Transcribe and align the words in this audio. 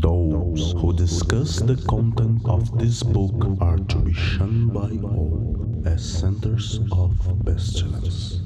Those 0.00 0.72
who 0.78 0.92
discuss 0.92 1.58
the 1.58 1.74
content 1.88 2.46
of 2.46 2.78
this 2.78 3.02
book 3.02 3.60
are 3.60 3.78
to 3.78 3.98
be 3.98 4.12
shunned 4.12 4.72
by 4.72 4.90
all 5.02 5.82
as 5.84 6.02
centers 6.04 6.80
of 6.92 7.44
pestilence. 7.44 8.40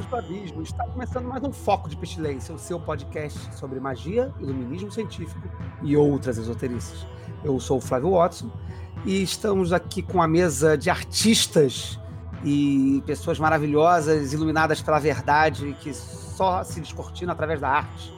Crianças 0.00 0.06
do 0.06 0.16
abismo! 0.16 0.62
Está 0.62 0.84
começando 0.86 1.24
mais 1.26 1.42
um 1.42 1.52
Foco 1.52 1.88
de 1.88 1.96
Pestilência, 1.96 2.54
o 2.54 2.58
seu 2.58 2.80
podcast 2.80 3.54
sobre 3.56 3.78
magia, 3.80 4.32
iluminismo 4.40 4.90
científico 4.90 5.40
e 5.82 5.96
outras 5.96 6.38
esoterices. 6.38 7.06
Eu 7.44 7.58
sou 7.60 7.78
o 7.78 7.80
Flávio 7.80 8.12
Watson 8.12 8.50
e 9.04 9.22
estamos 9.22 9.72
aqui 9.72 10.02
com 10.02 10.22
a 10.22 10.28
mesa 10.28 10.76
de 10.76 10.88
artistas 10.90 11.98
e 12.44 13.02
pessoas 13.06 13.38
maravilhosas, 13.38 14.32
iluminadas 14.32 14.80
pela 14.80 14.98
verdade, 14.98 15.76
que 15.80 15.92
só 15.92 16.64
se 16.64 16.80
descortinam 16.80 17.32
através 17.32 17.60
da 17.60 17.68
arte. 17.68 18.12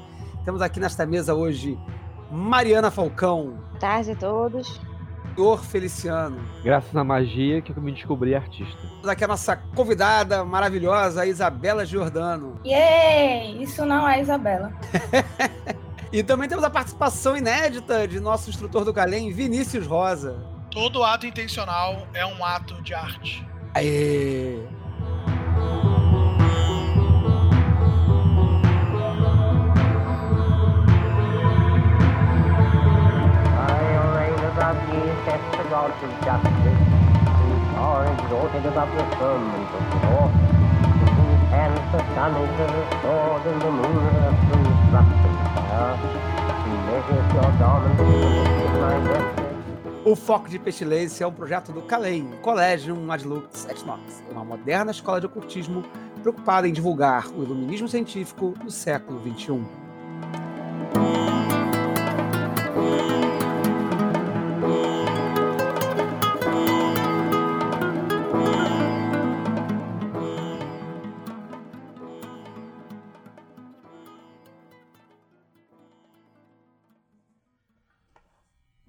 Temos 0.45 0.61
aqui 0.63 0.79
nesta 0.79 1.07
mesa 1.07 1.35
hoje 1.35 1.79
Mariana 2.31 2.91
Falcão, 2.91 3.59
Boa 3.71 3.81
tarde 3.81 4.13
a 4.13 4.17
todos. 4.17 4.81
Dor 5.35 5.65
Feliciano. 5.65 6.41
Graças 6.63 6.95
à 6.95 7.03
magia 7.03 7.61
que 7.63 7.73
eu 7.73 7.83
me 7.83 7.93
descobri 7.93 8.35
artista. 8.35 8.77
Temos 8.81 9.09
aqui 9.09 9.25
a 9.25 9.29
nossa 9.29 9.57
convidada 9.57 10.45
maravilhosa, 10.45 11.27
Isabela 11.27 11.85
Giordano. 11.85 12.61
Yay! 12.65 13.63
Isso 13.63 13.85
não 13.85 14.09
é 14.09 14.21
Isabela. 14.21 14.73
E 16.13 16.23
também 16.23 16.47
temos 16.47 16.63
a 16.63 16.69
participação 16.69 17.35
inédita 17.35 18.07
de 18.07 18.21
nosso 18.21 18.51
instrutor 18.51 18.85
do 18.85 18.93
Calem, 18.93 19.33
Vinícius 19.33 19.87
Rosa. 19.87 20.45
Todo 20.71 21.03
ato 21.03 21.27
intencional 21.27 22.07
é 22.13 22.27
um 22.27 22.45
ato 22.45 22.83
de 22.83 22.93
arte. 22.93 23.47
Aê! 23.75 24.59
Gods 35.73 36.03
of 36.05 36.13
justice. 36.21 36.53
Whose 37.41 37.65
power 37.73 38.05
exalted 38.13 38.67
above 38.67 38.93
the 38.93 39.05
firmament 39.17 39.71
of 39.79 39.85
north. 40.05 40.37
In 41.01 41.09
whose 41.17 41.45
hands 41.49 41.85
the 41.93 42.01
sun 42.13 42.33
is 42.45 42.89
sword, 43.01 43.43
and 43.51 43.61
the 43.65 43.71
moon 43.81 44.05
thrust 44.91 45.25
of 45.29 45.35
fire. 45.55 45.97
He 46.65 46.73
measures 46.89 47.29
your 47.37 47.51
garments 47.59 48.01
my 48.83 48.97
destiny. 49.09 49.53
O 50.05 50.15
Foco 50.15 50.49
de 50.51 50.59
Pestilência 50.59 51.25
é 51.25 51.27
um 51.27 51.33
projeto 51.33 51.73
do 51.73 51.81
Calem, 51.83 52.33
Collegium 52.43 53.11
Adlux 53.11 53.67
et 53.71 53.87
Nox, 53.87 54.23
uma 54.31 54.45
moderna 54.45 54.91
escola 54.91 55.21
de 55.21 55.27
ocultismo 55.27 55.85
preocupada 56.21 56.69
em 56.69 56.73
divulgar 56.73 57.29
o 57.29 57.43
iluminismo 57.43 57.89
científico 57.89 58.53
do 58.63 58.71
século. 58.71 59.23
XXI. 59.23 59.63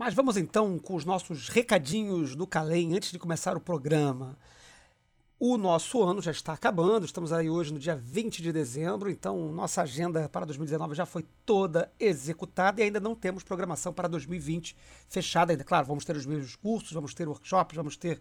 Mas 0.03 0.14
vamos 0.14 0.36
então 0.36 0.78
com 0.78 0.96
os 0.96 1.06
nossos 1.06 1.47
recadinhos 1.47 2.36
do 2.36 2.46
Calem 2.46 2.94
antes 2.94 3.09
de 3.09 3.18
começar 3.18 3.56
o 3.56 3.59
programa. 3.62 4.38
O 5.40 5.58
nosso 5.58 6.03
ano 6.03 6.22
já 6.22 6.31
está 6.31 6.52
acabando, 6.52 7.06
estamos 7.06 7.31
aí 7.31 7.50
hoje 7.50 7.72
no 7.72 7.80
dia 7.80 7.96
20 7.96 8.42
de 8.42 8.52
dezembro, 8.52 9.09
então 9.09 9.50
nossa 9.53 9.81
agenda 9.81 10.28
para 10.28 10.46
2019 10.46 10.94
já 10.94 11.06
foi 11.06 11.25
toda 11.46 11.90
executada 11.97 12.81
e 12.81 12.84
ainda 12.84 13.00
não 13.00 13.16
temos 13.16 13.44
programação 13.44 13.94
para 13.94 14.09
2020 14.09 14.75
fechada 15.08 15.53
ainda. 15.53 15.63
Claro, 15.63 15.88
vamos 15.88 16.03
ter 16.03 16.18
os 16.18 16.25
mesmos 16.25 16.56
cursos, 16.58 16.92
vamos 16.92 17.13
ter 17.13 17.28
workshops, 17.28 17.75
vamos 17.75 17.96
ter 17.96 18.19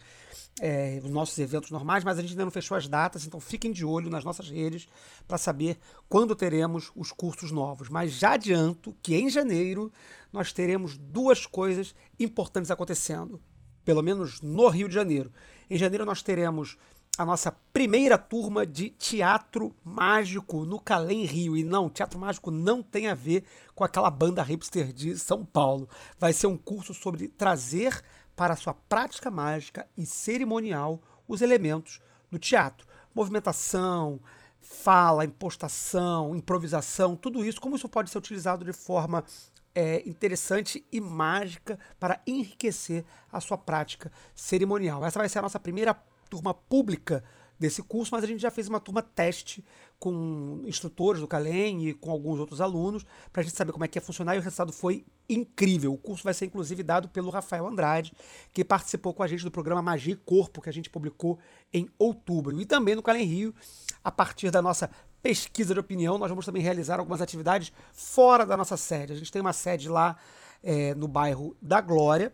é, 0.61 1.01
os 1.03 1.11
nossos 1.11 1.37
eventos 1.39 1.71
normais, 1.71 2.05
mas 2.05 2.17
a 2.17 2.23
gente 2.23 2.31
ainda 2.31 2.45
não 2.45 2.53
fechou 2.53 2.77
as 2.77 2.87
datas, 2.87 3.27
então 3.27 3.41
fiquem 3.41 3.73
de 3.73 3.85
olho 3.85 4.09
nas 4.09 4.23
nossas 4.23 4.49
redes 4.49 4.87
para 5.27 5.37
saber 5.37 5.79
quando 6.09 6.35
teremos 6.37 6.93
os 6.95 7.11
cursos 7.11 7.51
novos. 7.51 7.89
Mas 7.89 8.13
já 8.13 8.35
adianto 8.35 8.97
que 9.03 9.17
em 9.17 9.29
janeiro 9.29 9.93
nós 10.33 10.53
teremos 10.53 10.97
duas 10.97 11.47
coisas 11.47 11.95
importantes 12.19 12.71
acontecendo, 12.71 13.41
pelo 13.85 14.03
menos 14.03 14.41
no 14.41 14.69
Rio 14.69 14.89
de 14.89 14.95
Janeiro. 14.95 15.33
Em 15.69 15.77
janeiro 15.77 16.05
nós 16.05 16.23
teremos 16.23 16.79
a 17.19 17.27
nossa 17.27 17.53
primeira 17.73 18.17
turma 18.17 18.65
de 18.65 18.89
teatro 18.89 19.75
mágico 19.85 20.65
no 20.65 20.81
Calem 20.81 21.25
Rio. 21.25 21.57
E 21.57 21.63
não, 21.63 21.91
teatro 21.91 22.19
mágico 22.19 22.51
não 22.51 22.83
tem 22.83 23.09
a 23.09 23.15
ver 23.15 23.45
com 23.75 23.85
aquela 23.85 24.11
banda 24.11 24.43
hipster 24.43 24.93
de 24.93 25.19
São 25.19 25.45
Paulo. 25.45 25.89
Vai 26.19 26.33
ser 26.33 26.47
um 26.47 26.57
curso 26.57 26.95
sobre 26.95 27.29
trazer 27.29 28.03
para 28.35 28.55
a 28.55 28.57
sua 28.57 28.73
prática 28.73 29.31
mágica 29.31 29.87
e 29.97 30.07
cerimonial 30.07 31.03
os 31.29 31.43
elementos 31.43 32.01
do 32.31 32.39
teatro. 32.39 32.87
Movimentação, 33.15 34.19
fala, 34.59 35.25
impostação, 35.25 36.35
improvisação, 36.35 37.15
tudo 37.15 37.45
isso, 37.45 37.61
como 37.61 37.77
isso 37.77 37.89
pode 37.89 38.09
ser 38.09 38.17
utilizado 38.17 38.65
de 38.65 38.73
forma 38.73 39.23
é, 39.75 40.07
interessante 40.09 40.85
e 40.93 41.01
mágica 41.01 41.79
para 41.99 42.21
enriquecer 42.27 43.05
a 43.31 43.41
sua 43.41 43.57
prática 43.57 44.11
cerimonial. 44.35 45.05
Essa 45.05 45.19
vai 45.19 45.29
ser 45.29 45.39
a 45.39 45.43
nossa 45.43 45.61
primeira 45.61 45.95
turma 46.29 46.55
pública 46.55 47.23
desse 47.59 47.83
curso, 47.83 48.13
mas 48.13 48.25
a 48.25 48.27
gente 48.27 48.41
já 48.41 48.51
fez 48.51 48.69
uma 48.69 48.81
turma 48.81 49.03
teste 49.03 49.65
com 49.99 50.63
instrutores 50.67 51.21
do 51.21 51.29
Calem 51.29 51.89
e 51.89 51.95
com 51.95 52.11
alguns 52.11 52.41
outros 52.41 52.61
alunos 52.61 53.07
para 53.33 53.41
a 53.41 53.45
gente 53.45 53.57
saber 53.57 53.71
como 53.71 53.85
é 53.85 53.89
que 53.89 53.97
ia 53.97 54.03
funcionar 54.03 54.35
e 54.35 54.39
o 54.39 54.43
resultado 54.43 54.73
foi 54.73 55.05
incrível. 55.29 55.93
O 55.93 55.99
curso 55.99 56.25
vai 56.25 56.35
ser 56.35 56.47
inclusive 56.47 56.83
dado 56.83 57.09
pelo 57.09 57.31
Rafael 57.31 57.67
Andrade, 57.69 58.13
que 58.53 58.65
participou 58.65 59.15
com 59.15 59.23
a 59.23 59.29
gente 59.29 59.45
do 59.45 59.51
programa 59.51 59.81
Magia 59.81 60.15
e 60.15 60.17
Corpo, 60.17 60.61
que 60.61 60.69
a 60.69 60.73
gente 60.73 60.91
publicou 60.91 61.39
em 61.73 61.89
outubro. 61.99 62.61
E 62.61 62.67
também 62.67 62.97
no 62.97 63.03
Calem 63.03 63.25
Rio, 63.25 63.55
a 64.03 64.11
partir 64.11 64.51
da 64.51 64.61
nossa 64.61 64.91
pesquisa 65.23 65.73
de 65.73 65.81
opinião, 65.81 66.19
nós 66.19 66.29
vamos 66.29 66.45
também 66.45 66.63
realizar 66.63 66.99
algumas 66.99 67.23
atividades 67.23 67.73
fora 67.93 68.45
da 68.45 68.57
nossa 68.57 68.77
sede. 68.77 69.13
A 69.13 69.17
gente 69.17 69.31
tem 69.31 69.41
uma 69.41 69.53
sede 69.53 69.89
lá 69.89 70.17
é, 70.63 70.95
no 70.95 71.07
bairro 71.07 71.57
da 71.63 71.81
Glória, 71.81 72.33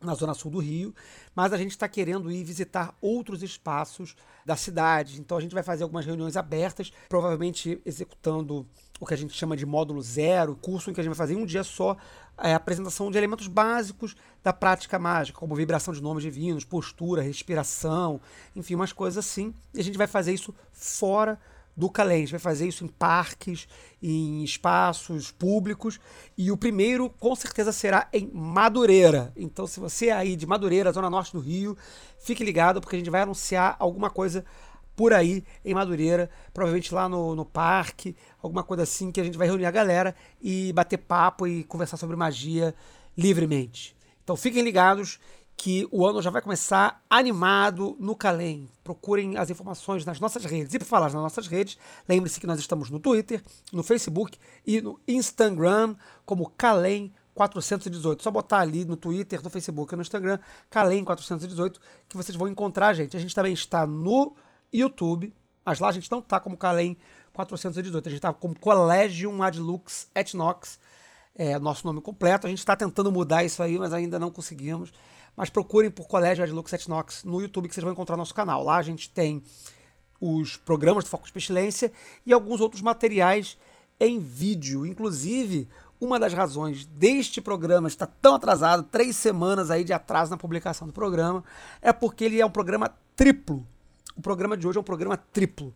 na 0.00 0.14
zona 0.14 0.34
sul 0.34 0.50
do 0.50 0.58
Rio, 0.58 0.94
mas 1.34 1.52
a 1.52 1.56
gente 1.56 1.70
está 1.70 1.88
querendo 1.88 2.30
ir 2.30 2.42
visitar 2.42 2.96
outros 3.00 3.42
espaços 3.42 4.16
da 4.44 4.56
cidade. 4.56 5.20
Então 5.20 5.36
a 5.36 5.40
gente 5.40 5.54
vai 5.54 5.62
fazer 5.62 5.84
algumas 5.84 6.04
reuniões 6.04 6.36
abertas, 6.36 6.92
provavelmente 7.08 7.80
executando 7.84 8.66
o 8.98 9.06
que 9.06 9.14
a 9.14 9.16
gente 9.16 9.32
chama 9.32 9.56
de 9.56 9.64
módulo 9.64 10.02
zero, 10.02 10.56
curso 10.56 10.90
em 10.90 10.94
que 10.94 11.00
a 11.00 11.04
gente 11.04 11.10
vai 11.10 11.18
fazer 11.18 11.34
em 11.34 11.36
um 11.36 11.46
dia 11.46 11.62
só 11.62 11.96
é, 12.38 12.52
a 12.52 12.56
apresentação 12.56 13.10
de 13.10 13.18
elementos 13.18 13.46
básicos 13.46 14.16
da 14.42 14.52
prática 14.52 14.98
mágica, 14.98 15.38
como 15.38 15.54
vibração 15.54 15.94
de 15.94 16.02
nomes 16.02 16.22
divinos, 16.22 16.64
postura, 16.64 17.22
respiração, 17.22 18.20
enfim, 18.56 18.74
umas 18.74 18.92
coisas 18.92 19.24
assim. 19.24 19.54
E 19.74 19.80
a 19.80 19.84
gente 19.84 19.98
vai 19.98 20.06
fazer 20.06 20.32
isso 20.32 20.54
fora 20.72 21.38
do 21.76 21.90
Calem. 21.90 22.16
A 22.16 22.20
gente 22.20 22.30
vai 22.30 22.40
fazer 22.40 22.66
isso 22.66 22.84
em 22.84 22.88
parques, 22.88 23.66
em 24.02 24.42
espaços 24.42 25.30
públicos. 25.30 25.98
E 26.36 26.50
o 26.50 26.56
primeiro, 26.56 27.08
com 27.08 27.34
certeza, 27.34 27.72
será 27.72 28.08
em 28.12 28.30
Madureira. 28.32 29.32
Então, 29.36 29.66
se 29.66 29.80
você 29.80 30.08
é 30.08 30.12
aí 30.12 30.36
de 30.36 30.46
Madureira, 30.46 30.92
zona 30.92 31.10
norte 31.10 31.32
do 31.32 31.40
Rio, 31.40 31.76
fique 32.18 32.44
ligado, 32.44 32.80
porque 32.80 32.96
a 32.96 32.98
gente 32.98 33.10
vai 33.10 33.22
anunciar 33.22 33.76
alguma 33.78 34.10
coisa 34.10 34.44
por 34.94 35.12
aí 35.12 35.42
em 35.64 35.74
Madureira, 35.74 36.28
provavelmente 36.52 36.94
lá 36.94 37.08
no, 37.08 37.34
no 37.34 37.44
parque, 37.44 38.14
alguma 38.42 38.62
coisa 38.62 38.82
assim, 38.82 39.10
que 39.10 39.20
a 39.20 39.24
gente 39.24 39.38
vai 39.38 39.46
reunir 39.46 39.64
a 39.64 39.70
galera 39.70 40.14
e 40.40 40.72
bater 40.72 40.98
papo 40.98 41.46
e 41.46 41.64
conversar 41.64 41.96
sobre 41.96 42.14
magia 42.14 42.74
livremente. 43.16 43.96
Então 44.22 44.36
fiquem 44.36 44.62
ligados 44.62 45.18
que 45.56 45.86
o 45.90 46.06
ano 46.06 46.20
já 46.20 46.30
vai 46.30 46.42
começar 46.42 47.02
animado 47.08 47.96
no 48.00 48.16
Calem. 48.16 48.68
Procurem 48.82 49.36
as 49.36 49.48
informações 49.50 50.04
nas 50.04 50.18
nossas 50.18 50.44
redes. 50.44 50.74
E 50.74 50.78
por 50.78 50.84
falar 50.84 51.06
nas 51.06 51.14
nossas 51.14 51.46
redes, 51.46 51.78
lembre-se 52.08 52.40
que 52.40 52.46
nós 52.46 52.58
estamos 52.58 52.90
no 52.90 52.98
Twitter, 52.98 53.42
no 53.72 53.82
Facebook 53.82 54.38
e 54.66 54.80
no 54.80 54.98
Instagram 55.06 55.94
como 56.26 56.50
Calem 56.50 57.12
418. 57.34 58.22
Só 58.22 58.30
botar 58.30 58.58
ali 58.58 58.84
no 58.84 58.96
Twitter, 58.96 59.42
no 59.42 59.50
Facebook 59.50 59.94
e 59.94 59.96
no 59.96 60.02
Instagram, 60.02 60.38
Calem 60.68 61.04
418, 61.04 61.80
que 62.08 62.16
vocês 62.16 62.36
vão 62.36 62.48
encontrar 62.48 62.88
a 62.88 62.94
gente. 62.94 63.16
A 63.16 63.20
gente 63.20 63.34
também 63.34 63.52
está 63.52 63.86
no 63.86 64.34
YouTube, 64.72 65.32
mas 65.64 65.78
lá 65.78 65.88
a 65.88 65.92
gente 65.92 66.10
não 66.10 66.18
está 66.18 66.40
como 66.40 66.56
Calem 66.56 66.96
418, 67.32 68.06
a 68.06 68.10
gente 68.10 68.18
está 68.18 68.32
como 68.32 68.58
Collegium 68.58 69.42
Adlux 69.42 70.08
et 70.14 70.34
Nox. 70.34 70.78
é, 71.34 71.58
nosso 71.58 71.86
nome 71.86 72.00
completo. 72.00 72.46
A 72.46 72.50
gente 72.50 72.58
está 72.58 72.76
tentando 72.76 73.10
mudar 73.10 73.44
isso 73.44 73.62
aí, 73.62 73.78
mas 73.78 73.92
ainda 73.92 74.18
não 74.18 74.30
conseguimos. 74.30 74.92
Mas 75.36 75.50
procurem 75.50 75.90
por 75.90 76.06
Colégio 76.06 76.44
Ed 76.44 76.52
Lucas 76.52 76.72
Etnox 76.72 77.24
no 77.24 77.40
YouTube 77.40 77.68
que 77.68 77.74
vocês 77.74 77.84
vão 77.84 77.92
encontrar 77.92 78.16
nosso 78.16 78.34
canal. 78.34 78.62
Lá 78.62 78.76
a 78.76 78.82
gente 78.82 79.10
tem 79.10 79.42
os 80.20 80.56
programas 80.56 81.04
do 81.04 81.10
Foco 81.10 81.26
de 81.26 81.32
Pestilência 81.32 81.92
e 82.24 82.32
alguns 82.32 82.60
outros 82.60 82.80
materiais 82.80 83.58
em 83.98 84.18
vídeo. 84.18 84.86
Inclusive, 84.86 85.68
uma 86.00 86.18
das 86.18 86.32
razões 86.32 86.84
deste 86.84 87.40
programa 87.40 87.88
estar 87.88 88.06
tão 88.20 88.34
atrasado, 88.34 88.82
três 88.84 89.16
semanas 89.16 89.70
aí 89.70 89.84
de 89.84 89.92
atraso 89.92 90.30
na 90.30 90.36
publicação 90.36 90.86
do 90.86 90.92
programa, 90.92 91.44
é 91.80 91.92
porque 91.92 92.24
ele 92.24 92.40
é 92.40 92.46
um 92.46 92.50
programa 92.50 92.92
triplo. 93.16 93.66
O 94.16 94.20
programa 94.20 94.56
de 94.56 94.66
hoje 94.66 94.78
é 94.78 94.80
um 94.80 94.84
programa 94.84 95.16
triplo. 95.16 95.74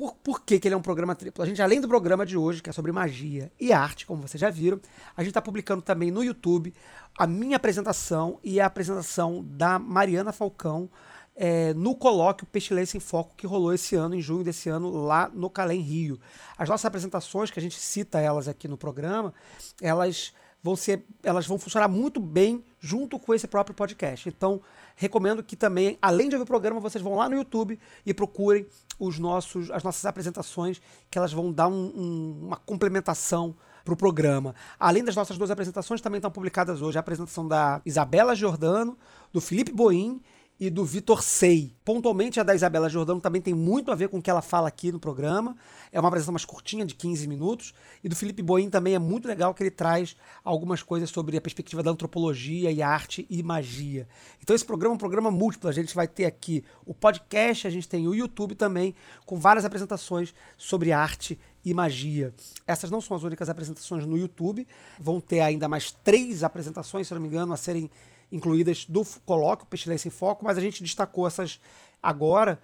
Por, 0.00 0.14
por 0.14 0.40
que, 0.40 0.58
que, 0.58 0.66
ele 0.66 0.74
é 0.74 0.78
um 0.78 0.80
programa 0.80 1.14
triplo? 1.14 1.44
A 1.44 1.46
gente, 1.46 1.60
além 1.60 1.78
do 1.78 1.86
programa 1.86 2.24
de 2.24 2.34
hoje, 2.34 2.62
que 2.62 2.70
é 2.70 2.72
sobre 2.72 2.90
magia 2.90 3.52
e 3.60 3.70
arte, 3.70 4.06
como 4.06 4.26
vocês 4.26 4.40
já 4.40 4.48
viram, 4.48 4.80
a 5.14 5.22
gente 5.22 5.28
está 5.28 5.42
publicando 5.42 5.82
também 5.82 6.10
no 6.10 6.24
YouTube 6.24 6.72
a 7.18 7.26
minha 7.26 7.58
apresentação 7.58 8.38
e 8.42 8.58
a 8.58 8.64
apresentação 8.64 9.44
da 9.46 9.78
Mariana 9.78 10.32
Falcão 10.32 10.88
é, 11.36 11.74
no 11.74 11.94
colóquio 11.94 12.46
Pestilência 12.46 12.96
em 12.96 13.00
Foco 13.00 13.34
que 13.36 13.46
rolou 13.46 13.74
esse 13.74 13.94
ano, 13.94 14.14
em 14.14 14.22
junho 14.22 14.42
desse 14.42 14.70
ano, 14.70 14.90
lá 14.90 15.30
no 15.34 15.50
Calém 15.50 15.82
Rio. 15.82 16.18
As 16.56 16.66
nossas 16.66 16.86
apresentações, 16.86 17.50
que 17.50 17.58
a 17.58 17.62
gente 17.62 17.78
cita 17.78 18.18
elas 18.18 18.48
aqui 18.48 18.66
no 18.66 18.78
programa, 18.78 19.34
elas 19.82 20.32
vão 20.62 20.76
ser, 20.76 21.04
elas 21.22 21.46
vão 21.46 21.58
funcionar 21.58 21.88
muito 21.88 22.20
bem 22.20 22.64
junto 22.78 23.18
com 23.18 23.34
esse 23.34 23.46
próprio 23.46 23.74
podcast. 23.74 24.30
Então, 24.30 24.62
recomendo 25.00 25.42
que 25.42 25.56
também, 25.56 25.96
além 26.02 26.28
de 26.28 26.34
ouvir 26.36 26.42
o 26.42 26.46
programa, 26.46 26.78
vocês 26.78 27.02
vão 27.02 27.14
lá 27.14 27.26
no 27.26 27.34
YouTube 27.34 27.78
e 28.04 28.12
procurem 28.12 28.66
os 28.98 29.18
nossos, 29.18 29.70
as 29.70 29.82
nossas 29.82 30.04
apresentações, 30.04 30.78
que 31.10 31.16
elas 31.16 31.32
vão 31.32 31.50
dar 31.50 31.68
um, 31.68 31.72
um, 31.96 32.40
uma 32.48 32.56
complementação 32.56 33.56
para 33.82 33.94
o 33.94 33.96
programa. 33.96 34.54
Além 34.78 35.02
das 35.02 35.16
nossas 35.16 35.38
duas 35.38 35.50
apresentações, 35.50 36.02
também 36.02 36.18
estão 36.18 36.30
publicadas 36.30 36.82
hoje 36.82 36.98
a 36.98 37.00
apresentação 37.00 37.48
da 37.48 37.80
Isabela 37.86 38.34
Giordano, 38.34 38.94
do 39.32 39.40
Felipe 39.40 39.72
Boim 39.72 40.20
e 40.60 40.68
do 40.68 40.84
Vitor 40.84 41.22
Sei. 41.22 41.74
Pontualmente, 41.82 42.38
a 42.38 42.42
da 42.42 42.54
Isabela 42.54 42.90
Jordão 42.90 43.18
também 43.18 43.40
tem 43.40 43.54
muito 43.54 43.90
a 43.90 43.94
ver 43.94 44.10
com 44.10 44.18
o 44.18 44.22
que 44.22 44.28
ela 44.28 44.42
fala 44.42 44.68
aqui 44.68 44.92
no 44.92 45.00
programa. 45.00 45.56
É 45.90 45.98
uma 45.98 46.08
apresentação 46.08 46.34
mais 46.34 46.44
curtinha, 46.44 46.84
de 46.84 46.94
15 46.94 47.26
minutos. 47.26 47.72
E 48.04 48.10
do 48.10 48.14
Felipe 48.14 48.42
Boim 48.42 48.68
também 48.68 48.94
é 48.94 48.98
muito 48.98 49.26
legal 49.26 49.54
que 49.54 49.62
ele 49.62 49.70
traz 49.70 50.14
algumas 50.44 50.82
coisas 50.82 51.08
sobre 51.08 51.34
a 51.38 51.40
perspectiva 51.40 51.82
da 51.82 51.90
antropologia 51.90 52.70
e 52.70 52.82
arte 52.82 53.26
e 53.30 53.42
magia. 53.42 54.06
Então, 54.42 54.54
esse 54.54 54.64
programa 54.64 54.92
é 54.92 54.96
um 54.96 54.98
programa 54.98 55.30
múltiplo. 55.30 55.70
A 55.70 55.72
gente 55.72 55.94
vai 55.94 56.06
ter 56.06 56.26
aqui 56.26 56.62
o 56.84 56.92
podcast, 56.92 57.66
a 57.66 57.70
gente 57.70 57.88
tem 57.88 58.06
o 58.06 58.14
YouTube 58.14 58.54
também, 58.54 58.94
com 59.24 59.38
várias 59.38 59.64
apresentações 59.64 60.34
sobre 60.58 60.92
arte 60.92 61.38
e 61.64 61.72
magia. 61.72 62.34
Essas 62.66 62.90
não 62.90 63.00
são 63.00 63.16
as 63.16 63.22
únicas 63.22 63.48
apresentações 63.48 64.04
no 64.04 64.18
YouTube. 64.18 64.66
Vão 64.98 65.22
ter 65.22 65.40
ainda 65.40 65.66
mais 65.68 65.90
três 65.90 66.44
apresentações, 66.44 67.08
se 67.08 67.14
não 67.14 67.20
me 67.20 67.28
engano, 67.28 67.54
a 67.54 67.56
serem 67.56 67.90
incluídas 68.30 68.84
do 68.84 69.04
colóquio 69.24 69.66
Pestilência 69.66 70.08
em 70.08 70.10
Foco, 70.10 70.44
mas 70.44 70.56
a 70.56 70.60
gente 70.60 70.82
destacou 70.82 71.26
essas 71.26 71.60
agora, 72.02 72.60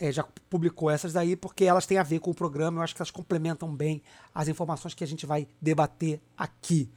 é, 0.00 0.12
já 0.12 0.24
publicou 0.50 0.90
essas 0.90 1.12
daí, 1.12 1.36
porque 1.36 1.64
elas 1.64 1.86
têm 1.86 1.98
a 1.98 2.02
ver 2.02 2.20
com 2.20 2.30
o 2.30 2.34
programa, 2.34 2.78
eu 2.78 2.82
acho 2.82 2.94
que 2.94 3.00
elas 3.00 3.10
complementam 3.10 3.74
bem 3.74 4.02
as 4.34 4.48
informações 4.48 4.94
que 4.94 5.04
a 5.04 5.06
gente 5.06 5.26
vai 5.26 5.48
debater 5.60 6.20
aqui. 6.36 6.90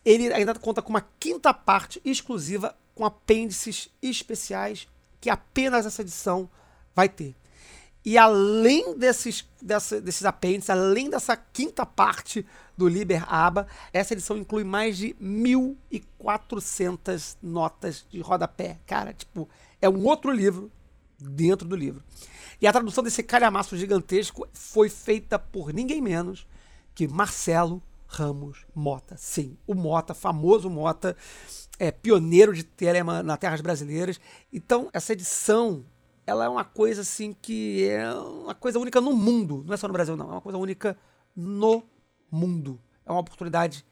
ele 0.05 0.33
ainda 0.33 0.55
conta 0.55 0.81
com 0.81 0.91
uma 0.91 1.05
quinta 1.19 1.53
parte 1.53 2.01
exclusiva 2.05 2.73
com 2.95 3.05
apêndices 3.05 3.89
especiais 4.01 4.87
que 5.19 5.29
apenas 5.29 5.85
essa 5.85 6.01
edição 6.01 6.49
vai 6.95 7.09
ter. 7.09 7.35
E 8.03 8.17
além 8.17 8.97
desses, 8.97 9.47
dessa, 9.61 10.01
desses 10.01 10.25
apêndices, 10.25 10.71
além 10.71 11.09
dessa 11.09 11.35
quinta 11.35 11.85
parte 11.85 12.45
do 12.75 12.87
Liber 12.87 13.31
Aba, 13.31 13.67
essa 13.93 14.13
edição 14.13 14.37
inclui 14.37 14.63
mais 14.63 14.97
de 14.97 15.13
1.400 15.21 17.37
notas 17.43 18.03
de 18.09 18.19
rodapé. 18.19 18.79
Cara, 18.87 19.13
tipo, 19.13 19.47
é 19.81 19.89
um 19.89 20.05
outro 20.05 20.31
livro 20.31 20.71
dentro 21.17 21.67
do 21.67 21.75
livro. 21.75 22.03
E 22.61 22.67
a 22.67 22.71
tradução 22.71 23.03
desse 23.03 23.23
calhamaço 23.23 23.75
gigantesco 23.75 24.47
foi 24.53 24.87
feita 24.87 25.39
por 25.39 25.73
ninguém 25.73 26.01
menos 26.01 26.47
que 26.93 27.07
Marcelo 27.07 27.81
Ramos 28.05 28.65
Mota. 28.75 29.15
Sim, 29.17 29.57
o 29.65 29.73
Mota, 29.73 30.13
famoso 30.13 30.69
Mota, 30.69 31.15
é 31.79 31.91
pioneiro 31.91 32.53
de 32.53 32.63
telema 32.63 33.23
na 33.23 33.37
terras 33.37 33.61
brasileiras. 33.61 34.19
Então, 34.51 34.89
essa 34.93 35.13
edição, 35.13 35.85
ela 36.27 36.45
é 36.45 36.49
uma 36.49 36.63
coisa 36.63 37.01
assim 37.01 37.33
que 37.33 37.87
é 37.87 38.13
uma 38.13 38.53
coisa 38.53 38.77
única 38.77 39.01
no 39.01 39.13
mundo. 39.13 39.63
Não 39.65 39.73
é 39.73 39.77
só 39.77 39.87
no 39.87 39.93
Brasil, 39.93 40.15
não. 40.15 40.27
É 40.27 40.33
uma 40.33 40.41
coisa 40.41 40.57
única 40.57 40.97
no 41.35 41.83
mundo. 42.29 42.79
É 43.05 43.11
uma 43.11 43.21
oportunidade 43.21 43.85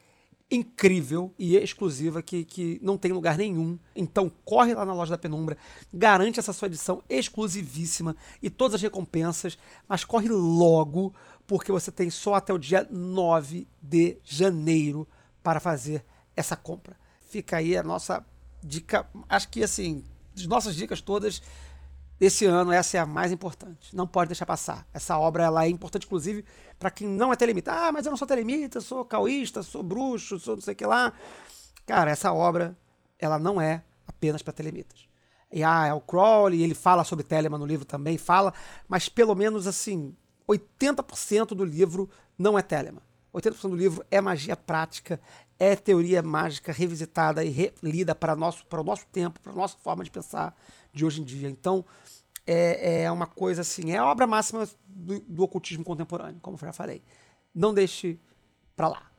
incrível 0.51 1.33
e 1.37 1.55
exclusiva 1.55 2.21
que, 2.23 2.43
que 2.43 2.79
não 2.81 2.97
tem 2.97 3.11
lugar 3.11 3.37
nenhum. 3.37 3.77
Então 3.95 4.31
corre 4.43 4.73
lá 4.73 4.85
na 4.85 4.93
loja 4.93 5.11
da 5.11 5.17
Penumbra, 5.17 5.57
garante 5.93 6.39
essa 6.39 6.53
sua 6.53 6.67
edição 6.67 7.03
exclusivíssima 7.07 8.15
e 8.41 8.49
todas 8.49 8.75
as 8.75 8.81
recompensas, 8.81 9.57
mas 9.87 10.03
corre 10.03 10.27
logo, 10.29 11.13
porque 11.45 11.71
você 11.71 11.91
tem 11.91 12.09
só 12.09 12.35
até 12.35 12.51
o 12.51 12.57
dia 12.57 12.87
9 12.89 13.67
de 13.81 14.17
janeiro 14.23 15.07
para 15.43 15.59
fazer 15.59 16.03
essa 16.35 16.55
compra. 16.55 16.97
Fica 17.29 17.57
aí 17.57 17.77
a 17.77 17.83
nossa 17.83 18.25
dica, 18.63 19.07
acho 19.27 19.49
que 19.49 19.63
assim, 19.63 20.03
de 20.33 20.47
nossas 20.47 20.75
dicas 20.75 21.01
todas, 21.01 21.41
esse 22.19 22.45
ano 22.45 22.71
essa 22.71 22.97
é 22.97 22.99
a 22.99 23.05
mais 23.05 23.31
importante. 23.31 23.95
Não 23.95 24.05
pode 24.05 24.29
deixar 24.29 24.45
passar. 24.45 24.85
Essa 24.93 25.17
obra 25.17 25.43
ela 25.43 25.65
é 25.65 25.69
importante, 25.69 26.05
inclusive, 26.05 26.43
para 26.77 26.91
quem 26.91 27.07
não 27.07 27.31
é 27.31 27.35
telemita. 27.35 27.71
Ah, 27.71 27.91
mas 27.91 28.05
eu 28.05 28.09
não 28.09 28.17
sou 28.17 28.27
telemita, 28.27 28.81
sou 28.81 29.05
cauísta, 29.05 29.63
sou 29.63 29.81
bruxo, 29.81 30.39
sou 30.39 30.55
não 30.55 30.61
sei 30.61 30.73
o 30.73 30.77
que 30.77 30.85
lá. 30.85 31.13
Cara, 31.85 32.11
essa 32.11 32.33
obra 32.33 32.77
ela 33.17 33.39
não 33.39 33.61
é 33.61 33.83
apenas 34.05 34.41
para 34.41 34.53
telemitas. 34.53 35.07
E 35.51 35.63
ah, 35.63 35.87
é 35.87 35.93
o 35.93 36.01
Crowley, 36.01 36.61
ele 36.61 36.75
fala 36.75 37.03
sobre 37.03 37.23
Telema 37.23 37.57
no 37.57 37.65
livro 37.65 37.85
também, 37.85 38.17
fala, 38.17 38.53
mas 38.87 39.09
pelo 39.09 39.33
menos 39.33 39.65
assim, 39.65 40.15
80% 40.47 41.47
do 41.55 41.65
livro 41.65 42.09
não 42.37 42.57
é 42.57 42.61
Telemann. 42.61 43.01
80% 43.33 43.69
do 43.69 43.75
livro 43.75 44.05
é 44.09 44.19
magia 44.19 44.55
prática, 44.55 45.19
é 45.57 45.75
teoria 45.75 46.21
mágica 46.21 46.71
revisitada 46.71 47.43
e 47.43 47.49
relida 47.49 48.15
para, 48.15 48.35
nosso, 48.35 48.65
para 48.65 48.81
o 48.81 48.83
nosso 48.83 49.05
tempo, 49.07 49.39
para 49.39 49.51
a 49.51 49.55
nossa 49.55 49.77
forma 49.77 50.03
de 50.03 50.11
pensar 50.11 50.55
de 50.93 51.05
hoje 51.05 51.21
em 51.21 51.23
dia. 51.23 51.49
Então, 51.49 51.85
é, 52.47 53.03
é 53.03 53.11
uma 53.11 53.27
coisa 53.27 53.61
assim, 53.61 53.91
é 53.91 53.97
a 53.97 54.05
obra 54.05 54.25
máxima 54.25 54.67
do, 54.87 55.19
do 55.19 55.43
ocultismo 55.43 55.83
contemporâneo, 55.83 56.39
como 56.41 56.57
eu 56.57 56.65
já 56.65 56.73
falei. 56.73 57.03
Não 57.53 57.73
deixe 57.73 58.19
para 58.75 58.87
lá. 58.87 59.11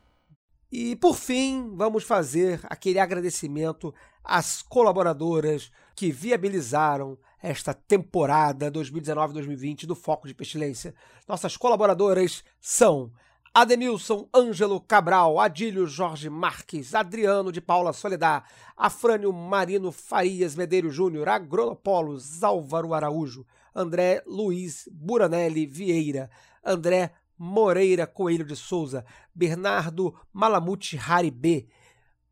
E 0.72 0.96
por 0.96 1.16
fim, 1.16 1.74
vamos 1.74 2.04
fazer 2.04 2.60
aquele 2.64 2.98
agradecimento 2.98 3.92
às 4.22 4.62
colaboradoras 4.62 5.70
que 5.94 6.12
viabilizaram 6.12 7.18
esta 7.42 7.74
temporada 7.74 8.70
2019-2020 8.70 9.86
do 9.86 9.94
Foco 9.94 10.28
de 10.28 10.34
Pestilência. 10.34 10.94
Nossas 11.26 11.56
colaboradoras 11.56 12.44
são 12.60 13.12
Ademilson 13.52 14.28
Ângelo 14.32 14.80
Cabral, 14.80 15.40
Adílio 15.40 15.84
Jorge 15.84 16.30
Marques, 16.30 16.94
Adriano 16.94 17.50
de 17.50 17.60
Paula 17.60 17.92
Soledad, 17.92 18.44
Afrânio 18.76 19.32
Marino 19.32 19.90
Farias 19.90 20.54
Medeiros 20.54 20.94
Júnior, 20.94 21.28
Agronopolos 21.28 22.44
Álvaro 22.44 22.94
Araújo, 22.94 23.44
André 23.74 24.22
Luiz 24.24 24.88
Buranelli 24.92 25.66
Vieira, 25.66 26.30
André 26.64 27.10
Moreira 27.36 28.06
Coelho 28.06 28.44
de 28.44 28.54
Souza, 28.54 29.04
Bernardo 29.34 30.14
Malamute 30.32 30.96
Haribê, 30.96 31.66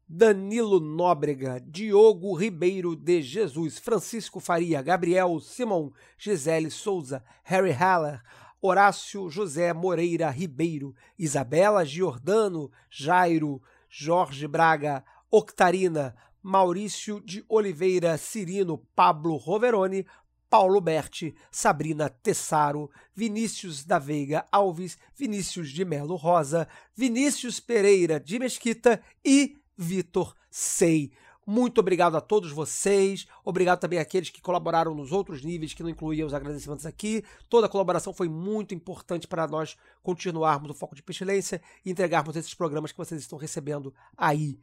Danilo 0.09 0.79
Nóbrega, 0.79 1.61
Diogo 1.61 2.33
Ribeiro 2.35 2.95
de 2.95 3.21
Jesus, 3.23 3.77
Francisco 3.77 4.39
Faria, 4.39 4.81
Gabriel 4.83 5.41
Simão, 5.41 5.93
Gisele 6.17 6.71
Souza, 6.71 7.25
Harry 7.43 7.73
Haller, 7.73 8.23
Horácio 8.61 9.29
José 9.29 9.73
Moreira 9.73 10.31
Ribeiro, 10.31 10.95
Isabela 11.19 11.85
Giordano, 11.85 12.71
Jairo, 12.91 13.62
Jorge 13.88 14.49
Braga, 14.49 15.05
Octarina, 15.31 16.17
Maurício 16.43 17.21
de 17.21 17.45
Oliveira 17.49 18.17
Cirino, 18.17 18.79
Pablo 18.97 19.37
Roveroni, 19.37 20.05
Paulo 20.49 20.81
Berti, 20.81 21.35
Sabrina 21.50 22.09
Tessaro, 22.09 22.91
Vinícius 23.15 23.85
da 23.85 23.99
Veiga 23.99 24.47
Alves, 24.50 24.99
Vinícius 25.15 25.71
de 25.71 25.85
Melo 25.85 26.17
Rosa, 26.17 26.67
Vinícius 26.97 27.61
Pereira 27.61 28.19
de 28.19 28.38
Mesquita 28.38 29.00
e 29.25 29.57
Vitor 29.77 30.35
Sei. 30.50 31.12
Muito 31.50 31.78
obrigado 31.78 32.14
a 32.14 32.21
todos 32.21 32.52
vocês. 32.52 33.26
Obrigado 33.43 33.81
também 33.81 33.99
àqueles 33.99 34.28
que 34.28 34.43
colaboraram 34.43 34.95
nos 34.95 35.12
outros 35.12 35.43
níveis, 35.43 35.73
que 35.73 35.83
não 35.83 35.88
incluíam 35.88 36.26
os 36.26 36.35
agradecimentos 36.35 36.85
aqui. 36.85 37.25
Toda 37.49 37.67
a 37.67 37.71
colaboração 37.71 38.12
foi 38.12 38.28
muito 38.28 38.75
importante 38.75 39.26
para 39.26 39.49
nós 39.49 39.75
continuarmos 40.02 40.71
o 40.71 40.75
foco 40.75 40.95
de 40.95 41.02
pestilência 41.02 41.62
e 41.87 41.90
entregarmos 41.90 42.37
esses 42.37 42.52
programas 42.52 42.93
que 42.93 42.99
vocês 42.99 43.23
estão 43.23 43.38
recebendo 43.38 43.95
aí. 44.14 44.61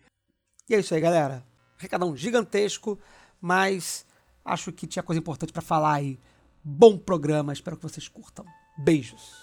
E 0.70 0.76
é 0.76 0.80
isso 0.80 0.94
aí, 0.94 1.02
galera. 1.02 1.44
Recadão 1.76 2.16
gigantesco, 2.16 3.00
mas 3.42 4.06
acho 4.46 4.72
que 4.72 4.86
tinha 4.86 5.02
coisa 5.02 5.20
importante 5.20 5.52
para 5.52 5.64
falar 5.64 5.94
aí. 5.94 6.20
Bom 6.64 7.00
programa, 7.00 7.52
espero 7.52 7.78
que 7.78 7.84
vocês 7.84 8.08
curtam. 8.08 8.46
Beijos. 8.78 9.34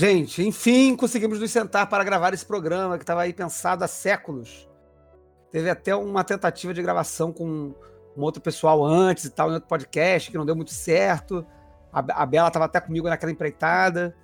Gente, 0.00 0.42
enfim, 0.42 0.96
conseguimos 0.96 1.38
nos 1.38 1.50
sentar 1.50 1.86
para 1.86 2.02
gravar 2.02 2.32
esse 2.32 2.46
programa 2.46 2.96
que 2.96 3.02
estava 3.02 3.20
aí 3.20 3.34
pensado 3.34 3.84
há 3.84 3.86
séculos. 3.86 4.66
Teve 5.50 5.68
até 5.68 5.94
uma 5.94 6.24
tentativa 6.24 6.72
de 6.72 6.80
gravação 6.80 7.30
com 7.30 7.74
um 8.16 8.22
outro 8.22 8.40
pessoal 8.40 8.82
antes 8.82 9.26
e 9.26 9.30
tal, 9.30 9.50
em 9.50 9.52
outro 9.52 9.68
podcast, 9.68 10.30
que 10.30 10.38
não 10.38 10.46
deu 10.46 10.56
muito 10.56 10.72
certo. 10.72 11.46
A, 11.92 12.24
Bela 12.24 12.48
estava 12.48 12.64
até 12.64 12.80
comigo 12.80 13.10
naquela 13.10 13.30
empreitada. 13.30 14.16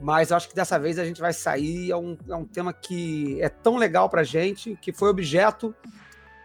Mas 0.00 0.30
eu 0.30 0.36
acho 0.38 0.48
que 0.48 0.54
dessa 0.54 0.78
vez 0.78 0.98
a 0.98 1.04
gente 1.04 1.20
vai 1.20 1.34
sair. 1.34 1.90
É 1.90 1.96
um, 1.98 2.16
é 2.26 2.34
um 2.34 2.46
tema 2.46 2.72
que 2.72 3.38
é 3.42 3.50
tão 3.50 3.76
legal 3.76 4.08
pra 4.08 4.22
gente, 4.22 4.78
que 4.80 4.94
foi 4.94 5.10
objeto 5.10 5.74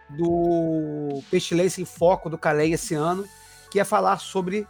do 0.10 1.24
Pestilência 1.32 1.82
em 1.82 1.86
Foco 1.86 2.30
do 2.30 2.38
Calei 2.38 2.74
esse 2.74 2.96
ano, 2.96 3.24
que 3.72 3.80
é 3.80 3.86
falar 3.86 4.18
sobre 4.18 4.68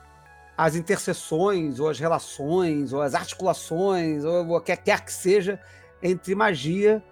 as 0.57 0.75
interseções, 0.75 1.79
ou 1.79 1.89
as 1.89 1.99
relações, 1.99 2.93
ou 2.93 3.01
as 3.01 3.15
articulações, 3.15 4.23
ou 4.23 4.55
o 4.55 4.61
que 4.61 4.75
quer 4.77 5.03
que 5.03 5.11
seja, 5.11 5.59
entre 6.01 6.35
magia 6.35 7.03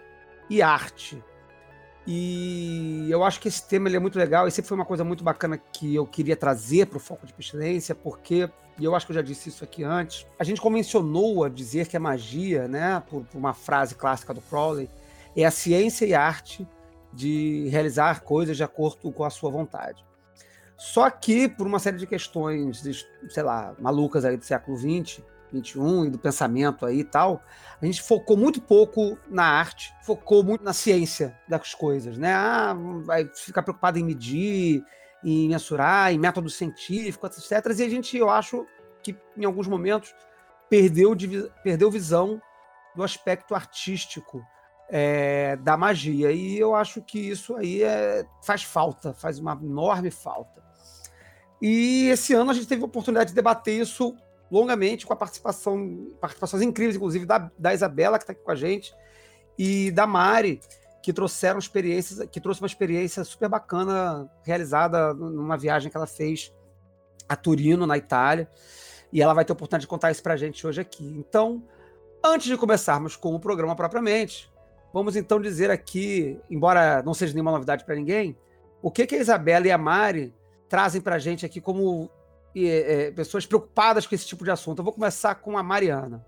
e 0.49 0.61
arte. 0.61 1.21
E 2.05 3.07
eu 3.09 3.23
acho 3.23 3.39
que 3.39 3.47
esse 3.47 3.67
tema 3.67 3.87
ele 3.87 3.97
é 3.97 3.99
muito 3.99 4.17
legal, 4.17 4.47
e 4.47 4.51
sempre 4.51 4.69
foi 4.69 4.77
uma 4.77 4.85
coisa 4.85 5.03
muito 5.03 5.23
bacana 5.23 5.57
que 5.57 5.93
eu 5.95 6.05
queria 6.05 6.35
trazer 6.35 6.87
para 6.87 6.97
o 6.97 6.99
foco 6.99 7.25
de 7.25 7.33
pestilência, 7.33 7.93
porque, 7.93 8.49
e 8.79 8.85
eu 8.85 8.95
acho 8.95 9.05
que 9.05 9.11
eu 9.11 9.15
já 9.15 9.21
disse 9.21 9.49
isso 9.49 9.63
aqui 9.63 9.83
antes, 9.83 10.25
a 10.39 10.43
gente 10.43 10.59
convencionou 10.59 11.43
a 11.43 11.49
dizer 11.49 11.87
que 11.87 11.95
a 11.95 11.99
magia, 11.99 12.67
né, 12.67 13.01
por, 13.07 13.23
por 13.23 13.37
uma 13.37 13.53
frase 13.53 13.95
clássica 13.95 14.33
do 14.33 14.41
Crowley, 14.41 14.89
é 15.35 15.45
a 15.45 15.51
ciência 15.51 16.05
e 16.05 16.13
a 16.13 16.21
arte 16.21 16.67
de 17.13 17.67
realizar 17.69 18.21
coisas 18.21 18.57
de 18.57 18.63
acordo 18.63 19.11
com 19.11 19.23
a 19.23 19.29
sua 19.29 19.51
vontade. 19.51 20.03
Só 20.81 21.11
que, 21.11 21.47
por 21.47 21.67
uma 21.67 21.77
série 21.77 21.97
de 21.97 22.07
questões, 22.07 22.81
sei 23.29 23.43
lá, 23.43 23.75
malucas 23.77 24.25
aí 24.25 24.35
do 24.35 24.43
século 24.43 24.75
XX, 24.75 25.21
XXI 25.53 26.07
e 26.07 26.09
do 26.09 26.17
pensamento 26.17 26.87
aí 26.87 27.01
e 27.01 27.03
tal, 27.03 27.43
a 27.79 27.85
gente 27.85 28.01
focou 28.01 28.35
muito 28.35 28.59
pouco 28.59 29.15
na 29.29 29.43
arte, 29.43 29.93
focou 30.01 30.43
muito 30.43 30.63
na 30.63 30.73
ciência 30.73 31.37
das 31.47 31.75
coisas, 31.75 32.17
né? 32.17 32.33
Ah, 32.33 32.75
vai 33.05 33.29
ficar 33.35 33.61
preocupado 33.61 33.99
em 33.99 34.03
medir, 34.03 34.83
em 35.23 35.49
mensurar, 35.49 36.11
em 36.11 36.17
método 36.17 36.49
científico, 36.49 37.27
etc. 37.27 37.51
E 37.51 37.83
a 37.83 37.89
gente, 37.89 38.17
eu 38.17 38.31
acho 38.31 38.65
que 39.03 39.15
em 39.37 39.45
alguns 39.45 39.67
momentos 39.67 40.15
perdeu, 40.67 41.15
perdeu 41.63 41.91
visão 41.91 42.41
do 42.95 43.03
aspecto 43.03 43.53
artístico 43.53 44.43
é, 44.89 45.57
da 45.57 45.77
magia. 45.77 46.31
E 46.31 46.57
eu 46.57 46.73
acho 46.73 47.03
que 47.03 47.19
isso 47.19 47.55
aí 47.55 47.83
é, 47.83 48.25
faz 48.41 48.63
falta, 48.63 49.13
faz 49.13 49.37
uma 49.37 49.53
enorme 49.53 50.09
falta. 50.09 50.70
E 51.61 52.07
esse 52.09 52.33
ano 52.33 52.51
a 52.51 52.53
gente 52.53 52.67
teve 52.67 52.81
a 52.81 52.85
oportunidade 52.85 53.29
de 53.29 53.35
debater 53.35 53.79
isso 53.79 54.15
longamente 54.51 55.05
com 55.05 55.13
a 55.13 55.15
participação, 55.15 56.11
participações 56.19 56.61
incríveis, 56.61 56.95
inclusive 56.95 57.25
da, 57.25 57.49
da 57.57 57.73
Isabela, 57.73 58.17
que 58.17 58.23
está 58.23 58.33
aqui 58.33 58.43
com 58.43 58.51
a 58.51 58.55
gente, 58.55 58.93
e 59.57 59.91
da 59.91 60.05
Mari, 60.05 60.59
que 61.01 61.13
trouxeram 61.13 61.57
experiências, 61.57 62.27
que 62.29 62.41
trouxe 62.41 62.61
uma 62.61 62.67
experiência 62.67 63.23
super 63.23 63.47
bacana 63.47 64.29
realizada 64.43 65.13
numa 65.13 65.57
viagem 65.57 65.89
que 65.89 65.95
ela 65.95 66.07
fez 66.07 66.53
a 67.29 67.35
Turino, 67.35 67.87
na 67.87 67.97
Itália. 67.97 68.49
E 69.11 69.21
ela 69.21 69.33
vai 69.33 69.43
ter 69.45 69.51
a 69.51 69.53
oportunidade 69.53 69.81
de 69.81 69.87
contar 69.87 70.11
isso 70.11 70.23
para 70.23 70.33
a 70.33 70.37
gente 70.37 70.65
hoje 70.65 70.81
aqui. 70.81 71.05
Então, 71.17 71.63
antes 72.23 72.47
de 72.47 72.57
começarmos 72.57 73.15
com 73.15 73.33
o 73.33 73.39
programa 73.39 73.75
propriamente, 73.75 74.51
vamos 74.93 75.15
então 75.15 75.39
dizer 75.39 75.71
aqui, 75.71 76.39
embora 76.49 77.01
não 77.03 77.13
seja 77.13 77.33
nenhuma 77.33 77.51
novidade 77.51 77.83
para 77.83 77.95
ninguém, 77.95 78.37
o 78.81 78.91
que, 78.91 79.05
que 79.07 79.15
a 79.15 79.19
Isabela 79.19 79.67
e 79.67 79.71
a 79.71 79.77
Mari 79.77 80.33
trazem 80.71 81.01
para 81.01 81.17
a 81.17 81.19
gente 81.19 81.45
aqui 81.45 81.59
como 81.59 82.09
é, 82.55 83.07
é, 83.07 83.11
pessoas 83.11 83.45
preocupadas 83.45 84.07
com 84.07 84.15
esse 84.15 84.25
tipo 84.25 84.45
de 84.45 84.51
assunto. 84.51 84.79
Eu 84.79 84.85
vou 84.85 84.93
começar 84.93 85.35
com 85.35 85.57
a 85.57 85.61
Mariana. 85.61 86.25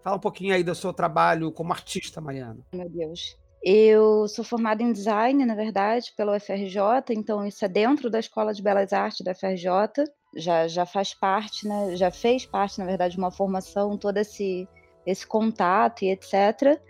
Fala 0.00 0.16
um 0.16 0.20
pouquinho 0.20 0.54
aí 0.54 0.62
do 0.62 0.72
seu 0.76 0.92
trabalho 0.92 1.50
como 1.50 1.72
artista, 1.72 2.20
Mariana. 2.20 2.60
Meu 2.72 2.88
Deus. 2.88 3.36
Eu 3.60 4.28
sou 4.28 4.44
formada 4.44 4.80
em 4.80 4.92
design, 4.92 5.44
na 5.44 5.56
verdade, 5.56 6.12
pela 6.16 6.36
UFRJ, 6.36 6.78
então 7.10 7.44
isso 7.44 7.64
é 7.64 7.68
dentro 7.68 8.08
da 8.08 8.20
Escola 8.20 8.54
de 8.54 8.62
Belas 8.62 8.92
Artes 8.92 9.24
da 9.24 9.32
UFRJ. 9.32 10.04
Já, 10.36 10.68
já 10.68 10.86
faz 10.86 11.12
parte, 11.12 11.66
né? 11.66 11.96
Já 11.96 12.12
fez 12.12 12.46
parte, 12.46 12.78
na 12.78 12.86
verdade, 12.86 13.14
de 13.14 13.18
uma 13.18 13.32
formação, 13.32 13.98
todo 13.98 14.18
esse, 14.18 14.68
esse 15.04 15.26
contato 15.26 16.04
e 16.04 16.10
etc. 16.10 16.80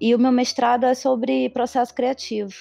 E 0.00 0.14
o 0.14 0.18
meu 0.18 0.30
mestrado 0.30 0.84
é 0.86 0.94
sobre 0.94 1.50
processo 1.50 1.92
criativo. 1.92 2.54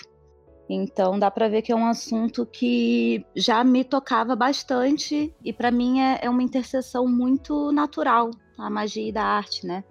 Então 0.69 1.17
dá 1.17 1.31
para 1.31 1.47
ver 1.47 1.61
que 1.61 1.71
é 1.71 1.75
um 1.75 1.85
assunto 1.85 2.45
que 2.45 3.25
já 3.35 3.63
me 3.63 3.83
tocava 3.83 4.35
bastante 4.35 5.33
e 5.43 5.53
para 5.53 5.71
mim 5.71 6.01
é, 6.01 6.19
é, 6.23 6.29
uma 6.29 6.43
interseção 6.43 7.07
muito 7.07 7.71
natural 7.71 8.31
a 8.57 8.69
magia 8.69 9.07
e 9.07 9.11
da 9.11 9.23
arte, 9.23 9.65
né? 9.65 9.83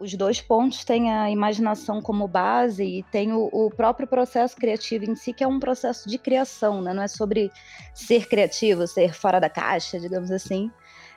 Os 0.00 0.14
dois 0.14 0.40
pontos 0.40 0.82
têm 0.82 1.12
a 1.12 1.30
imaginação 1.30 2.00
como 2.00 2.26
base 2.26 2.82
e 2.82 3.02
tem 3.04 3.32
o, 3.32 3.48
o, 3.52 3.70
próprio 3.70 4.08
processo 4.08 4.56
criativo 4.56 5.04
em 5.04 5.14
si, 5.14 5.32
que 5.32 5.44
é 5.44 5.46
um 5.46 5.60
processo 5.60 6.08
de 6.08 6.18
criação, 6.18 6.80
né? 6.80 6.92
Não 6.92 7.02
é 7.02 7.08
sobre 7.08 7.50
ser 7.94 8.26
criativo, 8.26 8.86
ser 8.86 9.14
fora 9.14 9.38
da 9.38 9.50
caixa, 9.50 10.00
digamos 10.00 10.30
assim, 10.30 10.70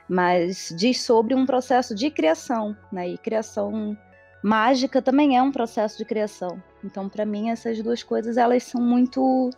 mas 0.08 0.72
diz 0.76 1.00
sobre 1.00 1.34
um 1.34 1.46
processo 1.46 1.94
de 1.94 2.10
criação, 2.10 2.76
né? 2.92 3.08
E 3.08 3.18
criação 3.18 3.96
mágica 4.44 5.00
também 5.00 5.38
é 5.38 5.42
um 5.42 5.50
processo 5.50 5.96
de 5.96 6.04
criação. 6.04 6.62
Então, 6.84 7.08
para 7.08 7.24
mim, 7.24 7.48
essas 7.48 7.82
duas 7.82 8.02
coisas 8.02 8.36
elas 8.36 8.62
são 8.64 8.78
muito 8.78 9.48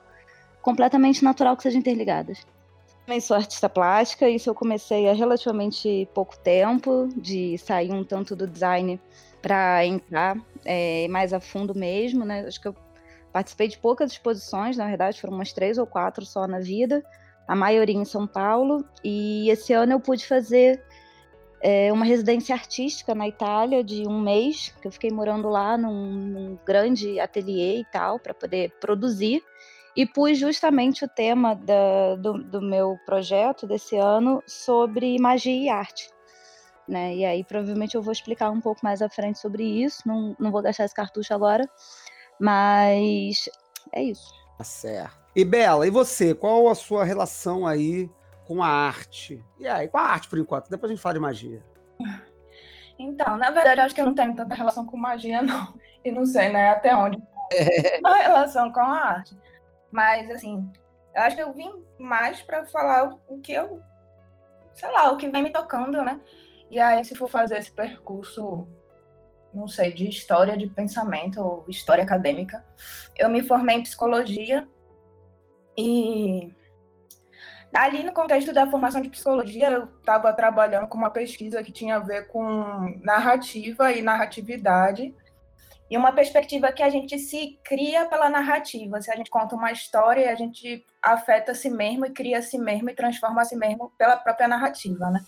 completamente 0.62 1.25
natural 1.25 1.57
que 1.57 1.64
sejam 1.64 1.81
interligadas. 1.81 2.47
Também 3.05 3.21
sou 3.21 3.37
artista 3.37 3.69
plástica, 3.69 4.28
isso 4.28 4.49
eu 4.49 4.55
comecei 4.55 5.09
há 5.09 5.12
relativamente 5.12 6.09
pouco 6.14 6.38
tempo, 6.38 7.09
de 7.16 7.59
sair 7.59 7.90
um 7.93 8.05
tanto 8.05 8.37
do 8.37 8.47
design 8.47 9.00
para 9.43 9.85
entrar 9.85 10.37
é, 10.64 11.09
mais 11.09 11.33
a 11.33 11.40
fundo 11.40 11.76
mesmo, 11.76 12.25
né? 12.25 12.45
Acho 12.47 12.61
que 12.61 12.69
eu 12.69 12.75
participei 13.33 13.66
de 13.66 13.78
poucas 13.78 14.12
exposições, 14.12 14.76
na 14.76 14.87
verdade, 14.87 15.21
foram 15.21 15.35
umas 15.35 15.52
três 15.52 15.78
ou 15.78 15.87
quatro 15.87 16.25
só 16.25 16.47
na 16.47 16.61
vida, 16.61 17.05
a 17.49 17.57
maioria 17.57 17.97
em 17.97 18.05
São 18.05 18.25
Paulo. 18.25 18.85
E 19.02 19.50
esse 19.50 19.73
ano 19.73 19.93
eu 19.93 20.00
pude 20.00 20.25
fazer 20.25 20.81
é, 21.61 21.93
uma 21.93 22.05
residência 22.05 22.55
artística 22.55 23.15
na 23.15 23.27
Itália 23.27 23.83
de 23.83 24.07
um 24.07 24.21
mês, 24.21 24.75
que 24.81 24.87
eu 24.87 24.93
fiquei 24.93 25.11
morando 25.11 25.49
lá 25.49 25.77
num, 25.77 26.13
num 26.13 26.59
grande 26.65 27.19
ateliê 27.19 27.81
e 27.81 27.85
tal, 27.87 28.19
para 28.19 28.35
poder 28.35 28.73
produzir. 28.81 29.43
E 29.97 30.05
pus 30.05 30.39
justamente 30.39 31.05
o 31.05 31.09
tema 31.09 31.55
da, 31.55 32.17
do, 32.17 32.35
do 32.45 32.61
meu 32.61 32.99
projeto 33.07 33.67
desse 33.67 33.97
ano 33.97 34.43
sobre 34.47 35.19
magia 35.19 35.65
e 35.65 35.69
arte. 35.71 36.11
Né? 36.87 37.17
E 37.17 37.25
aí 37.25 37.43
provavelmente 37.43 37.95
eu 37.95 38.03
vou 38.03 38.13
explicar 38.13 38.51
um 38.51 38.61
pouco 38.61 38.81
mais 38.85 39.01
à 39.01 39.09
frente 39.09 39.39
sobre 39.39 39.65
isso. 39.65 40.03
Não, 40.07 40.37
não 40.39 40.51
vou 40.51 40.61
gastar 40.61 40.85
esse 40.85 40.95
cartucho 40.95 41.33
agora, 41.33 41.67
mas 42.39 43.49
é 43.93 44.03
isso. 44.03 44.31
Tá 44.59 44.65
certo. 44.65 45.17
E 45.35 45.45
Bela, 45.45 45.87
e 45.87 45.91
você? 45.91 46.35
Qual 46.35 46.69
a 46.69 46.75
sua 46.75 47.05
relação 47.05 47.67
aí 47.67 48.11
com 48.47 48.62
a 48.62 48.69
arte? 48.69 49.45
E 49.59 49.67
aí, 49.67 49.88
com 49.88 49.99
a 49.99 50.03
arte 50.03 50.29
por 50.29 50.38
enquanto? 50.38 50.71
Depois 50.71 50.91
a 50.91 50.95
gente 50.95 51.03
fala 51.03 51.15
de 51.15 51.21
magia. 51.21 51.62
Então, 52.99 53.37
na 53.37 53.50
verdade, 53.50 53.81
acho 53.81 53.95
que 53.95 54.00
eu 54.00 54.07
não 54.07 54.15
tenho 54.15 54.35
tanta 54.35 54.55
relação 54.55 54.87
com 54.87 54.97
magia, 54.97 55.43
não. 55.43 55.75
E 56.05 56.11
não 56.11 56.25
sei, 56.25 56.49
né, 56.50 56.71
até 56.71 56.95
onde 56.95 57.21
é. 57.53 58.00
a 58.05 58.15
relação 58.15 58.73
com 58.73 58.81
a 58.81 58.99
arte. 58.99 59.37
Mas, 59.91 60.31
assim, 60.31 60.71
eu 61.15 61.23
acho 61.23 61.37
que 61.37 61.43
eu 61.43 61.53
vim 61.53 61.85
mais 61.99 62.43
para 62.43 62.65
falar 62.67 63.19
o 63.29 63.41
que 63.41 63.53
eu, 63.53 63.83
sei 64.75 64.91
lá, 64.91 65.11
o 65.11 65.17
que 65.17 65.29
vem 65.29 65.43
me 65.43 65.50
tocando, 65.50 66.03
né? 66.03 66.21
E 66.71 66.79
aí, 66.79 67.05
se 67.05 67.15
for 67.15 67.29
fazer 67.29 67.59
esse 67.59 67.73
percurso, 67.73 68.69
não 69.53 69.67
sei, 69.67 69.93
de 69.93 70.09
história 70.09 70.57
de 70.57 70.67
pensamento 70.67 71.41
ou 71.41 71.65
história 71.69 72.05
acadêmica, 72.05 72.65
eu 73.17 73.29
me 73.29 73.43
formei 73.43 73.76
em 73.76 73.83
psicologia 73.83 74.67
e 75.76 76.53
ali 77.75 78.03
no 78.03 78.13
contexto 78.13 78.53
da 78.53 78.67
formação 78.67 79.01
de 79.01 79.09
psicologia, 79.09 79.71
eu 79.71 79.85
estava 79.85 80.33
trabalhando 80.33 80.87
com 80.87 80.97
uma 80.97 81.11
pesquisa 81.11 81.63
que 81.63 81.73
tinha 81.73 81.97
a 81.97 82.01
ver 82.01 82.29
com 82.29 82.99
narrativa 83.03 83.93
e 83.93 84.03
narratividade 84.03 85.15
e 85.89 85.97
uma 85.97 86.13
perspectiva 86.13 86.73
que 86.73 86.83
a 86.83 86.91
gente 86.91 87.19
se 87.19 87.59
cria 87.63 88.07
pela 88.07 88.29
narrativa. 88.29 89.01
Se 89.01 89.11
a 89.11 89.17
gente 89.17 89.31
conta 89.31 89.55
uma 89.55 89.71
história, 89.71 90.31
a 90.31 90.35
gente 90.35 90.85
afeta 91.01 91.53
a 91.53 91.55
si 91.55 91.71
mesmo 91.71 92.07
e 92.07 92.11
cria 92.11 92.39
a 92.39 92.43
si 92.43 92.59
mesmo 92.59 92.91
e 92.91 92.95
transforma 92.95 93.43
a 93.43 93.45
si 93.45 93.57
mesmo 93.57 93.93
pela 93.97 94.17
própria 94.17 94.49
narrativa, 94.49 95.11
né? 95.11 95.21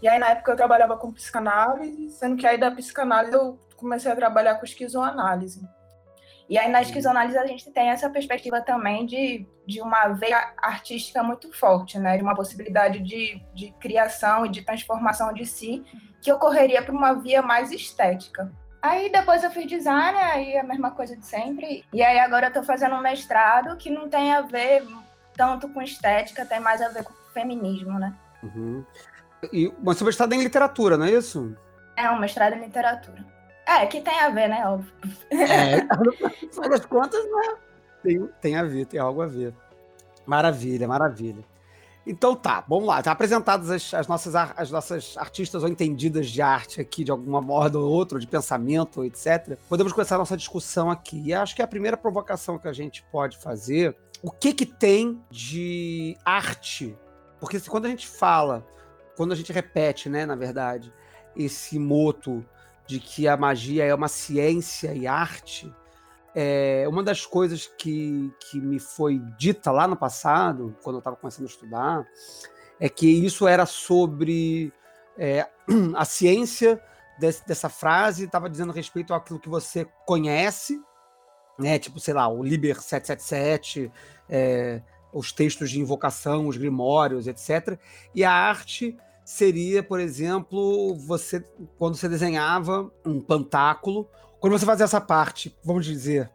E 0.00 0.08
aí, 0.08 0.18
na 0.18 0.30
época, 0.30 0.52
eu 0.52 0.56
trabalhava 0.56 0.96
com 0.96 1.12
psicanálise, 1.12 2.08
sendo 2.10 2.36
que 2.36 2.46
aí 2.46 2.56
da 2.56 2.70
psicanálise 2.70 3.34
eu 3.34 3.58
comecei 3.76 4.10
a 4.10 4.16
trabalhar 4.16 4.54
com 4.54 4.64
esquizoanálise. 4.64 5.60
E 6.50 6.58
aí, 6.58 6.68
na 6.68 6.82
esquizoanálise, 6.82 7.38
a 7.38 7.46
gente 7.46 7.70
tem 7.70 7.90
essa 7.90 8.10
perspectiva 8.10 8.60
também 8.60 9.06
de, 9.06 9.46
de 9.64 9.80
uma 9.80 10.08
veia 10.08 10.52
artística 10.58 11.22
muito 11.22 11.52
forte, 11.56 11.96
né? 11.96 12.16
De 12.16 12.24
uma 12.24 12.34
possibilidade 12.34 12.98
de, 12.98 13.40
de 13.54 13.70
criação 13.78 14.44
e 14.44 14.48
de 14.48 14.62
transformação 14.62 15.32
de 15.32 15.46
si, 15.46 15.84
que 16.20 16.32
ocorreria 16.32 16.82
por 16.82 16.92
uma 16.92 17.14
via 17.14 17.40
mais 17.40 17.70
estética. 17.70 18.50
Aí 18.82 19.12
depois 19.12 19.44
eu 19.44 19.50
fiz 19.52 19.64
design, 19.68 20.18
aí 20.18 20.58
a 20.58 20.64
mesma 20.64 20.90
coisa 20.90 21.16
de 21.16 21.24
sempre. 21.24 21.84
E 21.92 22.02
aí 22.02 22.18
agora 22.18 22.48
eu 22.48 22.52
tô 22.52 22.64
fazendo 22.64 22.96
um 22.96 23.00
mestrado 23.00 23.76
que 23.76 23.88
não 23.88 24.08
tem 24.08 24.32
a 24.32 24.40
ver 24.40 24.84
tanto 25.36 25.68
com 25.68 25.80
estética, 25.80 26.44
tem 26.44 26.58
mais 26.58 26.82
a 26.82 26.88
ver 26.88 27.04
com 27.04 27.12
feminismo, 27.32 27.96
né? 27.96 28.12
Uhum. 28.42 28.84
E, 29.52 29.72
mas 29.80 29.98
seu 29.98 30.04
mestrado 30.04 30.32
é 30.32 30.36
em 30.36 30.42
literatura, 30.42 30.96
não 30.96 31.06
é 31.06 31.12
isso? 31.12 31.56
É, 31.96 32.10
um 32.10 32.18
mestrado 32.18 32.54
em 32.54 32.60
literatura. 32.60 33.24
É, 33.70 33.86
que 33.86 34.00
tem 34.00 34.18
a 34.18 34.28
ver, 34.30 34.48
né? 34.48 34.66
Óbvio. 34.66 34.92
É, 35.30 35.82
no 36.02 36.12
final 36.50 36.70
das 36.70 36.84
contas, 36.84 37.24
né? 37.24 37.54
Tem, 38.02 38.26
tem 38.40 38.56
a 38.56 38.64
ver, 38.64 38.84
tem 38.86 38.98
algo 38.98 39.22
a 39.22 39.26
ver. 39.26 39.54
Maravilha, 40.26 40.88
maravilha. 40.88 41.44
Então 42.04 42.34
tá, 42.34 42.64
vamos 42.68 42.88
lá. 42.88 43.00
Tá 43.00 43.12
apresentadas 43.12 43.70
as, 43.70 43.94
as, 43.94 44.08
nossas, 44.08 44.34
as 44.34 44.70
nossas 44.72 45.16
artistas 45.16 45.62
ou 45.62 45.68
entendidas 45.68 46.28
de 46.28 46.42
arte 46.42 46.80
aqui, 46.80 47.04
de 47.04 47.12
alguma 47.12 47.40
modo 47.40 47.80
ou 47.80 47.92
outra, 47.92 48.18
de 48.18 48.26
pensamento, 48.26 49.04
etc. 49.04 49.56
Podemos 49.68 49.92
começar 49.92 50.16
a 50.16 50.18
nossa 50.18 50.36
discussão 50.36 50.90
aqui. 50.90 51.22
E 51.26 51.32
acho 51.32 51.54
que 51.54 51.62
a 51.62 51.68
primeira 51.68 51.96
provocação 51.96 52.58
que 52.58 52.66
a 52.66 52.72
gente 52.72 53.04
pode 53.12 53.38
fazer, 53.38 53.96
o 54.20 54.32
que 54.32 54.52
que 54.52 54.66
tem 54.66 55.22
de 55.30 56.16
arte? 56.24 56.98
Porque 57.38 57.60
quando 57.60 57.86
a 57.86 57.88
gente 57.88 58.08
fala, 58.08 58.66
quando 59.16 59.30
a 59.30 59.36
gente 59.36 59.52
repete, 59.52 60.08
né, 60.08 60.26
na 60.26 60.34
verdade, 60.34 60.92
esse 61.36 61.78
moto 61.78 62.44
de 62.90 62.98
que 62.98 63.28
a 63.28 63.36
magia 63.36 63.84
é 63.84 63.94
uma 63.94 64.08
ciência 64.08 64.92
e 64.92 65.06
arte, 65.06 65.72
é, 66.34 66.84
uma 66.88 67.04
das 67.04 67.24
coisas 67.24 67.68
que, 67.78 68.34
que 68.40 68.60
me 68.60 68.80
foi 68.80 69.20
dita 69.38 69.70
lá 69.70 69.86
no 69.86 69.96
passado, 69.96 70.76
quando 70.82 70.96
eu 70.96 70.98
estava 70.98 71.14
começando 71.14 71.46
a 71.46 71.48
estudar, 71.48 72.04
é 72.80 72.88
que 72.88 73.06
isso 73.06 73.46
era 73.46 73.64
sobre 73.64 74.72
é, 75.16 75.48
a 75.94 76.04
ciência 76.04 76.82
desse, 77.16 77.46
dessa 77.46 77.68
frase, 77.68 78.24
estava 78.24 78.50
dizendo 78.50 78.72
respeito 78.72 79.14
àquilo 79.14 79.38
que 79.38 79.48
você 79.48 79.86
conhece, 80.04 80.82
né? 81.56 81.78
Tipo, 81.78 82.00
sei 82.00 82.14
lá, 82.14 82.26
o 82.26 82.42
Liber 82.42 82.82
777, 82.82 83.88
é, 84.28 84.82
os 85.12 85.30
textos 85.30 85.70
de 85.70 85.78
invocação, 85.78 86.48
os 86.48 86.56
grimórios, 86.56 87.28
etc. 87.28 87.78
E 88.12 88.24
a 88.24 88.32
arte 88.32 88.96
seria, 89.30 89.80
por 89.80 90.00
exemplo, 90.00 90.96
você 90.96 91.40
quando 91.78 91.94
você 91.94 92.08
desenhava 92.08 92.90
um 93.06 93.20
pantáculo 93.20 94.08
quando 94.40 94.58
você 94.58 94.66
fazia 94.66 94.84
essa 94.84 95.00
parte, 95.00 95.56
vamos 95.62 95.84
dizer, 95.86 96.28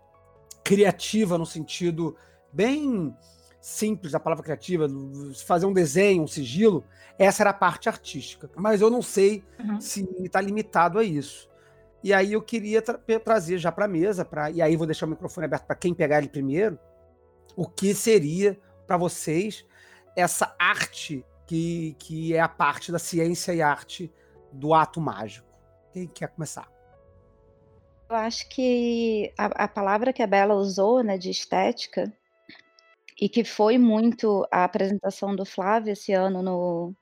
criativa 0.63 1.37
no 1.37 1.45
sentido 1.45 2.15
bem 2.53 3.13
simples 3.59 4.13
da 4.13 4.19
palavra 4.19 4.43
criativa, 4.43 4.87
fazer 5.45 5.65
um 5.65 5.73
desenho, 5.73 6.23
um 6.23 6.27
sigilo, 6.27 6.85
essa 7.17 7.43
era 7.43 7.49
a 7.49 7.53
parte 7.53 7.89
artística. 7.89 8.49
Mas 8.55 8.79
eu 8.79 8.91
não 8.91 9.01
sei 9.01 9.43
uhum. 9.59 9.81
se 9.81 10.07
está 10.19 10.39
limitado 10.39 10.99
a 10.99 11.03
isso. 11.03 11.49
E 12.03 12.13
aí 12.13 12.33
eu 12.33 12.41
queria 12.43 12.81
tra 12.81 12.99
trazer 13.19 13.57
já 13.57 13.71
para 13.71 13.85
a 13.85 13.89
mesa, 13.89 14.23
pra, 14.23 14.51
e 14.51 14.61
aí 14.61 14.77
vou 14.77 14.85
deixar 14.85 15.07
o 15.07 15.09
microfone 15.09 15.45
aberto 15.45 15.65
para 15.65 15.75
quem 15.75 15.93
pegar 15.93 16.19
ele 16.19 16.29
primeiro, 16.29 16.77
o 17.55 17.67
que 17.67 17.93
seria 17.95 18.57
para 18.85 18.95
vocês 18.95 19.65
essa 20.15 20.55
arte 20.59 21.25
que, 21.45 21.95
que 21.99 22.33
é 22.33 22.39
a 22.39 22.49
parte 22.49 22.91
da 22.91 22.99
ciência 22.99 23.53
e 23.53 23.61
arte 23.61 24.11
do 24.51 24.73
ato 24.73 24.99
mágico. 24.99 25.47
Quem 25.93 26.07
quer 26.07 26.29
começar? 26.29 26.69
Eu 28.09 28.15
acho 28.15 28.47
que 28.49 29.33
a, 29.37 29.45
a 29.63 29.67
palavra 29.67 30.13
que 30.13 30.21
a 30.21 30.27
Bela 30.27 30.53
usou, 30.53 31.03
né, 31.03 31.17
de 31.17 31.29
estética, 31.29 32.11
e 33.19 33.29
que 33.29 33.43
foi 33.43 33.77
muito 33.77 34.45
a 34.51 34.63
apresentação 34.63 35.35
do 35.35 35.45
Flávio 35.45 35.93
esse 35.93 36.13
ano 36.13 36.41
no, 36.41 36.93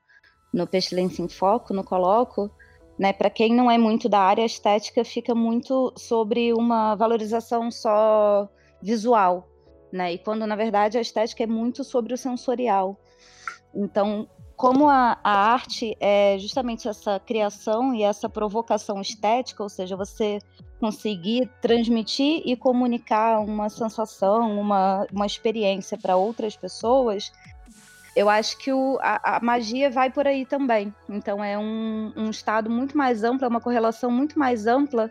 no 0.52 0.66
Pestilência 0.66 1.22
em 1.22 1.28
Foco, 1.28 1.74
no 1.74 1.84
Coloco, 1.84 2.50
né, 2.98 3.12
para 3.12 3.28
quem 3.28 3.54
não 3.54 3.70
é 3.70 3.76
muito 3.76 4.08
da 4.08 4.20
área, 4.20 4.44
estética 4.44 5.04
fica 5.04 5.34
muito 5.34 5.92
sobre 5.96 6.52
uma 6.52 6.94
valorização 6.94 7.70
só 7.70 8.48
visual, 8.80 9.48
né, 9.92 10.12
e 10.12 10.18
quando 10.18 10.46
na 10.46 10.54
verdade 10.54 10.96
a 10.96 11.00
estética 11.00 11.42
é 11.42 11.46
muito 11.46 11.82
sobre 11.82 12.14
o 12.14 12.18
sensorial. 12.18 12.98
Então, 13.74 14.28
como 14.56 14.88
a, 14.88 15.18
a, 15.22 15.52
arte 15.52 15.96
é 16.00 16.36
justamente 16.38 16.88
essa 16.88 17.18
criação 17.18 17.94
e 17.94 18.02
essa 18.02 18.28
provocação 18.28 19.00
estética, 19.00 19.62
ou 19.62 19.68
seja, 19.68 19.96
você 19.96 20.38
conseguir 20.78 21.50
transmitir 21.60 22.42
e 22.44 22.56
comunicar 22.56 23.40
uma 23.40 23.68
sensação, 23.68 24.58
uma, 24.60 25.06
uma 25.12 25.26
experiência 25.26 25.98
para 25.98 26.16
outras 26.16 26.56
pessoas, 26.56 27.32
eu 28.14 28.28
acho 28.28 28.56
que 28.58 28.72
o, 28.72 28.98
a, 29.00 29.36
a, 29.36 29.40
magia 29.40 29.90
vai 29.90 30.10
por 30.10 30.26
aí 30.26 30.46
também. 30.46 30.94
Então 31.08 31.42
é 31.42 31.58
um, 31.58 32.12
um 32.16 32.30
estado 32.30 32.70
muito 32.70 32.96
mais 32.96 33.24
amplo, 33.24 33.44
é 33.44 33.48
uma 33.48 33.60
correlação 33.60 34.10
muito 34.10 34.38
mais 34.38 34.66
ampla 34.66 35.10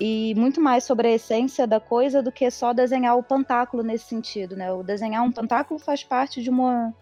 e 0.00 0.34
muito 0.36 0.60
mais 0.60 0.84
sobre 0.84 1.08
a 1.08 1.12
essência 1.12 1.66
da 1.66 1.78
coisa 1.78 2.20
do 2.20 2.32
que 2.32 2.50
só 2.50 2.72
desenhar 2.72 3.16
o 3.16 3.22
pantáculo 3.22 3.82
nesse 3.82 4.06
sentido, 4.06 4.56
né? 4.56 4.72
O 4.72 4.82
desenhar 4.82 5.22
um 5.22 5.32
pantáculo 5.32 5.78
faz 5.78 6.02
parte 6.02 6.42
de 6.42 6.50
uma 6.50 6.92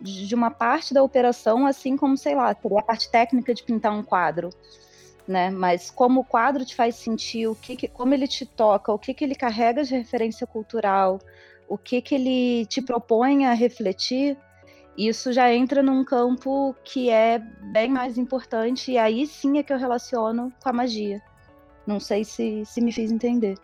de 0.00 0.34
uma 0.34 0.50
parte 0.50 0.92
da 0.92 1.02
operação, 1.02 1.66
assim 1.66 1.96
como, 1.96 2.16
sei 2.16 2.34
lá, 2.34 2.54
seria 2.54 2.78
a 2.78 2.82
parte 2.82 3.10
técnica 3.10 3.54
de 3.54 3.62
pintar 3.62 3.92
um 3.92 4.02
quadro. 4.02 4.50
Né? 5.26 5.50
Mas 5.50 5.90
como 5.90 6.20
o 6.20 6.24
quadro 6.24 6.64
te 6.64 6.74
faz 6.74 6.96
sentir, 6.96 7.48
o 7.48 7.54
que, 7.54 7.76
que 7.76 7.88
como 7.88 8.14
ele 8.14 8.28
te 8.28 8.46
toca, 8.46 8.92
o 8.92 8.98
que, 8.98 9.12
que 9.12 9.24
ele 9.24 9.34
carrega 9.34 9.82
de 9.82 9.96
referência 9.96 10.46
cultural, 10.46 11.18
o 11.68 11.76
que, 11.76 12.00
que 12.00 12.14
ele 12.14 12.66
te 12.66 12.80
propõe 12.80 13.46
a 13.46 13.52
refletir, 13.52 14.38
isso 14.96 15.32
já 15.32 15.52
entra 15.52 15.82
num 15.82 16.04
campo 16.04 16.74
que 16.84 17.10
é 17.10 17.38
bem 17.72 17.90
mais 17.90 18.16
importante, 18.16 18.92
e 18.92 18.98
aí 18.98 19.26
sim 19.26 19.58
é 19.58 19.62
que 19.62 19.72
eu 19.72 19.78
relaciono 19.78 20.52
com 20.62 20.68
a 20.68 20.72
magia. 20.72 21.20
Não 21.86 22.00
sei 22.00 22.24
se, 22.24 22.64
se 22.64 22.80
me 22.80 22.92
fiz 22.92 23.10
entender. 23.12 23.56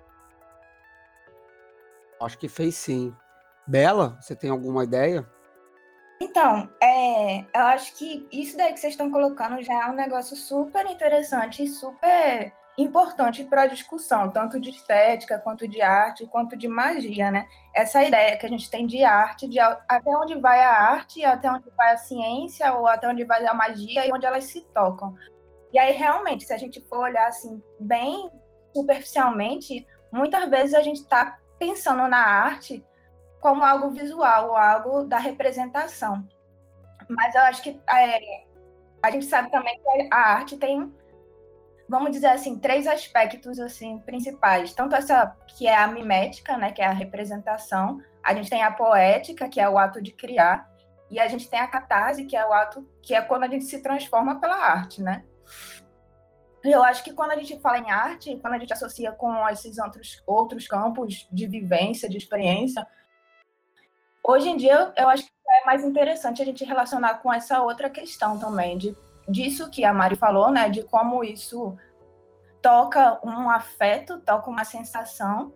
Acho 2.20 2.38
que 2.38 2.48
fez 2.48 2.74
sim. 2.74 3.14
Bela, 3.66 4.18
você 4.20 4.36
tem 4.36 4.50
alguma 4.50 4.84
ideia? 4.84 5.26
Então, 6.22 6.68
é, 6.80 7.40
eu 7.40 7.64
acho 7.66 7.96
que 7.96 8.28
isso 8.30 8.56
daí 8.56 8.72
que 8.72 8.78
vocês 8.78 8.92
estão 8.92 9.10
colocando 9.10 9.60
já 9.60 9.74
é 9.74 9.90
um 9.90 9.94
negócio 9.94 10.36
super 10.36 10.86
interessante 10.86 11.64
e 11.64 11.66
super 11.66 12.52
importante 12.78 13.42
para 13.42 13.62
a 13.62 13.66
discussão, 13.66 14.30
tanto 14.30 14.60
de 14.60 14.70
estética, 14.70 15.40
quanto 15.40 15.66
de 15.66 15.82
arte, 15.82 16.24
quanto 16.28 16.56
de 16.56 16.68
magia, 16.68 17.32
né? 17.32 17.48
Essa 17.74 18.04
ideia 18.04 18.36
que 18.36 18.46
a 18.46 18.48
gente 18.48 18.70
tem 18.70 18.86
de 18.86 19.02
arte, 19.02 19.48
de 19.48 19.58
até 19.58 20.16
onde 20.16 20.36
vai 20.36 20.60
a 20.60 20.70
arte, 20.70 21.24
até 21.24 21.50
onde 21.50 21.68
vai 21.76 21.92
a 21.92 21.96
ciência, 21.98 22.72
ou 22.72 22.86
até 22.86 23.08
onde 23.08 23.24
vai 23.24 23.44
a 23.44 23.52
magia 23.52 24.06
e 24.06 24.12
onde 24.12 24.24
elas 24.24 24.44
se 24.44 24.60
tocam. 24.72 25.16
E 25.72 25.78
aí, 25.78 25.92
realmente, 25.92 26.44
se 26.44 26.52
a 26.52 26.56
gente 26.56 26.80
for 26.82 27.00
olhar 27.00 27.26
assim, 27.26 27.60
bem 27.80 28.30
superficialmente, 28.72 29.84
muitas 30.12 30.48
vezes 30.48 30.74
a 30.74 30.82
gente 30.82 31.00
está 31.00 31.36
pensando 31.58 32.06
na 32.06 32.24
arte 32.24 32.84
como 33.42 33.62
algo 33.64 33.90
visual, 33.90 34.56
algo 34.56 35.02
da 35.02 35.18
representação. 35.18 36.26
Mas 37.08 37.34
eu 37.34 37.42
acho 37.42 37.62
que 37.62 37.78
é, 37.90 38.44
a 39.02 39.10
gente 39.10 39.26
sabe 39.26 39.50
também 39.50 39.78
que 39.78 40.08
a 40.10 40.16
arte 40.16 40.56
tem 40.56 40.90
vamos 41.88 42.12
dizer 42.12 42.28
assim, 42.28 42.58
três 42.58 42.86
aspectos 42.86 43.58
assim 43.58 43.98
principais. 43.98 44.72
Tanto 44.72 44.96
essa 44.96 45.36
que 45.58 45.66
é 45.66 45.76
a 45.76 45.86
mimética, 45.86 46.56
né, 46.56 46.72
que 46.72 46.80
é 46.80 46.86
a 46.86 46.92
representação, 46.92 48.00
a 48.22 48.32
gente 48.32 48.48
tem 48.48 48.62
a 48.62 48.70
poética, 48.70 49.46
que 49.46 49.60
é 49.60 49.68
o 49.68 49.76
ato 49.76 50.00
de 50.00 50.10
criar, 50.12 50.70
e 51.10 51.20
a 51.20 51.28
gente 51.28 51.50
tem 51.50 51.60
a 51.60 51.66
catarse, 51.66 52.24
que 52.24 52.34
é 52.34 52.46
o 52.46 52.52
ato 52.52 52.88
que 53.02 53.14
é 53.14 53.20
quando 53.20 53.42
a 53.42 53.48
gente 53.48 53.64
se 53.64 53.82
transforma 53.82 54.40
pela 54.40 54.56
arte, 54.56 55.02
né? 55.02 55.22
Eu 56.64 56.82
acho 56.82 57.04
que 57.04 57.12
quando 57.12 57.32
a 57.32 57.36
gente 57.36 57.60
fala 57.60 57.78
em 57.78 57.90
arte, 57.90 58.38
quando 58.40 58.54
a 58.54 58.58
gente 58.58 58.72
associa 58.72 59.12
com 59.12 59.46
esses 59.50 59.76
outros, 59.78 60.22
outros 60.26 60.66
campos 60.66 61.28
de 61.30 61.46
vivência, 61.46 62.08
de 62.08 62.16
experiência, 62.16 62.86
hoje 64.22 64.48
em 64.48 64.56
dia 64.56 64.92
eu 64.96 65.08
acho 65.08 65.24
que 65.24 65.32
é 65.48 65.64
mais 65.64 65.84
interessante 65.84 66.40
a 66.40 66.44
gente 66.44 66.64
relacionar 66.64 67.14
com 67.14 67.32
essa 67.32 67.62
outra 67.62 67.90
questão 67.90 68.38
também, 68.38 68.78
de 68.78 68.96
disso 69.28 69.70
que 69.70 69.84
a 69.84 69.92
Mari 69.92 70.16
falou, 70.16 70.50
né, 70.50 70.68
de 70.68 70.82
como 70.82 71.22
isso 71.22 71.76
toca 72.60 73.20
um 73.24 73.50
afeto, 73.50 74.20
toca 74.20 74.50
uma 74.50 74.64
sensação 74.64 75.52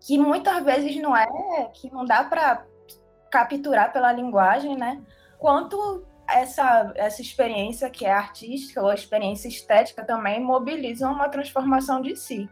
que 0.00 0.18
muitas 0.18 0.62
vezes 0.64 0.96
não 1.00 1.16
é, 1.16 1.26
que 1.72 1.92
não 1.92 2.04
dá 2.04 2.24
para 2.24 2.64
capturar 3.30 3.92
pela 3.92 4.12
linguagem, 4.12 4.76
né? 4.76 5.02
Quanto 5.38 6.04
essa 6.28 6.92
essa 6.96 7.20
experiência 7.20 7.90
que 7.90 8.04
é 8.04 8.12
artística 8.12 8.82
ou 8.82 8.88
a 8.88 8.94
experiência 8.94 9.48
estética 9.48 10.04
também 10.04 10.40
mobilizam 10.40 11.12
uma 11.12 11.28
transformação 11.28 12.00
de 12.00 12.16
si. 12.16 12.48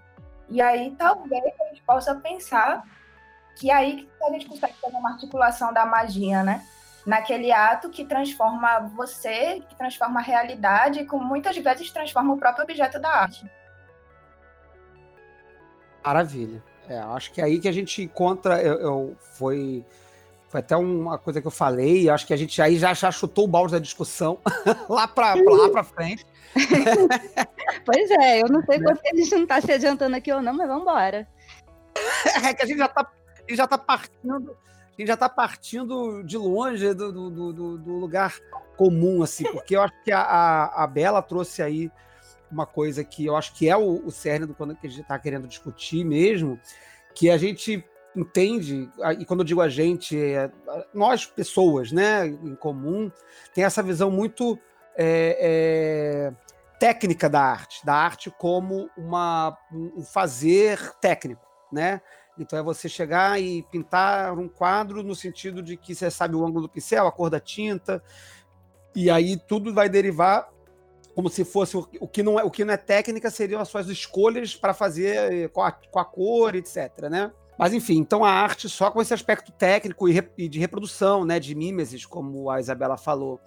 E 0.49 0.61
aí 0.61 0.95
talvez 0.97 1.43
a 1.61 1.69
gente 1.69 1.83
possa 1.83 2.15
pensar 2.15 2.85
que 3.57 3.71
aí 3.71 4.09
a 4.23 4.31
gente 4.31 4.47
consegue 4.47 4.75
fazer 4.81 4.97
uma 4.97 5.11
articulação 5.11 5.73
da 5.73 5.85
magia, 5.85 6.43
né? 6.43 6.65
naquele 7.05 7.53
ato 7.53 7.91
que 7.91 8.05
transforma 8.05 8.81
você, 8.97 9.63
que 9.69 9.77
transforma 9.77 10.21
a 10.21 10.23
realidade, 10.23 11.01
e 11.01 11.07
que 11.07 11.17
muitas 11.17 11.57
vezes 11.57 11.91
transforma 11.91 12.33
o 12.33 12.39
próprio 12.39 12.65
objeto 12.65 12.99
da 12.99 13.11
arte. 13.11 13.45
Maravilha. 16.03 16.63
É, 16.89 16.99
acho 16.99 17.33
que 17.33 17.41
é 17.41 17.45
aí 17.45 17.59
que 17.59 17.69
a 17.69 17.73
gente 17.73 18.03
encontra. 18.03 18.61
Eu, 18.61 18.75
eu, 18.75 19.17
foi, 19.19 19.85
foi 20.49 20.61
até 20.61 20.77
uma 20.77 21.17
coisa 21.19 21.41
que 21.41 21.47
eu 21.47 21.51
falei, 21.51 22.11
acho 22.11 22.27
que 22.27 22.35
a 22.35 22.37
gente 22.37 22.61
aí 22.61 22.77
já, 22.77 22.93
já 22.93 23.11
chutou 23.11 23.45
o 23.45 23.49
balde 23.49 23.73
da 23.73 23.79
discussão 23.79 24.39
lá 24.89 25.09
para 25.09 25.35
lá 25.35 25.71
para 25.71 25.85
frente. 25.85 26.27
pois 27.85 28.11
é, 28.11 28.43
eu 28.43 28.49
não 28.49 28.63
sei 28.65 28.79
né? 28.79 28.85
quanto 28.85 29.01
a 29.01 29.17
gente 29.17 29.35
não 29.35 29.43
está 29.43 29.61
se 29.61 29.73
adiantando 29.73 30.17
aqui 30.17 30.33
ou 30.33 30.43
não, 30.43 30.53
mas 30.53 30.69
vamos 30.69 30.83
embora. 30.83 31.27
É 32.45 32.53
que 32.53 32.63
a 32.63 32.67
gente 32.67 32.79
já 32.79 32.87
está 32.87 33.05
já 33.51 33.67
tá 33.67 33.79
partindo 33.79 34.57
a 34.97 35.01
gente 35.01 35.09
já 35.09 35.15
está 35.15 35.29
partindo 35.29 36.23
de 36.23 36.39
longe 36.39 36.95
do, 36.95 37.13
do, 37.13 37.53
do, 37.53 37.79
do, 37.79 37.93
lugar 37.99 38.33
comum, 38.77 39.23
assim, 39.23 39.43
porque 39.51 39.77
eu 39.77 39.83
acho 39.83 39.95
que 40.05 40.13
a, 40.13 40.21
a, 40.21 40.85
a, 40.85 40.87
Bela 40.87 41.21
trouxe 41.21 41.63
aí 41.63 41.91
uma 42.51 42.65
coisa 42.65 43.03
que 43.03 43.27
eu 43.27 43.37
acho 43.37 43.53
que 43.55 43.69
é 43.69 43.77
o, 43.77 44.07
o 44.07 44.11
cerne 44.13 44.47
do 44.47 44.55
que 44.55 44.87
a 44.87 44.91
gente 44.91 45.03
está 45.03 45.19
querendo 45.19 45.49
discutir 45.49 46.05
mesmo, 46.05 46.61
que 47.13 47.29
a 47.29 47.37
gente 47.37 47.85
entende, 48.15 48.89
e 49.19 49.25
quando 49.25 49.41
eu 49.41 49.45
digo 49.45 49.61
a 49.61 49.69
gente, 49.69 50.17
é, 50.17 50.49
nós 50.95 51.27
pessoas, 51.27 51.91
né, 51.91 52.27
em 52.27 52.55
comum, 52.55 53.11
tem 53.53 53.65
essa 53.65 53.83
visão 53.83 54.09
muito 54.09 54.57
é, 54.97 56.31
é, 56.31 56.33
técnica 56.79 57.29
da 57.29 57.43
arte, 57.43 57.85
da 57.85 57.95
arte 57.95 58.33
como 58.39 58.89
uma, 58.97 59.59
um 59.73 60.05
fazer 60.05 60.79
técnico, 61.01 61.45
né? 61.73 62.01
Então 62.39 62.59
é 62.59 62.63
você 62.63 62.89
chegar 62.89 63.41
e 63.41 63.63
pintar 63.71 64.37
um 64.37 64.49
quadro 64.49 65.03
no 65.03 65.15
sentido 65.15 65.63
de 65.63 65.77
que 65.77 65.95
você 65.95 66.11
sabe 66.11 66.35
o 66.35 66.45
ângulo 66.45 66.63
do 66.63 66.69
pincel, 66.69 67.07
a 67.07 67.13
cor 67.13 67.31
da 67.31 67.39
tinta, 67.39 68.03
e 68.95 69.11
aí 69.11 69.37
tudo 69.37 69.73
vai 69.73 69.89
derivar 69.89 70.49
como 71.15 71.29
se 71.29 71.45
fosse 71.45 71.77
o, 71.77 72.09
que 72.09 72.23
não 72.23 72.39
é 72.41 72.45
o 72.45 72.51
que 72.51 72.65
não 72.65 72.75
é 72.75 72.77
técnica 72.77 73.31
seriam 73.31 73.61
as 73.61 73.69
suas 73.69 73.89
escolhas 73.89 74.57
para 74.57 74.75
fazer 74.75 75.33
eh, 75.33 75.49
com 75.49 75.63
a, 75.63 75.71
com 75.71 75.99
a, 76.01 76.05
cor, 76.05 76.57
etc, 76.57 77.09
né? 77.09 77.33
Mas 77.57 77.73
enfim, 77.73 77.99
então 77.99 78.25
a 78.25 78.31
arte 78.31 78.69
só 78.69 78.91
com 78.91 79.01
esse 79.01 79.15
aspecto 79.15 79.53
técnico 79.53 80.09
e, 80.09 80.49
de 80.49 80.59
reprodução, 80.59 81.25
né, 81.25 81.39
de 81.39 81.55
mimesis, 81.55 82.05
como 82.05 82.51
a 82.51 82.59
Isabela 82.59 82.97
falou. 82.97 83.41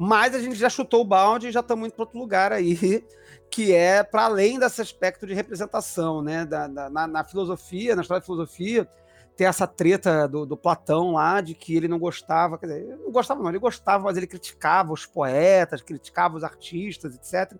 Mas 0.00 0.32
a 0.32 0.38
gente 0.38 0.54
já 0.54 0.70
chutou 0.70 1.00
o 1.00 1.04
balde 1.04 1.48
e 1.48 1.50
já 1.50 1.58
estamos 1.58 1.86
indo 1.86 1.94
para 1.94 2.04
outro 2.04 2.20
lugar 2.20 2.52
aí, 2.52 3.04
que 3.50 3.74
é 3.74 4.04
para 4.04 4.26
além 4.26 4.56
desse 4.56 4.80
aspecto 4.80 5.26
de 5.26 5.34
representação, 5.34 6.22
né? 6.22 6.46
Da, 6.46 6.68
da 6.68 6.88
na, 6.88 7.06
na, 7.08 7.24
filosofia, 7.24 7.96
na 7.96 8.02
história 8.02 8.20
da 8.20 8.24
filosofia, 8.24 8.88
tem 9.36 9.48
essa 9.48 9.66
treta 9.66 10.28
do, 10.28 10.46
do, 10.46 10.56
Platão 10.56 11.14
lá, 11.14 11.40
de 11.40 11.52
que 11.52 11.74
ele 11.74 11.88
não 11.88 11.98
gostava, 11.98 12.56
quer 12.56 12.66
dizer, 12.66 12.96
não 12.96 13.10
gostava 13.10 13.42
não, 13.42 13.48
ele 13.48 13.58
gostava, 13.58 14.04
mas 14.04 14.16
ele 14.16 14.28
criticava 14.28 14.92
os 14.92 15.04
poetas, 15.04 15.82
criticava 15.82 16.36
os 16.36 16.44
artistas, 16.44 17.16
etc., 17.16 17.58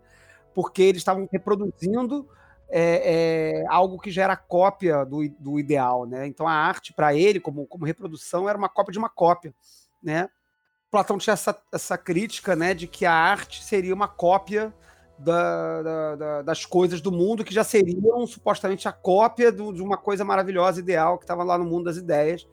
porque 0.55 0.83
eles 0.83 1.01
estavam 1.01 1.29
reproduzindo 1.31 2.29
é, 2.69 3.63
é, 3.63 3.67
algo 3.69 3.99
que 3.99 4.11
já 4.11 4.25
era 4.25 4.37
cópia 4.37 5.05
do, 5.05 5.29
do 5.41 5.59
ideal, 5.59 6.07
né? 6.07 6.27
Então 6.27 6.47
a 6.47 6.53
arte, 6.53 6.93
para 6.93 7.15
ele, 7.15 7.41
como, 7.41 7.67
como 7.67 7.85
reprodução, 7.85 8.49
era 8.49 8.59
uma 8.59 8.69
cópia 8.69 8.93
de 8.93 8.99
uma 8.99 9.09
cópia, 9.09 9.53
né? 10.01 10.29
Platão 10.91 11.19
tinha 11.19 11.35
essa, 11.35 11.57
essa 11.73 11.99
crítica, 11.99 12.57
né, 12.57 12.73
de 12.75 12.87
que 12.87 13.05
a 13.05 13.13
arte 13.13 13.63
seria 13.63 13.95
uma 13.95 14.09
cópia 14.09 14.73
da, 15.19 15.83
da, 15.83 16.17
da, 16.17 16.43
das 16.43 16.65
coisas 16.65 17.01
do 17.01 17.11
mundo 17.11 17.45
que 17.45 17.53
já 17.53 17.65
seriam 17.65 18.27
supostamente 18.27 18.87
a 18.87 18.93
cópia 18.93 19.51
do, 19.51 19.73
de 19.73 19.83
uma 19.83 19.97
coisa 19.97 20.25
maravilhosa, 20.25 20.81
ideal, 20.81 21.19
que 21.19 21.25
estava 21.25 21.43
lá 21.43 21.59
no 21.59 21.65
mundo 21.65 21.85
das 21.85 21.97
ideias. 21.97 22.47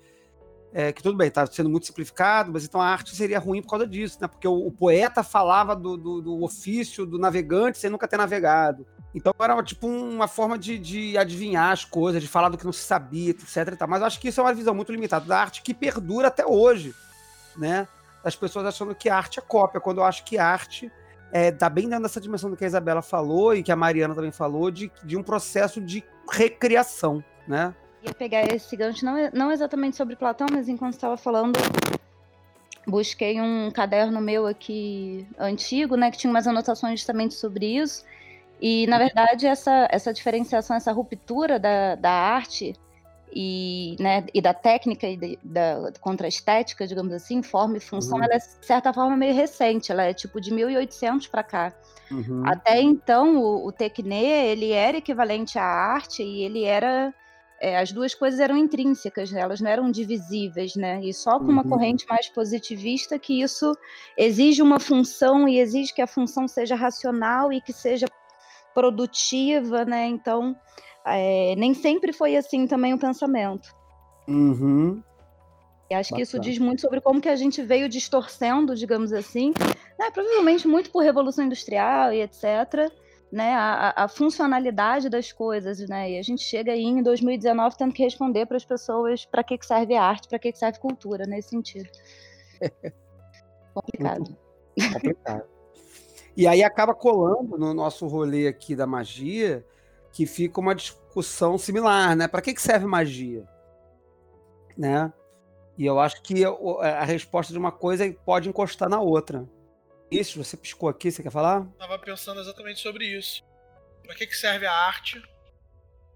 É, 0.78 0.91
que 0.91 1.02
tudo 1.02 1.17
bem, 1.17 1.30
está 1.30 1.45
sendo 1.45 1.69
muito 1.69 1.86
simplificado, 1.86 2.52
mas 2.52 2.65
então 2.65 2.82
a 2.82 2.88
arte 2.88 3.15
seria 3.15 3.39
ruim 3.39 3.62
por 3.62 3.69
causa 3.69 3.88
disso, 3.88 4.17
né? 4.19 4.28
Porque 4.28 4.45
o, 4.45 4.67
o 4.67 4.69
poeta 4.69 5.24
falava 5.24 5.74
do, 5.74 5.95
do, 5.95 6.21
do, 6.21 6.43
ofício 6.43 7.06
do 7.06 7.17
navegante 7.17 7.78
sem 7.78 7.89
nunca 7.89 8.10
ter 8.10 8.17
navegado. 8.17 8.86
Então 9.13 9.34
era 9.39 9.63
tipo 9.63 9.88
uma 9.88 10.28
forma 10.28 10.58
de, 10.58 10.78
de, 10.78 11.17
adivinhar 11.17 11.71
as 11.71 11.86
coisas, 11.86 12.21
de 12.21 12.28
falar 12.28 12.50
do 12.50 12.58
que 12.58 12.65
não 12.65 12.74
se 12.74 12.84
sabia, 12.84 13.30
etc. 13.30 13.88
Mas 13.88 14.02
eu 14.02 14.08
acho 14.08 14.19
que 14.19 14.28
isso 14.28 14.41
é 14.41 14.43
uma 14.43 14.54
visão 14.54 14.76
muito 14.76 14.91
limitada 14.91 15.26
da 15.26 15.39
arte 15.39 15.62
que 15.62 15.74
perdura 15.74 16.28
até 16.28 16.45
hoje, 16.45 16.93
né? 17.56 17.88
Das 18.25 18.35
pessoas 18.35 18.65
achando 18.65 18.95
que 18.95 19.07
arte 19.07 19.38
é 19.38 19.41
cópia, 19.41 19.79
quando 19.79 19.99
eu 19.99 20.03
acho 20.03 20.25
que 20.25 20.35
arte 20.35 20.91
é, 21.31 21.51
tá 21.51 21.69
bem 21.69 21.88
dentro 21.88 22.01
dessa 22.01 22.19
dimensão 22.19 22.49
do 22.49 22.57
que 22.57 22.63
a 22.63 22.67
Isabela 22.67 23.03
falou 23.03 23.53
e 23.53 23.61
que 23.61 23.71
a 23.71 23.75
Mariana 23.75 24.15
também 24.15 24.31
falou, 24.31 24.71
de, 24.71 24.91
de 25.03 25.15
um 25.15 25.21
processo 25.21 25.79
de 25.79 26.03
recriação, 26.31 27.23
né? 27.47 27.75
Ia 28.01 28.15
pegar 28.15 28.51
esse 28.51 28.75
gancho, 28.75 29.05
não, 29.05 29.29
não 29.31 29.51
exatamente 29.51 29.95
sobre 29.95 30.15
Platão, 30.15 30.47
mas 30.51 30.67
enquanto 30.67 30.93
estava 30.93 31.15
falando, 31.15 31.53
busquei 32.88 33.39
um 33.39 33.69
caderno 33.69 34.19
meu 34.19 34.47
aqui 34.47 35.27
antigo, 35.38 35.95
né, 35.95 36.09
que 36.09 36.17
tinha 36.17 36.31
umas 36.31 36.47
anotações 36.47 36.99
justamente 36.99 37.35
sobre 37.35 37.77
isso. 37.77 38.03
E, 38.59 38.88
na 38.88 38.97
verdade, 38.97 39.45
essa, 39.45 39.88
essa 39.91 40.11
diferenciação, 40.11 40.75
essa 40.75 40.91
ruptura 40.91 41.59
da, 41.59 41.93
da 41.93 42.11
arte 42.11 42.73
e, 43.33 43.95
né, 43.99 44.25
e 44.33 44.41
da 44.41 44.53
técnica 44.53 45.07
e 45.07 45.17
de, 45.17 45.39
da 45.43 45.91
contra 45.99 46.27
a 46.27 46.29
estética, 46.29 46.88
digamos 46.88 47.13
assim, 47.13 47.43
forma 47.43 47.77
e 47.77 47.79
função, 47.79 48.17
uhum. 48.17 48.23
ela 48.23 48.35
é 48.35 48.38
de 48.38 48.65
certa 48.65 48.93
forma 48.93 49.15
meio 49.15 49.33
recente, 49.33 49.91
ela 49.91 50.03
é 50.03 50.13
tipo 50.13 50.39
de 50.39 50.53
1800 50.53 51.27
para 51.27 51.43
cá. 51.43 51.73
Uhum. 52.11 52.43
Até 52.45 52.81
então, 52.81 53.38
o, 53.38 53.67
o 53.67 53.71
Tecnê, 53.71 54.51
ele 54.51 54.71
era 54.71 54.97
equivalente 54.97 55.57
à 55.57 55.63
arte 55.63 56.23
e 56.23 56.43
ele 56.43 56.63
era 56.63 57.13
é, 57.59 57.79
as 57.79 57.91
duas 57.91 58.13
coisas 58.13 58.39
eram 58.39 58.57
intrínsecas, 58.57 59.31
né? 59.31 59.41
elas 59.41 59.61
não 59.61 59.69
eram 59.69 59.89
divisíveis, 59.89 60.75
né? 60.75 60.99
E 61.01 61.13
só 61.13 61.39
com 61.39 61.45
uma 61.45 61.63
uhum. 61.63 61.69
corrente 61.69 62.05
mais 62.07 62.27
positivista 62.29 63.17
que 63.17 63.41
isso 63.41 63.75
exige 64.17 64.61
uma 64.61 64.79
função 64.79 65.47
e 65.47 65.59
exige 65.59 65.93
que 65.93 66.01
a 66.01 66.07
função 66.07 66.47
seja 66.47 66.75
racional 66.75 67.51
e 67.51 67.61
que 67.61 67.73
seja 67.73 68.05
produtiva, 68.73 69.85
né? 69.85 70.05
Então, 70.05 70.55
é, 71.06 71.56
nem 71.56 71.74
sempre 71.74 72.12
foi 72.12 72.36
assim 72.36 72.68
também 72.68 72.94
o 72.94 72.98
pensamento. 72.98 73.74
Uhum. 74.28 75.02
E 75.89 75.94
acho 75.94 76.10
Bacana. 76.10 76.18
que 76.18 76.22
isso 76.24 76.39
diz 76.39 76.58
muito 76.58 76.82
sobre 76.82 77.00
como 77.00 77.22
que 77.22 77.30
a 77.30 77.36
gente 77.36 77.62
veio 77.62 77.88
distorcendo, 77.88 78.76
digamos 78.76 79.13
assim, 79.13 79.54
né, 80.00 80.10
provavelmente 80.12 80.68
muito 80.68 80.89
por 80.89 81.04
Revolução 81.04 81.46
Industrial 81.46 82.12
e 82.12 82.22
etc., 82.22 82.91
né, 83.32 83.54
a, 83.54 84.04
a, 84.04 84.08
funcionalidade 84.08 85.10
das 85.10 85.32
coisas, 85.32 85.80
né, 85.89 86.12
e 86.12 86.18
a 86.18 86.22
gente 86.22 86.44
chega 86.44 86.72
aí 86.72 86.84
em 86.84 87.04
2019 87.04 87.76
tendo 87.78 87.94
que 87.94 88.04
responder 88.04 88.46
para 88.46 88.58
as 88.58 88.65
pessoas 88.65 89.26
para 89.26 89.44
que, 89.44 89.58
que 89.58 89.65
serve 89.65 89.96
arte, 89.96 90.28
para 90.28 90.39
que, 90.39 90.52
que 90.52 90.58
serve 90.58 90.80
cultura, 90.80 91.26
nesse 91.26 91.50
sentido. 91.50 91.89
Complicado. 93.74 94.38
Complicado. 94.94 95.44
E 96.38 96.48
aí 96.48 96.63
acaba 96.63 96.94
colando 96.94 97.58
no 97.58 97.74
nosso 97.74 98.08
rolê 98.08 98.48
aqui 98.48 98.76
da 98.76 98.88
magia, 98.88 99.65
que 100.15 100.25
fica 100.25 100.62
uma 100.62 100.73
discussão 100.73 101.58
similar, 101.58 102.15
né? 102.15 102.25
Para 102.25 102.41
que, 102.41 102.54
que 102.54 102.62
serve 102.62 102.86
magia? 102.86 103.45
Né? 104.78 105.12
E 105.78 105.86
eu 105.86 105.99
acho 105.99 106.21
que 106.21 106.45
a 106.82 107.04
resposta 107.04 107.51
de 107.51 107.60
uma 107.60 107.71
coisa 107.71 108.10
pode 108.25 108.47
encostar 108.47 108.88
na 108.88 109.01
outra. 109.01 109.45
Isso, 110.10 110.41
você 110.41 110.56
piscou 110.56 110.88
aqui, 110.88 111.12
você 111.12 111.21
quer 111.21 111.34
falar? 111.34 111.65
Tava 111.78 111.99
pensando 111.99 112.39
exatamente 112.39 112.80
sobre 112.80 113.06
isso. 113.06 113.43
Para 114.04 114.15
que, 114.15 114.25
que 114.25 114.38
serve 114.38 114.65
a 114.65 114.71
arte? 114.71 115.21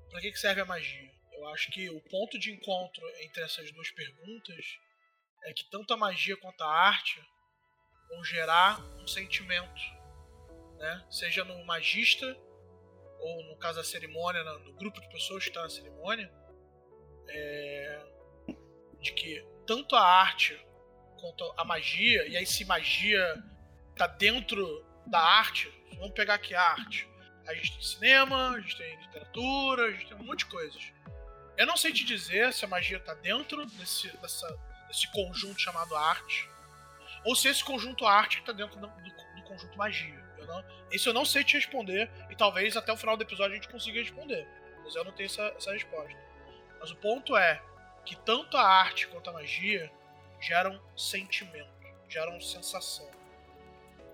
Para 0.10 0.22
que, 0.22 0.32
que 0.32 0.40
serve 0.40 0.62
a 0.62 0.66
magia? 0.66 1.12
Eu 1.34 1.46
acho 1.50 1.70
que 1.70 1.90
o 1.90 2.00
ponto 2.10 2.40
de 2.40 2.54
encontro 2.54 3.04
entre 3.22 3.44
essas 3.44 3.70
duas 3.74 3.92
perguntas 3.92 4.66
é 5.44 5.52
que 5.52 5.70
tanto 5.70 5.94
a 5.94 5.98
magia 5.98 6.38
quanto 6.38 6.62
a 6.64 6.72
arte 6.72 7.22
vão 8.10 8.24
gerar 8.24 8.80
um 9.02 9.08
sentimento, 9.08 9.82
né? 10.78 11.06
Seja 11.12 11.44
no 11.44 11.66
magista 11.66 12.34
ou 13.20 13.44
no 13.44 13.58
caso 13.58 13.78
da 13.78 13.84
cerimônia, 13.84 14.44
no 14.44 14.74
grupo 14.74 15.00
de 15.02 15.10
pessoas 15.10 15.44
que 15.44 15.50
está 15.50 15.62
na 15.62 15.70
cerimônia, 15.70 16.32
é... 17.28 18.02
de 19.02 19.14
que 19.14 19.46
tanto 19.66 19.96
a 19.96 20.02
arte 20.02 20.60
quanto 21.20 21.54
a 21.58 21.66
magia, 21.66 22.28
e 22.28 22.38
aí 22.38 22.46
se 22.46 22.64
magia 22.66 23.44
tá 23.96 24.08
dentro 24.08 24.86
da 25.06 25.20
arte, 25.20 25.72
vamos 25.98 26.14
pegar 26.14 26.36
aqui 26.36 26.56
a 26.56 26.62
arte. 26.62 27.08
A 27.46 27.54
gente 27.54 27.74
tem 27.74 27.82
cinema, 27.82 28.52
a 28.52 28.60
gente 28.60 28.78
tem 28.78 28.96
literatura, 29.02 29.86
a 29.86 29.92
gente 29.92 30.08
tem 30.08 30.18
um 30.18 30.24
monte 30.24 30.40
de 30.40 30.46
coisas. 30.46 30.94
Eu 31.58 31.66
não 31.66 31.76
sei 31.76 31.92
te 31.92 32.06
dizer 32.06 32.54
se 32.54 32.64
a 32.64 32.68
magia 32.68 33.00
tá 33.00 33.14
dentro 33.16 33.66
desse, 33.66 34.08
dessa, 34.18 34.48
desse 34.88 35.12
conjunto 35.12 35.60
chamado 35.60 35.96
arte, 35.96 36.50
ou 37.26 37.36
se 37.36 37.50
esse 37.50 37.64
conjunto 37.64 38.06
arte 38.06 38.40
está 38.40 38.54
dentro 38.54 38.80
do, 38.80 38.88
do, 38.88 39.44
conjunto 39.44 39.78
magia. 39.78 40.24
Não, 40.50 40.66
isso 40.92 41.08
eu 41.10 41.14
não 41.14 41.24
sei 41.24 41.44
te 41.44 41.56
responder, 41.56 42.10
e 42.30 42.36
talvez 42.36 42.76
até 42.76 42.92
o 42.92 42.98
final 42.98 43.16
do 43.16 43.24
episódio 43.24 43.54
a 43.54 43.56
gente 43.56 43.70
consiga 43.70 44.00
responder. 44.00 44.48
Mas 44.84 44.96
eu 44.96 45.04
não 45.04 45.12
tenho 45.12 45.28
essa, 45.28 45.44
essa 45.56 45.72
resposta. 45.72 46.18
Mas 46.80 46.90
o 46.90 46.96
ponto 46.96 47.38
é 47.38 47.62
que 48.04 48.16
tanto 48.16 48.58
a 48.58 48.64
arte 48.64 49.08
quanto 49.08 49.30
a 49.30 49.34
magia 49.34 49.92
geram 50.40 50.82
sentimento, 50.98 51.70
geram 52.08 52.42
sensação. 52.42 53.08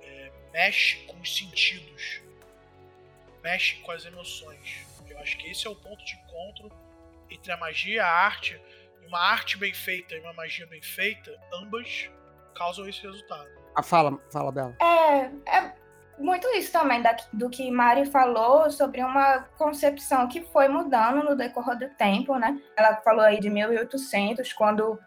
É, 0.02 0.32
mexe 0.52 1.06
com 1.06 1.18
os 1.22 1.36
sentidos, 1.36 2.22
mexe 3.42 3.78
com 3.78 3.92
as 3.92 4.06
emoções. 4.06 4.86
Eu 5.08 5.18
acho 5.20 5.38
que 5.38 5.50
esse 5.50 5.66
é 5.66 5.70
o 5.70 5.76
ponto 5.76 6.04
de 6.04 6.16
encontro 6.16 6.70
entre 7.30 7.52
a 7.52 7.58
magia 7.58 7.96
e 7.96 8.00
a 8.00 8.08
arte. 8.08 8.60
Uma 9.08 9.20
arte 9.20 9.56
bem 9.58 9.74
feita 9.74 10.16
e 10.16 10.20
uma 10.20 10.34
magia 10.34 10.66
bem 10.66 10.82
feita, 10.82 11.32
ambas 11.54 12.10
causam 12.56 12.90
esse 12.90 13.02
resultado. 13.02 13.48
Ah, 13.76 13.84
fala, 13.84 14.18
fala, 14.32 14.52
Bela. 14.52 14.76
É, 14.82 15.58
é 15.58 15.85
muito 16.18 16.48
isso 16.50 16.72
também 16.72 17.02
da, 17.02 17.16
do 17.34 17.50
que 17.50 17.70
Mari 17.70 18.06
falou 18.06 18.70
sobre 18.72 19.04
uma 19.04 19.40
concepção 19.58 20.28
que 20.28 20.42
foi 20.42 20.68
mudando 20.68 21.24
no 21.24 21.36
decorrer 21.36 21.78
do 21.78 21.90
tempo, 21.90 22.38
né? 22.38 22.60
Ela 22.78 22.96
falou 22.98 23.22
aí 23.22 23.40
de 23.40 23.50
1800, 23.50 24.54
quando 24.54 25.00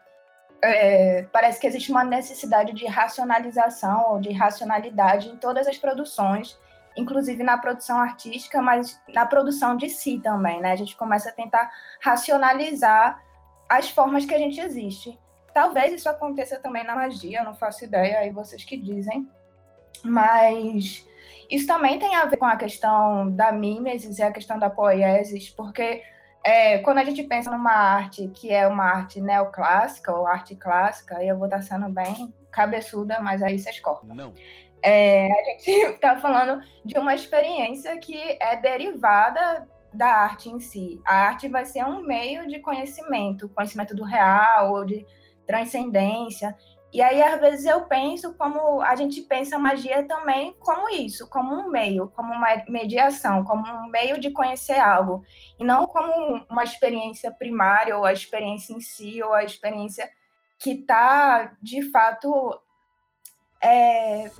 é, 0.62 1.22
parece 1.32 1.60
que 1.60 1.66
existe 1.66 1.90
uma 1.90 2.04
necessidade 2.04 2.72
de 2.72 2.86
racionalização 2.86 4.12
ou 4.12 4.20
de 4.20 4.32
racionalidade 4.32 5.28
em 5.28 5.36
todas 5.36 5.66
as 5.66 5.78
produções, 5.78 6.58
inclusive 6.96 7.42
na 7.42 7.56
produção 7.56 7.98
artística, 7.98 8.60
mas 8.60 9.00
na 9.08 9.24
produção 9.24 9.76
de 9.76 9.88
si 9.88 10.18
também, 10.18 10.60
né? 10.60 10.72
A 10.72 10.76
gente 10.76 10.96
começa 10.96 11.30
a 11.30 11.32
tentar 11.32 11.70
racionalizar 12.00 13.22
as 13.68 13.88
formas 13.88 14.24
que 14.24 14.34
a 14.34 14.38
gente 14.38 14.60
existe. 14.60 15.18
Talvez 15.54 15.92
isso 15.92 16.08
aconteça 16.08 16.58
também 16.58 16.84
na 16.84 16.94
magia, 16.94 17.40
eu 17.40 17.44
não 17.44 17.54
faço 17.54 17.84
ideia, 17.84 18.18
aí 18.18 18.30
vocês 18.30 18.64
que 18.64 18.76
dizem. 18.76 19.28
Mas 20.02 21.06
isso 21.50 21.66
também 21.66 21.98
tem 21.98 22.14
a 22.14 22.26
ver 22.26 22.36
com 22.36 22.44
a 22.44 22.56
questão 22.56 23.30
da 23.30 23.50
mimesis 23.52 24.18
e 24.18 24.22
a 24.22 24.32
questão 24.32 24.58
da 24.58 24.68
poiesis, 24.68 25.48
porque 25.50 26.02
é, 26.44 26.78
quando 26.78 26.98
a 26.98 27.04
gente 27.04 27.22
pensa 27.22 27.50
numa 27.50 27.72
arte 27.72 28.28
que 28.28 28.52
é 28.52 28.66
uma 28.66 28.84
arte 28.84 29.20
neoclássica 29.20 30.12
ou 30.14 30.26
arte 30.26 30.54
clássica, 30.54 31.22
eu 31.22 31.36
vou 31.36 31.46
estar 31.46 31.62
sendo 31.62 31.88
bem 31.88 32.32
cabeçuda, 32.50 33.20
mas 33.20 33.42
aí 33.42 33.58
vocês 33.58 33.80
cortam. 33.80 34.14
Não. 34.14 34.34
É, 34.82 35.26
a 35.26 35.44
gente 35.44 35.70
está 35.70 36.16
falando 36.20 36.62
de 36.84 36.98
uma 36.98 37.14
experiência 37.14 37.98
que 37.98 38.16
é 38.40 38.56
derivada 38.56 39.66
da 39.92 40.06
arte 40.06 40.48
em 40.48 40.60
si. 40.60 41.00
A 41.04 41.28
arte 41.28 41.48
vai 41.48 41.64
ser 41.64 41.84
um 41.84 42.02
meio 42.02 42.46
de 42.46 42.60
conhecimento, 42.60 43.48
conhecimento 43.48 43.94
do 43.94 44.04
real 44.04 44.74
ou 44.74 44.84
de 44.84 45.04
transcendência. 45.46 46.54
E 46.90 47.02
aí, 47.02 47.22
às 47.22 47.38
vezes, 47.38 47.66
eu 47.66 47.82
penso 47.82 48.34
como 48.34 48.80
a 48.80 48.96
gente 48.96 49.20
pensa 49.22 49.58
magia 49.58 50.06
também 50.06 50.54
como 50.58 50.88
isso, 50.88 51.28
como 51.28 51.54
um 51.54 51.68
meio, 51.68 52.08
como 52.08 52.32
uma 52.32 52.62
mediação, 52.66 53.44
como 53.44 53.66
um 53.66 53.90
meio 53.90 54.18
de 54.18 54.30
conhecer 54.30 54.78
algo, 54.78 55.22
e 55.58 55.64
não 55.64 55.86
como 55.86 56.46
uma 56.48 56.64
experiência 56.64 57.30
primária, 57.30 57.96
ou 57.96 58.06
a 58.06 58.12
experiência 58.12 58.72
em 58.72 58.80
si, 58.80 59.22
ou 59.22 59.34
a 59.34 59.44
experiência 59.44 60.10
que 60.58 60.72
está, 60.72 61.52
de 61.60 61.82
fato, 61.90 62.58
é, 63.62 64.30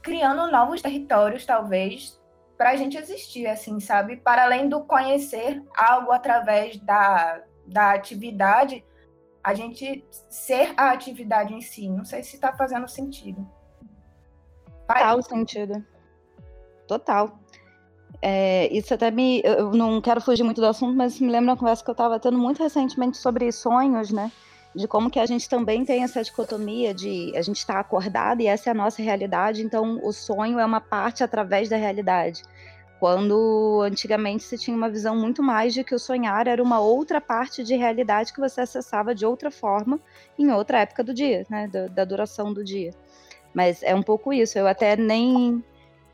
criando 0.00 0.50
novos 0.52 0.80
territórios, 0.80 1.44
talvez, 1.44 2.20
para 2.56 2.70
a 2.70 2.76
gente 2.76 2.96
existir, 2.96 3.48
assim, 3.48 3.80
sabe? 3.80 4.16
Para 4.16 4.44
além 4.44 4.68
do 4.68 4.84
conhecer 4.84 5.60
algo 5.76 6.12
através 6.12 6.78
da, 6.78 7.42
da 7.66 7.92
atividade, 7.92 8.84
a 9.44 9.52
gente 9.52 10.02
ser 10.30 10.72
a 10.74 10.90
atividade 10.90 11.52
em 11.52 11.60
si. 11.60 11.88
Não 11.88 12.04
sei 12.04 12.22
se 12.22 12.36
está 12.36 12.54
fazendo 12.54 12.88
sentido. 12.88 13.46
Total 14.88 15.22
sentido. 15.22 15.84
Total. 16.88 17.38
É, 18.22 18.72
isso 18.72 18.94
até 18.94 19.10
me. 19.10 19.42
Eu 19.44 19.72
não 19.72 20.00
quero 20.00 20.20
fugir 20.20 20.42
muito 20.42 20.62
do 20.62 20.66
assunto, 20.66 20.96
mas 20.96 21.20
me 21.20 21.30
lembra 21.30 21.52
uma 21.52 21.56
conversa 21.58 21.84
que 21.84 21.90
eu 21.90 21.92
estava 21.92 22.18
tendo 22.18 22.38
muito 22.38 22.62
recentemente 22.62 23.18
sobre 23.18 23.52
sonhos, 23.52 24.10
né? 24.10 24.32
De 24.74 24.88
como 24.88 25.10
que 25.10 25.18
a 25.18 25.26
gente 25.26 25.48
também 25.48 25.84
tem 25.84 26.02
essa 26.02 26.22
dicotomia 26.22 26.94
de 26.94 27.36
a 27.36 27.42
gente 27.42 27.58
estar 27.58 27.74
tá 27.74 27.80
acordado 27.80 28.40
e 28.40 28.46
essa 28.46 28.70
é 28.70 28.72
a 28.72 28.74
nossa 28.74 29.02
realidade, 29.02 29.62
então 29.62 30.00
o 30.02 30.12
sonho 30.12 30.58
é 30.58 30.64
uma 30.64 30.80
parte 30.80 31.22
através 31.22 31.68
da 31.68 31.76
realidade 31.76 32.42
quando 32.98 33.82
antigamente 33.82 34.44
se 34.44 34.56
tinha 34.56 34.76
uma 34.76 34.88
visão 34.88 35.16
muito 35.16 35.42
mais 35.42 35.74
de 35.74 35.84
que 35.84 35.94
o 35.94 35.98
sonhar 35.98 36.46
era 36.46 36.62
uma 36.62 36.80
outra 36.80 37.20
parte 37.20 37.62
de 37.62 37.74
realidade 37.74 38.32
que 38.32 38.40
você 38.40 38.62
acessava 38.62 39.14
de 39.14 39.26
outra 39.26 39.50
forma 39.50 40.00
em 40.38 40.50
outra 40.50 40.78
época 40.78 41.02
do 41.04 41.12
dia, 41.12 41.44
né, 41.50 41.68
da, 41.68 41.86
da 41.88 42.04
duração 42.04 42.52
do 42.52 42.64
dia. 42.64 42.92
Mas 43.52 43.82
é 43.82 43.94
um 43.94 44.02
pouco 44.02 44.32
isso. 44.32 44.58
Eu 44.58 44.66
até 44.66 44.96
nem 44.96 45.62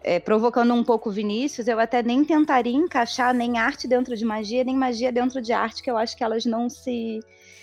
é, 0.02 0.18
provocando 0.18 0.74
um 0.74 0.84
pouco 0.84 1.10
Vinícius, 1.10 1.68
eu 1.68 1.78
até 1.78 2.02
nem 2.02 2.24
tentaria 2.24 2.76
encaixar 2.76 3.34
nem 3.34 3.58
arte 3.58 3.86
dentro 3.86 4.16
de 4.16 4.24
magia, 4.24 4.64
nem 4.64 4.76
magia 4.76 5.12
dentro 5.12 5.40
de 5.40 5.52
arte, 5.52 5.82
que 5.82 5.90
eu 5.90 5.96
acho 5.96 6.16
que 6.16 6.24
elas 6.24 6.44
não 6.44 6.68
se 6.68 7.20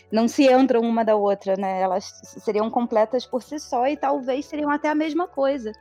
não 0.09 0.25
se 0.25 0.49
entram 0.49 0.81
uma 0.81 1.03
da 1.03 1.17
outra, 1.17 1.57
né? 1.57 1.81
Elas 1.81 2.21
seriam 2.23 2.69
completas 2.69 3.25
por 3.25 3.43
si 3.43 3.59
só 3.59 3.85
e 3.87 3.97
talvez 3.97 4.45
seriam 4.45 4.69
até 4.69 4.87
a 4.87 4.95
mesma 4.95 5.27
coisa 5.27 5.73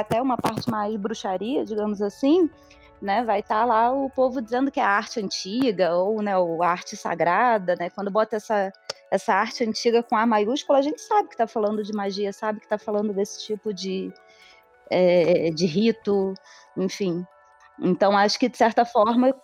até 0.00 0.20
uma 0.20 0.36
parte 0.36 0.70
mais 0.70 0.94
bruxaria, 0.96 1.64
digamos 1.64 2.00
assim, 2.02 2.48
né, 3.00 3.24
vai 3.24 3.40
estar 3.40 3.60
tá 3.60 3.64
lá 3.64 3.92
o 3.92 4.08
povo 4.10 4.40
dizendo 4.40 4.70
que 4.70 4.80
é 4.80 4.82
arte 4.82 5.20
antiga 5.20 5.94
ou 5.94 6.22
né, 6.22 6.36
ou 6.36 6.62
arte 6.62 6.96
sagrada, 6.96 7.76
né? 7.76 7.90
Quando 7.90 8.10
bota 8.10 8.36
essa, 8.36 8.72
essa 9.10 9.34
arte 9.34 9.64
antiga 9.64 10.02
com 10.02 10.16
A 10.16 10.26
maiúscula, 10.26 10.78
a 10.78 10.82
gente 10.82 11.00
sabe 11.00 11.28
que 11.28 11.34
está 11.34 11.46
falando 11.46 11.82
de 11.82 11.92
magia, 11.92 12.32
sabe 12.32 12.58
que 12.58 12.66
está 12.66 12.78
falando 12.78 13.12
desse 13.12 13.44
tipo 13.46 13.72
de, 13.72 14.12
é, 14.90 15.50
de 15.50 15.66
rito, 15.66 16.32
enfim. 16.76 17.26
Então 17.78 18.16
acho 18.16 18.38
que 18.38 18.48
de 18.48 18.56
certa 18.56 18.86
forma 18.86 19.34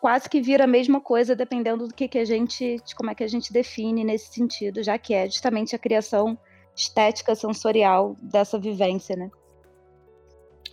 quase 0.00 0.28
que 0.28 0.42
vira 0.42 0.64
a 0.64 0.66
mesma 0.66 1.00
coisa 1.00 1.34
dependendo 1.34 1.88
do 1.88 1.94
que, 1.94 2.06
que 2.06 2.18
a 2.18 2.24
gente, 2.24 2.76
como 2.94 3.10
é 3.10 3.14
que 3.14 3.24
a 3.24 3.28
gente 3.28 3.52
define 3.52 4.04
nesse 4.04 4.32
sentido, 4.32 4.82
já 4.82 4.98
que 4.98 5.14
é 5.14 5.26
justamente 5.26 5.74
a 5.74 5.78
criação 5.78 6.38
estética 6.76 7.34
sensorial 7.34 8.14
dessa 8.20 8.58
vivência, 8.58 9.16
né? 9.16 9.30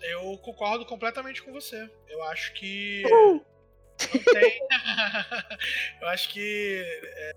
Eu 0.01 0.38
concordo 0.39 0.86
completamente 0.86 1.41
com 1.41 1.51
você. 1.51 1.89
Eu 2.08 2.23
acho 2.23 2.53
que. 2.53 3.03
Não 3.03 3.43
tem. 4.23 4.60
eu 6.01 6.08
acho 6.10 6.29
que. 6.29 6.84
É, 7.03 7.31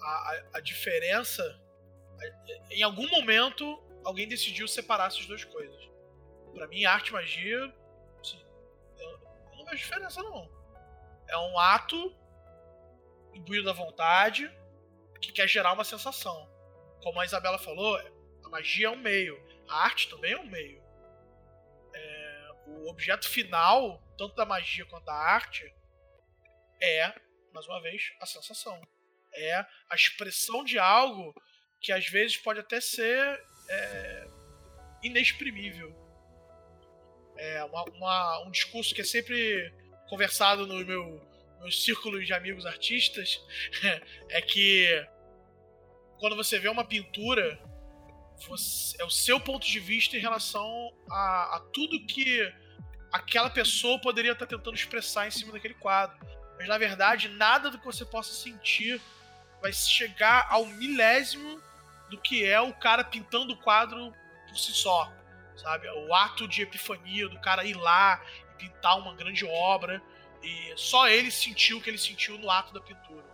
a, 0.00 0.42
a, 0.54 0.60
diferença. 0.60 1.60
Em 2.70 2.82
algum 2.82 3.08
momento, 3.08 3.82
alguém 4.04 4.28
decidiu 4.28 4.66
separar 4.68 5.08
essas 5.08 5.26
duas 5.26 5.44
coisas. 5.44 5.90
Para 6.54 6.66
mim, 6.68 6.84
arte 6.84 7.08
e 7.08 7.12
magia. 7.12 7.74
Assim, 8.20 8.44
eu, 8.98 9.10
eu 9.10 9.56
não 9.58 9.64
vejo 9.64 9.78
diferença, 9.78 10.22
não. 10.22 10.50
É 11.28 11.38
um 11.38 11.58
ato 11.58 12.14
imbuído 13.32 13.64
da 13.64 13.72
vontade 13.72 14.50
que 15.20 15.32
quer 15.32 15.48
gerar 15.48 15.72
uma 15.72 15.84
sensação. 15.84 16.50
Como 17.02 17.20
a 17.20 17.24
Isabela 17.24 17.58
falou, 17.58 17.96
a 18.44 18.48
magia 18.48 18.88
é 18.88 18.90
um 18.90 18.96
meio, 18.96 19.40
a 19.68 19.84
arte 19.84 20.08
também 20.08 20.32
é 20.32 20.38
um 20.38 20.46
meio 20.46 20.81
o 22.82 22.90
objeto 22.90 23.28
final, 23.28 24.02
tanto 24.18 24.34
da 24.34 24.44
magia 24.44 24.84
quanto 24.86 25.04
da 25.04 25.14
arte, 25.14 25.64
é, 26.80 27.14
mais 27.52 27.66
uma 27.66 27.80
vez, 27.80 28.12
a 28.20 28.26
sensação. 28.26 28.80
É 29.34 29.54
a 29.88 29.94
expressão 29.94 30.64
de 30.64 30.78
algo 30.78 31.34
que 31.80 31.92
às 31.92 32.06
vezes 32.08 32.36
pode 32.36 32.60
até 32.60 32.80
ser 32.80 33.42
é, 33.68 34.26
inexprimível. 35.02 35.96
É 37.36 37.64
uma, 37.64 37.84
uma, 37.84 38.46
um 38.46 38.50
discurso 38.50 38.94
que 38.94 39.00
é 39.00 39.04
sempre 39.04 39.72
conversado 40.08 40.66
no 40.66 40.84
meu, 40.84 41.26
meus 41.60 41.84
círculos 41.84 42.26
de 42.26 42.34
amigos 42.34 42.66
artistas 42.66 43.40
é 44.28 44.42
que 44.42 44.88
quando 46.18 46.36
você 46.36 46.58
vê 46.58 46.68
uma 46.68 46.84
pintura, 46.84 47.58
você, 48.46 49.00
é 49.00 49.04
o 49.04 49.10
seu 49.10 49.40
ponto 49.40 49.66
de 49.66 49.80
vista 49.80 50.16
em 50.16 50.20
relação 50.20 50.92
a, 51.10 51.56
a 51.56 51.60
tudo 51.72 52.04
que 52.06 52.52
aquela 53.12 53.50
pessoa 53.50 54.00
poderia 54.00 54.32
estar 54.32 54.46
tentando 54.46 54.74
expressar 54.74 55.28
em 55.28 55.30
cima 55.30 55.52
daquele 55.52 55.74
quadro. 55.74 56.16
Mas 56.56 56.66
na 56.66 56.78
verdade, 56.78 57.28
nada 57.28 57.70
do 57.70 57.78
que 57.78 57.84
você 57.84 58.04
possa 58.04 58.32
sentir 58.32 59.00
vai 59.60 59.72
chegar 59.72 60.46
ao 60.48 60.64
milésimo 60.64 61.60
do 62.10 62.18
que 62.18 62.44
é 62.44 62.60
o 62.60 62.72
cara 62.72 63.04
pintando 63.04 63.52
o 63.52 63.56
quadro 63.56 64.12
por 64.48 64.58
si 64.58 64.72
só. 64.72 65.12
Sabe? 65.56 65.88
O 65.88 66.14
ato 66.14 66.48
de 66.48 66.62
epifania 66.62 67.28
do 67.28 67.38
cara 67.40 67.64
ir 67.64 67.74
lá 67.74 68.20
e 68.54 68.58
pintar 68.58 68.98
uma 68.98 69.14
grande 69.14 69.44
obra. 69.44 70.02
E 70.42 70.72
só 70.76 71.08
ele 71.08 71.30
sentiu 71.30 71.78
o 71.78 71.80
que 71.80 71.90
ele 71.90 71.98
sentiu 71.98 72.38
no 72.38 72.50
ato 72.50 72.72
da 72.72 72.80
pintura. 72.80 73.24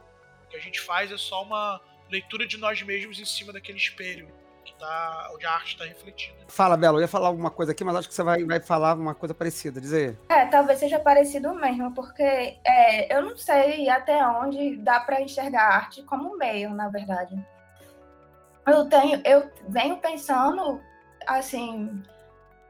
O 0.45 0.49
que 0.49 0.57
a 0.57 0.61
gente 0.61 0.81
faz 0.81 1.13
é 1.13 1.17
só 1.17 1.43
uma 1.43 1.81
leitura 2.11 2.47
de 2.47 2.57
nós 2.57 2.83
mesmos 2.83 3.19
em 3.19 3.25
cima 3.25 3.53
daquele 3.53 3.79
espelho 3.79 4.38
tá, 4.79 5.31
onde 5.35 5.47
a 5.47 5.53
arte 5.53 5.75
está 5.75 5.85
refletida. 5.85 6.37
Fala, 6.49 6.77
Belo, 6.77 6.99
eu 6.99 7.03
ia 7.03 7.09
falar 7.09 7.29
alguma 7.29 7.51
coisa 7.51 7.73
aqui, 7.73 7.85
mas 7.85 7.97
acho 7.97 8.09
que 8.09 8.15
você 8.15 8.23
vai, 8.23 8.45
vai 8.45 8.61
falar 8.61 8.95
uma 8.95 9.15
coisa 9.15 9.35
parecida, 9.35 9.81
dizer. 9.81 10.19
É, 10.29 10.47
talvez 10.47 10.79
seja 10.79 10.99
parecido 10.99 11.55
mesmo, 11.55 11.95
porque 11.95 12.59
é, 12.65 13.17
eu 13.17 13.23
não 13.23 13.37
sei 13.37 13.89
até 13.89 14.27
onde 14.27 14.77
dá 14.77 15.01
para 15.01 15.21
enxergar 15.21 15.63
a 15.63 15.77
arte 15.77 16.03
como 16.03 16.37
meio, 16.37 16.71
na 16.71 16.89
verdade. 16.89 17.39
Eu 18.67 18.87
tenho, 18.87 19.21
eu 19.25 19.51
venho 19.69 19.97
pensando 19.99 20.81
assim 21.27 22.03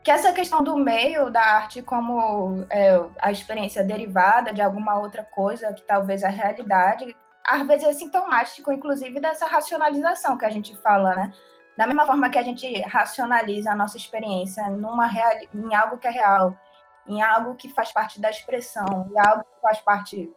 que 0.03 0.11
essa 0.11 0.33
questão 0.33 0.63
do 0.63 0.77
meio 0.77 1.31
da 1.31 1.43
arte 1.43 1.83
como 1.83 2.65
é, 2.71 3.01
a 3.19 3.33
experiência 3.33 3.85
derivada 3.85 4.53
de 4.53 4.63
alguma 4.63 4.99
outra 4.99 5.23
coisa 5.23 5.73
que 5.73 5.83
talvez 5.83 6.25
a 6.25 6.29
realidade 6.29 7.15
às 7.49 7.67
vezes 7.67 7.89
é 7.89 7.93
sintomático, 7.95 8.71
inclusive, 8.71 9.19
dessa 9.21 9.47
racionalização 9.47 10.37
que 10.37 10.45
a 10.45 10.51
gente 10.51 10.77
fala, 10.77 11.15
né? 11.15 11.33
Da 11.79 11.87
mesma 11.87 12.05
forma 12.05 12.29
que 12.29 12.37
a 12.37 12.43
gente 12.43 12.81
racionaliza 12.81 13.71
a 13.71 13.77
nossa 13.77 13.97
experiência 13.97 14.69
numa 14.69 15.07
real, 15.07 15.31
em 15.55 15.73
algo 15.77 15.97
que 15.97 16.09
é 16.09 16.11
real, 16.11 16.59
em 17.07 17.23
algo 17.23 17.55
que 17.55 17.69
faz 17.69 17.93
parte 17.93 18.21
da 18.21 18.29
expressão, 18.29 19.09
em 19.09 19.17
algo 19.17 19.45
que 19.45 19.61
faz 19.63 19.79
parte 19.79 20.29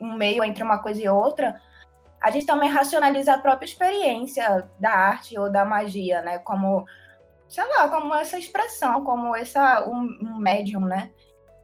um 0.00 0.14
meio 0.14 0.42
entre 0.42 0.62
uma 0.64 0.78
coisa 0.78 1.02
e 1.02 1.06
outra, 1.06 1.60
a 2.18 2.30
gente 2.30 2.46
também 2.46 2.70
racionaliza 2.70 3.34
a 3.34 3.38
própria 3.38 3.66
experiência 3.66 4.66
da 4.80 4.90
arte 4.90 5.38
ou 5.38 5.52
da 5.52 5.62
magia, 5.62 6.22
né? 6.22 6.38
Como, 6.38 6.86
sei 7.50 7.68
lá, 7.68 7.86
como 7.90 8.14
essa 8.14 8.38
expressão, 8.38 9.04
como 9.04 9.36
essa 9.36 9.86
um, 9.86 10.08
um 10.22 10.38
médium, 10.38 10.86
né? 10.86 11.10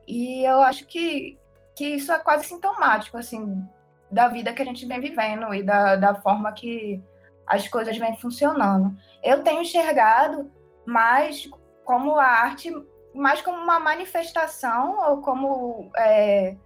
E 0.06 0.44
eu 0.44 0.60
acho 0.60 0.84
que, 0.84 1.38
que 1.74 1.94
isso 1.94 2.12
é 2.12 2.18
quase 2.18 2.44
sintomático, 2.44 3.16
assim, 3.16 3.66
da 4.10 4.28
vida 4.28 4.52
que 4.52 4.60
a 4.60 4.66
gente 4.66 4.84
vem 4.84 5.00
vivendo 5.00 5.54
e 5.54 5.62
da, 5.62 5.96
da 5.96 6.14
forma 6.14 6.52
que 6.52 7.02
as 7.46 7.68
coisas 7.68 7.96
vêm 7.96 8.16
funcionando. 8.16 8.96
Eu 9.22 9.42
tenho 9.42 9.62
enxergado 9.62 10.50
mais 10.86 11.48
como 11.84 12.18
a 12.18 12.24
arte, 12.24 12.72
mais 13.14 13.40
como 13.42 13.58
uma 13.58 13.78
manifestação 13.78 14.98
ou 15.10 15.20
como, 15.20 15.90
é, 15.96 16.56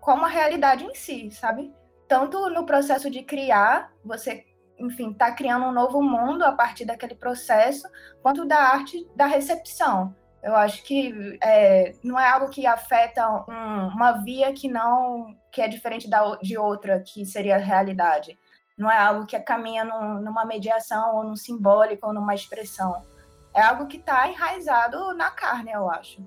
como 0.00 0.24
a 0.24 0.28
realidade 0.28 0.84
em 0.84 0.94
si, 0.94 1.30
sabe? 1.30 1.72
Tanto 2.06 2.50
no 2.50 2.66
processo 2.66 3.10
de 3.10 3.22
criar, 3.22 3.92
você, 4.04 4.44
enfim, 4.78 5.12
está 5.12 5.32
criando 5.32 5.66
um 5.66 5.72
novo 5.72 6.02
mundo 6.02 6.44
a 6.44 6.52
partir 6.52 6.84
daquele 6.84 7.14
processo, 7.14 7.88
quanto 8.22 8.44
da 8.44 8.58
arte 8.58 9.08
da 9.16 9.26
recepção. 9.26 10.14
Eu 10.42 10.56
acho 10.56 10.82
que 10.82 11.38
é, 11.42 11.94
não 12.02 12.18
é 12.18 12.28
algo 12.28 12.50
que 12.50 12.66
afeta 12.66 13.28
um, 13.48 13.88
uma 13.94 14.12
via 14.24 14.52
que 14.52 14.68
não 14.68 15.36
que 15.52 15.60
é 15.60 15.68
diferente 15.68 16.08
da, 16.08 16.36
de 16.36 16.56
outra, 16.58 16.98
que 17.00 17.24
seria 17.24 17.56
a 17.56 17.58
realidade 17.58 18.38
não 18.82 18.90
é 18.90 18.98
algo 18.98 19.24
que 19.24 19.38
caminha 19.38 19.84
num, 19.84 20.20
numa 20.20 20.44
mediação 20.44 21.14
ou 21.14 21.24
num 21.24 21.36
simbólico 21.36 22.08
ou 22.08 22.12
numa 22.12 22.34
expressão. 22.34 23.00
É 23.54 23.62
algo 23.62 23.86
que 23.86 23.96
está 23.96 24.28
enraizado 24.28 25.14
na 25.14 25.30
carne, 25.30 25.70
eu 25.70 25.88
acho. 25.88 26.20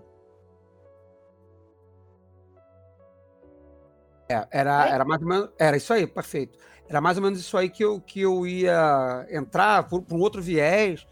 É, 4.30 4.48
era, 4.50 4.88
era 4.88 5.06
mais 5.06 5.22
ou 5.22 5.28
menos. 5.28 5.50
Era 5.60 5.76
isso 5.76 5.94
aí, 5.94 6.08
perfeito. 6.08 6.58
Era 6.88 7.02
mais 7.02 7.18
ou 7.18 7.24
menos 7.24 7.40
isso 7.40 7.58
aí 7.58 7.70
que 7.70 7.84
eu, 7.84 8.00
que 8.00 8.22
eu 8.22 8.48
ia 8.48 9.28
entrar 9.30 9.88
por, 9.88 10.02
por 10.02 10.16
um 10.16 10.22
outro 10.22 10.42
viés, 10.42 11.06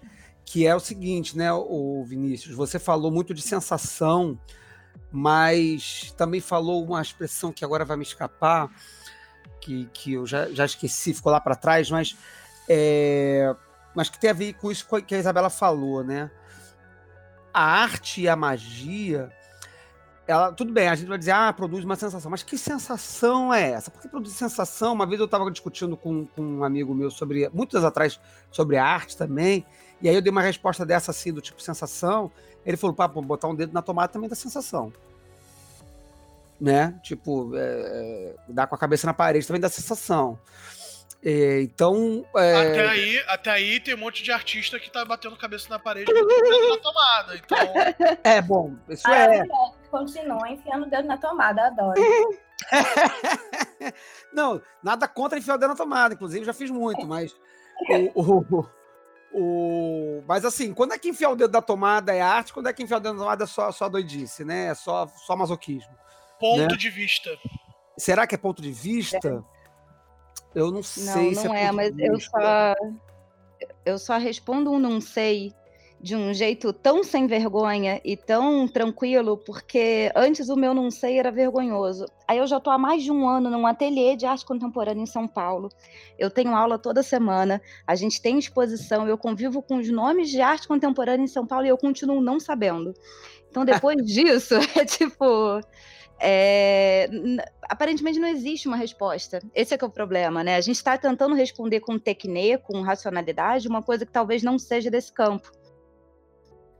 que 0.45 0.65
é 0.65 0.73
o 0.75 0.79
seguinte, 0.79 1.37
né, 1.37 1.51
o 1.51 2.03
Vinícius? 2.05 2.55
Você 2.55 2.79
falou 2.79 3.11
muito 3.11 3.33
de 3.33 3.41
sensação, 3.41 4.39
mas 5.11 6.13
também 6.15 6.39
falou 6.39 6.83
uma 6.85 7.01
expressão 7.01 7.51
que 7.51 7.65
agora 7.65 7.83
vai 7.83 7.97
me 7.97 8.03
escapar, 8.03 8.69
que, 9.63 9.89
que 9.93 10.13
eu 10.13 10.27
já, 10.27 10.49
já 10.49 10.65
esqueci, 10.65 11.13
ficou 11.13 11.31
lá 11.31 11.39
para 11.39 11.55
trás, 11.55 11.89
mas, 11.89 12.17
é, 12.67 13.55
mas 13.95 14.09
que 14.09 14.19
tem 14.19 14.29
a 14.29 14.33
ver 14.33 14.53
com 14.53 14.69
isso 14.69 14.85
que 15.01 15.15
a 15.15 15.19
Isabela 15.19 15.49
falou, 15.49 16.03
né? 16.03 16.29
A 17.53 17.63
arte 17.63 18.21
e 18.21 18.27
a 18.27 18.35
magia, 18.35 19.31
ela, 20.27 20.51
tudo 20.51 20.73
bem, 20.73 20.89
a 20.89 20.95
gente 20.95 21.07
vai 21.07 21.17
dizer, 21.17 21.31
ah, 21.31 21.53
produz 21.53 21.85
uma 21.85 21.95
sensação, 21.95 22.29
mas 22.29 22.43
que 22.43 22.57
sensação 22.57 23.53
é 23.53 23.71
essa? 23.71 23.89
Porque 23.89 24.09
produz 24.09 24.33
sensação, 24.33 24.93
uma 24.93 25.05
vez 25.05 25.19
eu 25.19 25.25
estava 25.25 25.49
discutindo 25.49 25.95
com, 25.95 26.25
com 26.25 26.41
um 26.41 26.63
amigo 26.63 26.93
meu 26.93 27.09
sobre, 27.09 27.49
muitos 27.53 27.75
anos 27.75 27.87
atrás, 27.87 28.19
sobre 28.51 28.77
arte 28.77 29.15
também, 29.15 29.65
e 30.01 30.09
aí 30.09 30.15
eu 30.15 30.21
dei 30.21 30.31
uma 30.31 30.41
resposta 30.41 30.85
dessa 30.85 31.11
assim, 31.11 31.31
do 31.31 31.39
tipo 31.39 31.61
sensação, 31.61 32.31
ele 32.65 32.75
falou, 32.75 32.93
pá, 32.93 33.07
botar 33.07 33.47
um 33.47 33.55
dedo 33.55 33.71
na 33.71 33.81
tomada 33.81 34.11
também 34.11 34.27
dá 34.27 34.35
sensação 34.35 34.91
né? 36.63 36.97
Tipo, 37.03 37.53
é, 37.57 37.59
é, 37.59 38.35
dar 38.47 38.67
com 38.67 38.75
a 38.75 38.77
cabeça 38.77 39.05
na 39.05 39.13
parede 39.13 39.45
também 39.45 39.59
dá 39.59 39.67
sensação. 39.67 40.39
É, 41.21 41.61
então. 41.61 42.25
É... 42.37 42.55
Até, 42.55 42.87
aí, 42.87 43.23
até 43.27 43.51
aí 43.51 43.79
tem 43.81 43.95
um 43.95 43.97
monte 43.97 44.23
de 44.23 44.31
artista 44.31 44.79
que 44.79 44.89
tá 44.89 45.03
batendo 45.03 45.35
cabeça 45.35 45.67
na 45.69 45.77
parede 45.77 46.09
e 46.09 46.13
dedo 46.13 46.69
na 46.69 46.77
tomada. 46.79 47.35
Então... 47.35 47.57
É 48.23 48.41
bom, 48.41 48.77
isso 48.87 49.05
ah, 49.05 49.35
é. 49.35 49.43
Continua 49.91 50.49
enfiando 50.49 50.85
o 50.85 50.89
dedo 50.89 51.05
na 51.05 51.17
tomada, 51.17 51.67
adoro. 51.67 52.01
Não, 54.31 54.61
nada 54.81 55.05
contra 55.05 55.37
enfiar 55.37 55.55
o 55.55 55.57
dedo 55.57 55.69
na 55.71 55.75
tomada, 55.75 56.13
inclusive 56.13 56.45
já 56.45 56.53
fiz 56.53 56.71
muito, 56.71 57.05
mas. 57.05 57.35
o, 58.15 58.21
o, 58.21 58.65
o, 59.33 60.23
mas 60.25 60.45
assim, 60.45 60.73
quando 60.73 60.93
é 60.93 60.97
que 60.97 61.09
enfiar 61.09 61.31
o 61.31 61.35
dedo 61.35 61.51
na 61.51 61.61
tomada 61.61 62.15
é 62.15 62.21
arte, 62.21 62.53
quando 62.53 62.67
é 62.67 62.73
que 62.73 62.83
enfiar 62.83 62.97
o 62.97 63.01
dedo 63.01 63.15
na 63.15 63.19
tomada 63.19 63.43
é 63.43 63.47
só, 63.47 63.69
só 63.69 63.89
doidice, 63.89 64.45
né? 64.45 64.67
É 64.67 64.75
só, 64.75 65.07
só 65.07 65.35
masoquismo 65.35 65.93
ponto 66.39 66.61
né? 66.61 66.67
de 66.67 66.89
vista. 66.89 67.29
Será 67.97 68.25
que 68.25 68.35
é 68.35 68.37
ponto 68.37 68.61
de 68.61 68.71
vista? 68.71 69.27
É. 69.27 70.59
Eu 70.59 70.71
não 70.71 70.83
sei. 70.83 71.31
Não, 71.33 71.43
não 71.45 71.55
é, 71.55 71.63
é 71.65 71.71
mas 71.71 71.93
eu 71.97 72.19
só 72.19 72.75
eu 73.85 73.97
só 73.97 74.17
respondo 74.17 74.71
um 74.71 74.79
não 74.79 75.01
sei 75.01 75.53
de 76.03 76.17
um 76.17 76.33
jeito 76.33 76.73
tão 76.73 77.01
sem 77.01 77.27
vergonha 77.27 78.01
e 78.03 78.17
tão 78.17 78.67
tranquilo, 78.67 79.37
porque 79.37 80.11
antes 80.13 80.49
o 80.49 80.55
meu 80.57 80.73
não 80.73 80.91
sei 80.91 81.17
era 81.17 81.31
vergonhoso. 81.31 82.05
Aí 82.27 82.39
eu 82.39 82.45
já 82.45 82.57
estou 82.57 82.73
há 82.73 82.77
mais 82.77 83.01
de 83.03 83.09
um 83.09 83.25
ano 83.25 83.49
num 83.49 83.65
ateliê 83.65 84.17
de 84.17 84.25
arte 84.25 84.45
contemporânea 84.45 85.01
em 85.01 85.05
São 85.05 85.25
Paulo. 85.25 85.69
Eu 86.19 86.29
tenho 86.29 86.53
aula 86.53 86.77
toda 86.77 87.01
semana, 87.01 87.61
a 87.87 87.95
gente 87.95 88.21
tem 88.21 88.37
exposição, 88.37 89.07
eu 89.07 89.17
convivo 89.17 89.61
com 89.61 89.77
os 89.77 89.89
nomes 89.89 90.29
de 90.29 90.41
arte 90.41 90.67
contemporânea 90.67 91.23
em 91.23 91.27
São 91.27 91.47
Paulo 91.47 91.65
e 91.65 91.69
eu 91.69 91.77
continuo 91.77 92.19
não 92.19 92.37
sabendo. 92.37 92.93
Então 93.49 93.63
depois 93.63 93.95
disso, 94.05 94.55
é 94.75 94.83
tipo 94.83 95.61
é, 96.19 97.09
aparentemente 97.63 98.19
não 98.19 98.27
existe 98.27 98.67
uma 98.67 98.77
resposta. 98.77 99.41
Esse 99.53 99.73
é 99.73 99.77
que 99.77 99.83
é 99.83 99.87
o 99.87 99.91
problema, 99.91 100.43
né? 100.43 100.55
A 100.55 100.61
gente 100.61 100.77
está 100.77 100.97
tentando 100.97 101.35
responder 101.35 101.79
com 101.79 101.99
tecne, 101.99 102.57
com 102.57 102.81
racionalidade, 102.81 103.67
uma 103.67 103.81
coisa 103.81 104.05
que 104.05 104.11
talvez 104.11 104.43
não 104.43 104.57
seja 104.57 104.89
desse 104.89 105.11
campo. 105.11 105.51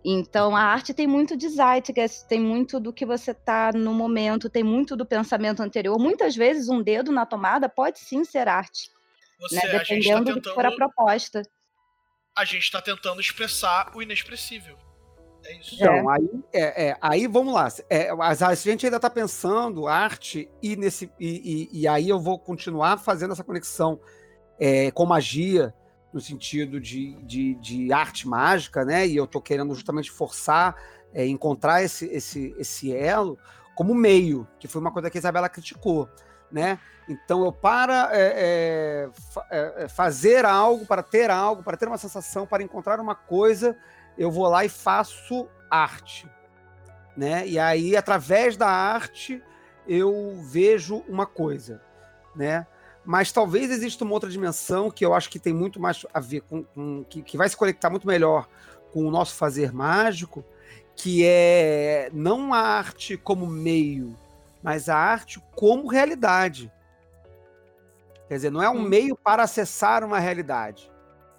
Então, 0.06 0.56
a 0.56 0.62
arte 0.62 0.94
tem 0.94 1.08
muito 1.08 1.38
de 1.38 1.48
zeitgeist, 1.48 2.28
tem 2.28 2.40
muito 2.40 2.80
do 2.80 2.92
que 2.92 3.06
você 3.06 3.32
está 3.32 3.72
no 3.72 3.94
momento, 3.94 4.50
tem 4.50 4.64
muito 4.64 4.98
do 4.98 5.06
pensamento 5.06 5.64
anterior. 5.64 5.98
Muitas 5.98 6.36
vezes, 6.36 6.68
um 6.68 6.82
dedo 6.82 7.12
na 7.12 7.26
tomada 7.26 7.70
pode 7.70 8.00
sim 8.00 8.26
ser 8.26 8.50
arte, 8.50 8.90
você, 9.40 9.56
né? 9.56 9.62
Tá 9.62 9.68
dependendo 9.78 9.86
tá 9.86 10.18
tentando, 10.20 10.36
do 10.36 10.42
que 10.42 10.54
for 10.54 10.66
a 10.66 10.72
proposta. 10.72 11.42
A 12.36 12.44
gente 12.44 12.64
está 12.64 12.82
tentando 12.82 13.22
expressar 13.22 13.96
o 13.96 14.02
inexpressível. 14.02 14.78
É 15.46 15.58
isso. 15.58 15.76
Então, 15.76 16.12
é. 16.12 16.16
Aí, 16.16 16.44
é, 16.54 16.86
é, 16.88 16.98
aí 17.02 17.28
vamos 17.28 17.54
lá. 17.54 17.68
É, 17.90 18.10
a 18.12 18.54
gente 18.56 18.86
ainda 18.86 18.98
está 18.98 19.10
pensando 19.10 19.88
arte 19.88 20.50
e, 20.62 20.76
nesse, 20.76 21.12
e, 21.20 21.70
e, 21.72 21.82
e, 21.82 21.88
aí 21.88 22.10
eu 22.10 22.20
vou 22.20 22.40
continuar 22.40 22.98
fazendo 22.98 23.34
essa 23.34 23.44
conexão 23.44 24.00
é, 24.60 24.92
com 24.92 25.06
magia, 25.06 25.74
no 26.14 26.22
sentido 26.22 26.80
de, 26.80 27.16
de, 27.24 27.56
de, 27.56 27.92
arte 27.92 28.28
mágica, 28.28 28.86
né? 28.86 29.08
E 29.08 29.16
eu 29.16 29.26
estou 29.26 29.42
querendo 29.42 29.74
justamente 29.74 30.12
forçar, 30.12 30.76
é, 31.14 31.26
encontrar 31.26 31.84
esse, 31.84 32.06
esse, 32.06 32.56
esse 32.58 32.96
elo 32.96 33.38
como 33.76 33.94
meio, 33.94 34.48
que 34.60 34.68
foi 34.68 34.80
uma 34.80 34.92
coisa 34.92 35.10
que 35.10 35.18
a 35.18 35.20
Isabela 35.20 35.50
criticou. 35.50 36.08
Né? 36.52 36.78
Então 37.10 37.44
eu 37.44 37.52
para 37.52 38.10
é, 38.14 39.10
é, 39.52 39.84
é, 39.84 39.88
fazer 39.88 40.46
algo, 40.46 40.86
para 40.86 41.02
ter 41.02 41.32
algo, 41.32 41.64
para 41.64 41.76
ter 41.76 41.88
uma 41.88 41.98
sensação, 41.98 42.46
para 42.46 42.62
encontrar 42.62 43.00
uma 43.00 43.16
coisa 43.16 43.76
eu 44.18 44.32
vou 44.32 44.48
lá 44.48 44.64
e 44.66 44.70
faço 44.70 45.48
arte, 45.70 46.28
né? 47.16 47.48
E 47.48 47.58
aí 47.58 47.96
através 47.96 48.56
da 48.58 48.68
arte 48.68 49.42
eu 49.88 50.40
vejo 50.44 51.04
uma 51.08 51.26
coisa, 51.26 51.82
né? 52.36 52.66
Mas 53.06 53.32
talvez 53.32 53.70
exista 53.70 54.04
uma 54.04 54.14
outra 54.14 54.30
dimensão 54.30 54.90
que 54.90 55.06
eu 55.06 55.14
acho 55.14 55.30
que 55.30 55.40
tem 55.40 55.54
muito 55.54 55.80
mais 55.80 56.06
a 56.14 56.20
ver 56.20 56.42
com, 56.42 56.64
com 56.64 57.04
que, 57.04 57.22
que 57.22 57.38
vai 57.38 57.50
se 57.50 57.58
conectar 57.58 57.90
muito 57.90 58.08
melhor 58.08 58.48
com 58.94 59.06
o 59.06 59.12
nosso 59.12 59.36
fazer 59.36 59.74
mágico, 59.74 60.46
que 60.96 61.26
é 61.26 62.10
não 62.14 62.54
a 62.54 62.60
arte 62.60 63.18
como 63.18 63.46
meio, 63.46 64.18
mas 64.62 64.88
a 64.88 64.96
arte 64.96 65.42
como 65.56 65.88
realidade. 65.88 66.72
Quer 68.28 68.36
dizer, 68.36 68.52
não 68.52 68.64
é 68.64 68.70
um 68.70 68.82
meio 68.82 69.16
para 69.18 69.44
acessar 69.44 70.04
uma 70.04 70.20
realidade, 70.20 70.90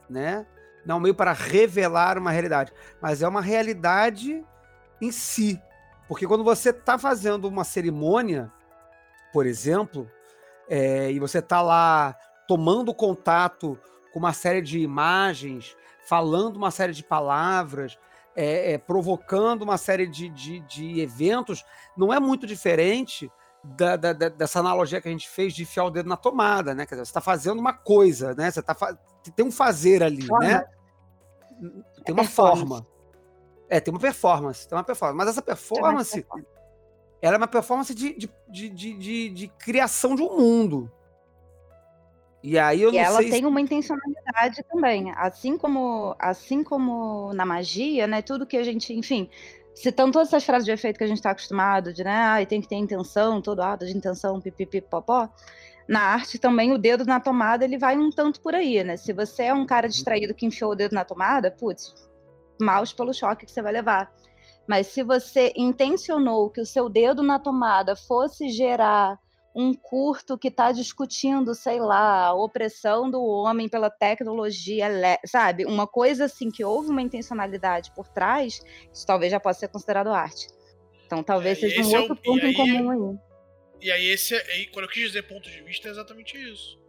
né? 0.09 0.47
Não 0.87 1.01
meio 1.01 1.15
para 1.15 1.33
revelar 1.33 2.19
uma 2.19 2.31
realidade, 2.31 2.73
mas 3.01 3.23
é 3.23 3.29
uma 3.29 3.41
realidade 3.41 4.45
em 5.01 5.11
si. 5.11 5.61
Porque 6.09 6.27
quando 6.27 6.45
você 6.45 6.71
está 6.71 6.99
fazendo 6.99 7.49
uma 7.49 7.65
cerimônia, 7.65 8.53
por 9.33 9.47
exemplo, 9.47 10.11
é, 10.69 11.11
e 11.11 11.19
você 11.19 11.39
está 11.39 11.63
lá 11.63 12.15
tomando 12.47 12.95
contato 12.95 13.79
com 14.13 14.19
uma 14.19 14.33
série 14.33 14.61
de 14.61 14.79
imagens, 14.79 15.77
falando 16.07 16.57
uma 16.57 16.71
série 16.71 16.93
de 16.93 17.03
palavras, 17.03 17.99
é, 18.37 18.73
é, 18.73 18.79
provocando 18.79 19.63
uma 19.63 19.79
série 19.79 20.07
de, 20.07 20.29
de, 20.29 20.61
de, 20.61 21.01
eventos, 21.01 21.65
não 21.97 22.13
é 22.13 22.21
muito 22.21 22.47
diferente 22.47 23.31
da, 23.63 23.97
da, 23.97 24.13
dessa 24.13 24.61
analogia 24.61 25.01
que 25.01 25.09
a 25.09 25.11
gente 25.11 25.29
fez 25.29 25.55
de 25.55 25.63
enfiar 25.63 25.85
o 25.85 25.91
dedo 25.91 26.09
na 26.09 26.17
tomada, 26.17 26.75
né? 26.75 26.85
Quer 26.85 26.97
dizer, 26.97 27.07
você 27.07 27.11
está 27.11 27.21
fazendo 27.21 27.59
uma 27.59 27.73
coisa, 27.73 28.35
né? 28.35 28.51
Você 28.51 28.63
tá 28.63 28.75
tem 29.31 29.45
um 29.45 29.51
fazer 29.51 30.03
ali, 30.03 30.27
forma. 30.27 30.47
né? 30.47 30.65
Tem 32.05 32.15
uma 32.15 32.25
forma. 32.25 32.87
É, 33.69 33.81
tem 33.81 33.93
uma 33.93 34.01
performance, 34.01 34.69
tem 34.69 34.77
uma 34.77 34.85
performance. 34.85 35.17
Mas 35.17 35.29
essa 35.29 35.43
performance, 35.43 36.27
ela 37.21 37.37
é 37.37 37.39
uma 37.39 37.49
performance 37.49 37.95
de, 37.95 38.15
de, 38.49 38.69
de, 38.69 39.31
de, 39.31 39.49
criação 39.59 40.15
de 40.15 40.23
um 40.23 40.37
mundo. 40.37 40.91
E 42.43 42.59
aí 42.59 42.83
eu 42.83 42.91
e 42.91 42.97
não 42.97 43.01
ela 43.01 43.19
sei 43.21 43.31
tem 43.31 43.41
se... 43.41 43.47
uma 43.47 43.61
intencionalidade 43.61 44.63
também, 44.71 45.11
assim 45.17 45.57
como 45.57 46.15
assim 46.19 46.63
como 46.63 47.33
na 47.33 47.47
magia, 47.47 48.07
né? 48.07 48.21
Tudo 48.21 48.47
que 48.47 48.59
a 48.59 48.63
gente, 48.63 48.93
enfim, 48.93 49.31
citando 49.75 50.13
todas 50.13 50.29
essas 50.29 50.45
frases 50.45 50.67
de 50.67 50.71
efeito 50.71 50.99
que 50.99 51.05
a 51.05 51.07
gente 51.07 51.17
está 51.17 51.31
acostumado, 51.31 51.93
de 51.93 52.05
né, 52.05 52.15
ah, 52.15 52.47
tem 52.47 52.61
que 52.61 52.69
ter 52.69 52.77
intenção, 52.77 53.41
todo 53.41 53.61
ato 53.61 53.87
de 53.87 53.97
intenção, 53.97 54.41
pipipi, 54.41 54.83
popó. 54.83 55.29
Na 55.89 56.01
arte 56.01 56.39
também 56.39 56.73
o 56.73 56.79
dedo 56.79 57.05
na 57.05 57.21
tomada 57.21 57.65
ele 57.65 57.77
vai 57.77 57.97
um 57.97 58.11
tanto 58.11 58.41
por 58.41 58.55
aí, 58.55 58.83
né? 58.83 58.97
Se 58.97 59.13
você 59.13 59.45
é 59.45 59.55
um 59.55 59.67
cara 59.67 59.89
distraído 59.89 60.35
que 60.35 60.47
enfiou 60.47 60.73
o 60.73 60.75
dedo 60.75 60.95
na 60.95 61.05
tomada, 61.05 61.51
putz, 61.51 61.95
maus 62.61 62.93
pelo 62.93 63.13
choque 63.13 63.45
que 63.45 63.53
você 63.53 63.61
vai 63.61 63.73
levar. 63.73 64.11
Mas 64.67 64.87
se 64.87 65.03
você 65.03 65.53
intencionou 65.57 66.49
que 66.51 66.61
o 66.61 66.67
seu 66.67 66.89
dedo 66.89 67.23
na 67.23 67.39
tomada 67.39 67.95
fosse 67.95 68.49
gerar 68.49 69.19
um 69.55 69.73
curto 69.73 70.37
que 70.37 70.49
está 70.49 70.73
discutindo, 70.73 71.55
sei 71.55 71.79
lá, 71.79 72.27
a 72.27 72.35
opressão 72.35 73.09
do 73.09 73.23
homem 73.23 73.69
pela 73.69 73.89
tecnologia, 73.89 74.89
sabe? 75.25 75.65
Uma 75.65 75.87
coisa 75.87 76.25
assim 76.25 76.51
que 76.51 76.65
houve 76.65 76.91
uma 76.91 77.03
intencionalidade 77.03 77.93
por 77.95 78.09
trás, 78.09 78.61
isso 78.93 79.07
talvez 79.07 79.31
já 79.31 79.39
possa 79.39 79.61
ser 79.61 79.69
considerado 79.69 80.09
arte. 80.09 80.49
Então 81.07 81.23
talvez 81.23 81.59
é, 81.59 81.61
seja 81.61 81.83
um 81.83 82.01
outro 82.01 82.15
é 82.17 82.19
o, 82.19 82.23
ponto 82.23 82.45
aí, 82.45 82.53
em 82.53 82.55
comum 82.55 82.91
aí. 82.91 83.19
E 83.85 83.93
aí, 83.93 84.07
esse, 84.07 84.35
aí, 84.35 84.67
quando 84.69 84.87
eu 84.87 84.91
quis 84.91 85.09
dizer 85.09 85.25
ponto 85.25 85.51
de 85.51 85.61
vista, 85.61 85.89
é 85.89 85.91
exatamente 85.91 86.39
isso. 86.39 86.81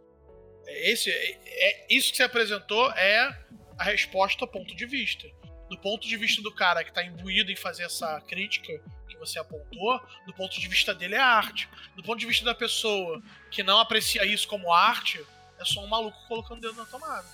É 0.66 0.90
esse, 0.90 1.10
é, 1.10 1.30
é, 1.44 1.86
isso 1.90 2.10
que 2.10 2.16
você 2.16 2.22
apresentou 2.22 2.90
é 2.92 3.38
a 3.78 3.84
resposta 3.84 4.46
ponto 4.46 4.74
de 4.74 4.86
vista. 4.86 5.28
Do 5.68 5.78
ponto 5.78 6.08
de 6.08 6.16
vista 6.16 6.40
do 6.40 6.50
cara 6.54 6.82
que 6.82 6.88
está 6.88 7.04
imbuído 7.04 7.52
em 7.52 7.56
fazer 7.56 7.82
essa 7.82 8.18
crítica 8.22 8.72
que 9.10 9.18
você 9.18 9.38
apontou, 9.38 10.00
do 10.26 10.32
ponto 10.32 10.58
de 10.58 10.66
vista 10.68 10.94
dele 10.94 11.16
é 11.16 11.20
arte. 11.20 11.68
Do 11.94 12.02
ponto 12.02 12.18
de 12.18 12.24
vista 12.24 12.46
da 12.46 12.54
pessoa 12.54 13.22
que 13.50 13.62
não 13.62 13.78
aprecia 13.78 14.24
isso 14.24 14.48
como 14.48 14.72
arte, 14.72 15.22
é 15.60 15.66
só 15.66 15.84
um 15.84 15.88
maluco 15.88 16.16
colocando 16.26 16.56
o 16.56 16.60
dedo 16.62 16.76
na 16.76 16.86
tomada. 16.86 17.26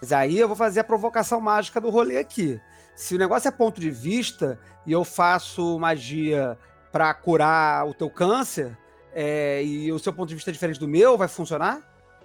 Mas 0.00 0.12
aí 0.12 0.38
eu 0.38 0.46
vou 0.46 0.56
fazer 0.56 0.78
a 0.78 0.84
provocação 0.84 1.40
mágica 1.40 1.80
do 1.80 1.90
rolê 1.90 2.16
aqui. 2.16 2.60
Se 2.94 3.16
o 3.16 3.18
negócio 3.18 3.48
é 3.48 3.50
ponto 3.50 3.80
de 3.80 3.90
vista 3.90 4.56
e 4.86 4.92
eu 4.92 5.04
faço 5.04 5.80
magia 5.80 6.56
para 6.92 7.12
curar 7.12 7.88
o 7.88 7.92
teu 7.92 8.08
câncer, 8.08 8.78
é, 9.14 9.62
e 9.64 9.92
o 9.92 9.98
seu 9.98 10.12
ponto 10.12 10.28
de 10.28 10.34
vista 10.34 10.50
é 10.50 10.52
diferente 10.52 10.78
do 10.78 10.88
meu, 10.88 11.16
vai 11.16 11.28
funcionar? 11.28 11.82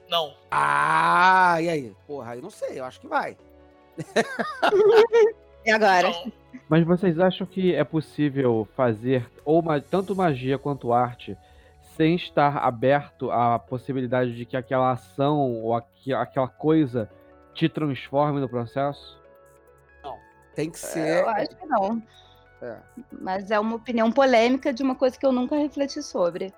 Não. 0.09 0.33
Ah, 0.51 1.57
e 1.61 1.69
aí? 1.69 1.95
Porra, 2.05 2.35
eu 2.35 2.41
não 2.41 2.49
sei, 2.49 2.79
eu 2.79 2.85
acho 2.85 2.99
que 2.99 3.07
vai. 3.07 3.37
e 5.65 5.71
agora? 5.71 6.09
Não. 6.09 6.31
Mas 6.69 6.85
vocês 6.85 7.19
acham 7.19 7.45
que 7.45 7.73
é 7.73 7.83
possível 7.83 8.67
fazer 8.75 9.29
ou 9.43 9.63
tanto 9.89 10.15
magia 10.15 10.57
quanto 10.57 10.93
arte 10.93 11.37
sem 11.95 12.15
estar 12.15 12.57
aberto 12.57 13.31
à 13.31 13.57
possibilidade 13.57 14.35
de 14.35 14.45
que 14.45 14.57
aquela 14.57 14.91
ação 14.91 15.39
ou 15.39 15.75
aquela 15.75 16.47
coisa 16.47 17.09
te 17.53 17.69
transforme 17.69 18.39
no 18.41 18.49
processo? 18.49 19.17
Não. 20.03 20.17
Tem 20.53 20.69
que 20.69 20.79
ser. 20.79 21.23
Eu 21.23 21.29
acho 21.29 21.55
que 21.55 21.65
não. 21.65 22.03
É. 22.61 22.77
Mas 23.11 23.51
é 23.51 23.59
uma 23.59 23.75
opinião 23.75 24.11
polêmica 24.11 24.73
de 24.73 24.83
uma 24.83 24.95
coisa 24.95 25.17
que 25.17 25.25
eu 25.25 25.31
nunca 25.31 25.55
refleti 25.55 26.01
sobre. 26.01 26.53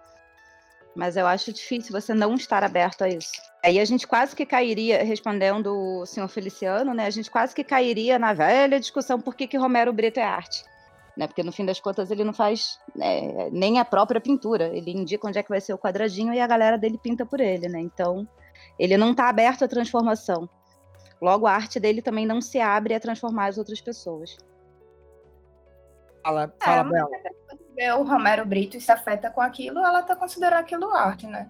Mas 0.97 1.15
eu 1.15 1.27
acho 1.27 1.53
difícil 1.53 1.91
você 1.91 2.11
não 2.11 2.33
estar 2.33 2.63
aberto 2.63 3.03
a 3.03 3.07
isso. 3.07 3.33
Aí 3.63 3.79
a 3.79 3.85
gente 3.85 4.07
quase 4.07 4.35
que 4.35 4.47
cairia, 4.47 5.03
respondendo 5.03 5.67
o 5.67 6.07
senhor 6.07 6.27
Feliciano, 6.27 6.91
né? 6.91 7.05
A 7.05 7.11
gente 7.11 7.29
quase 7.29 7.53
que 7.53 7.63
cairia 7.63 8.17
na 8.17 8.33
velha 8.33 8.79
discussão 8.79 9.21
por 9.21 9.35
que, 9.35 9.45
que 9.45 9.57
Romero 9.57 9.93
Brito 9.93 10.19
é 10.19 10.23
arte. 10.23 10.65
Né? 11.15 11.27
Porque 11.27 11.43
no 11.43 11.51
fim 11.51 11.67
das 11.67 11.79
contas 11.79 12.09
ele 12.09 12.23
não 12.23 12.33
faz 12.33 12.79
né, 12.95 13.47
nem 13.51 13.79
a 13.79 13.85
própria 13.85 14.19
pintura. 14.19 14.75
Ele 14.75 14.89
indica 14.89 15.27
onde 15.27 15.37
é 15.37 15.43
que 15.43 15.49
vai 15.49 15.61
ser 15.61 15.71
o 15.71 15.77
quadradinho 15.77 16.33
e 16.33 16.39
a 16.39 16.47
galera 16.47 16.79
dele 16.79 16.97
pinta 16.97 17.23
por 17.27 17.39
ele, 17.39 17.69
né? 17.69 17.79
Então 17.79 18.27
ele 18.79 18.97
não 18.97 19.11
está 19.11 19.29
aberto 19.29 19.65
à 19.65 19.67
transformação. 19.67 20.49
Logo, 21.21 21.45
a 21.45 21.53
arte 21.53 21.79
dele 21.79 22.01
também 22.01 22.25
não 22.25 22.41
se 22.41 22.59
abre 22.59 22.95
a 22.95 22.99
transformar 22.99 23.47
as 23.47 23.59
outras 23.59 23.79
pessoas. 23.79 24.35
Fala, 26.23 26.51
fala 26.59 26.89
é, 26.89 26.91
Bela. 26.91 27.09
Vê 27.77 27.91
o 27.91 28.01
Romero 28.01 28.43
Brito 28.43 28.75
e 28.75 28.81
se 28.81 28.91
afeta 28.91 29.29
com 29.29 29.39
aquilo, 29.39 29.77
ela 29.77 29.99
está 29.99 30.15
considerando 30.15 30.61
aquilo 30.61 30.91
arte, 30.95 31.27
né? 31.27 31.47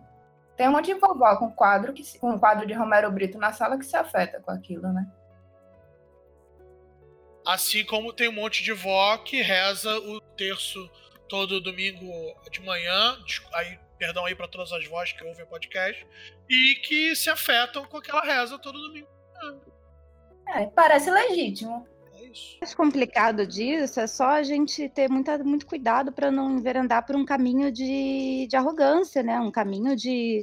Tem 0.58 0.68
um 0.68 0.74
monte 0.74 0.88
de 0.88 1.00
vovó 1.00 1.38
com 1.38 1.50
quadro, 1.50 1.94
que, 1.94 2.04
com 2.20 2.32
um 2.32 2.40
quadro 2.40 2.68
de 2.68 2.74
Romero 2.74 3.10
Brito 3.10 3.38
na 3.38 3.54
sala 3.54 3.78
que 3.78 3.86
se 3.86 3.96
afeta 3.96 4.42
com 4.42 4.52
aquilo, 4.52 4.92
né? 4.92 5.08
Assim 7.46 7.86
como 7.86 8.12
tem 8.12 8.28
um 8.28 8.34
monte 8.34 8.62
de 8.62 8.74
vó 8.74 9.18
que 9.20 9.42
reza 9.42 9.98
o 10.00 10.20
terço 10.20 10.92
todo 11.30 11.62
domingo 11.62 12.12
de 12.52 12.62
manhã, 12.62 13.18
aí, 13.54 13.80
perdão 13.98 14.26
aí 14.26 14.36
para 14.36 14.50
todas 14.50 14.74
as 14.74 14.86
vozes 14.86 15.14
que 15.14 15.24
ouvem 15.24 15.46
o 15.46 15.48
podcast, 15.48 16.06
e 16.50 16.76
que 16.84 17.16
se 17.16 17.30
afetam 17.30 17.86
com 17.86 17.98
aquela 17.98 18.22
reza 18.22 18.60
todo 18.60 18.78
domingo. 18.78 19.08
É, 20.50 20.66
parece 20.66 21.10
legítimo. 21.10 21.88
Isso. 22.32 22.58
O 22.58 22.60
mais 22.62 22.76
complicado 22.76 23.46
disso 23.46 24.00
é 24.00 24.08
só 24.08 24.30
a 24.30 24.44
gente 24.44 24.90
ter 24.90 25.10
muita, 25.10 25.38
muito 25.40 25.66
cuidado 25.66 26.12
para 26.12 26.32
não 26.32 26.58
enverandar 26.58 27.06
por 27.06 27.16
um 27.16 27.26
caminho 27.26 27.72
de, 27.72 28.48
de 28.50 28.56
arrogância, 28.56 29.24
né? 29.24 29.40
Um 29.40 29.52
caminho 29.52 29.96
de, 29.96 30.42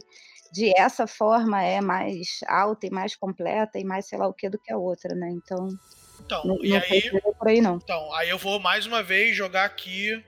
de 0.53 0.73
essa 0.77 1.07
forma 1.07 1.63
é 1.63 1.81
mais 1.81 2.41
alta 2.47 2.87
e 2.87 2.91
mais 2.91 3.15
completa 3.15 3.79
e 3.79 3.85
mais 3.85 4.07
sei 4.07 4.19
lá 4.19 4.29
o 4.29 4.35
que 4.35 4.49
do 4.49 4.59
que 4.59 4.73
a 4.73 4.79
outra, 4.79 5.15
né? 5.15 5.31
Então. 5.31 5.69
Então, 6.25 6.45
não, 6.45 6.65
e 6.65 6.71
não 6.71 6.77
aí, 6.77 7.11
por 7.11 7.49
aí, 7.49 7.61
não. 7.61 7.77
Então, 7.77 8.15
aí 8.15 8.31
eu 8.31 8.39
vou 8.39 8.59
mais 8.59 8.87
uma 8.87 9.03
vez 9.03 9.37
jogar 9.37 9.65
aqui 9.65 10.25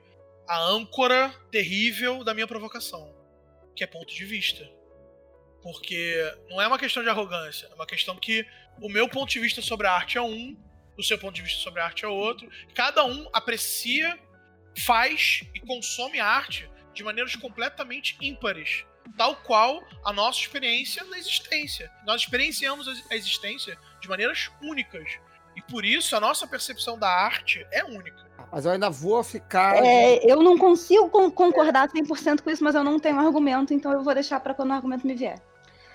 a 0.48 0.60
âncora 0.60 1.32
terrível 1.50 2.22
da 2.22 2.34
minha 2.34 2.46
provocação, 2.46 3.14
que 3.74 3.82
é 3.82 3.86
ponto 3.86 4.12
de 4.12 4.24
vista. 4.24 4.68
Porque 5.62 6.16
não 6.48 6.60
é 6.60 6.66
uma 6.66 6.78
questão 6.78 7.02
de 7.02 7.08
arrogância, 7.08 7.66
é 7.70 7.74
uma 7.74 7.86
questão 7.86 8.16
que 8.16 8.44
o 8.80 8.88
meu 8.88 9.08
ponto 9.08 9.30
de 9.30 9.40
vista 9.40 9.62
sobre 9.62 9.86
a 9.86 9.92
arte 9.92 10.18
é 10.18 10.22
um, 10.22 10.56
o 10.98 11.02
seu 11.02 11.18
ponto 11.18 11.34
de 11.34 11.42
vista 11.42 11.62
sobre 11.62 11.80
a 11.80 11.84
arte 11.84 12.04
é 12.04 12.08
outro. 12.08 12.48
Cada 12.74 13.04
um 13.04 13.28
aprecia, 13.32 14.18
faz 14.84 15.42
e 15.54 15.60
consome 15.60 16.18
a 16.18 16.26
arte 16.26 16.68
de 16.94 17.04
maneiras 17.04 17.36
completamente 17.36 18.16
ímpares. 18.20 18.84
Tal 19.16 19.36
qual 19.36 19.82
a 20.04 20.12
nossa 20.12 20.40
experiência 20.40 21.04
na 21.04 21.18
existência. 21.18 21.90
Nós 22.04 22.22
experienciamos 22.22 22.88
a 23.10 23.14
existência 23.14 23.78
de 24.00 24.08
maneiras 24.08 24.50
únicas. 24.62 25.18
E 25.54 25.62
por 25.62 25.84
isso 25.84 26.16
a 26.16 26.20
nossa 26.20 26.46
percepção 26.46 26.98
da 26.98 27.08
arte 27.08 27.64
é 27.70 27.84
única. 27.84 28.26
Mas 28.50 28.64
eu 28.64 28.72
ainda 28.72 28.90
vou 28.90 29.22
ficar. 29.22 29.76
É, 29.76 30.20
eu 30.24 30.42
não 30.42 30.58
consigo 30.58 31.08
concordar 31.30 31.88
100% 31.88 32.42
com 32.42 32.50
isso, 32.50 32.64
mas 32.64 32.74
eu 32.74 32.84
não 32.84 32.98
tenho 32.98 33.18
argumento, 33.18 33.72
então 33.72 33.92
eu 33.92 34.02
vou 34.02 34.14
deixar 34.14 34.40
para 34.40 34.54
quando 34.54 34.70
o 34.70 34.74
argumento 34.74 35.06
me 35.06 35.14
vier. 35.14 35.40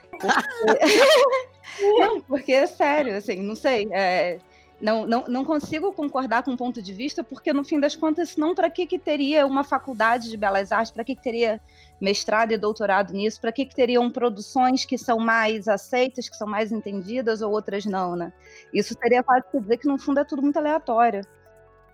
Porque... 0.09 0.27
não, 1.99 2.21
porque 2.21 2.51
é 2.51 2.67
sério, 2.67 3.15
assim, 3.15 3.37
não 3.41 3.55
sei. 3.55 3.87
É 3.91 4.39
não, 4.81 5.05
não, 5.05 5.25
não 5.27 5.45
consigo 5.45 5.93
concordar 5.93 6.43
com 6.43 6.51
o 6.51 6.57
ponto 6.57 6.81
de 6.81 6.91
vista, 6.93 7.23
porque 7.23 7.53
no 7.53 7.63
fim 7.63 7.79
das 7.79 7.95
contas, 7.95 8.29
senão 8.29 8.55
para 8.55 8.69
que, 8.69 8.87
que 8.87 8.97
teria 8.97 9.45
uma 9.45 9.63
faculdade 9.63 10.29
de 10.29 10.35
belas 10.35 10.71
artes? 10.71 10.91
Para 10.91 11.03
que, 11.03 11.15
que 11.15 11.21
teria 11.21 11.61
mestrado 11.99 12.51
e 12.51 12.57
doutorado 12.57 13.13
nisso? 13.13 13.39
Para 13.39 13.51
que, 13.51 13.65
que 13.65 13.75
teriam 13.75 14.09
produções 14.09 14.83
que 14.83 14.97
são 14.97 15.19
mais 15.19 15.67
aceitas, 15.67 16.27
que 16.27 16.35
são 16.35 16.47
mais 16.47 16.71
entendidas 16.71 17.41
ou 17.41 17.51
outras 17.51 17.85
não, 17.85 18.15
né? 18.15 18.33
Isso 18.73 18.95
teria 18.95 19.21
quase 19.23 19.45
que 19.51 19.59
dizer 19.59 19.77
que 19.77 19.87
no 19.87 19.99
fundo 19.99 20.19
é 20.19 20.23
tudo 20.23 20.41
muito 20.41 20.57
aleatório. 20.57 21.21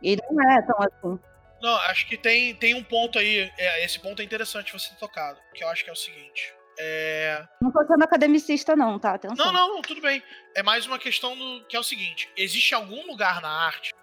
E 0.01 0.17
não 0.31 0.51
é 0.51 0.61
tão 0.61 0.77
assim. 0.79 1.19
Não, 1.61 1.75
acho 1.89 2.07
que 2.07 2.17
tem, 2.17 2.55
tem 2.55 2.75
um 2.75 2.83
ponto 2.83 3.19
aí, 3.19 3.51
é, 3.57 3.83
esse 3.83 3.99
ponto 3.99 4.21
é 4.21 4.25
interessante 4.25 4.71
você 4.71 4.89
ter 4.89 4.99
tocado, 4.99 5.39
que 5.53 5.63
eu 5.63 5.67
acho 5.69 5.83
que 5.83 5.89
é 5.89 5.93
o 5.93 5.95
seguinte. 5.95 6.53
É... 6.79 7.47
Não 7.61 7.71
tô 7.71 7.85
sendo 7.85 8.03
academicista, 8.03 8.75
não, 8.75 8.99
tá? 8.99 9.15
Atenção. 9.15 9.45
Não, 9.45 9.53
não, 9.53 9.75
não, 9.75 9.81
tudo 9.81 10.01
bem. 10.01 10.21
É 10.55 10.61
mais 10.61 10.85
uma 10.85 10.99
questão 10.99 11.35
do 11.35 11.65
que 11.65 11.75
é 11.75 11.79
o 11.79 11.83
seguinte: 11.83 12.29
existe 12.37 12.73
algum 12.75 13.05
lugar 13.07 13.41
na 13.41 13.49
arte. 13.49 13.93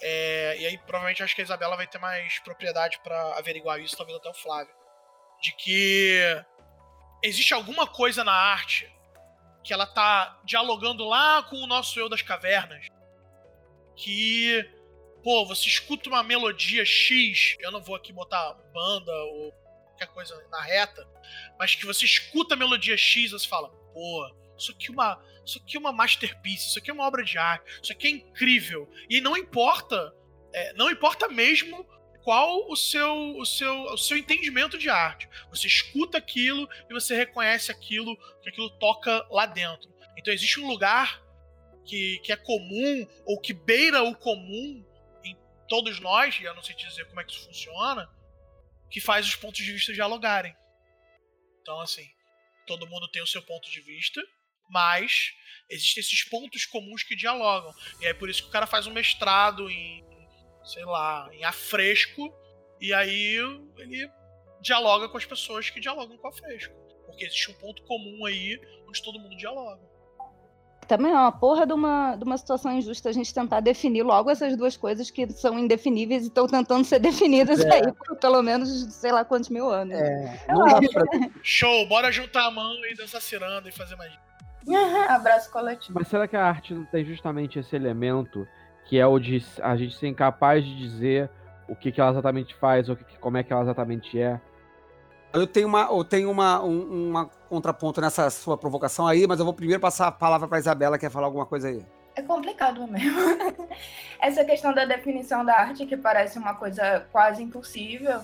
É, 0.00 0.56
e 0.60 0.66
aí, 0.66 0.78
provavelmente, 0.78 1.22
acho 1.22 1.34
que 1.34 1.40
a 1.40 1.44
Isabela 1.44 1.76
vai 1.76 1.86
ter 1.86 1.98
mais 1.98 2.38
propriedade 2.40 3.00
para 3.02 3.36
averiguar 3.36 3.80
isso, 3.80 3.96
talvez 3.96 4.16
até 4.16 4.28
o 4.28 4.34
Flávio. 4.34 4.72
De 5.40 5.52
que 5.56 6.20
existe 7.22 7.52
alguma 7.52 7.86
coisa 7.86 8.22
na 8.22 8.32
arte 8.32 8.88
que 9.64 9.72
ela 9.72 9.86
tá 9.86 10.40
dialogando 10.44 11.04
lá 11.04 11.42
com 11.42 11.56
o 11.56 11.66
nosso 11.66 11.98
eu 11.98 12.08
das 12.08 12.22
cavernas. 12.22 12.86
Que, 13.96 14.64
pô, 15.22 15.44
você 15.44 15.68
escuta 15.68 16.08
uma 16.08 16.22
melodia 16.22 16.84
X, 16.84 17.56
eu 17.58 17.72
não 17.72 17.82
vou 17.82 17.96
aqui 17.96 18.12
botar 18.12 18.54
banda 18.72 19.12
ou 19.24 19.52
qualquer 19.98 20.06
coisa 20.14 20.46
na 20.50 20.60
reta, 20.60 21.06
mas 21.58 21.74
que 21.74 21.84
você 21.84 22.04
escuta 22.04 22.54
a 22.54 22.56
melodia 22.56 22.96
X 22.96 23.30
e 23.30 23.32
você 23.32 23.48
fala, 23.48 23.68
pô, 23.68 24.34
isso 24.56 24.70
aqui 24.70 24.88
é 24.88 24.92
uma, 24.92 25.24
isso 25.44 25.58
aqui 25.58 25.76
é 25.76 25.80
uma 25.80 25.92
masterpiece, 25.92 26.68
isso 26.68 26.78
aqui 26.78 26.90
é 26.90 26.94
uma 26.94 27.06
obra 27.06 27.24
de 27.24 27.36
arte, 27.36 27.64
isso 27.82 27.92
aqui 27.92 28.06
é 28.06 28.10
incrível. 28.10 28.88
E 29.10 29.20
não 29.20 29.36
importa, 29.36 30.14
é, 30.52 30.72
não 30.74 30.90
importa 30.90 31.28
mesmo 31.28 31.84
qual 32.22 32.70
o 32.70 32.76
seu, 32.76 33.38
o 33.38 33.44
seu, 33.44 33.82
o 33.84 33.98
seu 33.98 34.16
entendimento 34.16 34.78
de 34.78 34.88
arte. 34.88 35.28
Você 35.50 35.66
escuta 35.66 36.18
aquilo 36.18 36.68
e 36.88 36.92
você 36.92 37.16
reconhece 37.16 37.70
aquilo, 37.70 38.16
que 38.42 38.50
aquilo 38.50 38.70
toca 38.78 39.26
lá 39.30 39.46
dentro. 39.46 39.88
Então 40.16 40.32
existe 40.32 40.60
um 40.60 40.68
lugar 40.68 41.22
que, 41.84 42.18
que 42.20 42.32
é 42.32 42.36
comum 42.36 43.06
ou 43.24 43.40
que 43.40 43.52
beira 43.52 44.02
o 44.02 44.14
comum 44.14 44.84
em 45.24 45.36
todos 45.68 46.00
nós, 46.00 46.38
e 46.40 46.44
eu 46.44 46.54
não 46.54 46.62
sei 46.62 46.74
te 46.74 46.86
dizer 46.86 47.06
como 47.06 47.20
é 47.20 47.24
que 47.24 47.32
isso 47.32 47.46
funciona, 47.46 48.08
que 48.90 49.00
faz 49.00 49.26
os 49.26 49.36
pontos 49.36 49.64
de 49.64 49.72
vista 49.72 49.92
dialogarem. 49.92 50.54
Então, 51.60 51.80
assim, 51.80 52.06
todo 52.66 52.86
mundo 52.86 53.08
tem 53.08 53.22
o 53.22 53.26
seu 53.26 53.42
ponto 53.42 53.70
de 53.70 53.80
vista, 53.80 54.20
mas 54.70 55.32
existem 55.70 56.00
esses 56.00 56.24
pontos 56.24 56.64
comuns 56.66 57.02
que 57.02 57.16
dialogam. 57.16 57.72
E 58.00 58.06
é 58.06 58.14
por 58.14 58.28
isso 58.28 58.42
que 58.42 58.48
o 58.48 58.52
cara 58.52 58.66
faz 58.66 58.86
um 58.86 58.92
mestrado 58.92 59.70
em, 59.70 60.04
sei 60.64 60.84
lá, 60.84 61.28
em 61.32 61.44
afresco, 61.44 62.32
e 62.80 62.92
aí 62.92 63.36
ele 63.78 64.10
dialoga 64.60 65.08
com 65.08 65.16
as 65.16 65.24
pessoas 65.24 65.70
que 65.70 65.80
dialogam 65.80 66.16
com 66.18 66.28
afresco. 66.28 66.74
Porque 67.06 67.24
existe 67.24 67.50
um 67.50 67.54
ponto 67.54 67.82
comum 67.84 68.26
aí 68.26 68.58
onde 68.86 69.02
todo 69.02 69.18
mundo 69.18 69.36
dialoga 69.36 69.87
também 70.88 71.12
é 71.12 71.14
uma 71.14 71.30
porra 71.30 71.66
de 71.66 71.74
uma, 71.74 72.16
de 72.16 72.24
uma 72.24 72.38
situação 72.38 72.72
injusta 72.72 73.10
a 73.10 73.12
gente 73.12 73.32
tentar 73.32 73.60
definir 73.60 74.02
logo 74.02 74.30
essas 74.30 74.56
duas 74.56 74.76
coisas 74.76 75.10
que 75.10 75.30
são 75.32 75.58
indefiníveis 75.58 76.24
e 76.24 76.28
estão 76.28 76.46
tentando 76.46 76.82
ser 76.84 76.98
definidas 76.98 77.60
é. 77.60 77.74
aí 77.74 77.92
por 77.92 78.16
pelo 78.16 78.42
menos 78.42 78.68
sei 78.94 79.12
lá 79.12 79.24
quantos 79.24 79.50
mil 79.50 79.70
anos. 79.70 79.94
É. 79.94 80.44
Pra... 80.46 81.30
Show, 81.42 81.86
bora 81.86 82.10
juntar 82.10 82.46
a 82.46 82.50
mão 82.50 82.72
e 82.86 82.96
dançar 82.96 83.20
ciranda 83.20 83.68
e 83.68 83.72
fazer 83.72 83.96
magia. 83.96 84.18
Abraço 85.08 85.50
coletivo. 85.50 85.98
Mas 85.98 86.08
será 86.08 86.26
que 86.26 86.36
a 86.36 86.44
arte 86.44 86.74
não 86.74 86.84
tem 86.86 87.04
justamente 87.04 87.58
esse 87.58 87.76
elemento 87.76 88.48
que 88.86 88.98
é 88.98 89.06
o 89.06 89.18
de 89.18 89.44
a 89.62 89.76
gente 89.76 89.96
ser 89.96 90.08
incapaz 90.08 90.64
de 90.64 90.76
dizer 90.76 91.30
o 91.68 91.76
que, 91.76 91.92
que 91.92 92.00
ela 92.00 92.10
exatamente 92.10 92.54
faz 92.54 92.88
ou 92.88 92.96
que, 92.96 93.18
como 93.18 93.36
é 93.36 93.42
que 93.42 93.52
ela 93.52 93.62
exatamente 93.62 94.18
é? 94.18 94.40
Eu 95.32 95.46
tenho, 95.46 95.68
uma, 95.68 95.82
eu 95.90 96.04
tenho 96.04 96.30
uma, 96.30 96.62
um 96.62 97.08
uma 97.10 97.26
contraponto 97.48 98.00
nessa 98.00 98.30
sua 98.30 98.56
provocação 98.56 99.06
aí, 99.06 99.26
mas 99.26 99.38
eu 99.38 99.44
vou 99.44 99.54
primeiro 99.54 99.80
passar 99.80 100.08
a 100.08 100.12
palavra 100.12 100.48
para 100.48 100.58
Isabela, 100.58 100.98
quer 100.98 101.10
falar 101.10 101.26
alguma 101.26 101.46
coisa 101.46 101.68
aí. 101.68 101.84
É 102.16 102.22
complicado 102.22 102.86
mesmo. 102.86 103.18
Essa 104.20 104.44
questão 104.44 104.72
da 104.72 104.84
definição 104.84 105.44
da 105.44 105.54
arte, 105.54 105.86
que 105.86 105.96
parece 105.96 106.38
uma 106.38 106.54
coisa 106.54 107.06
quase 107.12 107.42
impossível, 107.42 108.20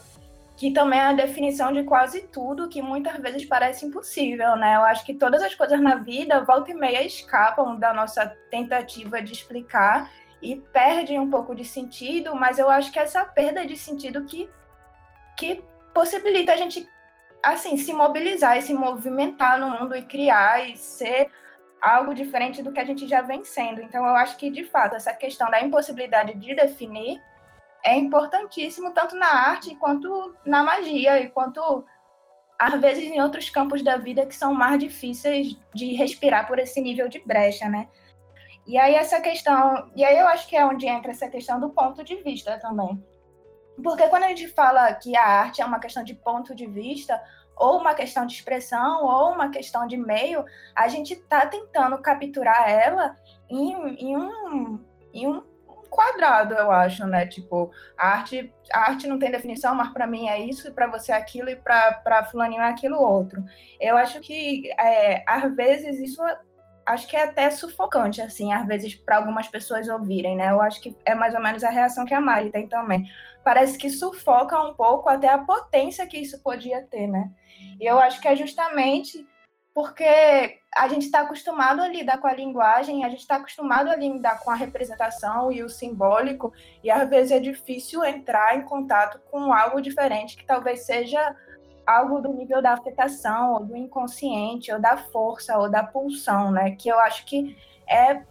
que 0.56 0.72
também 0.72 0.98
é 0.98 1.06
a 1.06 1.12
definição 1.12 1.72
de 1.72 1.84
quase 1.84 2.22
tudo, 2.22 2.68
que 2.68 2.80
muitas 2.80 3.16
vezes 3.18 3.44
parece 3.44 3.84
impossível, 3.84 4.56
né? 4.56 4.76
Eu 4.76 4.82
acho 4.82 5.04
que 5.04 5.14
todas 5.14 5.42
as 5.42 5.54
coisas 5.54 5.80
na 5.80 5.96
vida, 5.96 6.44
volta 6.44 6.70
e 6.70 6.74
meia, 6.74 7.04
escapam 7.04 7.76
da 7.76 7.92
nossa 7.92 8.26
tentativa 8.50 9.20
de 9.20 9.32
explicar 9.32 10.10
e 10.40 10.56
perdem 10.56 11.18
um 11.18 11.30
pouco 11.30 11.54
de 11.54 11.64
sentido, 11.64 12.34
mas 12.34 12.58
eu 12.58 12.68
acho 12.68 12.90
que 12.92 12.98
essa 12.98 13.24
perda 13.24 13.66
de 13.66 13.76
sentido 13.76 14.24
que, 14.24 14.48
que 15.36 15.62
possibilita 15.92 16.52
a 16.52 16.56
gente 16.56 16.88
assim, 17.44 17.76
se 17.76 17.92
mobilizar 17.92 18.56
e 18.56 18.62
se 18.62 18.74
movimentar 18.74 19.58
no 19.58 19.70
mundo 19.70 19.94
e 19.94 20.02
criar 20.02 20.68
e 20.68 20.76
ser 20.76 21.30
algo 21.80 22.14
diferente 22.14 22.62
do 22.62 22.72
que 22.72 22.80
a 22.80 22.84
gente 22.84 23.06
já 23.06 23.20
vem 23.20 23.44
sendo. 23.44 23.82
Então, 23.82 24.04
eu 24.06 24.16
acho 24.16 24.36
que, 24.36 24.50
de 24.50 24.64
fato, 24.64 24.96
essa 24.96 25.12
questão 25.12 25.50
da 25.50 25.60
impossibilidade 25.60 26.34
de 26.34 26.54
definir 26.54 27.20
é 27.84 27.96
importantíssimo 27.96 28.92
tanto 28.92 29.14
na 29.14 29.26
arte 29.26 29.76
quanto 29.76 30.34
na 30.44 30.62
magia 30.62 31.20
e 31.20 31.28
quanto 31.28 31.84
às 32.58 32.80
vezes 32.80 33.04
em 33.04 33.20
outros 33.20 33.50
campos 33.50 33.82
da 33.82 33.98
vida 33.98 34.24
que 34.24 34.34
são 34.34 34.54
mais 34.54 34.78
difíceis 34.78 35.58
de 35.74 35.92
respirar 35.92 36.46
por 36.46 36.58
esse 36.58 36.80
nível 36.80 37.08
de 37.08 37.18
brecha, 37.18 37.68
né? 37.68 37.88
E 38.66 38.78
aí 38.78 38.94
essa 38.94 39.20
questão, 39.20 39.90
e 39.94 40.02
aí 40.02 40.18
eu 40.18 40.26
acho 40.26 40.48
que 40.48 40.56
é 40.56 40.64
onde 40.64 40.86
entra 40.86 41.10
essa 41.10 41.28
questão 41.28 41.60
do 41.60 41.68
ponto 41.68 42.02
de 42.02 42.16
vista 42.22 42.58
também. 42.58 43.04
Porque 43.82 44.08
quando 44.08 44.24
a 44.24 44.28
gente 44.28 44.48
fala 44.48 44.92
que 44.94 45.16
a 45.16 45.24
arte 45.24 45.60
é 45.60 45.64
uma 45.64 45.80
questão 45.80 46.04
de 46.04 46.14
ponto 46.14 46.54
de 46.54 46.66
vista, 46.66 47.20
ou 47.56 47.78
uma 47.78 47.94
questão 47.94 48.26
de 48.26 48.34
expressão, 48.34 49.04
ou 49.04 49.32
uma 49.32 49.50
questão 49.50 49.86
de 49.86 49.96
meio, 49.96 50.44
a 50.74 50.88
gente 50.88 51.14
está 51.14 51.46
tentando 51.46 51.98
capturar 51.98 52.68
ela 52.68 53.16
em, 53.48 53.72
em, 53.96 54.16
um, 54.16 54.80
em 55.12 55.28
um 55.28 55.42
quadrado, 55.94 56.54
eu 56.54 56.72
acho, 56.72 57.06
né? 57.06 57.24
Tipo, 57.26 57.70
a 57.96 58.08
arte, 58.08 58.52
a 58.72 58.90
arte 58.90 59.06
não 59.06 59.18
tem 59.18 59.30
definição, 59.30 59.74
mas 59.74 59.92
para 59.92 60.06
mim 60.06 60.28
é 60.28 60.40
isso, 60.40 60.72
para 60.72 60.88
você 60.88 61.12
é 61.12 61.14
aquilo, 61.14 61.48
e 61.48 61.56
para 61.56 62.28
fulaninho 62.30 62.62
é 62.62 62.68
aquilo 62.68 63.00
outro. 63.00 63.44
Eu 63.80 63.96
acho 63.96 64.20
que, 64.20 64.68
é, 64.72 65.22
às 65.26 65.54
vezes, 65.54 66.00
isso 66.00 66.20
acho 66.84 67.06
que 67.06 67.16
é 67.16 67.24
até 67.24 67.50
sufocante, 67.50 68.20
assim, 68.20 68.52
às 68.52 68.66
vezes, 68.66 68.94
para 68.94 69.16
algumas 69.16 69.46
pessoas 69.48 69.88
ouvirem, 69.88 70.36
né? 70.36 70.50
Eu 70.50 70.60
acho 70.60 70.80
que 70.80 70.96
é 71.04 71.14
mais 71.14 71.34
ou 71.34 71.40
menos 71.40 71.62
a 71.62 71.70
reação 71.70 72.04
que 72.04 72.12
a 72.12 72.20
Mari 72.20 72.50
tem 72.50 72.68
também. 72.68 73.08
Parece 73.44 73.76
que 73.76 73.90
sufoca 73.90 74.58
um 74.60 74.74
pouco 74.74 75.08
até 75.08 75.28
a 75.28 75.38
potência 75.38 76.06
que 76.06 76.18
isso 76.18 76.42
podia 76.42 76.82
ter, 76.82 77.06
né? 77.06 77.30
E 77.80 77.84
eu 77.84 77.98
acho 77.98 78.20
que 78.20 78.28
é 78.28 78.34
justamente 78.34 79.26
porque 79.74 80.60
a 80.74 80.86
gente 80.86 81.06
está 81.06 81.20
acostumado 81.20 81.82
a 81.82 81.88
lidar 81.88 82.18
com 82.18 82.28
a 82.28 82.32
linguagem, 82.32 83.04
a 83.04 83.08
gente 83.08 83.20
está 83.20 83.36
acostumado 83.36 83.90
a 83.90 83.96
lidar 83.96 84.38
com 84.38 84.50
a 84.50 84.54
representação 84.54 85.50
e 85.50 85.64
o 85.64 85.68
simbólico, 85.68 86.52
e 86.82 86.90
às 86.90 87.08
vezes 87.10 87.32
é 87.32 87.40
difícil 87.40 88.04
entrar 88.04 88.56
em 88.56 88.62
contato 88.62 89.20
com 89.30 89.52
algo 89.52 89.82
diferente 89.82 90.36
que 90.36 90.46
talvez 90.46 90.86
seja 90.86 91.34
algo 91.84 92.20
do 92.20 92.32
nível 92.32 92.62
da 92.62 92.72
afetação, 92.72 93.54
ou 93.54 93.64
do 93.64 93.76
inconsciente, 93.76 94.72
ou 94.72 94.80
da 94.80 94.96
força, 94.96 95.58
ou 95.58 95.68
da 95.68 95.82
pulsão, 95.82 96.50
né? 96.50 96.70
Que 96.72 96.88
eu 96.88 96.98
acho 97.00 97.26
que 97.26 97.56
é, 97.88 98.22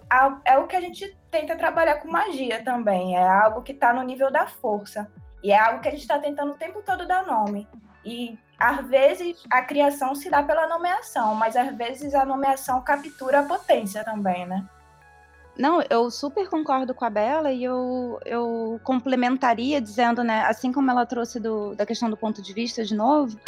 é 0.46 0.58
o 0.58 0.68
que 0.68 0.76
a 0.76 0.82
gente 0.82 1.18
tenta 1.30 1.56
trabalhar 1.56 1.96
com 1.96 2.10
magia 2.10 2.64
também. 2.64 3.16
É 3.16 3.28
algo 3.28 3.62
que 3.62 3.72
está 3.72 3.94
no 3.94 4.04
nível 4.04 4.32
da 4.32 4.48
força. 4.48 5.12
E 5.44 5.52
é 5.52 5.60
algo 5.60 5.82
que 5.82 5.88
a 5.88 5.92
gente 5.92 6.02
está 6.02 6.18
tentando 6.20 6.54
o 6.54 6.58
tempo 6.58 6.82
todo 6.82 7.08
dar 7.08 7.26
nome. 7.26 7.68
E 8.06 8.38
às 8.58 8.88
vezes 8.88 9.44
a 9.50 9.62
criação 9.62 10.16
se 10.16 10.30
dá 10.30 10.42
pela 10.42 10.68
nomeação, 10.68 11.36
mas 11.36 11.56
às 11.56 11.76
vezes 11.76 12.16
a 12.16 12.26
nomeação 12.26 12.82
captura 12.82 13.42
a 13.42 13.44
potência 13.44 14.04
também, 14.04 14.46
né? 14.46 14.66
Não, 15.56 15.84
eu 15.88 16.10
super 16.10 16.50
concordo 16.50 16.96
com 16.96 17.06
a 17.06 17.10
Bela 17.12 17.52
e 17.52 17.64
eu, 17.64 18.20
eu 18.26 18.80
complementaria 18.84 19.80
dizendo, 19.80 20.24
né, 20.24 20.42
assim 20.46 20.72
como 20.72 20.90
ela 20.90 21.06
trouxe 21.06 21.40
do, 21.40 21.76
da 21.76 21.86
questão 21.86 22.10
do 22.10 22.18
ponto 22.18 22.42
de 22.42 22.54
vista 22.54 22.84
de 22.84 22.96
novo, 22.96 23.40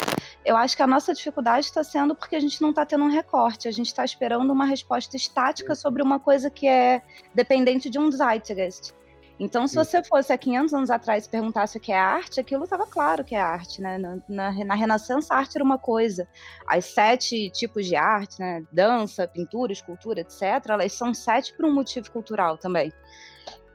eu 0.46 0.56
acho 0.56 0.76
que 0.76 0.84
a 0.84 0.88
nossa 0.88 1.16
dificuldade 1.16 1.66
está 1.66 1.84
sendo 1.84 2.14
porque 2.14 2.36
a 2.36 2.40
gente 2.40 2.62
não 2.62 2.70
está 2.70 2.86
tendo 2.86 3.04
um 3.04 3.10
recorte, 3.10 3.68
a 3.68 3.72
gente 3.72 3.88
está 3.88 4.06
esperando 4.06 4.54
uma 4.54 4.66
resposta 4.66 5.18
estática 5.18 5.74
sobre 5.74 6.04
uma 6.04 6.20
coisa 6.20 6.48
que 6.50 6.68
é 6.68 7.02
dependente 7.34 7.90
de 7.90 7.98
um 7.98 8.12
zeitgeist. 8.12 8.94
Então, 9.38 9.68
se 9.68 9.76
você 9.76 10.02
fosse 10.02 10.32
há 10.32 10.38
500 10.38 10.74
anos 10.74 10.90
atrás 10.90 11.26
e 11.26 11.30
perguntasse 11.30 11.78
o 11.78 11.82
que 11.82 11.92
é 11.92 11.98
arte, 11.98 12.40
aquilo 12.40 12.64
estava 12.64 12.88
claro 12.88 13.24
que 13.24 13.36
é 13.36 13.42
arte, 13.42 13.82
né? 13.82 13.98
Na, 13.98 14.18
na, 14.30 14.66
na, 14.66 14.76
Renascença, 14.76 15.34
a 15.34 15.38
arte 15.38 15.58
era 15.58 15.64
uma 15.64 15.78
coisa. 15.78 16.26
As 16.66 16.86
sete 16.86 17.50
tipos 17.50 17.86
de 17.86 17.98
arte, 17.98 18.40
né? 18.40 18.64
Dança, 18.72 19.28
pintura, 19.28 19.74
escultura, 19.74 20.22
etc., 20.22 20.42
elas 20.70 20.94
são 20.94 21.14
sete 21.14 21.54
por 21.54 21.66
um 21.66 21.74
motivo 21.74 22.10
cultural 22.12 22.58
também. 22.58 22.94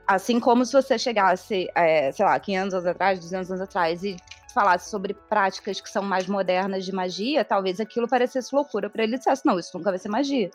Assim 0.07 0.41
como 0.41 0.65
se 0.65 0.73
você 0.73 0.99
chegasse, 0.99 1.69
é, 1.75 2.11
sei 2.11 2.25
lá, 2.25 2.41
500 2.41 2.75
anos 2.75 2.87
atrás, 2.87 3.21
200 3.21 3.51
anos 3.51 3.63
atrás 3.63 4.03
e 4.03 4.17
falasse 4.55 4.91
sobre 4.91 5.15
práticas 5.15 5.81
que 5.81 5.91
são 5.91 6.03
mais 6.03 6.27
modernas 6.27 6.85
de 6.85 6.93
magia, 6.93 7.45
talvez 7.45 7.79
aquilo 7.79 8.09
parecesse 8.09 8.55
loucura 8.55 8.91
para 8.91 9.05
ele 9.05 9.15
e 9.15 9.19
dissesse, 9.19 9.47
não, 9.47 9.59
isso 9.59 9.77
nunca 9.77 9.91
vai 9.91 9.99
ser 9.99 10.09
magia. 10.09 10.51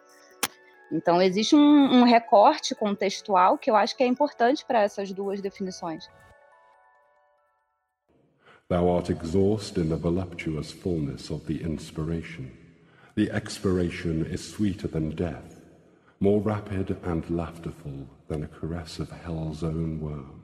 Então, 0.96 1.22
existe 1.22 1.54
um, 1.56 2.00
um 2.00 2.04
recorte 2.04 2.74
contextual 2.74 3.58
que 3.58 3.70
eu 3.70 3.76
acho 3.76 3.98
que 3.98 4.04
é 4.04 4.08
importante 4.08 4.66
para 4.66 4.82
essas 4.82 5.12
duas 5.12 5.42
definições. 5.42 6.10
Thou 8.70 8.96
art 8.96 9.10
exhaust 9.10 9.78
in 9.78 9.90
the 9.90 9.98
voluptuous 9.98 10.72
fullness 10.72 11.30
of 11.30 11.46
the 11.46 11.62
inspiration. 11.64 12.50
The 13.16 13.30
expiration 13.30 14.26
is 14.32 14.42
sweeter 14.42 14.88
than 14.88 15.10
death, 15.10 15.62
more 16.20 16.42
rapid 16.42 16.98
and 17.04 17.24
laughterful 17.30 18.08
than 18.30 18.44
a 18.44 18.48
caress 18.48 19.00
of 19.00 19.12
hell's 19.12 19.64
own 19.64 20.00
worm. 20.00 20.42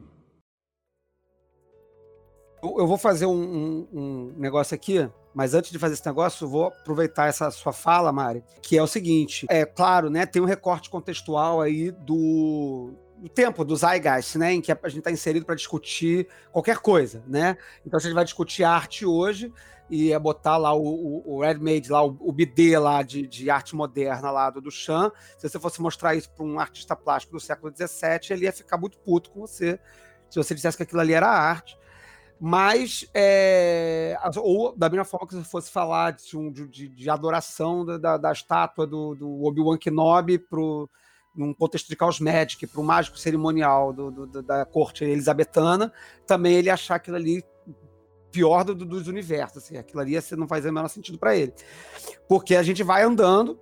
Eu 2.61 2.85
vou 2.85 2.97
fazer 2.97 3.25
um, 3.25 3.41
um, 3.41 3.87
um, 3.91 4.33
negócio 4.37 4.75
aqui, 4.75 5.09
mas 5.33 5.53
antes 5.53 5.71
de 5.71 5.79
fazer 5.79 5.93
esse 5.93 6.05
negócio, 6.05 6.47
vou 6.47 6.65
aproveitar 6.65 7.27
essa 7.27 7.49
sua 7.51 7.73
fala, 7.73 8.11
Mari, 8.11 8.43
que 8.61 8.77
é 8.77 8.83
o 8.83 8.87
seguinte: 8.87 9.45
é 9.49 9.65
claro, 9.65 10.09
né? 10.09 10.25
Tem 10.25 10.41
um 10.41 10.45
recorte 10.45 10.89
contextual 10.89 11.61
aí 11.61 11.91
do, 11.91 12.93
do 13.17 13.29
tempo, 13.29 13.63
do 13.63 13.75
Zeitgeist, 13.75 14.37
né? 14.37 14.53
Em 14.53 14.61
que 14.61 14.71
a 14.71 14.77
gente 14.87 14.99
está 14.99 15.11
inserido 15.11 15.45
para 15.45 15.55
discutir 15.55 16.27
qualquer 16.51 16.77
coisa, 16.77 17.23
né? 17.27 17.57
Então, 17.85 17.97
a 17.97 18.01
gente 18.01 18.13
vai 18.13 18.25
discutir 18.25 18.63
arte 18.63 19.05
hoje 19.05 19.51
e 19.89 20.13
é 20.13 20.17
botar 20.17 20.55
lá 20.55 20.73
o, 20.73 20.81
o, 20.81 21.37
o 21.37 21.41
lá, 21.89 22.03
o, 22.03 22.17
o 22.19 22.31
BD 22.31 22.77
lá 22.77 23.03
de, 23.03 23.27
de 23.27 23.49
arte 23.49 23.75
moderna 23.75 24.31
lá 24.31 24.49
do 24.49 24.61
Duchamp, 24.61 25.13
se 25.37 25.49
você 25.49 25.59
fosse 25.59 25.81
mostrar 25.81 26.15
isso 26.15 26.31
para 26.31 26.45
um 26.45 26.59
artista 26.59 26.95
plástico 26.95 27.33
do 27.33 27.41
século 27.41 27.73
XVII, 27.75 28.19
ele 28.29 28.45
ia 28.45 28.53
ficar 28.53 28.77
muito 28.77 28.97
puto 28.99 29.29
com 29.31 29.41
você 29.41 29.77
se 30.31 30.37
você 30.37 30.55
dissesse 30.55 30.77
que 30.77 30.83
aquilo 30.83 31.01
ali 31.01 31.13
era 31.13 31.27
arte. 31.27 31.77
Mas, 32.43 33.07
é, 33.13 34.17
ou 34.37 34.75
da 34.75 34.89
mesma 34.89 35.05
forma 35.05 35.27
que 35.27 35.35
você 35.35 35.43
fosse 35.43 35.69
falar 35.69 36.13
de, 36.13 36.67
de, 36.67 36.89
de 36.89 37.07
adoração 37.07 37.85
da, 37.85 38.17
da, 38.17 38.31
estátua 38.31 38.87
do, 38.87 39.13
do 39.13 39.43
Obi-Wan 39.43 39.77
Kenobi 39.77 40.39
pro, 40.39 40.89
num 41.35 41.53
contexto 41.53 41.87
de 41.87 41.95
Chaos 41.95 42.19
Magic, 42.19 42.65
para 42.65 42.81
o 42.81 42.83
mágico 42.83 43.15
cerimonial 43.19 43.93
do, 43.93 44.09
do, 44.09 44.41
da 44.41 44.65
corte 44.65 45.03
elisabetana, 45.03 45.93
também 46.25 46.55
ele 46.55 46.71
achar 46.71 46.95
aquilo 46.95 47.17
ali 47.17 47.43
pior 48.31 48.63
do, 48.63 48.73
dos 48.73 49.07
universos. 49.07 49.63
Assim, 49.63 49.77
aquilo 49.77 50.01
ali 50.01 50.17
não 50.35 50.47
faz 50.47 50.65
o 50.65 50.73
menor 50.73 50.87
sentido 50.87 51.19
para 51.19 51.35
ele. 51.35 51.53
Porque 52.27 52.55
a 52.55 52.63
gente 52.63 52.81
vai 52.81 53.03
andando 53.03 53.59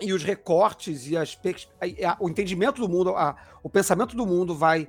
e 0.00 0.12
os 0.12 0.24
recortes 0.24 1.06
e 1.06 1.16
as, 1.16 1.38
o 2.18 2.28
entendimento 2.28 2.80
do 2.80 2.88
mundo, 2.88 3.10
a, 3.10 3.36
o 3.62 3.70
pensamento 3.70 4.16
do 4.16 4.26
mundo 4.26 4.52
vai 4.52 4.88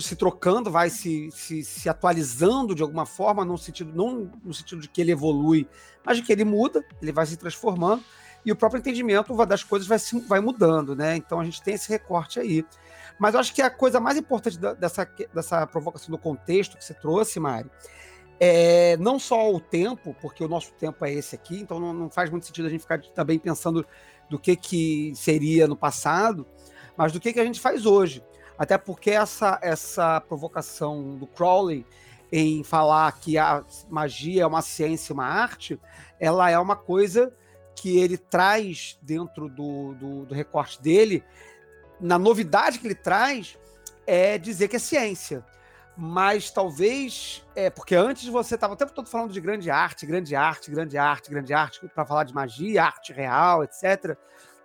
se 0.00 0.16
trocando, 0.16 0.70
vai 0.70 0.88
se, 0.90 1.30
se, 1.32 1.62
se, 1.62 1.88
atualizando 1.88 2.74
de 2.74 2.82
alguma 2.82 3.04
forma, 3.04 3.44
no 3.44 3.58
sentido, 3.58 3.92
não 3.94 4.30
no 4.42 4.54
sentido 4.54 4.80
de 4.80 4.88
que 4.88 5.00
ele 5.00 5.12
evolui, 5.12 5.68
mas 6.04 6.16
de 6.16 6.22
que 6.22 6.32
ele 6.32 6.44
muda, 6.44 6.84
ele 7.00 7.12
vai 7.12 7.26
se 7.26 7.36
transformando, 7.36 8.02
e 8.44 8.50
o 8.50 8.56
próprio 8.56 8.78
entendimento 8.78 9.34
das 9.46 9.62
coisas 9.62 9.86
vai, 9.86 9.98
se, 9.98 10.18
vai 10.20 10.40
mudando, 10.40 10.96
né? 10.96 11.16
Então 11.16 11.38
a 11.40 11.44
gente 11.44 11.62
tem 11.62 11.74
esse 11.74 11.88
recorte 11.88 12.40
aí. 12.40 12.64
Mas 13.18 13.34
eu 13.34 13.40
acho 13.40 13.54
que 13.54 13.62
a 13.62 13.70
coisa 13.70 14.00
mais 14.00 14.16
importante 14.16 14.58
da, 14.58 14.72
dessa, 14.72 15.08
dessa 15.32 15.66
provocação 15.66 16.10
do 16.10 16.18
contexto 16.18 16.76
que 16.76 16.84
você 16.84 16.94
trouxe, 16.94 17.38
Mari, 17.38 17.70
é 18.40 18.96
não 18.96 19.18
só 19.18 19.52
o 19.52 19.60
tempo, 19.60 20.16
porque 20.20 20.44
o 20.44 20.48
nosso 20.48 20.72
tempo 20.72 21.04
é 21.04 21.12
esse 21.12 21.34
aqui, 21.34 21.60
então 21.60 21.78
não, 21.78 21.92
não 21.92 22.10
faz 22.10 22.30
muito 22.30 22.46
sentido 22.46 22.66
a 22.66 22.70
gente 22.70 22.80
ficar 22.80 23.00
também 23.14 23.38
pensando 23.38 23.86
do 24.28 24.38
que, 24.38 24.56
que 24.56 25.12
seria 25.14 25.68
no 25.68 25.76
passado, 25.76 26.46
mas 26.96 27.12
do 27.12 27.20
que, 27.20 27.32
que 27.32 27.38
a 27.38 27.44
gente 27.44 27.60
faz 27.60 27.86
hoje. 27.86 28.22
Até 28.58 28.78
porque 28.78 29.10
essa, 29.10 29.58
essa 29.62 30.20
provocação 30.20 31.16
do 31.16 31.26
Crowley 31.26 31.86
em 32.30 32.64
falar 32.64 33.12
que 33.12 33.36
a 33.36 33.64
magia 33.90 34.42
é 34.42 34.46
uma 34.46 34.62
ciência, 34.62 35.12
uma 35.12 35.26
arte, 35.26 35.78
ela 36.18 36.50
é 36.50 36.58
uma 36.58 36.76
coisa 36.76 37.34
que 37.74 37.98
ele 37.98 38.16
traz 38.16 38.98
dentro 39.02 39.48
do, 39.48 39.94
do, 39.94 40.24
do 40.26 40.34
recorte 40.34 40.80
dele. 40.80 41.22
Na 42.00 42.18
novidade 42.18 42.78
que 42.78 42.86
ele 42.86 42.94
traz 42.94 43.58
é 44.06 44.38
dizer 44.38 44.68
que 44.68 44.76
é 44.76 44.78
ciência 44.78 45.44
mas 45.96 46.50
talvez 46.50 47.44
é 47.54 47.68
porque 47.68 47.94
antes 47.94 48.26
você 48.26 48.54
estava 48.54 48.72
o 48.72 48.76
tempo 48.76 48.92
todo 48.92 49.08
falando 49.08 49.32
de 49.32 49.40
grande 49.40 49.70
arte, 49.70 50.06
grande 50.06 50.34
arte, 50.34 50.70
grande 50.70 50.96
arte, 50.96 51.30
grande 51.30 51.52
arte 51.52 51.88
para 51.94 52.06
falar 52.06 52.24
de 52.24 52.34
magia, 52.34 52.84
arte 52.84 53.12
real, 53.12 53.62
etc, 53.62 54.16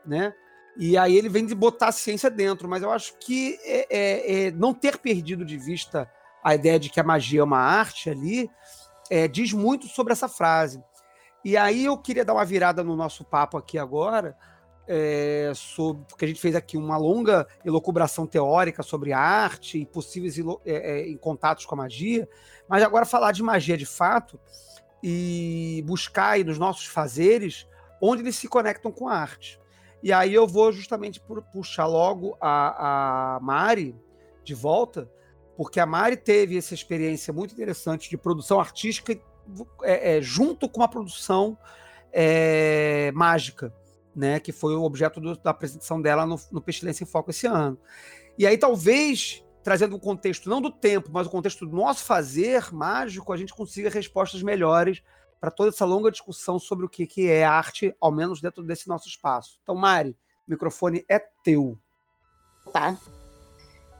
né? 0.06 0.34
E 0.78 0.98
aí 0.98 1.16
ele 1.16 1.28
vem 1.28 1.46
de 1.46 1.56
botar 1.56 1.88
a 1.88 1.92
ciência 1.92 2.30
dentro, 2.30 2.70
mas 2.70 2.84
eu 2.84 2.92
acho 2.92 3.18
que 3.18 3.58
é, 3.64 3.88
é, 3.90 4.48
é, 4.48 4.52
não 4.52 4.74
ter 4.74 4.98
perdido 4.98 5.44
de 5.44 5.58
vista 5.58 6.10
a 6.44 6.54
ideia 6.54 6.80
de 6.80 6.90
que 6.90 7.00
a 7.00 7.04
magia 7.04 7.42
é 7.42 7.44
uma 7.44 7.60
arte 7.60 8.10
ali 8.10 8.50
é, 9.10 9.28
diz 9.28 9.54
muito 9.54 9.88
sobre 9.88 10.14
essa 10.14 10.28
frase. 10.28 10.84
E 11.44 11.56
aí 11.56 11.86
eu 11.86 11.98
queria 11.98 12.26
dar 12.26 12.34
uma 12.34 12.46
virada 12.46 12.84
no 12.84 12.96
nosso 12.96 13.24
papo 13.24 13.58
aqui 13.58 13.78
agora, 13.78 14.38
é, 14.88 15.52
sobre, 15.56 16.06
porque 16.08 16.26
a 16.26 16.28
gente 16.28 16.40
fez 16.40 16.56
aqui 16.56 16.78
uma 16.78 16.98
longa 16.98 17.48
elucubração 17.66 18.26
teórica 18.26 18.84
sobre 18.84 19.14
a 19.14 19.20
arte 19.20 19.80
e 19.80 19.86
possíveis 19.86 20.38
é, 20.66 21.08
em 21.08 21.18
contatos 21.18 21.66
com 21.66 21.76
a 21.76 21.80
magia, 21.80 22.28
mas 22.70 22.84
agora 22.84 23.06
falar 23.06 23.32
de 23.32 23.44
magia 23.44 23.78
de 23.78 23.86
fato 23.86 24.40
e 25.04 25.84
buscar 25.86 26.32
aí 26.32 26.44
nos 26.44 26.58
nossos 26.58 26.86
fazeres 26.86 27.68
onde 28.02 28.22
eles 28.22 28.36
se 28.36 28.48
conectam 28.48 28.92
com 28.92 29.08
a 29.08 29.16
arte. 29.16 29.60
E 30.02 30.14
aí 30.14 30.34
eu 30.34 30.48
vou 30.48 30.72
justamente 30.72 31.22
puxar 31.52 31.86
logo 31.86 32.38
a, 32.40 33.36
a 33.36 33.40
Mari 33.40 33.96
de 34.44 34.54
volta, 34.54 35.10
porque 35.56 35.80
a 35.80 35.86
Mari 35.86 36.18
teve 36.18 36.58
essa 36.58 36.74
experiência 36.74 37.34
muito 37.34 37.54
interessante 37.54 38.10
de 38.10 38.18
produção 38.18 38.60
artística 38.60 39.20
é, 39.84 40.18
é, 40.18 40.22
junto 40.22 40.70
com 40.70 40.84
a 40.84 40.88
produção 40.88 41.58
é, 42.12 43.12
mágica, 43.14 43.74
né, 44.16 44.40
que 44.40 44.52
foi 44.52 44.76
o 44.76 44.84
objeto 44.84 45.20
do, 45.20 45.38
da 45.38 45.52
apresentação 45.52 46.02
dela 46.02 46.26
no, 46.26 46.40
no 46.52 46.62
Pestilência 46.62 47.04
em 47.04 47.08
Foco 47.08 47.32
esse 47.32 47.48
ano. 47.48 47.78
E 48.38 48.46
aí 48.46 48.58
talvez 48.58 49.44
trazendo 49.64 49.98
um 49.98 50.00
contexto 50.00 50.50
não 50.50 50.62
do 50.62 50.72
tempo, 50.72 51.10
mas 51.12 51.28
o 51.28 51.30
contexto 51.30 51.66
do 51.66 51.76
nosso 51.76 52.06
fazer 52.06 52.72
mágico, 52.72 53.34
a 53.34 53.38
gente 53.38 53.54
consiga 53.54 53.90
respostas 53.90 54.42
melhores 54.42 55.04
para 55.40 55.52
toda 55.52 55.70
essa 55.70 55.86
longa 55.86 56.12
discussão 56.12 56.60
sobre 56.60 56.86
o 56.86 56.90
que, 56.90 57.06
que 57.06 57.30
é 57.30 57.44
arte, 57.44 57.96
ao 58.00 58.12
menos 58.12 58.42
dentro 58.42 58.64
desse 58.64 58.88
nosso 58.88 59.08
espaço. 59.08 59.60
Então, 59.62 59.76
Mari, 59.76 60.12
o 60.48 60.52
microfone 60.52 61.06
é 61.10 61.20
teu. 61.44 61.78
Tá. 62.72 62.98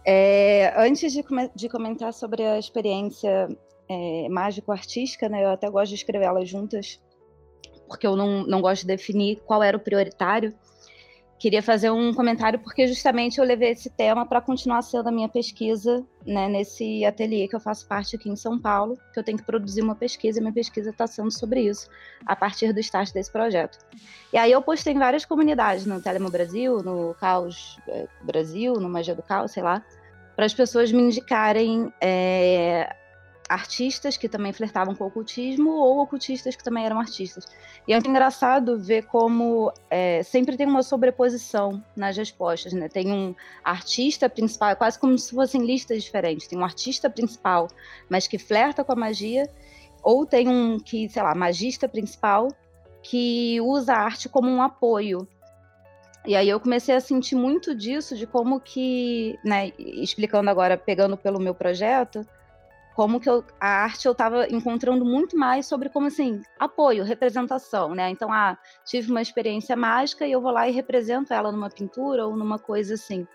É, 0.06 0.74
antes 0.78 1.12
de, 1.12 1.24
de, 1.56 1.70
comentar 1.70 2.14
sobre 2.14 2.44
a 2.44 2.58
experiência 2.58 3.50
é, 3.90 4.30
mágico-artística, 4.30 5.28
né, 5.28 5.44
eu 5.44 5.50
até 5.50 5.70
gosto 5.70 5.90
de 5.90 5.96
escrever 5.96 6.26
elas 6.26 6.50
juntas, 6.50 7.02
porque 7.88 8.08
eu 8.08 8.16
não, 8.16 8.46
não 8.46 8.62
gosto 8.62 8.82
de 8.82 8.88
definir 8.88 9.42
qual 9.46 9.62
era 9.62 9.76
o 9.76 9.82
prioritário 9.82 10.56
queria 11.40 11.62
fazer 11.62 11.92
um 11.92 12.14
comentário 12.14 12.60
porque 12.60 12.88
justamente 12.88 13.38
eu 13.38 13.46
levei 13.46 13.72
esse 13.72 13.90
tema 13.90 14.26
para 14.26 14.42
continuar 14.42 14.82
sendo 14.82 15.08
a 15.08 15.12
minha 15.12 15.30
pesquisa 15.30 16.06
né, 16.26 16.50
nesse 16.50 17.06
ateliê 17.06 17.48
que 17.48 17.56
eu 17.56 17.60
faço 17.60 17.88
parte 17.88 18.16
aqui 18.16 18.30
em 18.30 18.36
São 18.36 18.60
Paulo, 18.60 18.98
que 19.14 19.20
eu 19.20 19.24
tenho 19.24 19.38
que 19.38 19.44
produzir 19.44 19.82
uma 19.82 19.96
pesquisa 19.96 20.40
e 20.40 20.42
minha 20.42 20.54
pesquisa 20.54 20.90
está 20.90 21.06
sendo 21.06 21.32
sobre 21.32 21.62
isso, 21.62 21.88
a 22.26 22.36
partir 22.36 22.74
do 22.74 22.80
start 22.80 23.14
desse 23.14 23.32
projeto. 23.32 23.78
E 24.34 24.38
aí 24.38 24.52
eu 24.52 24.62
postei 24.62 24.94
em 24.94 25.00
várias 25.00 25.26
comunidades, 25.26 25.86
no 25.86 26.02
Telemo 26.02 26.30
Brasil, 26.30 26.82
no 26.82 27.14
Caos 27.20 27.78
eh, 27.88 28.08
Brasil, 28.24 28.74
no 28.74 28.90
Magia 28.90 29.16
do 29.16 29.22
Caos, 29.22 29.52
sei 29.52 29.64
lá, 29.64 29.84
para 30.36 30.46
as 30.46 30.54
pessoas 30.54 30.92
me 30.92 31.02
indicarem 31.02 31.92
é, 32.02 32.96
artistas 33.48 34.18
que 34.18 34.28
também 34.28 34.52
flertavam 34.54 34.96
com 34.96 35.04
o 35.04 35.08
ocultismo 35.08 35.72
ou 35.72 36.00
ocultistas 36.00 36.56
que 36.56 36.64
também 36.64 36.86
eram 36.86 37.00
artistas. 37.00 37.46
E 37.88 37.94
é 37.94 37.96
muito 37.96 38.10
engraçado 38.10 38.80
ver 38.80 39.06
como 39.06 39.72
é, 39.90 40.22
sempre 40.24 40.58
tem 40.58 40.68
uma 40.68 40.84
sobreposição 40.84 41.84
nas 41.96 42.18
respostas, 42.18 42.74
né? 42.74 42.90
Tem 42.90 43.12
um 43.12 43.36
artista 43.64 44.30
principal, 44.30 44.70
é 44.70 44.76
quase 44.76 45.00
como 45.00 45.18
se 45.18 45.34
fossem 45.34 45.66
listas 45.66 46.04
diferentes. 46.04 46.48
Tem 46.48 46.58
um 46.58 46.66
artista 46.66 47.10
principal, 47.10 47.68
mas 48.10 48.28
que 48.28 48.38
flerta 48.38 48.84
com 48.84 48.92
a 48.92 48.96
magia, 48.96 49.50
ou 50.04 50.26
tem 50.26 50.48
um 50.48 50.80
que, 50.80 51.10
sei 51.10 51.22
lá, 51.22 51.34
magista 51.34 51.88
principal 51.88 52.50
que 53.02 53.60
usa 53.62 53.94
a 53.94 54.00
arte 54.00 54.28
como 54.28 54.50
um 54.50 54.62
apoio 54.62 55.28
e 56.28 56.36
aí 56.36 56.50
eu 56.50 56.60
comecei 56.60 56.94
a 56.94 57.00
sentir 57.00 57.36
muito 57.36 57.74
disso, 57.74 58.14
de 58.14 58.28
como 58.28 58.60
que, 58.60 59.40
né, 59.46 59.72
explicando 59.78 60.50
agora, 60.50 60.78
pegando 60.78 61.16
pelo 61.16 61.40
meu 61.40 61.56
projeto, 61.56 62.28
como 62.98 63.20
que 63.20 63.30
eu, 63.30 63.46
a 63.60 63.84
arte 63.84 64.08
eu 64.08 64.12
estava 64.12 64.48
encontrando 64.50 65.06
muito 65.06 65.38
mais 65.38 65.68
sobre 65.68 65.88
como 65.88 66.08
assim 66.08 66.42
apoio, 66.58 67.04
representação, 67.04 67.94
né? 67.94 68.10
Então, 68.10 68.34
ah, 68.34 68.58
tive 68.84 69.12
uma 69.12 69.22
experiência 69.22 69.76
mágica 69.76 70.26
e 70.26 70.32
eu 70.32 70.42
vou 70.42 70.50
lá 70.50 70.68
e 70.68 70.72
represento 70.72 71.32
ela 71.32 71.52
numa 71.52 71.70
pintura 71.70 72.26
ou 72.26 72.36
numa 72.36 72.58
coisa 72.58 72.96
assim. 72.96 73.28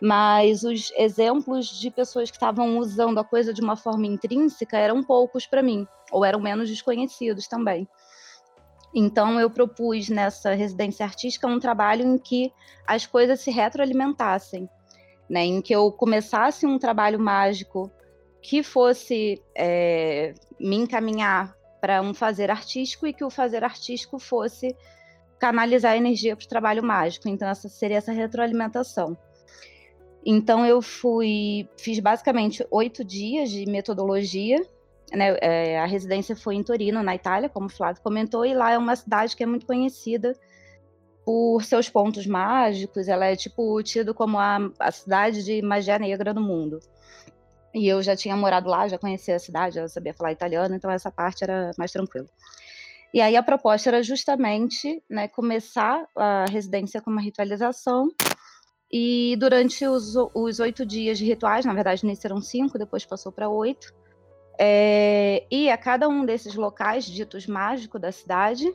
Mas 0.00 0.62
os 0.62 0.90
exemplos 0.96 1.66
de 1.78 1.90
pessoas 1.90 2.30
que 2.30 2.38
estavam 2.38 2.78
usando 2.78 3.20
a 3.20 3.24
coisa 3.24 3.52
de 3.52 3.60
uma 3.60 3.76
forma 3.76 4.06
intrínseca 4.06 4.78
eram 4.78 5.02
poucos 5.02 5.46
para 5.46 5.62
mim, 5.62 5.86
ou 6.10 6.24
eram 6.24 6.40
menos 6.40 6.70
desconhecidos 6.70 7.46
também. 7.46 7.86
Então, 8.94 9.38
eu 9.38 9.50
propus 9.50 10.08
nessa 10.08 10.54
residência 10.54 11.04
artística 11.04 11.46
um 11.46 11.60
trabalho 11.60 12.02
em 12.02 12.16
que 12.16 12.50
as 12.86 13.04
coisas 13.04 13.40
se 13.42 13.50
retroalimentassem, 13.50 14.66
né? 15.28 15.44
em 15.44 15.60
que 15.60 15.74
eu 15.74 15.92
começasse 15.92 16.64
um 16.64 16.78
trabalho 16.78 17.20
mágico 17.20 17.92
que 18.42 18.62
fosse 18.62 19.40
é, 19.56 20.34
me 20.58 20.76
encaminhar 20.76 21.56
para 21.80 22.02
um 22.02 22.12
fazer 22.12 22.50
artístico 22.50 23.06
e 23.06 23.12
que 23.12 23.24
o 23.24 23.30
fazer 23.30 23.62
artístico 23.62 24.18
fosse 24.18 24.76
canalizar 25.38 25.92
a 25.92 25.96
energia 25.96 26.36
para 26.36 26.44
o 26.44 26.48
trabalho 26.48 26.82
mágico. 26.82 27.28
Então, 27.28 27.48
essa 27.48 27.68
seria 27.68 27.98
essa 27.98 28.12
retroalimentação. 28.12 29.16
Então, 30.24 30.66
eu 30.66 30.82
fui, 30.82 31.68
fiz 31.76 31.98
basicamente 31.98 32.66
oito 32.70 33.04
dias 33.04 33.50
de 33.50 33.64
metodologia. 33.66 34.64
Né? 35.12 35.36
É, 35.40 35.78
a 35.78 35.86
residência 35.86 36.36
foi 36.36 36.56
em 36.56 36.62
Torino, 36.62 37.02
na 37.02 37.14
Itália, 37.14 37.48
como 37.48 37.66
o 37.66 37.70
Flávio 37.70 38.02
comentou, 38.02 38.46
e 38.46 38.54
lá 38.54 38.72
é 38.72 38.78
uma 38.78 38.94
cidade 38.94 39.36
que 39.36 39.42
é 39.42 39.46
muito 39.46 39.66
conhecida 39.66 40.36
por 41.24 41.62
seus 41.64 41.88
pontos 41.88 42.26
mágicos. 42.26 43.08
Ela 43.08 43.26
é 43.26 43.36
tipo 43.36 43.82
tido 43.82 44.14
como 44.14 44.38
a, 44.38 44.58
a 44.78 44.90
cidade 44.90 45.44
de 45.44 45.60
magia 45.62 45.98
negra 45.98 46.32
do 46.32 46.40
mundo. 46.40 46.78
E 47.74 47.88
eu 47.88 48.02
já 48.02 48.14
tinha 48.14 48.36
morado 48.36 48.68
lá, 48.68 48.86
já 48.86 48.98
conhecia 48.98 49.36
a 49.36 49.38
cidade, 49.38 49.76
já 49.76 49.88
sabia 49.88 50.12
falar 50.12 50.32
italiano, 50.32 50.74
então 50.74 50.90
essa 50.90 51.10
parte 51.10 51.42
era 51.42 51.70
mais 51.78 51.90
tranquila. 51.90 52.26
E 53.14 53.20
aí 53.20 53.36
a 53.36 53.42
proposta 53.42 53.90
era 53.90 54.02
justamente 54.02 55.02
né, 55.08 55.28
começar 55.28 56.06
a 56.16 56.46
residência 56.50 57.00
com 57.00 57.10
uma 57.10 57.20
ritualização. 57.20 58.08
E 58.90 59.36
durante 59.38 59.86
os, 59.86 60.14
os 60.34 60.60
oito 60.60 60.84
dias 60.84 61.18
de 61.18 61.24
rituais, 61.24 61.64
na 61.64 61.72
verdade, 61.72 62.04
nem 62.04 62.16
eram 62.24 62.40
cinco, 62.42 62.78
depois 62.78 63.06
passou 63.06 63.32
para 63.32 63.48
oito, 63.48 63.92
é, 64.58 65.46
e 65.50 65.70
a 65.70 65.76
cada 65.76 66.08
um 66.08 66.24
desses 66.24 66.54
locais 66.54 67.04
ditos 67.04 67.46
mágicos 67.46 68.00
da 68.00 68.12
cidade, 68.12 68.72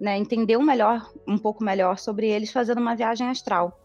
né, 0.00 0.18
entender 0.18 0.58
melhor, 0.58 1.10
um 1.26 1.38
pouco 1.38 1.64
melhor 1.64 1.98
sobre 1.98 2.28
eles, 2.28 2.50
fazendo 2.52 2.80
uma 2.80 2.96
viagem 2.96 3.28
astral. 3.28 3.78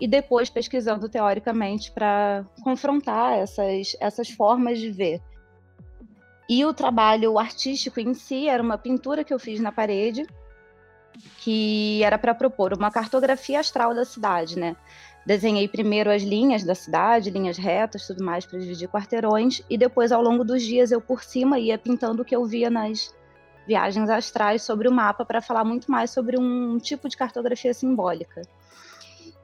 E 0.00 0.06
depois 0.06 0.48
pesquisando 0.48 1.08
teoricamente 1.08 1.90
para 1.90 2.44
confrontar 2.62 3.38
essas, 3.38 3.96
essas 4.00 4.30
formas 4.30 4.78
de 4.78 4.90
ver. 4.90 5.20
E 6.48 6.64
o 6.64 6.72
trabalho 6.72 7.38
artístico 7.38 8.00
em 8.00 8.14
si 8.14 8.48
era 8.48 8.62
uma 8.62 8.78
pintura 8.78 9.24
que 9.24 9.34
eu 9.34 9.38
fiz 9.38 9.60
na 9.60 9.72
parede, 9.72 10.26
que 11.38 12.02
era 12.02 12.16
para 12.16 12.34
propor 12.34 12.72
uma 12.72 12.90
cartografia 12.90 13.60
astral 13.60 13.94
da 13.94 14.04
cidade, 14.04 14.58
né? 14.58 14.76
Desenhei 15.26 15.68
primeiro 15.68 16.10
as 16.10 16.22
linhas 16.22 16.64
da 16.64 16.74
cidade, 16.74 17.28
linhas 17.28 17.58
retas, 17.58 18.06
tudo 18.06 18.24
mais, 18.24 18.46
para 18.46 18.58
dividir 18.58 18.88
quarteirões, 18.88 19.62
e 19.68 19.76
depois, 19.76 20.10
ao 20.10 20.22
longo 20.22 20.42
dos 20.42 20.62
dias, 20.62 20.90
eu 20.90 21.02
por 21.02 21.22
cima 21.22 21.58
ia 21.58 21.76
pintando 21.76 22.22
o 22.22 22.24
que 22.24 22.34
eu 22.34 22.46
via 22.46 22.70
nas, 22.70 23.12
viagens 23.68 24.08
astrais 24.08 24.62
sobre 24.62 24.88
o 24.88 24.92
mapa 24.92 25.26
para 25.26 25.42
falar 25.42 25.62
muito 25.62 25.90
mais 25.90 26.10
sobre 26.10 26.40
um 26.40 26.78
tipo 26.78 27.06
de 27.06 27.18
cartografia 27.18 27.74
simbólica. 27.74 28.40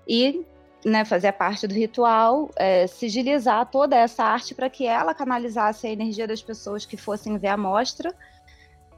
E 0.07 0.45
né, 0.85 1.05
fazer 1.05 1.33
parte 1.33 1.67
do 1.67 1.75
ritual, 1.75 2.51
é, 2.57 2.87
sigilizar 2.87 3.67
toda 3.71 3.97
essa 3.97 4.23
arte 4.23 4.55
para 4.55 4.69
que 4.69 4.87
ela 4.87 5.15
canalizasse 5.15 5.87
a 5.87 5.91
energia 5.91 6.27
das 6.27 6.43
pessoas 6.43 6.85
que 6.85 6.97
fossem 6.97 7.39
ver 7.39 7.49
a 7.49 7.57
mostra 7.57 8.15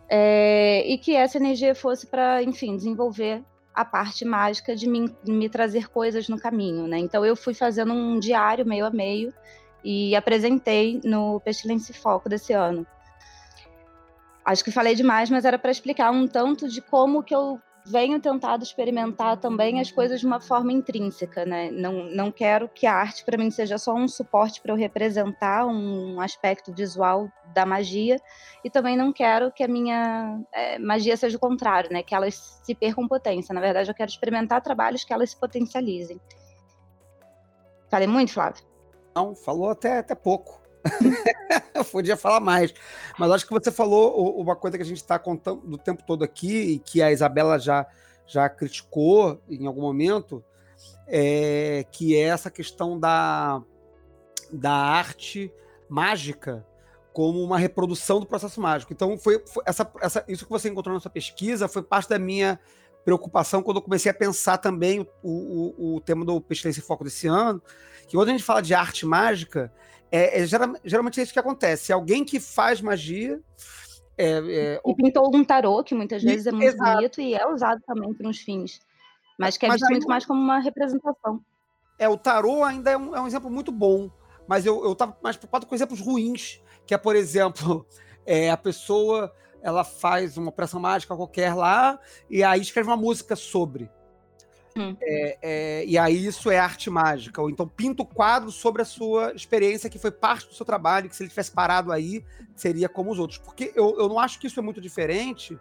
é, 0.08 0.84
e 0.86 0.98
que 0.98 1.14
essa 1.14 1.38
energia 1.38 1.74
fosse 1.74 2.06
para, 2.06 2.42
enfim, 2.42 2.76
desenvolver 2.76 3.42
a 3.72 3.84
parte 3.84 4.24
mágica 4.24 4.74
de 4.74 4.88
me, 4.88 5.14
me 5.24 5.48
trazer 5.48 5.88
coisas 5.88 6.28
no 6.28 6.38
caminho. 6.38 6.88
Né? 6.88 6.98
Então 6.98 7.24
eu 7.24 7.36
fui 7.36 7.54
fazendo 7.54 7.92
um 7.92 8.18
diário 8.18 8.66
meio 8.66 8.86
a 8.86 8.90
meio 8.90 9.32
e 9.84 10.16
apresentei 10.16 11.00
no 11.04 11.38
Pestilência 11.40 11.92
e 11.92 11.94
Foco 11.94 12.28
desse 12.28 12.52
ano. 12.52 12.86
Acho 14.44 14.64
que 14.64 14.70
falei 14.70 14.94
demais, 14.94 15.28
mas 15.28 15.44
era 15.44 15.58
para 15.58 15.70
explicar 15.70 16.10
um 16.10 16.26
tanto 16.26 16.68
de 16.68 16.80
como 16.80 17.22
que 17.22 17.34
eu 17.34 17.60
venho 17.88 18.20
tentado 18.20 18.64
experimentar 18.64 19.36
também 19.36 19.80
as 19.80 19.92
coisas 19.92 20.18
de 20.18 20.26
uma 20.26 20.40
forma 20.40 20.72
intrínseca, 20.72 21.44
né? 21.44 21.70
Não, 21.70 22.04
não 22.10 22.32
quero 22.32 22.68
que 22.68 22.84
a 22.84 22.92
arte 22.92 23.24
para 23.24 23.38
mim 23.38 23.48
seja 23.48 23.78
só 23.78 23.94
um 23.94 24.08
suporte 24.08 24.60
para 24.60 24.72
eu 24.72 24.76
representar 24.76 25.64
um 25.64 26.20
aspecto 26.20 26.74
visual 26.74 27.28
da 27.54 27.64
magia 27.64 28.20
e 28.64 28.68
também 28.68 28.96
não 28.96 29.12
quero 29.12 29.52
que 29.52 29.62
a 29.62 29.68
minha 29.68 30.40
é, 30.52 30.78
magia 30.80 31.16
seja 31.16 31.36
o 31.36 31.40
contrário, 31.40 31.92
né? 31.92 32.02
Que 32.02 32.14
elas 32.14 32.60
se 32.64 32.74
percam 32.74 33.06
potência. 33.06 33.54
Na 33.54 33.60
verdade, 33.60 33.88
eu 33.88 33.94
quero 33.94 34.10
experimentar 34.10 34.60
trabalhos 34.60 35.04
que 35.04 35.12
elas 35.12 35.30
se 35.30 35.36
potencializem. 35.36 36.20
Falei 37.88 38.08
muito, 38.08 38.32
Flávio? 38.32 38.64
Não, 39.14 39.36
falou 39.36 39.70
até, 39.70 39.98
até 39.98 40.14
pouco. 40.16 40.60
podia 41.90 42.16
falar 42.16 42.40
mais. 42.40 42.74
Mas 43.18 43.30
acho 43.30 43.46
que 43.46 43.52
você 43.52 43.70
falou 43.70 44.38
uma 44.40 44.56
coisa 44.56 44.76
que 44.76 44.82
a 44.82 44.86
gente 44.86 44.98
está 44.98 45.18
contando 45.18 45.62
do 45.62 45.78
tempo 45.78 46.02
todo 46.06 46.22
aqui 46.24 46.72
e 46.72 46.78
que 46.78 47.02
a 47.02 47.10
Isabela 47.10 47.58
já, 47.58 47.86
já 48.26 48.48
criticou 48.48 49.40
em 49.48 49.66
algum 49.66 49.80
momento, 49.80 50.44
é, 51.06 51.84
que 51.90 52.16
é 52.16 52.22
essa 52.22 52.50
questão 52.50 52.98
da, 52.98 53.62
da 54.52 54.72
arte 54.72 55.52
mágica 55.88 56.66
como 57.12 57.42
uma 57.42 57.56
reprodução 57.56 58.20
do 58.20 58.26
processo 58.26 58.60
mágico. 58.60 58.92
Então, 58.92 59.16
foi, 59.16 59.42
foi 59.46 59.62
essa, 59.64 59.90
essa, 60.02 60.24
isso 60.28 60.44
que 60.44 60.50
você 60.50 60.68
encontrou 60.68 60.94
na 60.94 61.00
sua 61.00 61.10
pesquisa 61.10 61.66
foi 61.66 61.82
parte 61.82 62.10
da 62.10 62.18
minha 62.18 62.60
preocupação 63.06 63.62
quando 63.62 63.76
eu 63.76 63.82
comecei 63.82 64.10
a 64.10 64.14
pensar 64.14 64.58
também 64.58 65.08
o, 65.22 65.30
o, 65.30 65.94
o 65.94 66.00
tema 66.00 66.24
do 66.24 66.40
Pestilência 66.40 66.80
e 66.80 66.82
Foco 66.82 67.04
desse 67.04 67.28
ano, 67.28 67.62
que 68.08 68.16
quando 68.16 68.30
a 68.30 68.32
gente 68.32 68.42
fala 68.42 68.60
de 68.60 68.74
arte 68.74 69.06
mágica, 69.06 69.72
é, 70.10 70.42
é, 70.42 70.46
geralmente 70.84 71.20
é 71.20 71.22
isso 71.22 71.32
que 71.32 71.38
acontece. 71.38 71.92
Alguém 71.92 72.24
que 72.24 72.40
faz 72.40 72.80
magia. 72.80 73.40
É, 74.18 74.38
é, 74.38 74.80
e 74.84 74.94
pintou 74.96 75.30
um 75.32 75.44
tarô, 75.44 75.84
que 75.84 75.94
muitas 75.94 76.20
vezes 76.20 76.48
é 76.48 76.50
muito 76.50 76.64
Exato. 76.64 76.96
bonito 76.96 77.20
e 77.20 77.34
é 77.34 77.46
usado 77.46 77.80
também 77.86 78.12
para 78.12 78.28
uns 78.28 78.38
fins. 78.38 78.80
Mas 79.38 79.56
que 79.56 79.66
é 79.66 79.68
mas 79.68 79.80
visto 79.80 79.90
muito 79.92 80.08
mais 80.08 80.26
como 80.26 80.40
uma 80.40 80.58
representação. 80.58 81.40
É, 82.00 82.08
o 82.08 82.16
tarô 82.16 82.64
ainda 82.64 82.90
é 82.90 82.96
um, 82.96 83.14
é 83.14 83.20
um 83.20 83.26
exemplo 83.28 83.48
muito 83.48 83.70
bom. 83.70 84.10
Mas 84.48 84.66
eu, 84.66 84.84
eu 84.84 84.96
tava 84.96 85.16
mais 85.22 85.36
preocupado 85.36 85.64
com 85.66 85.74
exemplos 85.76 86.00
ruins, 86.00 86.60
que 86.84 86.92
é, 86.94 86.98
por 86.98 87.14
exemplo, 87.14 87.86
é, 88.26 88.50
a 88.50 88.56
pessoa 88.56 89.32
ela 89.62 89.84
faz 89.84 90.36
uma 90.36 90.48
operação 90.48 90.80
mágica 90.80 91.16
qualquer 91.16 91.54
lá 91.54 91.98
e 92.30 92.42
aí 92.42 92.60
escreve 92.60 92.88
uma 92.88 92.96
música 92.96 93.34
sobre. 93.36 93.90
Hum. 94.76 94.94
É, 95.00 95.38
é, 95.42 95.84
e 95.86 95.96
aí 95.96 96.26
isso 96.26 96.50
é 96.50 96.58
arte 96.58 96.90
mágica. 96.90 97.40
Ou 97.40 97.48
então 97.48 97.66
pinta 97.66 98.02
o 98.02 98.06
quadro 98.06 98.50
sobre 98.50 98.82
a 98.82 98.84
sua 98.84 99.32
experiência, 99.34 99.88
que 99.88 99.98
foi 99.98 100.10
parte 100.10 100.46
do 100.48 100.54
seu 100.54 100.66
trabalho, 100.66 101.08
que 101.08 101.16
se 101.16 101.22
ele 101.22 101.30
tivesse 101.30 101.50
parado 101.50 101.90
aí, 101.90 102.24
seria 102.54 102.88
como 102.88 103.10
os 103.10 103.18
outros. 103.18 103.38
Porque 103.38 103.72
eu, 103.74 103.98
eu 103.98 104.08
não 104.08 104.18
acho 104.18 104.38
que 104.38 104.46
isso 104.46 104.60
é 104.60 104.62
muito 104.62 104.80
diferente 104.80 105.58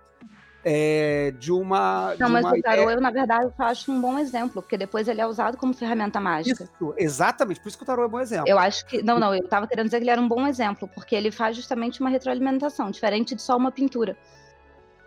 é, 0.67 1.31
de 1.37 1.51
uma. 1.51 2.15
Não, 2.19 2.25
de 2.25 2.33
mas 2.33 2.43
uma 2.43 2.57
o 2.57 2.61
tarô, 2.61 2.89
eu, 2.89 2.99
na 2.99 3.11
verdade, 3.11 3.45
eu 3.45 3.65
acho 3.65 3.91
um 3.91 4.01
bom 4.01 4.17
exemplo, 4.17 4.63
porque 4.63 4.75
depois 4.75 5.07
ele 5.07 5.21
é 5.21 5.27
usado 5.27 5.57
como 5.57 5.75
ferramenta 5.75 6.19
mágica. 6.19 6.63
Isso, 6.63 6.93
exatamente, 6.97 7.59
por 7.59 7.69
isso 7.69 7.77
que 7.77 7.83
o 7.83 7.85
tarô 7.85 8.01
é 8.01 8.07
um 8.07 8.09
bom 8.09 8.19
exemplo. 8.19 8.49
Eu 8.49 8.57
acho 8.57 8.83
que. 8.87 9.03
Não, 9.03 9.19
não, 9.19 9.35
eu 9.35 9.43
estava 9.43 9.67
querendo 9.67 9.85
dizer 9.85 9.97
que 9.97 10.03
ele 10.03 10.09
era 10.09 10.19
um 10.19 10.27
bom 10.27 10.47
exemplo, 10.47 10.89
porque 10.95 11.15
ele 11.15 11.29
faz 11.29 11.55
justamente 11.55 12.01
uma 12.01 12.09
retroalimentação, 12.09 12.89
diferente 12.89 13.35
de 13.35 13.43
só 13.43 13.55
uma 13.55 13.71
pintura. 13.71 14.17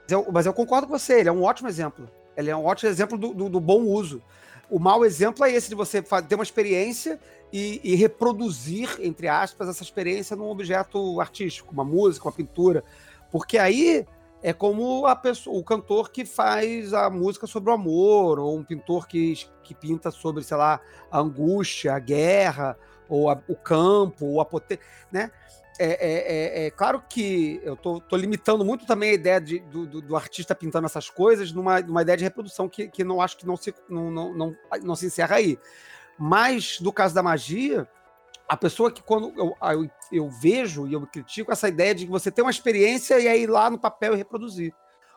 Mas 0.04 0.12
eu, 0.12 0.26
mas 0.30 0.46
eu 0.46 0.54
concordo 0.54 0.86
com 0.86 0.96
você, 0.96 1.18
ele 1.18 1.28
é 1.28 1.32
um 1.32 1.42
ótimo 1.42 1.68
exemplo. 1.68 2.08
Ele 2.36 2.50
é 2.50 2.56
um 2.56 2.64
ótimo 2.64 2.88
exemplo 2.88 3.18
do, 3.18 3.34
do, 3.34 3.48
do 3.48 3.60
bom 3.60 3.82
uso. 3.82 4.22
O 4.70 4.78
mau 4.78 5.04
exemplo 5.04 5.44
é 5.44 5.50
esse 5.50 5.68
de 5.68 5.74
você 5.74 6.00
ter 6.00 6.36
uma 6.36 6.44
experiência 6.44 7.18
e, 7.52 7.80
e, 7.82 7.96
reproduzir, 7.96 8.96
entre 9.00 9.26
aspas, 9.26 9.68
essa 9.68 9.82
experiência 9.82 10.36
num 10.36 10.48
objeto 10.48 11.20
artístico, 11.20 11.72
uma 11.72 11.84
música, 11.84 12.26
uma 12.28 12.32
pintura. 12.32 12.84
Porque 13.32 13.58
aí 13.58 14.06
é 14.42 14.52
como 14.52 15.06
a 15.06 15.16
pessoa, 15.16 15.58
o 15.58 15.64
cantor 15.64 16.10
que 16.10 16.24
faz 16.24 16.94
a 16.94 17.10
música 17.10 17.46
sobre 17.46 17.70
o 17.70 17.74
amor, 17.74 18.38
ou 18.38 18.56
um 18.56 18.62
pintor 18.62 19.06
que, 19.06 19.34
que 19.62 19.74
pinta 19.74 20.10
sobre, 20.10 20.44
sei 20.44 20.56
lá, 20.56 20.80
a 21.10 21.18
angústia, 21.18 21.94
a 21.94 21.98
guerra, 21.98 22.76
ou 23.08 23.30
a, 23.30 23.40
o 23.48 23.56
campo, 23.56 24.26
ou 24.26 24.40
a 24.40 24.44
potência, 24.44 24.84
né? 25.10 25.30
É, 25.80 25.86
é, 25.86 26.64
é, 26.64 26.66
é, 26.66 26.70
claro 26.72 27.00
que 27.08 27.60
eu 27.62 27.76
tô, 27.76 28.00
tô, 28.00 28.16
limitando 28.16 28.64
muito 28.64 28.84
também 28.84 29.10
a 29.10 29.14
ideia 29.14 29.40
de, 29.40 29.60
do, 29.60 29.86
do, 29.86 30.02
do, 30.02 30.16
artista 30.16 30.52
pintando 30.52 30.86
essas 30.86 31.08
coisas 31.08 31.52
numa, 31.52 31.80
numa 31.80 32.02
ideia 32.02 32.18
de 32.18 32.24
reprodução 32.24 32.68
que, 32.68 32.88
que 32.88 33.04
não 33.04 33.20
acho 33.20 33.36
que 33.36 33.46
não 33.46 33.56
se, 33.56 33.72
não, 33.88 34.10
não, 34.10 34.34
não, 34.34 34.56
não 34.82 34.96
se 34.96 35.06
encerra 35.06 35.36
aí. 35.36 35.56
Mas, 36.18 36.80
no 36.80 36.92
caso 36.92 37.14
da 37.14 37.22
magia, 37.22 37.88
a 38.48 38.56
pessoa 38.56 38.90
que 38.90 39.02
quando 39.02 39.32
eu, 39.36 39.54
eu, 39.60 39.90
eu 40.10 40.30
vejo 40.30 40.86
e 40.86 40.94
eu 40.94 41.06
critico 41.06 41.52
essa 41.52 41.68
ideia 41.68 41.94
de 41.94 42.06
que 42.06 42.10
você 42.10 42.30
tem 42.30 42.42
uma 42.42 42.50
experiência 42.50 43.20
e 43.20 43.28
aí 43.28 43.46
lá 43.46 43.68
no 43.68 43.78
papel 43.78 44.14
e 44.14 44.16
reproduzir. 44.16 44.74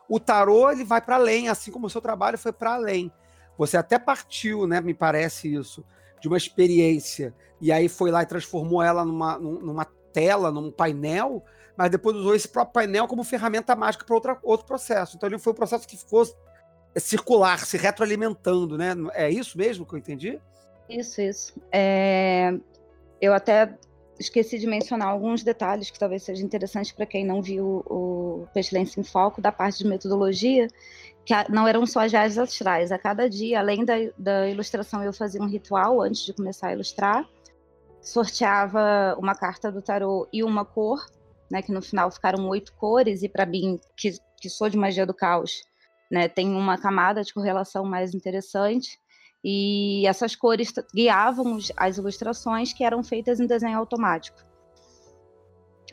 O 0.10 0.20
tarô, 0.20 0.70
ele 0.70 0.84
vai 0.84 1.02
para 1.02 1.16
além, 1.16 1.48
assim 1.48 1.72
como 1.72 1.88
o 1.88 1.90
seu 1.90 2.02
trabalho 2.02 2.38
foi 2.38 2.52
para 2.52 2.74
além. 2.74 3.12
Você 3.58 3.78
até 3.78 3.98
partiu, 3.98 4.68
né, 4.68 4.82
me 4.82 4.94
parece 4.94 5.54
isso, 5.54 5.86
de 6.20 6.28
uma 6.28 6.38
experiência 6.38 7.34
e 7.62 7.72
aí 7.72 7.88
foi 7.88 8.12
lá 8.12 8.22
e 8.24 8.26
transformou 8.26 8.84
ela 8.84 9.06
numa, 9.06 9.38
numa 9.38 9.86
tela, 10.12 10.52
num 10.52 10.72
painel, 10.72 11.44
mas 11.78 11.90
depois 11.90 12.18
usou 12.18 12.36
esse 12.36 12.48
próprio 12.48 12.74
painel 12.74 13.08
como 13.08 13.24
ferramenta 13.24 13.76
mágica 13.76 14.04
para 14.04 14.38
outro 14.44 14.66
processo. 14.66 15.16
Então 15.16 15.30
ele 15.30 15.40
foi 15.40 15.54
um 15.54 15.56
processo 15.56 15.88
que 15.88 15.96
ficou 15.96 16.26
circular, 16.98 17.60
se 17.60 17.78
retroalimentando, 17.78 18.78
né? 18.78 18.94
É 19.14 19.30
isso 19.30 19.58
mesmo 19.58 19.86
que 19.86 19.94
eu 19.94 20.00
entendi? 20.00 20.42
Isso, 20.90 21.22
isso. 21.22 21.54
É... 21.72 22.54
Eu 23.22 23.34
até 23.34 23.78
esqueci 24.20 24.60
de 24.60 24.68
mencionar 24.68 25.08
alguns 25.08 25.44
detalhes 25.44 25.90
que 25.90 26.00
talvez 26.00 26.24
seja 26.24 26.44
interessante 26.44 26.94
para 26.94 27.06
quem 27.06 27.26
não 27.26 27.42
viu 27.42 27.84
o 27.88 28.48
Pestilência 28.54 29.00
em 29.00 29.04
Foco, 29.04 29.42
da 29.42 29.52
parte 29.52 29.80
de 29.80 29.88
metodologia, 29.88 30.68
que 31.26 31.34
não 31.50 31.68
eram 31.68 31.86
só 31.86 32.02
as 32.02 32.12
viagens 32.12 32.38
astrais. 32.38 32.92
A 32.92 32.98
cada 32.98 33.30
dia, 33.30 33.60
além 33.60 33.86
da, 33.86 33.94
da 34.18 34.50
ilustração, 34.50 35.04
eu 35.04 35.14
fazia 35.14 35.42
um 35.42 35.48
ritual 35.48 36.02
antes 36.02 36.26
de 36.26 36.34
começar 36.34 36.70
a 36.70 36.74
ilustrar 36.74 37.28
sorteava 38.02 39.16
uma 39.18 39.36
carta 39.36 39.72
do 39.72 39.82
tarô 39.82 40.28
e 40.34 40.44
uma 40.44 40.66
cor, 40.66 41.06
né, 41.50 41.62
que 41.62 41.72
no 41.72 41.82
final 41.82 42.10
ficaram 42.10 42.48
oito 42.50 42.74
cores, 42.74 43.22
e 43.22 43.30
para 43.30 43.46
mim, 43.46 43.80
que, 43.96 44.16
que 44.40 44.50
sou 44.50 44.70
de 44.70 44.78
magia 44.78 45.06
do 45.06 45.14
caos, 45.14 45.62
né, 46.12 46.28
tem 46.28 46.50
uma 46.50 46.78
camada 46.78 47.24
de 47.24 47.34
correlação 47.34 47.86
mais 47.86 48.14
interessante. 48.14 49.00
E 49.44 50.06
essas 50.06 50.36
cores 50.36 50.72
guiavam 50.94 51.58
as 51.76 51.98
ilustrações 51.98 52.74
que 52.74 52.84
eram 52.84 53.04
feitas 53.04 53.40
em 53.40 53.48
desenho 53.48 53.78
automático. 53.78 54.40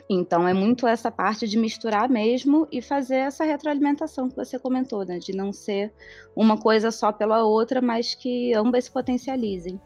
Então 0.09 0.47
é 0.47 0.53
muito 0.53 0.87
essa 0.87 1.11
parte 1.11 1.47
de 1.47 1.57
misturar 1.57 2.09
mesmo 2.09 2.67
e 2.71 2.81
fazer 2.81 3.17
essa 3.17 3.43
retroalimentação 3.43 4.27
que 4.27 4.35
você 4.35 4.57
comentou, 4.57 5.05
né? 5.05 5.19
De 5.19 5.35
não 5.35 5.53
ser 5.53 5.93
uma 6.35 6.57
coisa 6.57 6.89
só 6.89 7.11
pela 7.11 7.43
outra, 7.43 7.79
mas 7.79 8.15
que 8.15 8.53
ambas 8.53 8.85
se 8.85 8.91
potencializem. 8.91 9.79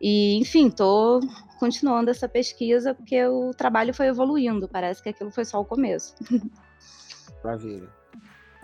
E, 0.00 0.38
enfim, 0.38 0.68
estou 0.68 1.20
continuando 1.58 2.10
essa 2.10 2.28
pesquisa 2.28 2.94
porque 2.94 3.26
o 3.26 3.52
trabalho 3.52 3.92
foi 3.92 4.06
evoluindo. 4.06 4.68
Parece 4.68 5.02
que 5.02 5.08
aquilo 5.10 5.30
foi 5.30 5.44
só 5.44 5.60
o 5.60 5.64
começo. 5.64 6.14
Maravilha. 7.44 7.88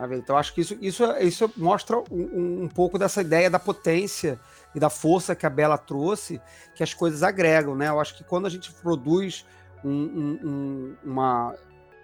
Maravilha. 0.02 0.18
Então, 0.18 0.36
acho 0.36 0.52
que 0.52 0.60
isso, 0.60 0.76
isso, 0.80 1.04
isso 1.20 1.52
mostra 1.56 1.96
um, 2.10 2.64
um 2.64 2.68
pouco 2.68 2.98
dessa 2.98 3.20
ideia 3.20 3.48
da 3.48 3.60
potência 3.60 4.36
e 4.74 4.80
da 4.80 4.90
força 4.90 5.32
que 5.32 5.46
a 5.46 5.50
Bela 5.50 5.78
trouxe, 5.78 6.40
que 6.74 6.82
as 6.82 6.92
coisas 6.92 7.22
agregam, 7.22 7.76
né? 7.76 7.88
Eu 7.88 8.00
acho 8.00 8.16
que 8.16 8.24
quando 8.24 8.46
a 8.46 8.50
gente 8.50 8.72
produz 8.72 9.46
um, 9.84 9.92
um, 9.92 10.96
uma, 11.04 11.54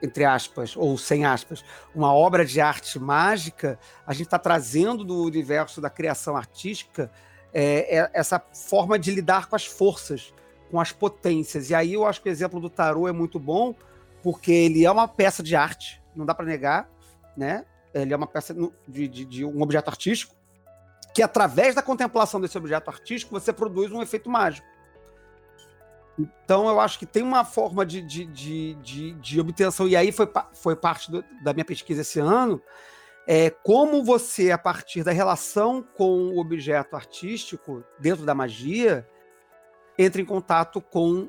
entre 0.00 0.24
aspas, 0.24 0.76
ou 0.76 0.96
sem 0.96 1.24
aspas, 1.24 1.64
uma 1.92 2.14
obra 2.14 2.46
de 2.46 2.60
arte 2.60 3.00
mágica, 3.00 3.76
a 4.06 4.12
gente 4.12 4.26
está 4.26 4.38
trazendo 4.38 5.02
do 5.02 5.24
universo 5.24 5.80
da 5.80 5.90
criação 5.90 6.36
artística 6.36 7.10
é, 7.52 7.98
é, 7.98 8.10
essa 8.14 8.40
forma 8.68 8.96
de 8.96 9.10
lidar 9.10 9.48
com 9.48 9.56
as 9.56 9.66
forças, 9.66 10.32
com 10.70 10.80
as 10.80 10.92
potências. 10.92 11.68
E 11.68 11.74
aí 11.74 11.94
eu 11.94 12.06
acho 12.06 12.22
que 12.22 12.28
o 12.28 12.30
exemplo 12.30 12.60
do 12.60 12.70
tarô 12.70 13.08
é 13.08 13.12
muito 13.12 13.40
bom, 13.40 13.74
porque 14.22 14.52
ele 14.52 14.84
é 14.84 14.90
uma 14.90 15.08
peça 15.08 15.42
de 15.42 15.56
arte, 15.56 16.00
não 16.14 16.24
dá 16.24 16.32
para 16.32 16.46
negar, 16.46 16.88
né? 17.36 17.64
Ele 17.94 18.12
é 18.12 18.16
uma 18.16 18.26
peça 18.26 18.54
de, 18.86 19.08
de, 19.08 19.24
de 19.24 19.44
um 19.44 19.62
objeto 19.62 19.88
artístico, 19.88 20.34
que 21.14 21.22
através 21.22 21.74
da 21.74 21.82
contemplação 21.82 22.40
desse 22.40 22.56
objeto 22.56 22.88
artístico 22.88 23.38
você 23.38 23.52
produz 23.52 23.90
um 23.90 24.02
efeito 24.02 24.28
mágico. 24.28 24.66
Então, 26.18 26.68
eu 26.68 26.80
acho 26.80 26.98
que 26.98 27.06
tem 27.06 27.22
uma 27.22 27.44
forma 27.44 27.86
de, 27.86 28.02
de, 28.02 28.24
de, 28.26 28.74
de, 28.74 29.12
de 29.14 29.40
obtenção, 29.40 29.86
e 29.86 29.96
aí 29.96 30.10
foi, 30.10 30.28
foi 30.52 30.74
parte 30.74 31.10
do, 31.10 31.24
da 31.42 31.52
minha 31.52 31.64
pesquisa 31.64 32.00
esse 32.00 32.18
ano, 32.18 32.60
é 33.26 33.50
como 33.50 34.02
você, 34.02 34.50
a 34.50 34.58
partir 34.58 35.04
da 35.04 35.12
relação 35.12 35.82
com 35.82 36.28
o 36.28 36.40
objeto 36.40 36.96
artístico, 36.96 37.84
dentro 38.00 38.24
da 38.24 38.34
magia, 38.34 39.06
entra 39.98 40.20
em 40.20 40.24
contato 40.24 40.80
com 40.80 41.28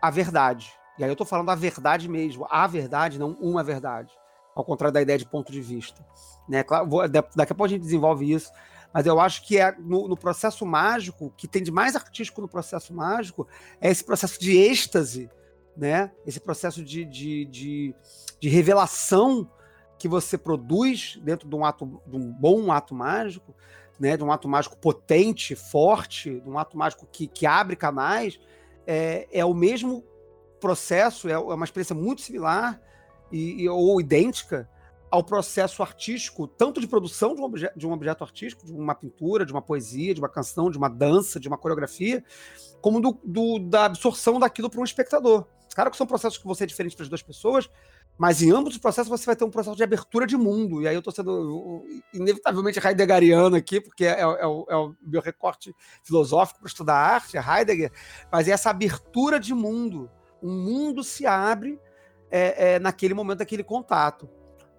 a 0.00 0.10
verdade. 0.10 0.72
E 0.98 1.02
aí 1.02 1.10
eu 1.10 1.14
estou 1.14 1.26
falando 1.26 1.48
da 1.48 1.54
verdade 1.54 2.08
mesmo, 2.08 2.46
a 2.48 2.66
verdade, 2.66 3.18
não 3.18 3.32
uma 3.32 3.64
verdade. 3.64 4.12
Ao 4.60 4.64
contrário 4.64 4.92
da 4.92 5.00
ideia 5.00 5.18
de 5.18 5.24
ponto 5.24 5.50
de 5.50 5.60
vista. 5.60 6.04
Né? 6.46 6.62
Claro, 6.62 6.86
vou, 6.86 7.08
daqui 7.08 7.30
a 7.40 7.46
pouco 7.46 7.64
a 7.64 7.68
gente 7.68 7.80
desenvolve 7.80 8.30
isso. 8.30 8.52
Mas 8.92 9.06
eu 9.06 9.18
acho 9.18 9.46
que 9.46 9.58
é 9.58 9.74
no, 9.78 10.06
no, 10.06 10.16
processo 10.16 10.66
mágico, 10.66 11.32
que 11.34 11.48
tem 11.48 11.62
de 11.62 11.70
mais 11.70 11.96
artístico 11.96 12.42
no 12.42 12.48
processo 12.48 12.92
mágico, 12.92 13.48
é 13.80 13.88
esse 13.88 14.04
processo 14.04 14.38
de 14.38 14.58
êxtase, 14.58 15.30
né? 15.74 16.12
Esse 16.26 16.40
processo 16.40 16.84
de, 16.84 17.06
de, 17.06 17.46
de, 17.46 17.94
de 18.38 18.48
revelação 18.48 19.50
que 19.98 20.08
você 20.08 20.36
produz 20.36 21.18
dentro 21.22 21.48
de 21.48 21.54
um 21.54 21.64
ato, 21.64 22.02
de 22.06 22.16
um 22.16 22.30
bom 22.32 22.70
ato 22.70 22.94
mágico, 22.94 23.54
né? 23.98 24.14
De 24.14 24.24
um 24.24 24.30
ato 24.30 24.46
mágico 24.46 24.76
potente, 24.76 25.54
forte, 25.54 26.38
de 26.38 26.50
um 26.50 26.58
ato 26.58 26.76
mágico 26.76 27.08
que, 27.10 27.26
que 27.26 27.46
abre 27.46 27.76
canais, 27.76 28.38
é, 28.86 29.26
é 29.32 29.44
o 29.44 29.54
mesmo 29.54 30.04
processo, 30.60 31.28
é, 31.28 31.32
é 31.32 31.38
uma 31.38 31.64
experiência 31.64 31.94
muito 31.94 32.20
similar 32.20 32.78
e, 33.30 33.62
e 33.62 33.68
ou 33.68 34.00
idêntica 34.00 34.68
ao 35.10 35.24
processo 35.24 35.82
artístico, 35.82 36.46
tanto 36.46 36.80
de 36.80 36.86
produção 36.86 37.34
de 37.34 37.40
um, 37.40 37.44
objeto, 37.44 37.78
de 37.78 37.86
um 37.86 37.92
objeto 37.92 38.22
artístico, 38.22 38.64
de 38.64 38.72
uma 38.72 38.94
pintura, 38.94 39.44
de 39.44 39.52
uma 39.52 39.60
poesia, 39.60 40.14
de 40.14 40.20
uma 40.20 40.28
canção, 40.28 40.70
de 40.70 40.78
uma 40.78 40.88
dança, 40.88 41.40
de 41.40 41.48
uma 41.48 41.58
coreografia, 41.58 42.24
como 42.80 43.00
do, 43.00 43.18
do 43.24 43.58
da 43.58 43.86
absorção 43.86 44.38
daquilo 44.38 44.70
para 44.70 44.80
um 44.80 44.84
espectador. 44.84 45.46
Claro 45.74 45.90
que 45.90 45.96
são 45.96 46.06
processos 46.06 46.38
que 46.38 46.44
vão 46.44 46.54
ser 46.54 46.66
diferentes 46.66 46.94
para 46.94 47.04
as 47.04 47.08
duas 47.08 47.22
pessoas, 47.22 47.68
mas 48.18 48.42
em 48.42 48.50
ambos 48.50 48.74
os 48.74 48.78
processos 48.78 49.08
você 49.08 49.24
vai 49.24 49.36
ter 49.36 49.44
um 49.44 49.50
processo 49.50 49.76
de 49.76 49.82
abertura 49.82 50.26
de 50.26 50.36
mundo. 50.36 50.82
E 50.82 50.88
aí 50.88 50.94
eu 50.94 50.98
estou 50.98 51.12
sendo 51.12 51.84
inevitavelmente 52.12 52.78
heideggeriano 52.84 53.56
aqui, 53.56 53.80
porque 53.80 54.04
é, 54.04 54.20
é, 54.20 54.20
é, 54.20 54.46
o, 54.46 54.66
é 54.68 54.76
o, 54.76 54.94
meu 55.02 55.20
recorte 55.20 55.74
filosófico 56.02 56.60
para 56.60 56.68
estudar 56.68 56.94
arte, 56.94 57.36
é 57.36 57.40
Heidegger, 57.40 57.92
mas 58.30 58.46
é 58.46 58.52
essa 58.52 58.70
abertura 58.70 59.40
de 59.40 59.54
mundo. 59.54 60.10
Um 60.42 60.52
mundo 60.52 61.02
se 61.02 61.26
abre 61.26 61.78
é, 62.30 62.74
é 62.74 62.78
naquele 62.78 63.14
momento, 63.14 63.38
daquele 63.38 63.64
contato 63.64 64.28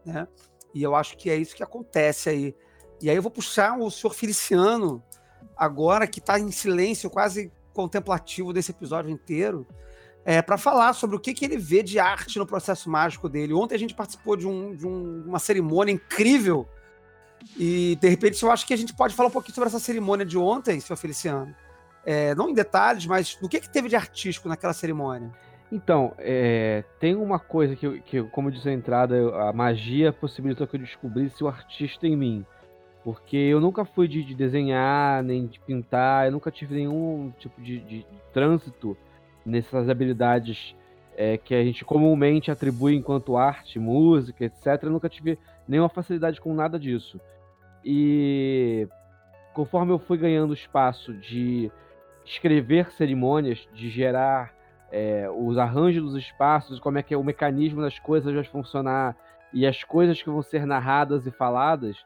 né? 0.06 0.28
E 0.74 0.82
eu 0.82 0.96
acho 0.96 1.18
que 1.18 1.30
é 1.30 1.36
isso 1.36 1.56
que 1.56 1.64
acontece 1.64 2.30
aí. 2.30 2.56
E 3.02 3.10
aí 3.10 3.16
eu 3.16 3.22
vou 3.22 3.32
puxar 3.32 3.78
o 3.78 3.90
senhor 3.90 4.14
Feliciano, 4.14 5.04
agora 5.56 6.08
que 6.08 6.20
está 6.20 6.40
em 6.40 6.52
silêncio 6.52 7.10
quase 7.10 7.52
contemplativo 7.74 8.54
desse 8.54 8.72
episódio 8.72 9.10
inteiro, 9.10 9.68
é, 10.24 10.42
para 10.42 10.58
falar 10.58 10.94
sobre 10.94 11.16
o 11.16 11.20
que, 11.20 11.34
que 11.34 11.44
ele 11.44 11.58
vê 11.58 11.82
de 11.82 12.00
arte 12.00 12.38
no 12.38 12.46
processo 12.46 12.90
mágico 12.90 13.28
dele. 13.28 13.54
Ontem 13.54 13.76
a 13.76 13.80
gente 13.80 13.96
participou 13.96 14.38
de, 14.38 14.48
um, 14.48 14.76
de 14.76 14.86
um, 14.86 15.24
uma 15.26 15.40
cerimônia 15.40 15.92
incrível 15.92 16.68
e, 17.58 17.98
de 18.00 18.08
repente, 18.08 18.42
eu 18.42 18.52
acho 18.52 18.68
que 18.68 18.74
a 18.74 18.78
gente 18.78 18.96
pode 18.96 19.16
falar 19.16 19.30
um 19.30 19.32
pouquinho 19.32 19.56
sobre 19.56 19.68
essa 19.68 19.80
cerimônia 19.80 20.26
de 20.26 20.38
ontem, 20.38 20.80
senhor 20.80 20.98
Feliciano. 20.98 21.56
É, 22.06 22.36
não 22.36 22.50
em 22.50 22.54
detalhes, 22.54 23.06
mas 23.08 23.36
do 23.36 23.50
que, 23.50 23.60
que 23.60 23.70
teve 23.70 23.90
de 23.90 23.96
artístico 23.96 24.48
naquela 24.48 24.74
cerimônia? 24.74 25.32
Então, 25.72 26.14
é, 26.18 26.84
tem 27.00 27.16
uma 27.16 27.40
coisa 27.40 27.76
que, 27.76 28.02
que, 28.02 28.22
como 28.24 28.52
disse 28.52 28.66
na 28.66 28.74
entrada, 28.74 29.16
a 29.48 29.54
magia 29.54 30.12
possibilitou 30.12 30.68
que 30.68 30.76
eu 30.76 30.82
descobrisse 30.82 31.42
o 31.44 31.48
artista 31.48 32.06
em 32.06 32.16
mim. 32.16 32.46
Porque 33.04 33.38
eu 33.38 33.62
nunca 33.62 33.86
fui 33.86 34.08
de, 34.08 34.24
de 34.24 34.36
desenhar, 34.36 35.24
nem 35.24 35.48
de 35.48 35.60
pintar, 35.62 36.26
eu 36.26 36.32
nunca 36.34 36.52
tive 36.52 36.76
nenhum 36.76 37.32
tipo 37.40 37.60
de, 37.62 37.80
de, 37.80 38.00
de 38.00 38.22
trânsito 38.34 38.98
nessas 39.46 39.90
habilidades 39.90 40.76
é, 41.16 41.38
que 41.38 41.56
a 41.56 41.64
gente 41.64 41.86
comumente 41.86 42.52
atribui 42.52 42.96
enquanto 42.96 43.38
arte, 43.38 43.80
música, 43.80 44.46
etc. 44.46 44.84
Eu 44.84 44.92
nunca 44.92 45.10
tive 45.10 45.40
nenhuma 45.68 45.90
facilidade 45.90 46.40
com 46.40 46.54
nada 46.54 46.78
disso. 46.78 47.20
E 47.84 48.88
conforme 49.54 49.94
eu 49.94 50.00
fui 50.00 50.18
ganhando 50.18 50.54
espaço 50.54 51.14
de 51.14 51.72
escrever 52.26 52.92
cerimônias, 52.92 53.68
de 53.74 53.90
gerar 53.90 54.54
é, 54.92 55.30
os 55.30 55.58
arranjos 55.58 56.04
dos 56.04 56.16
espaços, 56.16 56.80
como 56.80 56.98
é 56.98 57.04
que 57.04 57.14
é 57.14 57.18
o 57.18 57.24
mecanismo 57.24 57.82
das 57.82 57.98
coisas 57.98 58.34
vai 58.34 58.44
funcionar 58.44 59.16
e 59.54 59.66
as 59.66 59.84
coisas 59.84 60.22
que 60.22 60.30
vão 60.30 60.42
ser 60.42 60.66
narradas 60.66 61.26
e 61.26 61.32
faladas, 61.32 61.98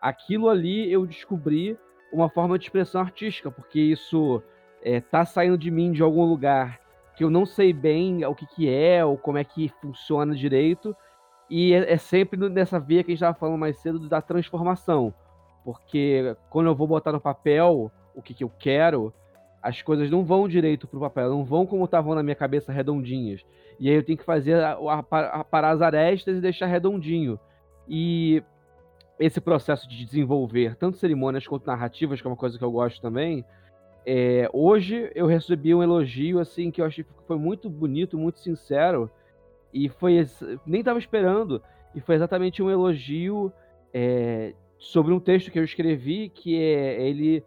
aquilo 0.00 0.48
ali 0.48 0.90
eu 0.90 1.06
descobri 1.06 1.78
uma 2.12 2.28
forma 2.28 2.58
de 2.58 2.64
expressão 2.64 3.00
artística, 3.00 3.50
porque 3.50 3.80
isso 3.80 4.42
é, 4.82 5.00
tá 5.00 5.24
saindo 5.24 5.58
de 5.58 5.70
mim 5.70 5.92
de 5.92 6.02
algum 6.02 6.24
lugar 6.24 6.80
que 7.16 7.24
eu 7.24 7.30
não 7.30 7.46
sei 7.46 7.72
bem 7.72 8.24
o 8.24 8.34
que, 8.34 8.46
que 8.46 8.68
é 8.68 9.04
ou 9.04 9.16
como 9.16 9.38
é 9.38 9.44
que 9.44 9.72
funciona 9.80 10.34
direito, 10.34 10.94
e 11.48 11.72
é, 11.72 11.92
é 11.92 11.96
sempre 11.96 12.38
nessa 12.48 12.78
via 12.78 13.02
que 13.02 13.10
a 13.10 13.12
gente 13.12 13.22
estava 13.22 13.38
falando 13.38 13.58
mais 13.58 13.78
cedo 13.78 13.98
da 14.08 14.20
transformação, 14.20 15.14
porque 15.64 16.36
quando 16.50 16.66
eu 16.66 16.74
vou 16.74 16.86
botar 16.86 17.12
no 17.12 17.20
papel 17.20 17.90
o 18.14 18.22
que, 18.22 18.34
que 18.34 18.44
eu 18.44 18.52
quero, 18.58 19.12
as 19.66 19.82
coisas 19.82 20.08
não 20.08 20.24
vão 20.24 20.46
direito 20.46 20.86
pro 20.86 21.00
papel, 21.00 21.28
não 21.28 21.44
vão 21.44 21.66
como 21.66 21.84
estavam 21.84 22.14
na 22.14 22.22
minha 22.22 22.36
cabeça 22.36 22.72
redondinhas. 22.72 23.44
E 23.80 23.88
aí 23.88 23.96
eu 23.96 24.02
tenho 24.02 24.16
que 24.16 24.24
fazer 24.24 24.54
a, 24.54 24.74
a, 24.74 24.98
a, 25.40 25.44
parar 25.44 25.70
as 25.70 25.82
arestas 25.82 26.38
e 26.38 26.40
deixar 26.40 26.66
redondinho. 26.66 27.38
E 27.88 28.42
esse 29.18 29.40
processo 29.40 29.88
de 29.88 30.04
desenvolver 30.04 30.76
tanto 30.76 30.98
cerimônias 30.98 31.46
quanto 31.46 31.66
narrativas, 31.66 32.20
que 32.20 32.26
é 32.26 32.30
uma 32.30 32.36
coisa 32.36 32.56
que 32.56 32.64
eu 32.64 32.70
gosto 32.70 33.00
também, 33.00 33.44
é, 34.06 34.48
hoje 34.52 35.10
eu 35.16 35.26
recebi 35.26 35.74
um 35.74 35.82
elogio 35.82 36.38
assim 36.38 36.70
que 36.70 36.80
eu 36.80 36.84
achei 36.84 37.02
que 37.02 37.10
foi 37.26 37.36
muito 37.36 37.68
bonito, 37.68 38.16
muito 38.16 38.38
sincero 38.38 39.10
e 39.74 39.88
foi 39.88 40.24
nem 40.64 40.78
estava 40.78 41.00
esperando 41.00 41.60
e 41.92 42.00
foi 42.00 42.14
exatamente 42.14 42.62
um 42.62 42.70
elogio 42.70 43.52
é, 43.92 44.54
sobre 44.78 45.12
um 45.12 45.18
texto 45.18 45.50
que 45.50 45.58
eu 45.58 45.64
escrevi 45.64 46.28
que 46.28 46.56
é 46.56 47.08
ele 47.08 47.42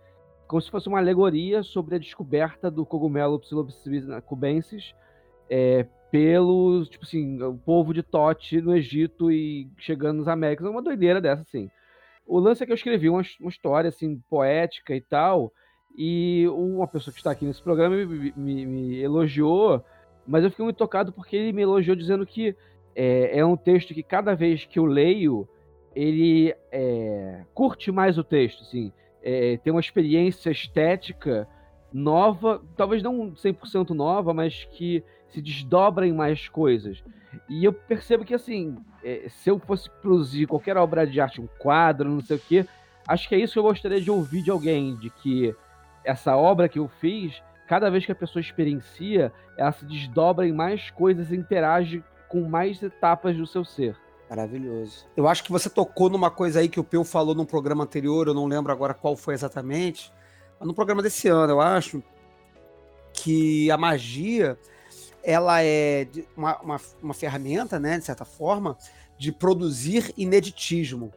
como 0.50 0.60
se 0.60 0.72
fosse 0.72 0.88
uma 0.88 0.98
alegoria 0.98 1.62
sobre 1.62 1.94
a 1.94 2.00
descoberta 2.00 2.72
do 2.72 2.84
cogumelo 2.84 3.40
Psilocybis 3.40 4.06
cubensis 4.26 4.96
é, 5.48 5.86
pelo, 6.10 6.84
tipo 6.88 7.06
assim, 7.06 7.40
o 7.44 7.56
povo 7.56 7.94
de 7.94 8.02
Tote 8.02 8.60
no 8.60 8.76
Egito 8.76 9.32
e 9.32 9.70
chegando 9.78 10.18
nos 10.18 10.28
Américas. 10.28 10.66
É 10.66 10.70
uma 10.72 10.82
doideira 10.82 11.22
dessa, 11.22 11.44
assim. 11.44 11.70
O 12.26 12.40
lance 12.40 12.64
é 12.64 12.66
que 12.66 12.72
eu 12.72 12.76
escrevi 12.76 13.08
uma, 13.08 13.22
uma 13.40 13.50
história, 13.50 13.90
assim, 13.90 14.20
poética 14.28 14.96
e 14.96 15.02
tal, 15.02 15.54
e 15.96 16.48
uma 16.48 16.88
pessoa 16.88 17.14
que 17.14 17.20
está 17.20 17.30
aqui 17.30 17.46
nesse 17.46 17.62
programa 17.62 17.96
me, 17.96 18.34
me, 18.36 18.66
me 18.66 19.00
elogiou, 19.00 19.86
mas 20.26 20.44
eu 20.44 20.50
fiquei 20.50 20.64
muito 20.66 20.78
tocado 20.78 21.14
porque 21.14 21.36
ele 21.36 21.54
me 21.54 21.62
elogiou 21.62 21.96
dizendo 21.96 22.26
que 22.26 22.56
é, 22.96 23.38
é 23.38 23.46
um 23.46 23.56
texto 23.56 23.94
que 23.94 24.02
cada 24.02 24.34
vez 24.34 24.66
que 24.66 24.80
eu 24.80 24.86
leio, 24.86 25.48
ele 25.96 26.56
é, 26.72 27.44
curte 27.54 27.92
mais 27.92 28.18
o 28.18 28.24
texto, 28.24 28.64
assim 28.64 28.92
é, 29.24 29.58
ter 29.58 29.72
uma 29.72 29.80
experiência 29.80 30.50
estética 30.50 31.48
nova, 31.92 32.62
talvez 32.76 33.02
não 33.02 33.32
100% 33.32 33.90
nova, 33.90 34.34
mas 34.34 34.66
que 34.72 35.04
se 35.30 35.42
desdobra 35.42 36.08
em 36.08 36.14
mais 36.14 36.48
coisas. 36.48 37.04
E 37.48 37.64
eu 37.64 37.74
percebo 37.74 38.26
que, 38.26 38.34
assim, 38.34 38.78
é, 39.04 39.28
se 39.30 39.50
eu 39.50 39.60
fosse 39.60 39.90
produzir 39.90 40.48
qualquer 40.48 40.78
obra 40.78 41.06
de 41.06 41.20
arte, 41.20 41.42
um 41.42 41.48
quadro, 41.60 42.10
não 42.10 42.22
sei 42.22 42.38
o 42.38 42.40
quê, 42.40 42.66
acho 43.08 43.28
que 43.28 43.36
é 43.36 43.40
isso 43.40 43.54
que 43.54 43.60
eu 43.60 43.64
gostaria 43.64 44.02
de 44.02 44.10
ouvir 44.10 44.42
de 44.42 44.52
alguém, 44.52 44.96
de 44.96 45.10
que 45.10 45.56
essa 46.04 46.36
obra 46.36 46.70
que 46.70 46.80
eu 46.80 46.88
fiz, 46.88 47.42
cada 47.68 47.90
vez 47.90 48.06
que 48.06 48.12
a 48.12 48.16
pessoa 48.16 48.42
experiencia, 48.42 49.32
ela 49.58 49.72
se 49.72 49.86
desdobra 49.86 50.48
em 50.48 50.54
mais 50.54 50.90
coisas 50.92 51.32
interage 51.32 52.04
com 52.28 52.42
mais 52.48 52.82
etapas 52.82 53.36
do 53.36 53.46
seu 53.46 53.64
ser. 53.64 53.96
Maravilhoso. 54.30 55.06
Eu 55.18 55.28
acho 55.28 55.44
que 55.44 55.52
você 55.52 55.70
tocou 55.70 56.10
numa 56.10 56.30
coisa 56.30 56.60
aí 56.60 56.70
que 56.70 56.80
o 56.80 56.84
Peu 56.84 57.04
falou 57.04 57.34
num 57.34 57.46
programa 57.46 57.84
anterior, 57.84 58.28
eu 58.28 58.34
não 58.34 58.46
lembro 58.46 58.72
agora 58.72 58.94
qual 58.94 59.16
foi 59.18 59.34
exatamente, 59.34 60.14
mas 60.60 60.68
no 60.68 60.74
programa 60.74 61.02
desse 61.02 61.28
ano, 61.28 61.54
eu 61.54 61.62
acho, 61.62 62.04
que 63.14 63.70
a 63.72 63.78
magia 63.78 64.58
ela 65.24 65.64
é 65.64 66.08
uma, 66.38 66.60
uma, 66.62 66.82
uma 67.02 67.14
ferramenta, 67.14 67.80
né, 67.80 67.98
de 67.98 68.06
certa 68.06 68.24
forma, 68.24 68.78
de 69.18 69.32
produzir 69.32 70.14
ineditismo, 70.16 71.12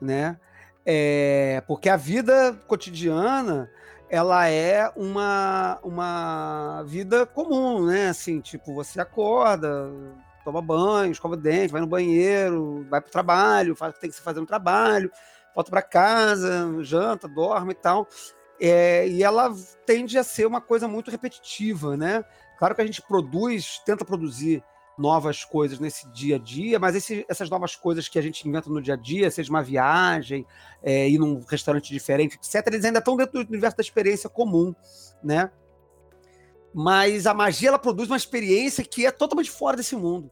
né? 0.00 0.38
É, 0.84 1.62
porque 1.66 1.88
a 1.88 1.96
vida 1.96 2.58
cotidiana 2.66 3.70
ela 4.08 4.48
é 4.48 4.90
uma, 4.96 5.78
uma 5.84 6.82
vida 6.84 7.24
comum, 7.26 7.86
né? 7.86 8.08
Assim, 8.08 8.40
tipo, 8.40 8.74
você 8.74 9.00
acorda, 9.00 9.88
toma 10.50 10.62
banho, 10.62 11.12
escova 11.12 11.34
o 11.34 11.36
dente, 11.36 11.72
vai 11.72 11.80
no 11.80 11.86
banheiro, 11.86 12.86
vai 12.90 13.00
para 13.00 13.08
o 13.08 13.12
trabalho, 13.12 13.76
faz 13.76 13.92
o 13.92 13.94
que 13.94 14.00
tem 14.00 14.10
que 14.10 14.16
se 14.16 14.22
fazer 14.22 14.40
no 14.40 14.46
trabalho, 14.46 15.10
volta 15.54 15.70
para 15.70 15.82
casa, 15.82 16.68
janta, 16.82 17.28
dorme 17.28 17.72
e 17.72 17.76
tal. 17.76 18.08
É, 18.60 19.08
e 19.08 19.22
ela 19.22 19.54
tende 19.86 20.18
a 20.18 20.24
ser 20.24 20.46
uma 20.46 20.60
coisa 20.60 20.86
muito 20.86 21.10
repetitiva, 21.10 21.96
né? 21.96 22.24
Claro 22.58 22.74
que 22.74 22.82
a 22.82 22.86
gente 22.86 23.00
produz, 23.00 23.80
tenta 23.86 24.04
produzir 24.04 24.62
novas 24.98 25.44
coisas 25.44 25.78
nesse 25.78 26.06
dia 26.10 26.36
a 26.36 26.38
dia, 26.38 26.78
mas 26.78 26.94
esse, 26.94 27.24
essas 27.26 27.48
novas 27.48 27.74
coisas 27.74 28.06
que 28.06 28.18
a 28.18 28.22
gente 28.22 28.46
inventa 28.46 28.68
no 28.68 28.82
dia 28.82 28.94
a 28.94 28.96
dia, 28.98 29.30
seja 29.30 29.48
uma 29.48 29.62
viagem, 29.62 30.46
é, 30.82 31.08
ir 31.08 31.18
num 31.18 31.42
restaurante 31.48 31.90
diferente, 31.90 32.36
etc., 32.36 32.66
eles 32.66 32.84
ainda 32.84 32.98
estão 32.98 33.16
dentro 33.16 33.42
do 33.42 33.48
universo 33.48 33.78
da 33.78 33.80
experiência 33.80 34.28
comum, 34.28 34.74
né? 35.24 35.50
Mas 36.74 37.26
a 37.26 37.32
magia 37.32 37.70
ela 37.70 37.78
produz 37.78 38.10
uma 38.10 38.16
experiência 38.16 38.84
que 38.84 39.06
é 39.06 39.10
totalmente 39.10 39.50
fora 39.50 39.76
desse 39.76 39.96
mundo. 39.96 40.30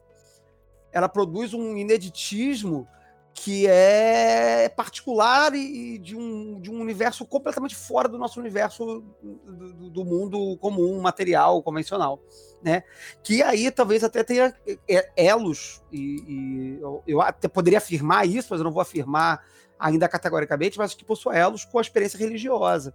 Ela 0.91 1.09
produz 1.09 1.53
um 1.53 1.77
ineditismo 1.77 2.87
que 3.33 3.67
é 3.67 4.67
particular 4.67 5.55
e 5.55 5.97
de 5.97 6.15
um, 6.15 6.59
de 6.59 6.69
um 6.69 6.81
universo 6.81 7.25
completamente 7.25 7.73
fora 7.73 8.09
do 8.09 8.17
nosso 8.17 8.37
universo 8.37 9.01
do, 9.21 9.89
do 9.89 10.05
mundo 10.05 10.57
comum, 10.57 10.99
material, 10.99 11.63
convencional, 11.63 12.21
né? 12.61 12.83
Que 13.23 13.41
aí 13.41 13.71
talvez 13.71 14.03
até 14.03 14.23
tenha 14.23 14.53
é, 14.89 15.09
elos 15.15 15.81
e, 15.89 16.23
e 16.27 16.79
eu 17.07 17.21
até 17.21 17.47
poderia 17.47 17.77
afirmar 17.77 18.27
isso, 18.27 18.49
mas 18.51 18.59
eu 18.59 18.65
não 18.65 18.73
vou 18.73 18.81
afirmar 18.81 19.41
ainda 19.79 20.09
categoricamente, 20.09 20.77
mas 20.77 20.93
que 20.93 21.05
possui 21.05 21.37
elos 21.37 21.63
com 21.63 21.77
a 21.77 21.81
experiência 21.81 22.19
religiosa, 22.19 22.93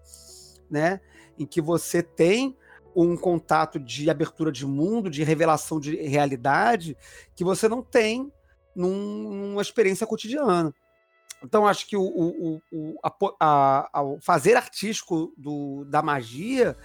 né? 0.71 1.01
Em 1.39 1.47
que 1.47 1.61
você 1.61 2.03
tem 2.03 2.55
um 2.95 3.17
contato 3.17 3.79
de 3.79 4.09
abertura 4.09 4.53
de 4.53 4.67
mundo, 4.67 5.11
de 5.11 5.25
revelação 5.25 5.81
de 5.81 5.97
realidade 5.97 6.97
que 7.35 7.45
você 7.45 7.69
não 7.69 7.83
tem 7.83 8.33
num, 8.75 9.51
numa 9.51 9.63
experiência 9.63 10.07
cotidiana. 10.07 10.75
Então, 11.43 11.67
acho 11.67 11.87
que 11.87 11.97
o, 11.97 12.03
o, 12.03 12.61
o, 12.73 12.99
a, 13.39 13.89
a, 13.93 14.03
o 14.03 14.19
fazer 14.21 14.57
artístico 14.57 15.33
do, 15.37 15.85
da 15.85 16.01
magia 16.01 16.77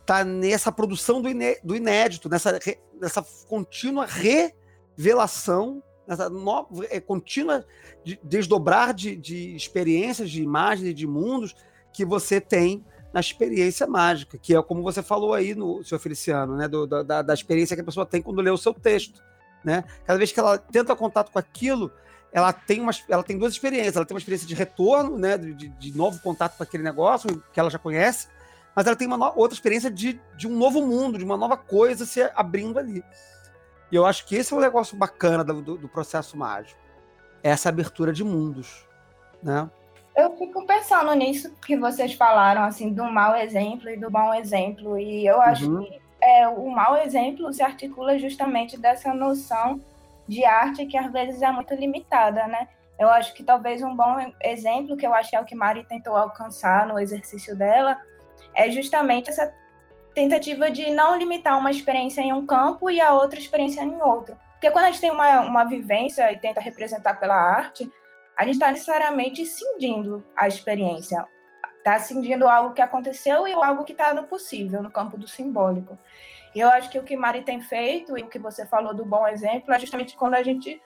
está 0.00 0.24
nessa 0.24 0.72
produção 0.72 1.22
do, 1.22 1.28
iné, 1.28 1.58
do 1.62 1.76
inédito, 1.76 2.28
nessa, 2.28 2.58
nessa 3.00 3.22
contínua 3.46 4.06
revelação, 4.06 5.80
nessa 6.08 6.28
no, 6.28 6.66
é, 6.90 6.98
contínua 6.98 7.64
de, 8.04 8.18
desdobrar 8.24 8.92
de, 8.92 9.14
de 9.14 9.54
experiências, 9.54 10.28
de 10.28 10.42
imagens 10.42 10.92
de 10.92 11.06
mundos 11.06 11.54
que 11.92 12.04
você 12.04 12.40
tem 12.40 12.84
na 13.12 13.20
experiência 13.20 13.86
mágica, 13.86 14.38
que 14.38 14.54
é 14.54 14.62
como 14.62 14.82
você 14.82 15.02
falou 15.02 15.34
aí 15.34 15.54
no 15.54 15.82
seu 15.84 15.98
Feliciano, 15.98 16.56
né? 16.56 16.68
Do, 16.68 16.86
da, 16.86 17.22
da 17.22 17.34
experiência 17.34 17.74
que 17.74 17.82
a 17.82 17.84
pessoa 17.84 18.06
tem 18.06 18.22
quando 18.22 18.40
lê 18.40 18.50
o 18.50 18.56
seu 18.56 18.72
texto 18.72 19.20
né? 19.64 19.84
Cada 20.04 20.18
vez 20.18 20.32
que 20.32 20.40
ela 20.40 20.58
tenta 20.58 20.96
contato 20.96 21.30
com 21.30 21.38
aquilo, 21.38 21.92
ela 22.32 22.52
tem, 22.52 22.80
uma, 22.80 22.92
ela 23.08 23.22
tem 23.22 23.38
duas 23.38 23.52
experiências. 23.52 23.96
Ela 23.96 24.04
tem 24.04 24.14
uma 24.14 24.18
experiência 24.18 24.46
de 24.46 24.54
retorno, 24.54 25.18
né? 25.18 25.36
De, 25.36 25.68
de 25.68 25.96
novo 25.96 26.20
contato 26.20 26.56
com 26.56 26.62
aquele 26.62 26.82
negócio 26.82 27.42
que 27.52 27.60
ela 27.60 27.70
já 27.70 27.78
conhece, 27.78 28.28
mas 28.74 28.86
ela 28.86 28.96
tem 28.96 29.06
uma 29.06 29.16
no, 29.16 29.32
outra 29.36 29.54
experiência 29.54 29.90
de, 29.90 30.20
de 30.36 30.48
um 30.48 30.56
novo 30.56 30.86
mundo, 30.86 31.18
de 31.18 31.24
uma 31.24 31.36
nova 31.36 31.56
coisa 31.56 32.06
se 32.06 32.22
abrindo 32.34 32.78
ali. 32.78 33.04
E 33.90 33.96
eu 33.96 34.06
acho 34.06 34.24
que 34.26 34.36
esse 34.36 34.52
é 34.52 34.56
um 34.56 34.60
negócio 34.60 34.96
bacana 34.96 35.42
do, 35.42 35.76
do 35.76 35.88
processo 35.88 36.36
mágico. 36.36 36.78
Essa 37.42 37.68
abertura 37.68 38.12
de 38.12 38.22
mundos, 38.22 38.86
né? 39.42 39.68
Eu 40.20 40.36
fico 40.36 40.66
pensando 40.66 41.12
nisso 41.14 41.54
que 41.64 41.76
vocês 41.76 42.12
falaram, 42.12 42.62
assim, 42.62 42.92
do 42.92 43.04
mau 43.04 43.34
exemplo 43.34 43.88
e 43.88 43.96
do 43.96 44.10
bom 44.10 44.34
exemplo. 44.34 44.98
E 44.98 45.26
eu 45.26 45.40
acho 45.40 45.70
uhum. 45.70 45.82
que 45.82 46.00
é, 46.20 46.46
o 46.46 46.68
mau 46.70 46.96
exemplo 46.98 47.50
se 47.52 47.62
articula 47.62 48.18
justamente 48.18 48.78
dessa 48.78 49.14
noção 49.14 49.80
de 50.28 50.44
arte 50.44 50.84
que 50.84 50.96
às 50.96 51.10
vezes 51.10 51.40
é 51.40 51.50
muito 51.50 51.74
limitada, 51.74 52.46
né? 52.46 52.68
Eu 52.98 53.08
acho 53.08 53.32
que 53.32 53.42
talvez 53.42 53.82
um 53.82 53.96
bom 53.96 54.16
exemplo, 54.42 54.96
que 54.96 55.06
eu 55.06 55.14
acho 55.14 55.30
que 55.30 55.36
é 55.36 55.40
o 55.40 55.44
que 55.44 55.54
Mari 55.54 55.84
tentou 55.84 56.14
alcançar 56.14 56.86
no 56.86 56.98
exercício 56.98 57.56
dela, 57.56 57.98
é 58.54 58.70
justamente 58.70 59.30
essa 59.30 59.52
tentativa 60.14 60.70
de 60.70 60.90
não 60.90 61.16
limitar 61.16 61.58
uma 61.58 61.70
experiência 61.70 62.20
em 62.20 62.32
um 62.32 62.44
campo 62.44 62.90
e 62.90 63.00
a 63.00 63.14
outra 63.14 63.38
experiência 63.38 63.80
em 63.80 64.00
outro. 64.02 64.36
Porque 64.52 64.70
quando 64.70 64.84
a 64.84 64.90
gente 64.90 65.00
tem 65.00 65.10
uma, 65.10 65.40
uma 65.40 65.64
vivência 65.64 66.30
e 66.30 66.38
tenta 66.38 66.60
representar 66.60 67.18
pela 67.18 67.34
arte, 67.34 67.90
a 68.36 68.44
gente 68.44 68.54
está 68.54 68.70
necessariamente 68.70 69.44
cindindo 69.44 70.24
a 70.36 70.48
experiência 70.48 71.26
está 71.80 71.98
cindindo 71.98 72.46
algo 72.46 72.74
que 72.74 72.82
aconteceu 72.82 73.48
e 73.48 73.52
algo 73.52 73.84
que 73.84 73.92
está 73.92 74.14
no 74.14 74.24
possível, 74.24 74.82
no 74.82 74.90
campo 74.90 75.18
do 75.18 75.26
simbólico. 75.26 75.98
E 76.54 76.60
eu 76.60 76.68
acho 76.68 76.90
que 76.90 76.98
o 76.98 77.02
que 77.02 77.16
Mari 77.16 77.42
tem 77.42 77.60
feito, 77.60 78.16
e 78.16 78.22
o 78.22 78.28
que 78.28 78.38
você 78.38 78.66
falou 78.66 78.94
do 78.94 79.04
bom 79.04 79.26
exemplo, 79.26 79.72
é 79.72 79.78
justamente 79.78 80.16
quando 80.16 80.34
a 80.34 80.42
gente 80.42 80.80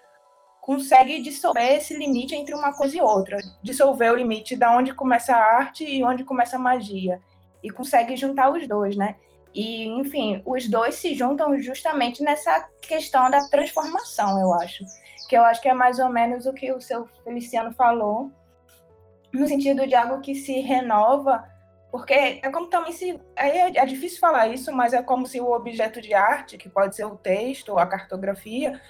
consegue 0.61 1.21
dissolver 1.21 1.77
esse 1.77 1.97
limite 1.97 2.35
entre 2.35 2.55
uma 2.55 2.73
coisa 2.73 2.97
e 2.97 3.01
outra, 3.01 3.39
dissolver 3.63 4.13
o 4.13 4.17
limite 4.17 4.57
da 4.57 4.75
onde 4.75 4.95
começa 4.95 5.35
a 5.35 5.57
arte 5.57 5.85
e 5.85 6.03
onde 6.03 6.25
começa 6.25 6.57
a 6.57 6.59
magia, 6.59 7.21
e 7.63 7.71
consegue 7.71 8.17
juntar 8.17 8.51
os 8.51 8.67
dois, 8.67 8.97
né? 8.97 9.17
E, 9.55 9.87
enfim, 9.87 10.43
os 10.45 10.69
dois 10.69 10.97
se 10.97 11.15
juntam 11.15 11.59
justamente 11.61 12.23
nessa 12.23 12.69
questão 12.81 13.31
da 13.31 13.49
transformação, 13.49 14.41
eu 14.41 14.53
acho. 14.55 14.85
Que 15.35 15.39
eu 15.39 15.45
acho 15.45 15.61
que 15.61 15.69
é 15.69 15.75
mais 15.75 15.99
ou 15.99 16.09
menos 16.09 16.47
o 16.47 16.53
que 16.53 16.71
o 16.71 16.81
seu 16.81 17.09
Feliciano 17.25 17.73
falou, 17.73 18.31
no 19.33 19.49
sentido 19.49 19.85
de 19.85 19.93
algo 19.93 20.21
que 20.21 20.33
se 20.33 20.61
renova, 20.61 21.45
porque 21.91 22.15
é 22.15 22.49
como 22.53 22.69
também 22.69 22.93
se. 22.93 23.21
É, 23.35 23.77
é 23.77 23.85
difícil 23.85 24.21
falar 24.21 24.47
isso, 24.47 24.71
mas 24.71 24.93
é 24.93 25.03
como 25.03 25.27
se 25.27 25.41
o 25.41 25.51
objeto 25.51 26.01
de 26.01 26.15
arte, 26.15 26.57
que 26.57 26.69
pode 26.69 26.95
ser 26.95 27.05
o 27.05 27.17
texto 27.17 27.71
ou 27.71 27.81
a 27.81 27.87
cartografia, 27.89 28.81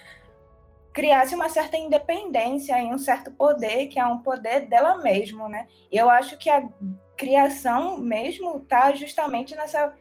criasse 0.92 1.34
uma 1.34 1.48
certa 1.48 1.78
independência 1.78 2.78
e 2.78 2.92
um 2.92 2.98
certo 2.98 3.30
poder, 3.30 3.86
que 3.86 3.98
é 3.98 4.04
um 4.04 4.18
poder 4.18 4.66
dela 4.66 4.98
mesma, 4.98 5.48
né? 5.48 5.66
E 5.90 5.96
eu 5.96 6.10
acho 6.10 6.36
que 6.36 6.50
a 6.50 6.62
criação 7.16 7.96
mesmo 7.96 8.58
está 8.58 8.92
justamente 8.92 9.56
nessa 9.56 9.94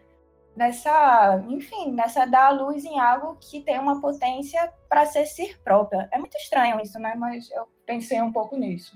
nessa, 0.56 1.44
enfim, 1.48 1.92
nessa 1.92 2.26
dar 2.26 2.48
a 2.48 2.52
luz 2.52 2.86
em 2.86 3.00
algo 3.00 3.38
que 3.40 3.62
tem 3.62 3.80
uma 3.80 4.00
potência 4.00 4.72
para 4.88 5.06
ser 5.06 5.26
si 5.26 5.56
própria. 5.64 6.08
É 6.12 6.18
muito 6.18 6.38
estranho 6.38 6.80
isso, 6.82 7.00
né? 7.00 7.16
Mas 7.16 7.50
eu 7.52 7.68
pensei 7.86 8.22
um 8.22 8.32
pouco 8.32 8.56
nisso. 8.56 8.96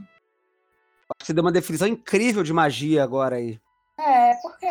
Você 1.22 1.34
deu 1.34 1.44
uma 1.44 1.52
definição 1.52 1.88
incrível 1.88 2.44
de 2.44 2.54
magia 2.54 3.04
agora 3.04 3.38
aí. 3.38 3.60
É, 4.00 4.36
porque 4.36 4.68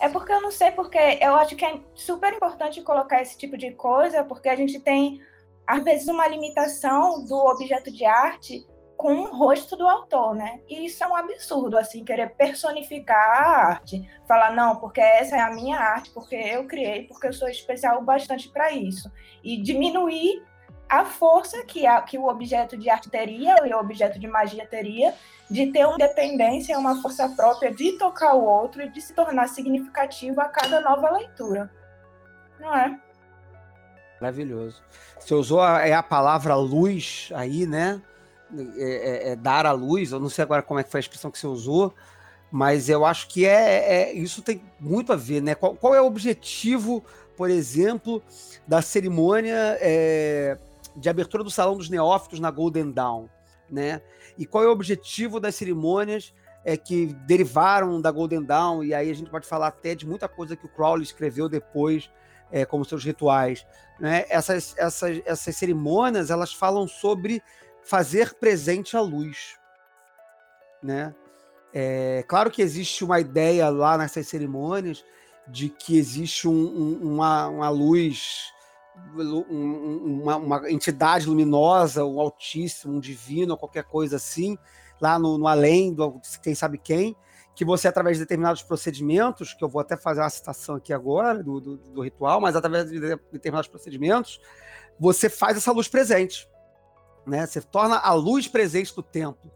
é 0.00 0.08
porque 0.08 0.32
eu 0.32 0.42
não 0.42 0.50
sei 0.50 0.72
porque 0.72 0.98
eu 0.98 1.36
acho 1.36 1.54
que 1.54 1.64
é 1.64 1.80
super 1.94 2.32
importante 2.32 2.82
colocar 2.82 3.22
esse 3.22 3.38
tipo 3.38 3.56
de 3.56 3.70
coisa, 3.72 4.24
porque 4.24 4.48
a 4.48 4.56
gente 4.56 4.80
tem 4.80 5.20
às 5.66 5.82
vezes 5.82 6.08
uma 6.08 6.26
limitação 6.26 7.24
do 7.24 7.36
objeto 7.36 7.90
de 7.90 8.04
arte 8.04 8.66
com 8.96 9.14
o 9.14 9.36
rosto 9.36 9.76
do 9.76 9.86
autor, 9.86 10.34
né? 10.34 10.60
E 10.68 10.86
isso 10.86 11.02
é 11.02 11.06
um 11.06 11.16
absurdo, 11.16 11.76
assim, 11.76 12.04
querer 12.04 12.30
personificar 12.34 13.16
a 13.16 13.66
arte. 13.68 14.08
Falar, 14.26 14.54
não, 14.54 14.76
porque 14.76 15.00
essa 15.00 15.36
é 15.36 15.40
a 15.40 15.50
minha 15.50 15.78
arte, 15.78 16.10
porque 16.10 16.34
eu 16.34 16.66
criei, 16.66 17.04
porque 17.04 17.26
eu 17.26 17.32
sou 17.32 17.48
especial 17.48 18.02
bastante 18.02 18.48
para 18.48 18.72
isso. 18.72 19.10
E 19.42 19.60
diminuir 19.60 20.42
a 20.88 21.04
força 21.04 21.64
que, 21.64 21.86
a, 21.86 22.00
que 22.02 22.16
o 22.16 22.28
objeto 22.28 22.76
de 22.76 22.88
arte 22.88 23.10
teria, 23.10 23.56
e 23.66 23.72
o 23.72 23.78
objeto 23.78 24.18
de 24.18 24.26
magia 24.26 24.66
teria, 24.66 25.14
de 25.50 25.70
ter 25.72 25.84
uma 25.84 25.94
independência, 25.94 26.78
uma 26.78 27.00
força 27.02 27.28
própria 27.28 27.72
de 27.72 27.92
tocar 27.98 28.34
o 28.34 28.44
outro 28.44 28.82
e 28.82 28.88
de 28.88 29.00
se 29.00 29.12
tornar 29.12 29.48
significativo 29.48 30.40
a 30.40 30.48
cada 30.48 30.80
nova 30.80 31.10
leitura. 31.10 31.70
Não 32.58 32.74
é? 32.74 32.98
Maravilhoso. 34.20 34.82
Você 35.18 35.34
usou 35.34 35.60
a, 35.60 35.86
é 35.86 35.92
a 35.92 36.02
palavra 36.02 36.54
luz 36.54 37.30
aí, 37.34 37.66
né? 37.66 38.00
É, 38.76 39.28
é, 39.28 39.28
é, 39.30 39.36
dar 39.36 39.66
a 39.66 39.72
luz, 39.72 40.12
eu 40.12 40.20
não 40.20 40.28
sei 40.28 40.42
agora 40.42 40.62
como 40.62 40.78
é 40.78 40.84
que 40.84 40.90
foi 40.90 40.98
a 40.98 41.00
expressão 41.00 41.30
que 41.30 41.38
você 41.38 41.46
usou, 41.46 41.94
mas 42.52 42.88
eu 42.88 43.04
acho 43.04 43.26
que 43.28 43.46
é, 43.46 44.10
é 44.10 44.12
isso 44.12 44.42
tem 44.42 44.62
muito 44.78 45.12
a 45.12 45.16
ver, 45.16 45.40
né? 45.40 45.54
Qual, 45.54 45.74
qual 45.74 45.94
é 45.94 46.00
o 46.00 46.06
objetivo 46.06 47.02
por 47.36 47.50
exemplo, 47.50 48.22
da 48.66 48.80
cerimônia 48.80 49.76
é, 49.80 50.58
de 50.96 51.08
abertura 51.08 51.42
do 51.42 51.50
Salão 51.50 51.76
dos 51.76 51.90
Neófitos 51.90 52.40
na 52.40 52.50
Golden 52.50 52.90
Dawn, 52.90 53.26
né? 53.70 54.00
E 54.38 54.46
qual 54.46 54.64
é 54.64 54.68
o 54.68 54.72
objetivo 54.72 55.38
das 55.38 55.54
cerimônias 55.54 56.32
é, 56.64 56.76
que 56.76 57.06
derivaram 57.26 58.00
da 58.00 58.10
Golden 58.10 58.42
Dawn, 58.42 58.82
e 58.82 58.94
aí 58.94 59.10
a 59.10 59.14
gente 59.14 59.30
pode 59.30 59.46
falar 59.46 59.68
até 59.68 59.94
de 59.94 60.06
muita 60.06 60.28
coisa 60.28 60.56
que 60.56 60.66
o 60.66 60.68
Crowley 60.68 61.02
escreveu 61.02 61.48
depois, 61.48 62.10
é, 62.50 62.64
como 62.64 62.84
seus 62.84 63.04
rituais. 63.04 63.66
Né? 63.98 64.24
Essas, 64.28 64.74
essas, 64.76 65.22
essas 65.24 65.56
cerimônias, 65.56 66.30
elas 66.30 66.52
falam 66.52 66.86
sobre 66.88 67.42
fazer 67.84 68.34
presente 68.34 68.96
a 68.96 69.00
luz. 69.00 69.56
Né? 70.82 71.14
É, 71.72 72.24
claro 72.26 72.50
que 72.50 72.62
existe 72.62 73.04
uma 73.04 73.20
ideia 73.20 73.68
lá 73.68 73.98
nessas 73.98 74.26
cerimônias 74.26 75.04
de 75.46 75.68
que 75.68 75.98
existe 75.98 76.48
um, 76.48 76.52
um, 76.52 77.14
uma, 77.14 77.48
uma 77.48 77.68
luz 77.68 78.52
uma, 79.16 80.36
uma, 80.36 80.70
entidade 80.70 81.26
luminosa, 81.26 82.04
um 82.04 82.20
altíssimo, 82.20 82.94
um 82.94 83.00
divino, 83.00 83.56
qualquer 83.56 83.84
coisa 83.84 84.16
assim, 84.16 84.56
lá 85.00 85.18
no, 85.18 85.36
no 85.36 85.48
além 85.48 85.92
do 85.92 86.20
quem 86.40 86.54
sabe 86.54 86.78
quem, 86.78 87.16
que 87.54 87.64
você, 87.64 87.88
através 87.88 88.16
de 88.16 88.24
determinados 88.24 88.62
procedimentos, 88.62 89.54
que 89.54 89.62
eu 89.62 89.68
vou 89.68 89.80
até 89.80 89.96
fazer 89.96 90.20
uma 90.20 90.30
citação 90.30 90.76
aqui 90.76 90.92
agora 90.92 91.42
do, 91.42 91.60
do, 91.60 91.76
do 91.76 92.02
ritual, 92.02 92.40
mas 92.40 92.56
através 92.56 92.90
de 92.90 93.00
determinados 93.32 93.68
procedimentos, 93.68 94.40
você 94.98 95.28
faz 95.28 95.56
essa 95.56 95.72
luz 95.72 95.88
presente. 95.88 96.48
Né? 97.26 97.46
Você 97.46 97.60
torna 97.60 97.96
a 97.98 98.12
luz 98.12 98.48
presente 98.48 98.94
do 98.94 99.02
templo. 99.02 99.50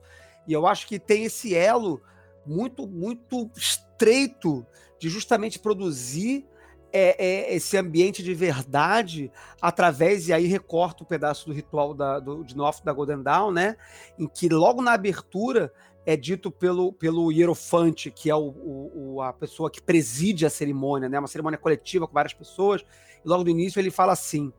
E 0.47 0.53
eu 0.53 0.67
acho 0.67 0.87
que 0.87 0.99
tem 0.99 1.25
esse 1.25 1.55
elo 1.55 2.01
muito, 2.47 2.87
muito 2.87 3.51
estreito 3.57 4.67
de 4.99 5.09
justamente 5.09 5.59
produzir 5.59 6.47
é, 6.93 7.25
é, 7.25 7.55
esse 7.55 7.77
ambiente 7.77 8.23
de 8.23 8.33
verdade 8.33 9.31
através, 9.61 10.29
e 10.29 10.33
aí 10.33 10.47
recorta 10.47 11.03
o 11.03 11.05
um 11.05 11.09
pedaço 11.09 11.47
do 11.47 11.53
ritual 11.53 11.93
da, 11.93 12.19
do, 12.19 12.43
de 12.43 12.57
Nof 12.57 12.83
da 12.83 12.93
Golden 12.93 13.23
Dawn, 13.23 13.53
né? 13.53 13.77
Em 14.19 14.27
que 14.27 14.49
logo 14.49 14.81
na 14.81 14.93
abertura 14.93 15.73
é 16.07 16.17
dito 16.17 16.51
pelo, 16.51 16.93
pelo 16.93 17.31
hierofante, 17.31 18.11
que 18.11 18.31
é 18.31 18.35
o, 18.35 18.55
o, 18.95 19.23
a 19.23 19.33
pessoa 19.33 19.71
que 19.71 19.83
preside 19.83 20.47
a 20.47 20.51
cerimônia, 20.51 21.09
né? 21.09 21.19
Uma 21.19 21.29
cerimônia 21.29 21.59
coletiva 21.59 22.07
com 22.07 22.15
várias 22.15 22.33
pessoas. 22.33 22.83
E 23.23 23.29
logo 23.29 23.45
no 23.45 23.51
início 23.51 23.79
ele 23.79 23.91
fala 23.91 24.13
assim: 24.13 24.51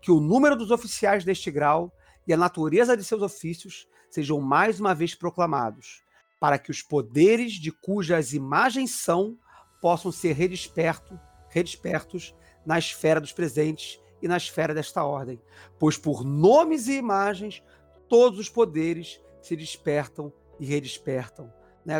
que 0.00 0.10
o 0.10 0.20
número 0.20 0.56
dos 0.56 0.70
oficiais 0.70 1.24
deste 1.24 1.50
grau 1.50 1.92
e 2.26 2.32
a 2.32 2.36
natureza 2.36 2.96
de 2.96 3.04
seus 3.04 3.22
ofícios 3.22 3.86
sejam 4.10 4.40
mais 4.40 4.80
uma 4.80 4.94
vez 4.94 5.14
proclamados, 5.14 6.02
para 6.40 6.58
que 6.58 6.70
os 6.70 6.82
poderes 6.82 7.52
de 7.52 7.70
cujas 7.70 8.32
imagens 8.32 8.92
são 8.92 9.38
possam 9.80 10.10
ser 10.10 10.32
redespertos 10.32 11.18
redespertos 11.56 12.34
na 12.66 12.78
esfera 12.78 13.20
dos 13.20 13.32
presentes 13.32 13.98
e 14.20 14.28
na 14.28 14.36
esfera 14.36 14.74
desta 14.74 15.02
ordem, 15.02 15.40
pois 15.78 15.96
por 15.96 16.22
nomes 16.22 16.86
e 16.86 16.98
imagens 16.98 17.62
todos 18.08 18.38
os 18.38 18.48
poderes 18.48 19.22
se 19.40 19.56
despertam 19.56 20.32
e 20.60 20.66
redespertam. 20.66 21.50
Né? 21.84 21.94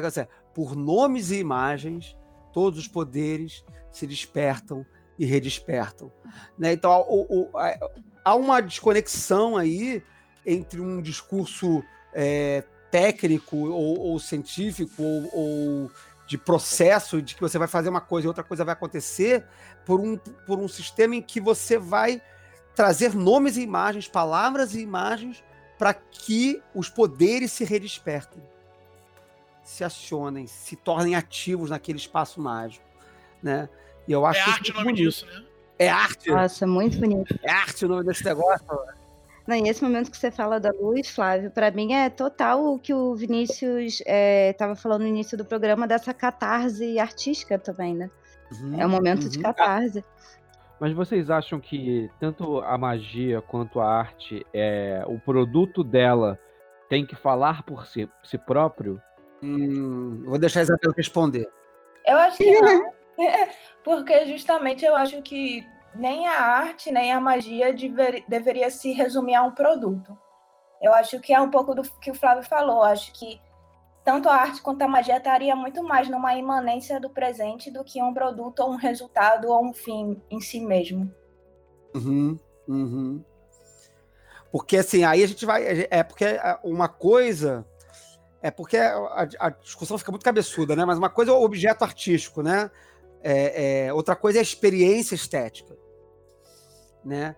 Por 0.54 0.76
nomes 0.76 1.30
e 1.30 1.38
imagens 1.38 2.16
todos 2.52 2.78
os 2.78 2.88
poderes 2.88 3.64
se 3.90 4.06
despertam 4.06 4.84
e 5.18 5.24
redespertam. 5.24 6.12
Né? 6.58 6.72
Então 6.72 6.92
há 8.24 8.34
uma 8.34 8.60
desconexão 8.60 9.56
aí 9.56 10.02
entre 10.46 10.80
um 10.80 11.02
discurso 11.02 11.82
é, 12.14 12.62
técnico 12.90 13.56
ou, 13.56 13.98
ou 13.98 14.18
científico 14.18 15.02
ou, 15.02 15.30
ou 15.32 15.90
de 16.26 16.38
processo, 16.38 17.20
de 17.22 17.34
que 17.34 17.40
você 17.40 17.58
vai 17.58 17.68
fazer 17.68 17.88
uma 17.88 18.00
coisa 18.00 18.26
e 18.26 18.28
outra 18.28 18.42
coisa 18.42 18.64
vai 18.64 18.72
acontecer, 18.72 19.44
por 19.84 20.00
um, 20.00 20.16
por 20.46 20.58
um 20.58 20.66
sistema 20.66 21.14
em 21.14 21.22
que 21.22 21.40
você 21.40 21.78
vai 21.78 22.20
trazer 22.74 23.14
nomes 23.14 23.56
e 23.56 23.62
imagens, 23.62 24.08
palavras 24.08 24.74
e 24.74 24.80
imagens, 24.80 25.42
para 25.78 25.94
que 25.94 26.62
os 26.74 26.88
poderes 26.88 27.52
se 27.52 27.64
redespertem, 27.64 28.42
se 29.62 29.84
acionem, 29.84 30.46
se 30.46 30.74
tornem 30.74 31.14
ativos 31.14 31.70
naquele 31.70 31.98
espaço 31.98 32.40
mágico. 32.40 32.84
Né? 33.42 33.68
E 34.08 34.12
eu 34.12 34.24
acho 34.26 34.40
é 34.40 34.52
arte 34.52 34.70
o 34.70 34.74
nome 34.74 34.86
bonito. 34.86 35.04
disso, 35.04 35.26
né? 35.26 35.44
É 35.78 35.88
arte. 35.88 36.30
Nossa, 36.30 36.66
muito 36.66 36.98
bonito. 36.98 37.38
É 37.42 37.50
arte 37.50 37.84
o 37.84 37.88
nome 37.88 38.04
desse 38.04 38.24
negócio. 38.24 38.66
Não, 39.46 39.56
e 39.56 39.68
esse 39.68 39.82
momento 39.82 40.10
que 40.10 40.16
você 40.16 40.30
fala 40.30 40.58
da 40.58 40.72
luz, 40.72 41.08
Flávio, 41.08 41.50
para 41.50 41.70
mim 41.70 41.92
é 41.92 42.10
total 42.10 42.64
o 42.64 42.78
que 42.78 42.92
o 42.92 43.14
Vinícius 43.14 44.02
estava 44.04 44.72
é, 44.72 44.76
falando 44.76 45.02
no 45.02 45.06
início 45.06 45.38
do 45.38 45.44
programa, 45.44 45.86
dessa 45.86 46.12
catarse 46.12 46.98
artística 46.98 47.56
também, 47.58 47.94
né? 47.94 48.10
Uhum, 48.52 48.80
é 48.80 48.86
um 48.86 48.88
momento 48.88 49.24
uhum. 49.24 49.28
de 49.28 49.38
catarse. 49.38 50.04
Mas 50.80 50.92
vocês 50.92 51.30
acham 51.30 51.60
que 51.60 52.10
tanto 52.18 52.60
a 52.60 52.76
magia 52.76 53.40
quanto 53.40 53.80
a 53.80 53.88
arte, 53.88 54.44
é, 54.52 55.02
o 55.06 55.18
produto 55.18 55.82
dela 55.84 56.38
tem 56.88 57.06
que 57.06 57.14
falar 57.14 57.62
por 57.62 57.86
si, 57.86 58.08
si 58.24 58.36
próprio? 58.36 59.00
Hum, 59.42 60.24
vou 60.26 60.38
deixar 60.38 60.60
a 60.60 60.62
Isabel 60.64 60.92
responder. 60.96 61.48
Eu 62.04 62.16
acho 62.18 62.38
que 62.38 62.60
não. 62.60 62.92
Porque 63.84 64.26
justamente 64.26 64.84
eu 64.84 64.94
acho 64.94 65.22
que 65.22 65.64
nem 65.98 66.26
a 66.26 66.40
arte, 66.40 66.90
nem 66.90 67.12
a 67.12 67.20
magia 67.20 67.72
dever, 67.72 68.24
deveria 68.28 68.70
se 68.70 68.92
resumir 68.92 69.34
a 69.34 69.42
um 69.42 69.50
produto. 69.50 70.16
Eu 70.80 70.92
acho 70.92 71.18
que 71.20 71.32
é 71.32 71.40
um 71.40 71.50
pouco 71.50 71.74
do 71.74 71.82
que 72.00 72.10
o 72.10 72.14
Flávio 72.14 72.44
falou. 72.44 72.82
Acho 72.82 73.12
que 73.12 73.40
tanto 74.04 74.28
a 74.28 74.36
arte 74.36 74.62
quanto 74.62 74.82
a 74.82 74.88
magia 74.88 75.16
estaria 75.16 75.56
muito 75.56 75.82
mais 75.82 76.08
numa 76.08 76.34
imanência 76.34 77.00
do 77.00 77.10
presente 77.10 77.70
do 77.70 77.82
que 77.82 78.02
um 78.02 78.12
produto 78.12 78.60
ou 78.60 78.72
um 78.72 78.76
resultado 78.76 79.48
ou 79.48 79.64
um 79.64 79.72
fim 79.72 80.22
em 80.30 80.40
si 80.40 80.60
mesmo. 80.60 81.12
Uhum, 81.94 82.38
uhum. 82.68 83.24
Porque 84.52 84.76
assim, 84.76 85.02
aí 85.04 85.24
a 85.24 85.26
gente 85.26 85.44
vai. 85.44 85.86
É 85.90 86.02
porque 86.02 86.24
uma 86.62 86.88
coisa. 86.88 87.66
É 88.42 88.50
porque 88.50 88.76
a, 88.76 89.26
a 89.40 89.50
discussão 89.50 89.98
fica 89.98 90.12
muito 90.12 90.22
cabeçuda, 90.22 90.76
né? 90.76 90.84
Mas 90.84 90.98
uma 90.98 91.10
coisa 91.10 91.32
é 91.32 91.34
o 91.34 91.42
objeto 91.42 91.82
artístico, 91.82 92.42
né? 92.42 92.70
É, 93.22 93.86
é, 93.86 93.92
outra 93.92 94.14
coisa 94.14 94.38
é 94.38 94.40
a 94.40 94.42
experiência 94.42 95.14
estética 95.14 95.76
né? 97.06 97.36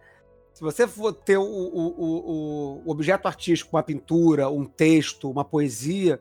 Se 0.53 0.63
você 0.63 0.89
for 0.89 1.13
ter 1.13 1.37
o, 1.37 1.45
o, 1.45 2.83
o, 2.85 2.91
objeto 2.91 3.29
artístico, 3.29 3.77
uma 3.77 3.83
pintura, 3.83 4.51
um 4.51 4.65
texto, 4.65 5.31
uma 5.31 5.45
poesia, 5.45 6.21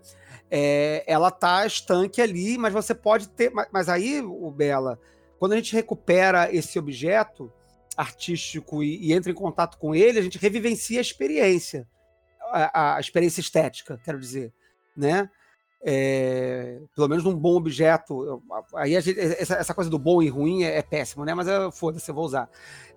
é, 0.51 1.03
ela 1.07 1.31
tá 1.31 1.65
estanque 1.65 2.21
ali, 2.21 2.55
mas 2.55 2.71
você 2.71 2.93
pode 2.93 3.29
ter. 3.29 3.49
Mas, 3.49 3.67
mas 3.71 3.89
aí, 3.89 4.21
o 4.21 4.51
Bela, 4.51 4.99
quando 5.39 5.53
a 5.53 5.55
gente 5.55 5.73
recupera 5.73 6.53
esse 6.53 6.77
objeto 6.77 7.51
artístico 7.95 8.83
e, 8.83 9.07
e, 9.07 9.13
entra 9.13 9.31
em 9.31 9.35
contato 9.35 9.79
com 9.79 9.95
ele, 9.95 10.19
a 10.19 10.21
gente 10.21 10.37
revivencia 10.37 10.99
a 10.99 11.01
experiência, 11.01 11.87
a, 12.51 12.97
a 12.97 12.99
experiência 12.99 13.41
estética, 13.41 13.99
quero 14.03 14.19
dizer, 14.19 14.53
né? 14.95 15.27
É, 15.83 16.81
pelo 16.95 17.07
menos 17.07 17.25
um 17.25 17.35
bom 17.35 17.55
objeto. 17.55 18.41
Aí 18.75 18.99
gente, 18.99 19.19
essa, 19.19 19.55
essa, 19.55 19.73
coisa 19.73 19.89
do 19.89 19.99
bom 19.99 20.21
e 20.21 20.27
ruim 20.27 20.63
é, 20.63 20.77
é 20.77 20.81
péssimo, 20.81 21.23
né? 21.23 21.33
Mas 21.33 21.47
foda-se, 21.75 22.09
eu 22.09 22.15
vou 22.15 22.25
usar. 22.25 22.49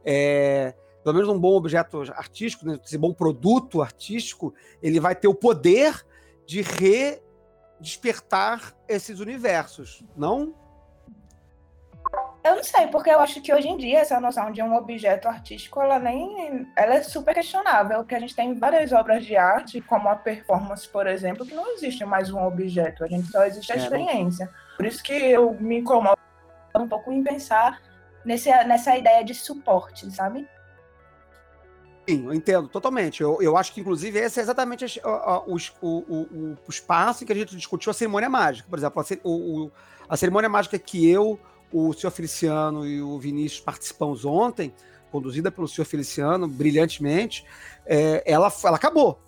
É, 0.04 0.74
pelo 1.02 1.14
menos 1.14 1.28
um 1.28 1.38
bom 1.38 1.54
objeto 1.56 2.02
artístico, 2.12 2.66
né? 2.66 2.78
esse 2.84 2.98
bom 2.98 3.12
produto 3.12 3.80
artístico, 3.82 4.54
ele 4.82 5.00
vai 5.00 5.14
ter 5.14 5.28
o 5.28 5.34
poder 5.34 6.04
de 6.46 6.62
redespertar 7.80 8.74
esses 8.88 9.20
universos, 9.20 10.02
não? 10.16 10.54
Eu 12.42 12.56
não 12.56 12.64
sei, 12.64 12.86
porque 12.86 13.10
eu 13.10 13.20
acho 13.20 13.40
que 13.42 13.52
hoje 13.52 13.68
em 13.68 13.76
dia 13.76 13.98
essa 13.98 14.18
noção 14.18 14.50
de 14.50 14.62
um 14.62 14.74
objeto 14.74 15.28
artístico, 15.28 15.80
ela 15.80 15.98
nem. 15.98 16.66
Ela 16.74 16.94
é 16.94 17.02
super 17.02 17.34
questionável, 17.34 17.98
porque 17.98 18.14
a 18.14 18.20
gente 18.20 18.34
tem 18.34 18.54
várias 18.54 18.92
obras 18.92 19.26
de 19.26 19.36
arte, 19.36 19.80
como 19.82 20.08
a 20.08 20.16
performance, 20.16 20.88
por 20.88 21.06
exemplo, 21.06 21.44
que 21.44 21.54
não 21.54 21.70
existe 21.74 22.04
mais 22.04 22.30
um 22.30 22.42
objeto, 22.42 23.04
a 23.04 23.08
gente 23.08 23.26
só 23.28 23.44
existe 23.44 23.70
a 23.72 23.74
é, 23.74 23.78
experiência. 23.78 24.50
Por 24.76 24.86
isso 24.86 25.02
que 25.02 25.12
eu 25.12 25.52
me 25.60 25.80
incomodo 25.80 26.18
um 26.74 26.88
pouco 26.88 27.12
em 27.12 27.22
pensar 27.22 27.78
nesse, 28.24 28.48
nessa 28.64 28.96
ideia 28.96 29.22
de 29.22 29.34
suporte, 29.34 30.10
sabe? 30.10 30.48
Sim, 32.08 32.24
eu 32.24 32.32
entendo 32.32 32.68
totalmente. 32.68 33.22
Eu, 33.22 33.40
eu 33.42 33.56
acho 33.56 33.72
que, 33.72 33.82
inclusive, 33.82 34.18
esse 34.18 34.40
é 34.40 34.42
exatamente 34.42 35.00
o, 35.04 35.56
o, 35.82 35.98
o, 35.98 36.56
o 36.66 36.70
espaço 36.70 37.22
em 37.22 37.26
que 37.26 37.32
a 37.32 37.36
gente 37.36 37.54
discutiu 37.54 37.90
a 37.90 37.94
cerimônia 37.94 38.30
mágica. 38.30 38.66
Por 38.68 38.78
exemplo, 38.78 39.00
a, 39.02 39.28
o, 39.28 39.70
a 40.08 40.16
cerimônia 40.16 40.48
mágica 40.48 40.78
que 40.78 41.08
eu 41.08 41.38
o 41.72 41.92
senhor 41.92 42.10
Feliciano 42.10 42.86
e 42.86 43.00
o 43.02 43.18
Vinícius 43.18 43.60
participamos 43.60 44.24
ontem, 44.24 44.74
conduzida 45.10 45.50
pelo 45.50 45.68
senhor 45.68 45.84
Feliciano 45.84 46.46
brilhantemente, 46.48 47.44
é, 47.86 48.22
ela, 48.26 48.52
ela 48.64 48.76
acabou. 48.76 49.20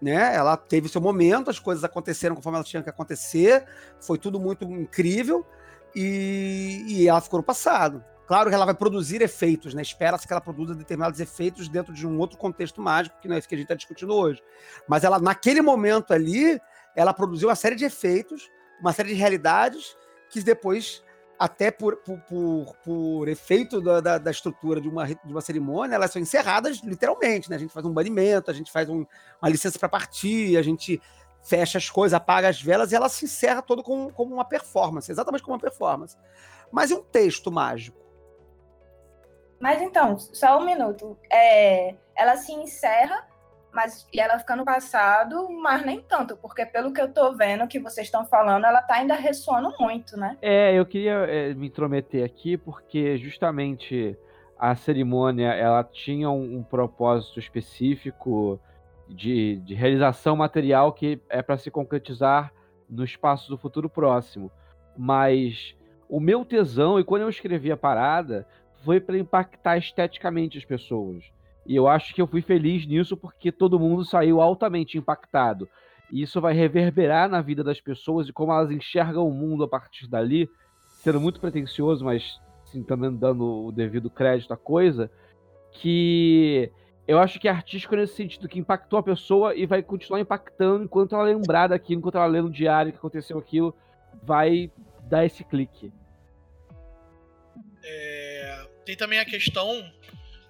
Né? 0.00 0.34
Ela 0.34 0.56
teve 0.56 0.88
seu 0.88 1.00
momento, 1.00 1.50
as 1.50 1.58
coisas 1.58 1.82
aconteceram 1.82 2.34
conforme 2.34 2.58
elas 2.58 2.68
tinham 2.68 2.82
que 2.82 2.90
acontecer, 2.90 3.64
foi 4.00 4.18
tudo 4.18 4.38
muito 4.38 4.64
incrível 4.64 5.46
e, 5.94 6.84
e 6.86 7.08
ela 7.08 7.20
ficou 7.20 7.38
no 7.38 7.44
passado. 7.44 8.04
Claro 8.26 8.48
que 8.48 8.54
ela 8.54 8.64
vai 8.64 8.74
produzir 8.74 9.22
efeitos, 9.22 9.72
né? 9.72 9.80
Espera-se 9.80 10.26
que 10.26 10.32
ela 10.32 10.40
produza 10.40 10.74
determinados 10.74 11.20
efeitos 11.20 11.68
dentro 11.68 11.94
de 11.94 12.06
um 12.06 12.18
outro 12.18 12.36
contexto 12.36 12.82
mágico, 12.82 13.16
que 13.20 13.28
não 13.28 13.36
é 13.36 13.38
isso 13.38 13.48
que 13.48 13.54
a 13.54 13.58
gente 13.58 13.66
está 13.66 13.76
discutindo 13.76 14.12
hoje. 14.12 14.42
Mas 14.88 15.04
ela, 15.04 15.20
naquele 15.20 15.62
momento 15.62 16.12
ali, 16.12 16.60
ela 16.96 17.14
produziu 17.14 17.48
uma 17.48 17.54
série 17.54 17.76
de 17.76 17.84
efeitos, 17.84 18.50
uma 18.80 18.92
série 18.92 19.10
de 19.10 19.14
realidades 19.14 19.96
que 20.28 20.42
depois 20.42 21.04
até 21.38 21.70
por, 21.70 21.96
por, 21.96 22.18
por, 22.20 22.76
por 22.84 23.28
efeito 23.28 23.80
da, 23.80 24.00
da, 24.00 24.18
da, 24.18 24.30
estrutura 24.30 24.80
de 24.80 24.88
uma, 24.88 25.06
de 25.06 25.32
uma 25.32 25.40
cerimônia, 25.40 25.94
elas 25.94 26.10
são 26.10 26.20
encerradas 26.20 26.78
literalmente, 26.82 27.50
né? 27.50 27.56
A 27.56 27.58
gente 27.58 27.72
faz 27.72 27.84
um 27.84 27.92
banimento, 27.92 28.50
a 28.50 28.54
gente 28.54 28.72
faz 28.72 28.88
um, 28.88 29.04
uma 29.40 29.50
licença 29.50 29.78
para 29.78 29.88
partir, 29.88 30.56
a 30.56 30.62
gente 30.62 31.00
fecha 31.42 31.78
as 31.78 31.88
coisas, 31.88 32.14
apaga 32.14 32.48
as 32.48 32.60
velas 32.60 32.90
e 32.90 32.96
ela 32.96 33.08
se 33.08 33.24
encerra 33.24 33.62
todo 33.62 33.82
como, 33.82 34.12
como 34.12 34.34
uma 34.34 34.44
performance, 34.44 35.10
exatamente 35.10 35.42
como 35.42 35.54
uma 35.54 35.60
performance. 35.60 36.16
Mas 36.72 36.90
e 36.90 36.94
um 36.94 37.02
texto 37.02 37.52
mágico? 37.52 37.98
Mas 39.60 39.80
então, 39.80 40.18
só 40.18 40.58
um 40.58 40.64
minuto. 40.64 41.16
É, 41.32 41.94
ela 42.14 42.36
se 42.36 42.52
encerra 42.52 43.26
mas 43.76 44.08
e 44.10 44.18
ela 44.18 44.38
fica 44.38 44.56
no 44.56 44.64
passado, 44.64 45.50
mas 45.50 45.84
nem 45.84 46.00
tanto, 46.00 46.34
porque 46.38 46.64
pelo 46.64 46.94
que 46.94 47.00
eu 47.00 47.12
tô 47.12 47.34
vendo 47.34 47.68
que 47.68 47.78
vocês 47.78 48.06
estão 48.06 48.24
falando, 48.24 48.64
ela 48.64 48.80
tá 48.80 48.94
ainda 48.94 49.14
ressoando 49.14 49.70
muito, 49.78 50.16
né? 50.16 50.38
É, 50.40 50.72
eu 50.72 50.86
queria 50.86 51.12
é, 51.28 51.52
me 51.52 51.66
intrometer 51.66 52.24
aqui, 52.24 52.56
porque 52.56 53.18
justamente 53.18 54.18
a 54.58 54.74
cerimônia 54.74 55.52
ela 55.52 55.84
tinha 55.84 56.30
um, 56.30 56.56
um 56.56 56.62
propósito 56.62 57.38
específico 57.38 58.58
de, 59.06 59.56
de, 59.56 59.74
realização 59.74 60.34
material 60.34 60.90
que 60.94 61.20
é 61.28 61.42
para 61.42 61.58
se 61.58 61.70
concretizar 61.70 62.54
no 62.88 63.04
espaço 63.04 63.50
do 63.50 63.58
futuro 63.58 63.90
próximo. 63.90 64.50
Mas 64.96 65.76
o 66.08 66.18
meu 66.18 66.46
tesão, 66.46 66.98
e 66.98 67.04
quando 67.04 67.22
eu 67.22 67.28
escrevi 67.28 67.70
a 67.70 67.76
parada, 67.76 68.46
foi 68.82 69.00
para 69.00 69.18
impactar 69.18 69.76
esteticamente 69.76 70.56
as 70.56 70.64
pessoas. 70.64 71.35
E 71.66 71.74
eu 71.74 71.88
acho 71.88 72.14
que 72.14 72.22
eu 72.22 72.26
fui 72.26 72.42
feliz 72.42 72.86
nisso 72.86 73.16
porque 73.16 73.50
todo 73.50 73.78
mundo 73.78 74.04
saiu 74.04 74.40
altamente 74.40 74.96
impactado. 74.96 75.68
E 76.10 76.22
isso 76.22 76.40
vai 76.40 76.54
reverberar 76.54 77.28
na 77.28 77.40
vida 77.40 77.64
das 77.64 77.80
pessoas 77.80 78.28
e 78.28 78.32
como 78.32 78.52
elas 78.52 78.70
enxergam 78.70 79.26
o 79.26 79.32
mundo 79.32 79.64
a 79.64 79.68
partir 79.68 80.06
dali, 80.06 80.48
sendo 81.02 81.20
muito 81.20 81.40
pretencioso, 81.40 82.04
mas 82.04 82.40
também 82.86 83.14
dando 83.14 83.66
o 83.66 83.72
devido 83.72 84.10
crédito 84.10 84.52
à 84.52 84.56
coisa, 84.56 85.10
que 85.72 86.70
eu 87.08 87.18
acho 87.18 87.38
que 87.38 87.48
é 87.48 87.50
artístico 87.50 87.96
nesse 87.96 88.14
sentido, 88.14 88.48
que 88.48 88.58
impactou 88.58 88.98
a 88.98 89.02
pessoa 89.02 89.54
e 89.54 89.66
vai 89.66 89.82
continuar 89.82 90.20
impactando 90.20 90.84
enquanto 90.84 91.14
ela 91.14 91.24
lembrar 91.24 91.68
daquilo, 91.68 92.00
enquanto 92.00 92.16
ela 92.16 92.26
lê 92.26 92.42
no 92.42 92.50
diário 92.50 92.92
que 92.92 92.98
aconteceu 92.98 93.38
aquilo, 93.38 93.74
vai 94.22 94.70
dar 95.02 95.24
esse 95.24 95.44
clique. 95.44 95.92
É, 97.82 98.68
tem 98.84 98.96
também 98.96 99.18
a 99.18 99.24
questão 99.24 99.68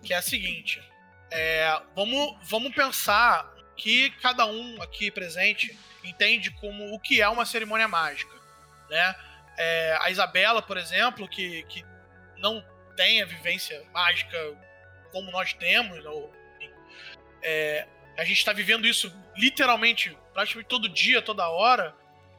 que 0.03 0.15
é 0.15 0.17
a 0.17 0.23
seguinte: 0.23 0.81
é, 1.31 1.81
vamos, 1.95 2.37
vamos 2.43 2.75
pensar 2.75 3.53
que 3.77 4.11
cada 4.23 4.47
um 4.47 4.81
aqui 4.83 5.11
presente 5.11 5.79
entende 6.03 6.51
como 6.53 6.95
o 6.95 7.01
que 7.01 7.21
é 7.21 7.29
uma 7.29 7.45
cerimônia 7.45 7.89
mágica, 7.89 8.35
né? 8.89 9.15
É, 9.59 9.99
a 10.01 10.11
Isabela, 10.11 10.63
por 10.63 10.77
exemplo, 10.77 11.29
que, 11.29 11.63
que 11.65 11.85
não 12.37 12.65
tem 12.95 13.23
a 13.23 13.27
vivência 13.27 13.83
mágica 13.93 14.39
como 15.13 15.31
nós 15.31 15.53
temos, 15.55 16.05
ou, 16.05 16.33
é, 17.43 17.87
a 18.17 18.25
gente 18.25 18.39
está 18.39 18.53
vivendo 18.53 18.87
isso 18.87 19.13
literalmente 19.37 20.17
praticamente 20.33 20.69
todo 20.69 20.89
dia, 20.89 21.23
toda 21.23 21.49
hora. 21.49 21.95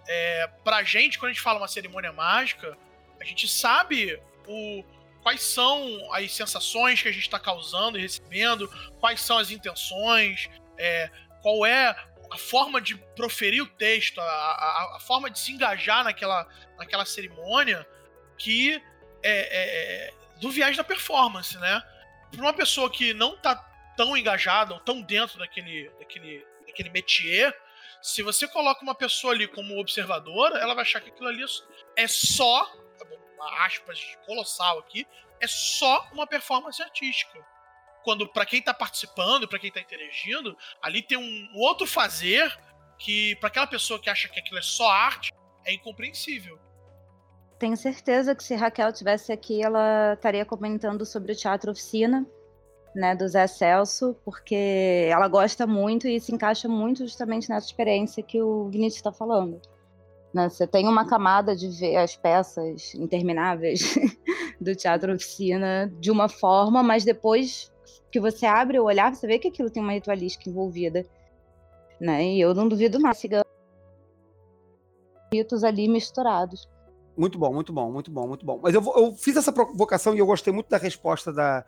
É, 0.08 0.48
pra 0.64 0.84
gente, 0.84 1.20
quando 1.20 1.32
a 1.32 1.34
gente 1.34 1.42
fala 1.42 1.60
uma 1.60 1.68
cerimônia 1.68 2.12
mágica, 2.14 2.78
a 3.20 3.24
gente 3.24 3.48
sabe 3.48 4.20
o, 4.48 4.84
quais 5.28 5.44
são 5.44 6.08
as 6.14 6.32
sensações 6.32 7.02
que 7.02 7.10
a 7.10 7.12
gente 7.12 7.24
está 7.24 7.38
causando 7.38 8.00
e 8.00 8.02
recebendo, 8.02 8.66
quais 9.02 9.20
são 9.20 9.38
as 9.38 9.52
intenções, 9.52 10.48
é, 10.78 11.12
qual 11.42 11.66
é 11.66 11.94
a 12.32 12.38
forma 12.38 12.80
de 12.80 12.96
proferir 13.14 13.62
o 13.62 13.66
texto, 13.66 14.22
a, 14.22 14.24
a, 14.24 14.96
a, 14.96 15.00
forma 15.02 15.30
de 15.30 15.38
se 15.38 15.52
engajar 15.52 16.06
naquela, 16.06 16.48
naquela 16.78 17.04
cerimônia 17.04 17.86
que 18.38 18.82
é, 19.22 19.32
é, 19.32 20.08
é 20.08 20.14
do 20.40 20.50
viés 20.50 20.78
da 20.78 20.84
performance, 20.86 21.58
né? 21.58 21.84
Para 22.32 22.40
uma 22.40 22.54
pessoa 22.54 22.90
que 22.90 23.14
não 23.14 23.34
está 23.34 23.54
tão 23.98 24.16
engajada 24.16 24.76
ou 24.76 24.80
tão 24.80 25.02
dentro 25.02 25.38
daquele, 25.40 25.90
daquele, 26.00 26.48
daquele 26.66 26.90
métier, 26.90 27.54
se 28.02 28.24
você 28.24 28.48
coloca 28.48 28.82
uma 28.82 28.96
pessoa 28.96 29.34
ali 29.34 29.46
como 29.46 29.78
observadora, 29.78 30.58
ela 30.58 30.74
vai 30.74 30.84
achar 30.84 31.02
que 31.02 31.10
aquilo 31.10 31.28
ali 31.28 31.44
é 31.98 32.08
só 32.08 32.87
aspas 33.66 34.18
colossal 34.26 34.80
aqui, 34.80 35.08
é 35.40 35.48
só 35.48 36.08
uma 36.12 36.28
performance 36.28 36.82
artística. 36.82 37.40
Quando 38.04 38.28
para 38.28 38.46
quem 38.46 38.62
tá 38.62 38.74
participando, 38.74 39.48
para 39.48 39.60
quem 39.60 39.72
tá 39.72 39.80
interagindo, 39.80 40.58
ali 40.82 41.02
tem 41.02 41.18
um 41.18 41.50
outro 41.56 41.86
fazer 41.86 42.58
que 42.98 43.36
para 43.36 43.50
aquela 43.50 43.68
pessoa 43.68 44.00
que 44.00 44.10
acha 44.10 44.28
que 44.28 44.40
aquilo 44.40 44.58
é 44.58 44.62
só 44.62 44.90
arte, 44.90 45.32
é 45.66 45.74
incompreensível. 45.74 46.58
Tenho 47.60 47.76
certeza 47.76 48.36
que 48.36 48.44
se 48.44 48.56
Raquel 48.56 48.94
tivesse 48.94 49.32
aqui, 49.32 49.64
ela 49.64 50.14
estaria 50.14 50.46
comentando 50.46 51.06
sobre 51.06 51.32
o 51.32 51.36
teatro 51.36 51.72
oficina, 51.72 52.26
né, 52.96 53.16
do 53.16 53.28
Zé 53.28 53.46
Celso, 53.48 54.16
porque 54.24 55.08
ela 55.12 55.28
gosta 55.28 55.68
muito 55.68 56.08
e 56.08 56.20
se 56.20 56.34
encaixa 56.34 56.68
muito 56.68 57.06
justamente 57.06 57.50
nessa 57.50 57.68
experiência 57.68 58.24
que 58.24 58.42
o 58.42 58.70
Vinícius 58.70 58.98
está 58.98 59.12
falando. 59.12 59.62
Né? 60.34 60.50
Você 60.50 60.68
tem 60.68 60.88
uma 60.88 61.08
camada 61.08 61.56
de 61.56 61.70
ver 61.70 61.98
as 61.98 62.16
peças 62.16 62.94
intermináveis 62.96 63.98
do 64.60 64.76
teatro 64.76 65.14
oficina 65.14 65.92
de 66.00 66.12
uma 66.12 66.28
forma, 66.30 66.84
mas 66.84 67.04
depois 67.04 67.72
que 68.12 68.20
você 68.20 68.46
abre 68.46 68.80
o 68.80 68.86
olhar, 68.86 69.14
você 69.14 69.28
vê 69.28 69.40
que 69.40 69.48
aquilo 69.48 69.70
tem 69.70 69.82
uma 69.82 69.94
ritualística 69.94 70.50
envolvida. 70.50 71.06
Né? 72.00 72.26
E 72.26 72.42
eu 72.42 72.54
não 72.54 72.68
duvido 72.68 73.00
mais 73.00 73.22
ritos 75.34 75.64
ali 75.64 75.88
misturados. 75.88 76.68
Muito 77.18 77.40
bom, 77.40 77.52
muito 77.52 77.74
bom, 77.74 77.92
muito 77.92 78.12
bom, 78.12 78.28
muito 78.28 78.46
bom. 78.46 78.60
Mas 78.62 78.76
eu, 78.76 78.84
eu 78.96 79.12
fiz 79.14 79.36
essa 79.36 79.52
provocação 79.52 80.14
e 80.14 80.20
eu 80.20 80.26
gostei 80.26 80.54
muito 80.54 80.70
da 80.70 80.78
resposta 80.78 81.34
da, 81.34 81.66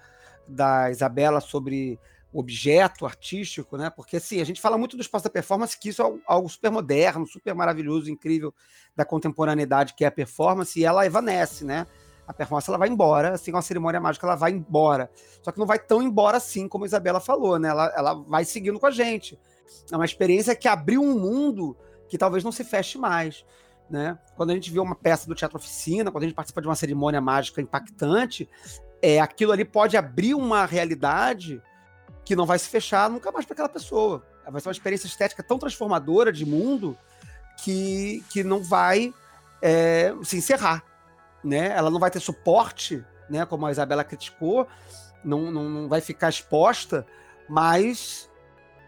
da 0.48 0.92
Isabela 0.92 1.42
sobre 1.42 2.00
objeto 2.32 3.06
artístico, 3.06 3.76
né? 3.78 3.90
Porque 3.90 4.18
assim, 4.18 4.40
a 4.40 4.44
gente 4.44 4.62
fala 4.62 4.78
muito 4.78 4.96
do 4.96 5.02
espaço 5.02 5.24
da 5.24 5.30
performance, 5.30 5.78
que 5.78 5.90
isso 5.90 6.02
é 6.02 6.14
algo 6.28 6.48
super 6.48 6.72
moderno, 6.72 7.26
super 7.26 7.56
maravilhoso, 7.56 8.12
incrível 8.12 8.54
da 8.96 9.04
contemporaneidade 9.04 9.96
que 9.96 10.04
é 10.04 10.08
a 10.08 10.12
performance, 10.12 10.80
e 10.80 10.86
ela 10.86 11.06
evanece, 11.06 11.66
né? 11.66 11.88
A 12.28 12.34
performance 12.34 12.70
ela 12.70 12.78
vai 12.78 12.90
embora, 12.90 13.34
assim, 13.34 13.52
uma 13.52 13.62
cerimônia 13.62 14.00
mágica 14.00 14.28
ela 14.28 14.36
vai 14.36 14.52
embora. 14.52 15.10
Só 15.42 15.52
que 15.52 15.58
não 15.58 15.66
vai 15.66 15.80
tão 15.80 16.02
embora 16.02 16.38
assim 16.38 16.68
como 16.68 16.84
a 16.84 16.88
Isabela 16.88 17.20
falou, 17.20 17.58
né? 17.58 17.70
Ela, 17.70 17.94
ela 17.98 18.14
vai 18.14 18.46
seguindo 18.46 18.80
com 18.80 18.86
a 18.86 18.92
gente. 18.92 19.40
É 19.92 19.96
uma 19.96 20.06
experiência 20.06 20.56
que 20.56 20.68
abriu 20.68 21.02
um 21.02 21.20
mundo 21.20 21.76
que 22.08 22.18
talvez 22.18 22.44
não 22.44 22.52
se 22.52 22.64
feche 22.64 23.00
mais. 23.00 23.44
Né? 23.90 24.20
Quando 24.36 24.52
a 24.52 24.54
gente 24.54 24.70
vê 24.70 24.80
uma 24.80 24.94
peça 24.94 25.28
do 25.28 25.34
Teatro 25.34 25.58
Oficina, 25.58 26.12
quando 26.12 26.24
a 26.24 26.28
gente 26.28 26.36
participa 26.36 26.62
de 26.62 26.68
uma 26.68 26.76
cerimônia 26.76 27.20
mágica 27.20 27.60
impactante, 27.60 28.48
é, 29.02 29.20
aquilo 29.20 29.52
ali 29.52 29.66
pode 29.66 29.98
abrir 29.98 30.36
uma 30.36 30.66
realidade 30.66 31.60
que 32.24 32.36
não 32.36 32.46
vai 32.46 32.60
se 32.60 32.70
fechar 32.70 33.10
nunca 33.10 33.32
mais 33.32 33.46
para 33.46 33.54
aquela 33.54 33.70
pessoa. 33.70 34.24
Vai 34.50 34.62
ser 34.62 34.68
uma 34.68 34.74
experiência 34.74 35.08
estética 35.08 35.44
tão 35.44 35.60
transformadora 35.60 36.32
de 36.32 36.46
mundo 36.46 36.98
que, 37.64 38.24
que 38.30 38.44
não 38.44 38.64
vai 38.64 39.14
é, 39.62 40.14
se 40.24 40.38
encerrar. 40.38 40.84
Né? 41.44 41.68
Ela 41.76 41.90
não 41.90 42.00
vai 42.00 42.10
ter 42.10 42.20
suporte, 42.20 43.04
né? 43.30 43.46
como 43.46 43.66
a 43.66 43.72
Isabela 43.72 44.04
criticou, 44.04 44.68
não, 45.24 45.52
não, 45.52 45.70
não 45.70 45.88
vai 45.88 46.02
ficar 46.02 46.30
exposta, 46.30 47.06
mas 47.48 48.30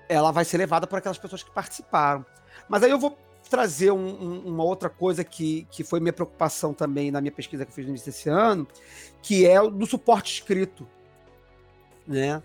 ela 0.10 0.32
vai 0.32 0.44
ser 0.44 0.58
levada 0.58 0.88
por 0.88 0.98
aquelas 0.98 1.18
pessoas 1.18 1.44
que 1.44 1.52
participaram. 1.52 2.26
Mas 2.68 2.84
aí 2.84 2.92
eu 2.92 3.00
vou 3.00 3.18
trazer 3.50 3.92
um, 3.92 3.98
um, 3.98 4.40
uma 4.48 4.64
outra 4.64 4.90
coisa 4.90 5.24
que, 5.24 5.68
que 5.72 5.84
foi 5.84 6.00
minha 6.00 6.14
preocupação 6.14 6.74
também 6.74 7.12
na 7.12 7.20
minha 7.20 7.32
pesquisa 7.32 7.66
que 7.66 7.72
eu 7.72 7.76
fiz 7.76 7.86
no 7.86 7.92
início 7.92 8.12
desse 8.12 8.30
ano, 8.30 8.68
que 9.22 9.46
é 9.46 9.62
o 9.62 9.70
do 9.70 9.86
suporte 9.86 10.34
escrito. 10.34 10.88
Né? 12.08 12.42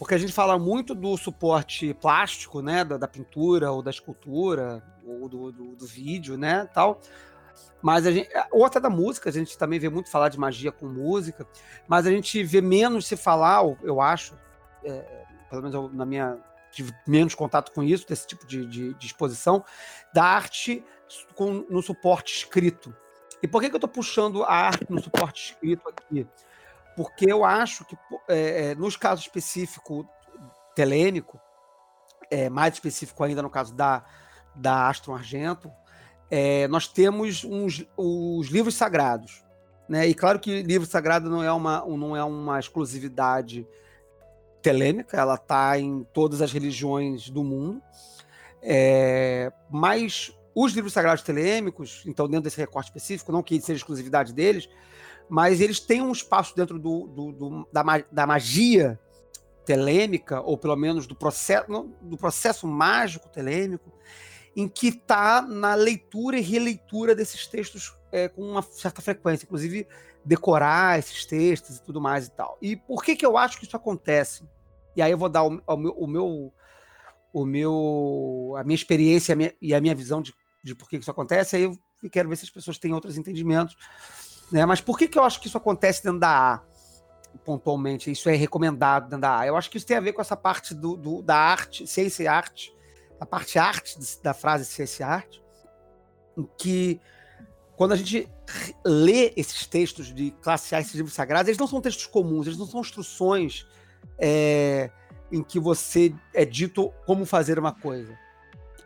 Porque 0.00 0.14
a 0.14 0.18
gente 0.18 0.32
fala 0.32 0.58
muito 0.58 0.94
do 0.94 1.14
suporte 1.18 1.92
plástico, 1.92 2.62
né? 2.62 2.82
Da, 2.82 2.96
da 2.96 3.06
pintura 3.06 3.70
ou 3.70 3.82
da 3.82 3.90
escultura, 3.90 4.82
ou 5.04 5.28
do, 5.28 5.52
do, 5.52 5.76
do, 5.76 5.86
vídeo, 5.86 6.38
né? 6.38 6.66
Tal. 6.72 7.02
Mas 7.82 8.06
a 8.06 8.10
gente. 8.10 8.30
Ou 8.50 8.64
até 8.64 8.80
da 8.80 8.88
música, 8.88 9.28
a 9.28 9.32
gente 9.32 9.58
também 9.58 9.78
vê 9.78 9.90
muito 9.90 10.10
falar 10.10 10.30
de 10.30 10.38
magia 10.38 10.72
com 10.72 10.86
música, 10.86 11.46
mas 11.86 12.06
a 12.06 12.10
gente 12.10 12.42
vê 12.42 12.62
menos 12.62 13.06
se 13.06 13.14
falar, 13.14 13.62
eu 13.82 14.00
acho, 14.00 14.38
é, 14.82 15.26
pelo 15.50 15.60
menos 15.60 15.74
eu, 15.74 15.90
na 15.90 16.06
minha. 16.06 16.38
Tive 16.72 16.94
menos 17.06 17.34
contato 17.34 17.70
com 17.70 17.82
isso, 17.82 18.08
desse 18.08 18.26
tipo 18.26 18.46
de, 18.46 18.64
de, 18.64 18.94
de 18.94 19.06
exposição, 19.06 19.62
da 20.14 20.24
arte 20.24 20.82
com, 21.34 21.66
no 21.68 21.82
suporte 21.82 22.34
escrito. 22.34 22.96
E 23.42 23.46
por 23.46 23.60
que, 23.60 23.68
que 23.68 23.74
eu 23.74 23.78
estou 23.78 23.90
puxando 23.90 24.44
a 24.44 24.54
arte 24.54 24.86
no 24.88 25.02
suporte 25.02 25.52
escrito 25.52 25.86
aqui? 25.90 26.26
Porque 27.00 27.32
eu 27.32 27.46
acho 27.46 27.82
que, 27.86 27.96
é, 28.28 28.74
nos 28.74 28.94
casos 28.94 29.24
específicos 29.24 30.04
telênico, 30.74 31.40
é, 32.30 32.50
mais 32.50 32.74
específico 32.74 33.24
ainda 33.24 33.40
no 33.40 33.48
caso 33.48 33.74
da, 33.74 34.04
da 34.54 34.86
Astro 34.86 35.14
Argento, 35.14 35.72
é, 36.30 36.68
nós 36.68 36.86
temos 36.86 37.42
uns, 37.42 37.86
os 37.96 38.48
livros 38.48 38.74
sagrados. 38.74 39.42
Né? 39.88 40.08
E 40.08 40.14
claro 40.14 40.38
que 40.38 40.62
livro 40.62 40.86
sagrado 40.86 41.30
não 41.30 41.42
é 41.42 41.50
uma, 41.50 41.86
não 41.86 42.14
é 42.14 42.22
uma 42.22 42.60
exclusividade 42.60 43.66
telêmica, 44.60 45.16
ela 45.16 45.36
está 45.36 45.78
em 45.78 46.06
todas 46.12 46.42
as 46.42 46.52
religiões 46.52 47.30
do 47.30 47.42
mundo. 47.42 47.80
É, 48.62 49.50
mas 49.70 50.38
os 50.54 50.74
livros 50.74 50.92
sagrados 50.92 51.24
telêmicos, 51.24 52.02
então 52.06 52.28
dentro 52.28 52.44
desse 52.44 52.58
recorte 52.58 52.88
específico, 52.88 53.32
não 53.32 53.42
que 53.42 53.58
seja 53.58 53.78
exclusividade 53.78 54.34
deles, 54.34 54.68
mas 55.30 55.60
eles 55.60 55.78
têm 55.78 56.02
um 56.02 56.10
espaço 56.10 56.54
dentro 56.56 56.76
do, 56.76 57.06
do, 57.06 57.32
do 57.32 57.68
da, 57.72 57.82
da, 58.10 58.26
magia 58.26 58.98
telêmica, 59.64 60.40
ou 60.40 60.58
pelo 60.58 60.74
menos 60.74 61.06
do 61.06 61.14
processo, 61.14 61.88
do 62.02 62.16
processo 62.16 62.66
mágico 62.66 63.28
telêmico, 63.28 63.92
em 64.56 64.68
que 64.68 64.88
está 64.88 65.40
na 65.40 65.74
leitura 65.74 66.36
e 66.36 66.42
releitura 66.42 67.14
desses 67.14 67.46
textos 67.46 67.96
é, 68.10 68.28
com 68.28 68.42
uma 68.42 68.60
certa 68.60 69.00
frequência, 69.00 69.44
inclusive 69.44 69.86
decorar 70.24 70.98
esses 70.98 71.24
textos 71.24 71.76
e 71.76 71.82
tudo 71.82 72.00
mais 72.00 72.26
e 72.26 72.30
tal. 72.32 72.58
E 72.60 72.74
por 72.74 73.04
que, 73.04 73.14
que 73.14 73.24
eu 73.24 73.38
acho 73.38 73.56
que 73.56 73.64
isso 73.64 73.76
acontece? 73.76 74.42
E 74.96 75.00
aí 75.00 75.12
eu 75.12 75.18
vou 75.18 75.28
dar 75.28 75.44
o, 75.44 75.62
o 75.64 75.76
meu, 75.76 75.92
o 75.92 76.06
meu, 76.08 76.52
o 77.32 77.46
meu, 77.46 78.54
a 78.58 78.64
minha 78.64 78.74
experiência 78.74 79.32
a 79.32 79.36
minha, 79.36 79.54
e 79.62 79.72
a 79.72 79.80
minha 79.80 79.94
visão 79.94 80.20
de, 80.20 80.34
de 80.60 80.74
por 80.74 80.88
que, 80.88 80.96
que 80.96 81.02
isso 81.02 81.10
acontece, 81.10 81.54
aí 81.54 81.62
eu 81.62 81.78
quero 82.10 82.28
ver 82.28 82.36
se 82.36 82.44
as 82.44 82.50
pessoas 82.50 82.78
têm 82.78 82.92
outros 82.92 83.16
entendimentos. 83.16 83.76
Né? 84.50 84.64
Mas 84.66 84.80
por 84.80 84.98
que, 84.98 85.06
que 85.08 85.18
eu 85.18 85.22
acho 85.22 85.40
que 85.40 85.46
isso 85.46 85.56
acontece 85.56 86.02
dentro 86.02 86.18
da 86.18 86.54
A? 86.54 86.60
Pontualmente, 87.44 88.10
isso 88.10 88.28
é 88.28 88.34
recomendado 88.34 89.04
dentro 89.04 89.20
da 89.20 89.38
A. 89.38 89.46
Eu 89.46 89.56
acho 89.56 89.70
que 89.70 89.76
isso 89.76 89.86
tem 89.86 89.96
a 89.96 90.00
ver 90.00 90.12
com 90.12 90.20
essa 90.20 90.36
parte 90.36 90.74
do, 90.74 90.96
do 90.96 91.22
da 91.22 91.36
arte, 91.36 91.86
ciência 91.86 92.24
e 92.24 92.26
arte, 92.26 92.74
a 93.20 93.26
parte 93.26 93.58
arte 93.58 93.98
da 94.22 94.34
frase 94.34 94.64
ciência 94.64 95.02
e 95.02 95.06
arte, 95.06 95.42
em 96.36 96.48
que 96.58 97.00
quando 97.76 97.92
a 97.92 97.96
gente 97.96 98.28
lê 98.84 99.32
esses 99.36 99.64
textos 99.66 100.12
de 100.12 100.32
classe 100.42 100.74
A, 100.74 100.80
esses 100.80 100.94
livros 100.94 101.14
sagrados, 101.14 101.48
eles 101.48 101.58
não 101.58 101.66
são 101.66 101.80
textos 101.80 102.06
comuns, 102.06 102.46
eles 102.46 102.58
não 102.58 102.66
são 102.66 102.80
instruções 102.80 103.66
é, 104.18 104.90
em 105.32 105.42
que 105.42 105.58
você 105.58 106.14
é 106.34 106.44
dito 106.44 106.92
como 107.06 107.24
fazer 107.24 107.58
uma 107.58 107.72
coisa. 107.72 108.18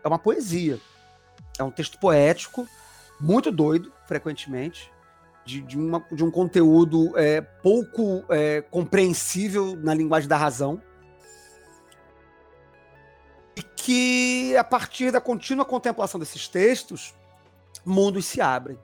É 0.03 0.07
uma 0.07 0.19
poesia. 0.19 0.79
É 1.59 1.65
um 1.65 1.73
texto 1.73 1.99
poético, 1.99 2.69
muito 3.21 3.51
doido, 3.51 3.93
frequentemente, 4.07 4.93
de, 5.45 5.61
de, 5.61 5.79
uma, 5.79 6.05
de 6.11 6.25
um 6.25 6.31
conteúdo 6.31 7.17
é, 7.19 7.41
pouco 7.41 8.25
é, 8.29 8.63
compreensível 8.63 9.77
na 9.77 9.93
linguagem 9.93 10.29
da 10.29 10.37
razão. 10.37 10.81
E 13.57 13.63
que, 13.63 14.57
a 14.57 14.65
partir 14.65 15.11
da 15.11 15.21
contínua 15.21 15.65
contemplação 15.65 16.19
desses 16.19 16.49
textos, 16.49 17.15
mundos 17.85 18.25
se 18.25 18.41
abrem, 18.41 18.79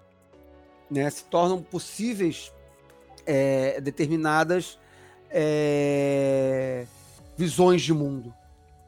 né? 0.90 1.08
se 1.08 1.24
tornam 1.24 1.62
possíveis 1.62 2.52
é, 3.26 3.80
determinadas 3.80 4.78
é, 5.30 6.86
visões 7.36 7.82
de 7.82 7.94
mundo, 7.94 8.34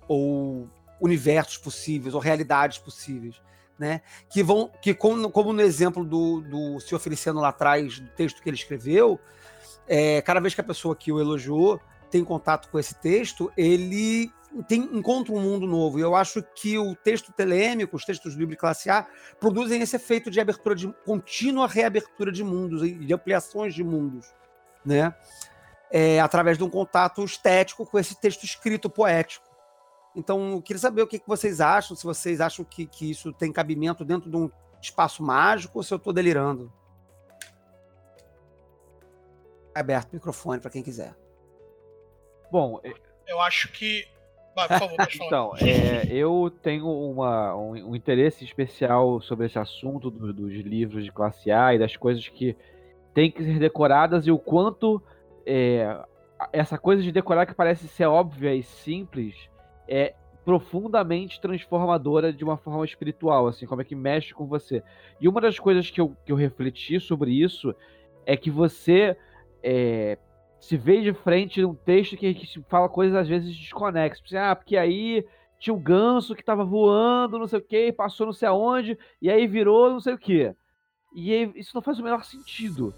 ou 0.06 0.68
universos 1.00 1.56
possíveis, 1.56 2.14
ou 2.14 2.20
realidades 2.20 2.78
possíveis. 2.78 3.40
Né? 3.82 4.00
Que 4.30 4.44
vão, 4.44 4.70
que 4.80 4.94
como, 4.94 5.28
como 5.28 5.52
no 5.52 5.60
exemplo 5.60 6.04
do, 6.04 6.40
do 6.40 6.78
senhor 6.78 7.00
Feliciano 7.00 7.40
lá 7.40 7.48
atrás, 7.48 7.98
do 7.98 8.08
texto 8.10 8.40
que 8.40 8.48
ele 8.48 8.56
escreveu, 8.56 9.18
é, 9.88 10.22
cada 10.22 10.38
vez 10.38 10.54
que 10.54 10.60
a 10.60 10.64
pessoa 10.64 10.94
que 10.94 11.10
o 11.10 11.18
elogiou 11.18 11.80
tem 12.08 12.24
contato 12.24 12.68
com 12.68 12.78
esse 12.78 12.94
texto, 12.94 13.52
ele 13.56 14.30
tem, 14.68 14.82
encontra 14.92 15.32
um 15.32 15.40
mundo 15.40 15.66
novo. 15.66 15.98
E 15.98 16.02
eu 16.02 16.14
acho 16.14 16.44
que 16.54 16.78
o 16.78 16.94
texto 16.94 17.32
telêmico, 17.32 17.96
os 17.96 18.04
textos 18.04 18.36
do 18.36 18.38
livro 18.38 18.56
classe 18.56 18.88
A, 18.88 19.04
produzem 19.40 19.82
esse 19.82 19.96
efeito 19.96 20.30
de 20.30 20.40
abertura 20.40 20.76
de 20.76 20.86
contínua 21.04 21.66
reabertura 21.66 22.30
de 22.30 22.44
mundos 22.44 22.84
e 22.84 22.92
de 22.92 23.12
ampliações 23.12 23.74
de 23.74 23.82
mundos, 23.82 24.32
né? 24.86 25.12
É, 25.90 26.20
através 26.20 26.56
de 26.56 26.62
um 26.62 26.70
contato 26.70 27.24
estético 27.24 27.84
com 27.84 27.98
esse 27.98 28.14
texto 28.14 28.44
escrito 28.44 28.88
poético. 28.88 29.51
Então, 30.14 30.52
eu 30.52 30.62
queria 30.62 30.80
saber 30.80 31.02
o 31.02 31.06
que, 31.06 31.18
que 31.18 31.28
vocês 31.28 31.60
acham, 31.60 31.96
se 31.96 32.04
vocês 32.04 32.40
acham 32.40 32.64
que, 32.64 32.86
que 32.86 33.10
isso 33.10 33.32
tem 33.32 33.52
cabimento 33.52 34.04
dentro 34.04 34.30
de 34.30 34.36
um 34.36 34.50
espaço 34.80 35.22
mágico 35.22 35.78
ou 35.78 35.82
se 35.82 35.92
eu 35.92 35.96
estou 35.96 36.12
delirando. 36.12 36.72
Aberto 39.74 40.12
o 40.12 40.16
microfone 40.16 40.60
para 40.60 40.70
quem 40.70 40.82
quiser. 40.82 41.16
Bom, 42.50 42.80
eu 43.26 43.40
acho 43.40 43.72
que 43.72 44.06
Vai, 44.54 44.68
por 44.68 44.78
favor, 44.78 44.96
pode 44.96 45.16
falar. 45.18 45.26
então, 45.26 45.52
é, 45.60 46.06
eu 46.14 46.52
tenho 46.62 46.86
uma, 46.86 47.56
um, 47.56 47.90
um, 47.90 47.96
interesse 47.96 48.44
especial 48.44 49.20
sobre 49.20 49.46
esse 49.46 49.58
assunto 49.58 50.10
do, 50.10 50.32
dos 50.32 50.52
livros 50.52 51.04
de 51.04 51.10
classe 51.10 51.50
A 51.50 51.74
e 51.74 51.78
das 51.78 51.96
coisas 51.96 52.28
que 52.28 52.56
têm 53.14 53.30
que 53.30 53.42
ser 53.42 53.58
decoradas 53.58 54.26
e 54.26 54.30
o 54.30 54.38
quanto 54.38 55.02
é, 55.46 55.98
essa 56.52 56.78
coisa 56.78 57.02
de 57.02 57.12
decorar 57.12 57.46
que 57.46 57.54
parece 57.54 57.88
ser 57.88 58.06
óbvia 58.06 58.54
e 58.54 58.62
simples 58.62 59.34
é 59.88 60.14
profundamente 60.44 61.40
transformadora 61.40 62.32
de 62.32 62.42
uma 62.42 62.56
forma 62.56 62.84
espiritual, 62.84 63.46
assim, 63.46 63.66
como 63.66 63.80
é 63.80 63.84
que 63.84 63.94
mexe 63.94 64.34
com 64.34 64.46
você. 64.46 64.82
E 65.20 65.28
uma 65.28 65.40
das 65.40 65.58
coisas 65.58 65.88
que 65.90 66.00
eu, 66.00 66.16
que 66.24 66.32
eu 66.32 66.36
refleti 66.36 66.98
sobre 66.98 67.30
isso 67.30 67.74
é 68.26 68.36
que 68.36 68.50
você 68.50 69.16
é, 69.62 70.18
se 70.58 70.76
vê 70.76 71.00
de 71.00 71.12
frente 71.12 71.64
um 71.64 71.74
texto 71.74 72.16
que, 72.16 72.34
que 72.34 72.60
fala 72.68 72.88
coisas 72.88 73.16
às 73.16 73.28
vezes 73.28 73.56
desconexas. 73.56 74.32
Ah, 74.34 74.56
porque 74.56 74.76
aí 74.76 75.24
tinha 75.58 75.74
um 75.74 75.80
ganso 75.80 76.34
que 76.34 76.44
tava 76.44 76.64
voando, 76.64 77.38
não 77.38 77.46
sei 77.46 77.60
o 77.60 77.62
que, 77.62 77.92
passou 77.92 78.26
não 78.26 78.32
sei 78.32 78.48
aonde, 78.48 78.98
e 79.20 79.30
aí 79.30 79.46
virou 79.46 79.90
não 79.90 80.00
sei 80.00 80.14
o 80.14 80.18
que. 80.18 80.52
E 81.14 81.32
aí, 81.32 81.52
isso 81.54 81.70
não 81.74 81.82
faz 81.82 81.98
o 81.98 82.02
menor 82.02 82.24
sentido. 82.24 82.92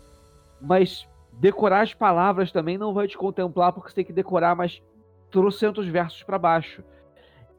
Mas 0.61 1.07
decorar 1.33 1.83
as 1.83 1.93
palavras 1.93 2.53
também 2.53 2.79
não 2.79 2.95
vai 2.95 3.07
te 3.09 3.19
contemplar, 3.19 3.73
porque 3.73 3.91
você 3.91 3.97
tem 3.97 4.05
que 4.05 4.13
decorar 4.13 4.55
mais 4.55 4.83
trocentos 5.35 5.87
versos 5.87 6.23
para 6.23 6.39
baixo. 6.39 6.83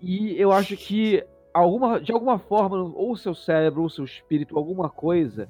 E 0.02 0.40
eu 0.40 0.52
acho 0.52 0.76
que 0.76 1.24
alguma, 1.54 2.00
de 2.00 2.12
alguma 2.12 2.40
forma, 2.40 2.78
ou 2.78 3.12
o 3.12 3.18
seu 3.18 3.36
cérebro, 3.36 3.82
ou 3.82 3.88
o 3.88 3.90
seu 3.90 4.06
espírito, 4.06 4.58
alguma 4.58 4.90
coisa, 4.90 5.48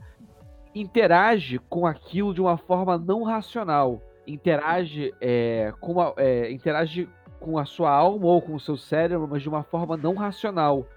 interage 0.73 1.59
com 1.69 1.85
aquilo 1.85 2.33
de 2.33 2.41
uma 2.41 2.57
forma 2.57 2.97
não 2.97 3.23
racional 3.23 4.01
interage, 4.27 5.13
é, 5.21 5.73
com 5.79 6.01
a, 6.01 6.13
é, 6.17 6.51
interage 6.51 7.07
com 7.39 7.57
a 7.57 7.65
sua 7.65 7.91
alma 7.91 8.25
ou 8.25 8.41
com 8.41 8.55
o 8.55 8.59
seu 8.59 8.75
cérebro, 8.75 9.27
mas 9.27 9.41
de 9.41 9.49
uma 9.49 9.63
forma 9.63 9.95
não 9.95 10.15
racional. 10.15 10.87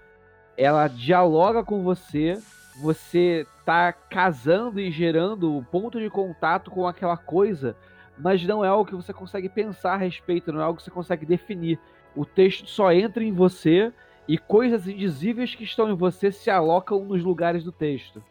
Ela 0.57 0.87
dialoga 0.87 1.63
com 1.63 1.83
você, 1.83 2.37
você 2.81 3.45
tá 3.65 3.93
casando 3.93 4.79
e 4.79 4.91
gerando 4.91 5.55
um 5.55 5.63
ponto 5.63 5.99
de 5.99 6.09
contato 6.09 6.71
com 6.71 6.87
aquela 6.87 7.17
coisa, 7.17 7.75
mas 8.19 8.43
não 8.43 8.63
é 8.63 8.67
algo 8.67 8.85
que 8.85 8.95
você 8.95 9.13
consegue 9.13 9.47
pensar 9.47 9.93
a 9.93 9.97
respeito, 9.97 10.51
não 10.51 10.59
é 10.59 10.63
algo 10.63 10.77
que 10.77 10.83
você 10.83 10.91
consegue 10.91 11.25
definir. 11.25 11.79
O 12.15 12.25
texto 12.25 12.67
só 12.67 12.91
entra 12.91 13.23
em 13.23 13.31
você 13.31 13.93
e 14.27 14.37
coisas 14.37 14.87
indizíveis 14.87 15.55
que 15.55 15.63
estão 15.63 15.89
em 15.89 15.95
você 15.95 16.31
se 16.31 16.49
alocam 16.49 17.05
nos 17.05 17.23
lugares 17.23 17.63
do 17.63 17.71
texto. 17.71 18.23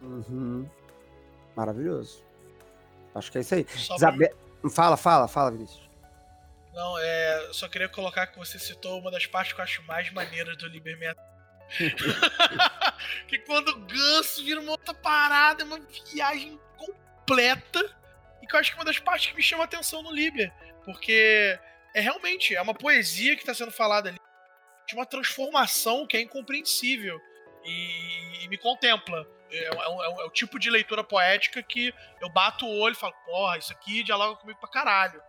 Uhum. 0.00 0.66
Maravilhoso. 1.54 2.24
Acho 3.14 3.30
que 3.30 3.38
é 3.38 3.40
isso 3.42 3.54
aí. 3.54 3.66
Isabel... 3.94 4.34
Fala, 4.70 4.96
fala, 4.96 5.28
fala, 5.28 5.50
Vinícius. 5.50 5.88
Não, 6.72 6.98
é. 6.98 7.48
Só 7.52 7.68
queria 7.68 7.88
colocar 7.88 8.26
que 8.26 8.38
você 8.38 8.58
citou 8.58 8.98
uma 9.00 9.10
das 9.10 9.26
partes 9.26 9.52
que 9.52 9.60
eu 9.60 9.64
acho 9.64 9.82
mais 9.84 10.10
maneiras 10.12 10.56
do 10.56 10.66
Liber 10.66 10.96
que 13.28 13.38
quando 13.40 13.68
o 13.68 13.80
ganso 13.80 14.42
vira 14.42 14.60
uma 14.60 14.72
outra 14.72 14.94
parada, 14.94 15.62
é 15.62 15.66
uma 15.66 15.78
viagem 16.12 16.58
completa. 17.28 17.96
E 18.42 18.46
que 18.46 18.54
eu 18.54 18.60
acho 18.60 18.70
que 18.70 18.76
é 18.76 18.80
uma 18.80 18.84
das 18.84 18.98
partes 18.98 19.30
que 19.30 19.36
me 19.36 19.42
chama 19.42 19.64
a 19.64 19.66
atenção 19.66 20.02
no 20.02 20.10
Liber. 20.10 20.52
Porque 20.84 21.58
é 21.94 22.00
realmente 22.00 22.54
é 22.54 22.62
uma 22.62 22.74
poesia 22.74 23.34
que 23.34 23.42
está 23.42 23.54
sendo 23.54 23.72
falada 23.72 24.08
ali. 24.08 24.18
De 24.86 24.94
uma 24.94 25.04
transformação 25.04 26.06
que 26.06 26.16
é 26.16 26.20
incompreensível. 26.20 27.20
E, 27.64 28.44
e 28.44 28.48
me 28.48 28.56
contempla. 28.56 29.26
É, 29.50 29.56
é, 29.56 29.68
é, 29.68 30.22
é, 30.22 30.24
o 30.24 30.30
tipo 30.30 30.58
de 30.58 30.70
leitura 30.70 31.04
poética 31.04 31.62
que 31.62 31.92
eu 32.20 32.28
bato 32.30 32.66
o 32.66 32.80
olho 32.80 32.92
e 32.92 32.96
falo, 32.96 33.14
porra, 33.24 33.58
isso 33.58 33.72
aqui 33.72 34.02
dialoga 34.02 34.36
comigo 34.36 34.58
pra 34.60 34.68
caralho. 34.68 35.22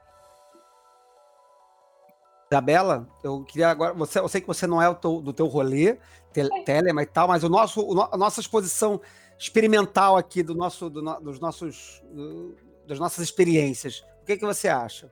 Isabela, 2.52 3.08
eu 3.24 3.44
queria 3.44 3.70
agora. 3.70 3.94
Você, 3.94 4.20
eu 4.20 4.28
sei 4.28 4.42
que 4.42 4.48
você 4.48 4.66
não 4.66 4.82
é 4.82 4.92
teu, 4.96 5.22
do 5.22 5.32
teu 5.32 5.46
rolê, 5.46 6.00
te, 6.34 6.64
telema 6.66 7.04
e 7.04 7.06
tal, 7.06 7.28
mas 7.28 7.44
o 7.44 7.50
nosso, 7.50 7.82
o, 7.82 8.02
a 8.02 8.18
nossa 8.18 8.42
exposição 8.42 9.00
experimental 9.40 10.18
aqui 10.18 10.44
do 10.44 10.54
nosso, 10.54 10.90
do, 10.90 11.02
dos 11.22 11.40
nossos, 11.40 12.04
do, 12.12 12.56
das 12.86 13.00
nossas 13.00 13.24
experiências. 13.24 14.02
O 14.22 14.26
que, 14.26 14.38
que 14.38 14.46
você 14.46 14.68
acha? 14.68 15.10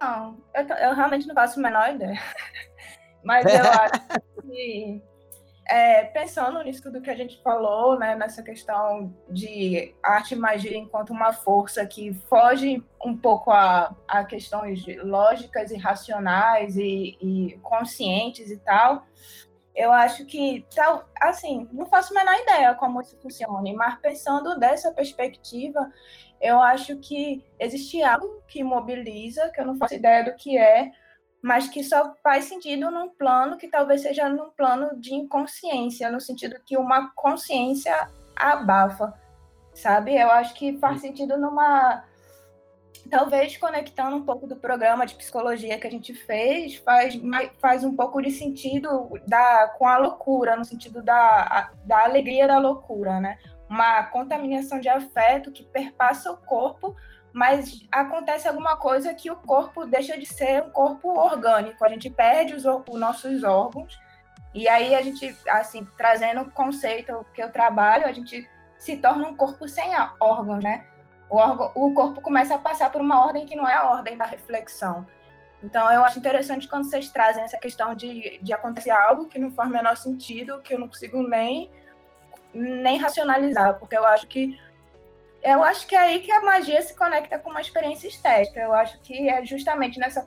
Não, 0.00 0.36
eu, 0.52 0.66
eu 0.66 0.94
realmente 0.94 1.26
não 1.26 1.34
faço 1.34 1.58
a 1.60 1.62
menor 1.62 1.94
ideia. 1.94 2.20
Mas 3.22 3.46
eu 3.46 3.62
acho 3.80 4.42
que 4.42 5.02
é, 5.68 6.04
pensando 6.04 6.62
nisso 6.62 6.82
tudo 6.82 7.00
que 7.00 7.10
a 7.10 7.14
gente 7.14 7.40
falou, 7.42 7.98
né, 7.98 8.14
nessa 8.14 8.42
questão 8.42 9.14
de 9.28 9.94
arte 10.02 10.34
e 10.34 10.36
magia 10.36 10.76
enquanto 10.76 11.10
uma 11.10 11.32
força 11.32 11.84
que 11.86 12.12
foge 12.28 12.84
um 13.04 13.16
pouco 13.16 13.50
a, 13.50 13.94
a 14.06 14.24
questões 14.24 14.84
lógicas 15.02 15.70
e 15.70 15.76
racionais 15.76 16.76
e, 16.76 17.16
e 17.20 17.58
conscientes 17.62 18.50
e 18.50 18.58
tal, 18.58 19.06
eu 19.76 19.92
acho 19.92 20.24
que, 20.24 20.64
tal, 20.74 21.06
assim, 21.20 21.68
não 21.70 21.84
faço 21.84 22.16
a 22.16 22.24
menor 22.24 22.34
ideia 22.40 22.74
como 22.74 23.02
isso 23.02 23.16
funciona, 23.20 23.62
mas 23.74 24.00
pensando 24.00 24.58
dessa 24.58 24.90
perspectiva, 24.90 25.92
eu 26.40 26.58
acho 26.60 26.96
que 26.96 27.44
existe 27.60 28.02
algo 28.02 28.42
que 28.48 28.64
mobiliza, 28.64 29.50
que 29.50 29.60
eu 29.60 29.66
não 29.66 29.76
faço 29.76 29.94
ideia 29.94 30.24
do 30.24 30.34
que 30.34 30.56
é, 30.56 30.90
mas 31.42 31.68
que 31.68 31.84
só 31.84 32.14
faz 32.22 32.46
sentido 32.46 32.90
num 32.90 33.10
plano 33.10 33.58
que 33.58 33.68
talvez 33.68 34.00
seja 34.00 34.28
num 34.30 34.48
plano 34.50 34.98
de 34.98 35.14
inconsciência, 35.14 36.10
no 36.10 36.20
sentido 36.20 36.56
que 36.64 36.78
uma 36.78 37.12
consciência 37.14 37.94
abafa, 38.34 39.12
sabe? 39.74 40.16
Eu 40.16 40.30
acho 40.30 40.54
que 40.54 40.78
faz 40.78 41.02
sentido 41.02 41.36
numa 41.36 42.02
talvez 43.06 43.56
conectando 43.56 44.16
um 44.16 44.22
pouco 44.24 44.46
do 44.46 44.56
programa 44.56 45.06
de 45.06 45.14
psicologia 45.14 45.78
que 45.78 45.86
a 45.86 45.90
gente 45.90 46.14
fez, 46.14 46.76
faz, 46.76 47.14
faz 47.58 47.84
um 47.84 47.94
pouco 47.94 48.20
de 48.20 48.30
sentido 48.30 49.10
da, 49.26 49.68
com 49.78 49.86
a 49.86 49.98
loucura, 49.98 50.56
no 50.56 50.64
sentido 50.64 51.02
da, 51.02 51.70
da 51.84 52.04
alegria 52.04 52.46
da 52.46 52.58
loucura, 52.58 53.20
né? 53.20 53.38
Uma 53.68 54.04
contaminação 54.04 54.80
de 54.80 54.88
afeto 54.88 55.50
que 55.50 55.64
perpassa 55.64 56.30
o 56.30 56.36
corpo, 56.36 56.94
mas 57.32 57.86
acontece 57.92 58.48
alguma 58.48 58.76
coisa 58.76 59.12
que 59.14 59.30
o 59.30 59.36
corpo 59.36 59.84
deixa 59.86 60.18
de 60.18 60.26
ser 60.26 60.62
um 60.62 60.70
corpo 60.70 61.08
orgânico, 61.08 61.84
a 61.84 61.88
gente 61.88 62.08
perde 62.08 62.54
os, 62.54 62.64
os 62.64 62.98
nossos 62.98 63.44
órgãos, 63.44 63.98
e 64.54 64.68
aí 64.68 64.94
a 64.94 65.02
gente, 65.02 65.36
assim, 65.48 65.86
trazendo 65.98 66.40
o 66.42 66.50
conceito 66.50 67.26
que 67.34 67.42
eu 67.42 67.52
trabalho, 67.52 68.06
a 68.06 68.12
gente 68.12 68.48
se 68.78 68.96
torna 68.96 69.28
um 69.28 69.36
corpo 69.36 69.68
sem 69.68 69.90
órgãos, 70.18 70.62
né? 70.62 70.86
O, 71.28 71.36
órgão, 71.36 71.72
o 71.74 71.92
corpo 71.92 72.20
começa 72.20 72.54
a 72.54 72.58
passar 72.58 72.90
por 72.90 73.00
uma 73.00 73.24
ordem 73.24 73.46
que 73.46 73.56
não 73.56 73.68
é 73.68 73.74
a 73.74 73.90
ordem 73.90 74.16
da 74.16 74.24
reflexão. 74.24 75.06
Então, 75.62 75.90
eu 75.90 76.04
acho 76.04 76.18
interessante 76.18 76.68
quando 76.68 76.84
vocês 76.84 77.10
trazem 77.10 77.42
essa 77.42 77.58
questão 77.58 77.94
de, 77.94 78.38
de 78.42 78.52
acontecer 78.52 78.90
algo 78.90 79.26
que 79.26 79.38
não 79.38 79.50
faz 79.50 79.68
o 79.68 79.72
menor 79.72 79.96
sentido, 79.96 80.60
que 80.60 80.74
eu 80.74 80.78
não 80.78 80.88
consigo 80.88 81.22
nem, 81.26 81.70
nem 82.54 82.98
racionalizar, 82.98 83.78
porque 83.78 83.96
eu 83.96 84.06
acho 84.06 84.26
que 84.26 84.58
eu 85.42 85.62
acho 85.62 85.86
que 85.86 85.94
é 85.94 85.98
aí 85.98 86.20
que 86.20 86.32
a 86.32 86.40
magia 86.40 86.82
se 86.82 86.92
conecta 86.96 87.38
com 87.38 87.50
uma 87.50 87.60
experiência 87.60 88.08
estética. 88.08 88.58
Eu 88.58 88.72
acho 88.72 88.98
que 89.00 89.28
é 89.28 89.44
justamente 89.44 89.96
nessa 89.96 90.26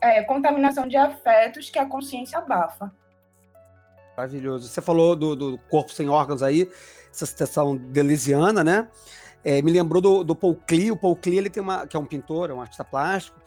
é, 0.00 0.22
contaminação 0.22 0.88
de 0.88 0.96
afetos 0.96 1.68
que 1.68 1.78
a 1.78 1.84
consciência 1.84 2.38
abafa. 2.38 2.90
Maravilhoso. 4.16 4.68
Você 4.68 4.80
falou 4.80 5.14
do, 5.14 5.36
do 5.36 5.58
corpo 5.68 5.92
sem 5.92 6.08
órgãos 6.08 6.42
aí, 6.42 6.70
essa 7.12 7.26
citação 7.26 7.76
delisiana, 7.76 8.64
né? 8.64 8.88
É, 9.44 9.60
me 9.60 9.70
lembrou 9.70 10.00
do, 10.00 10.24
do 10.24 10.34
Paul 10.34 10.56
Klee. 10.66 10.90
O 10.90 10.96
Paul 10.96 11.16
Klee 11.16 11.38
ele 11.38 11.50
tem 11.50 11.62
uma, 11.62 11.86
que 11.86 11.96
é 11.96 12.00
um 12.00 12.06
pintor, 12.06 12.50
é 12.50 12.54
um 12.54 12.60
artista 12.60 12.84
plástico, 12.84 13.38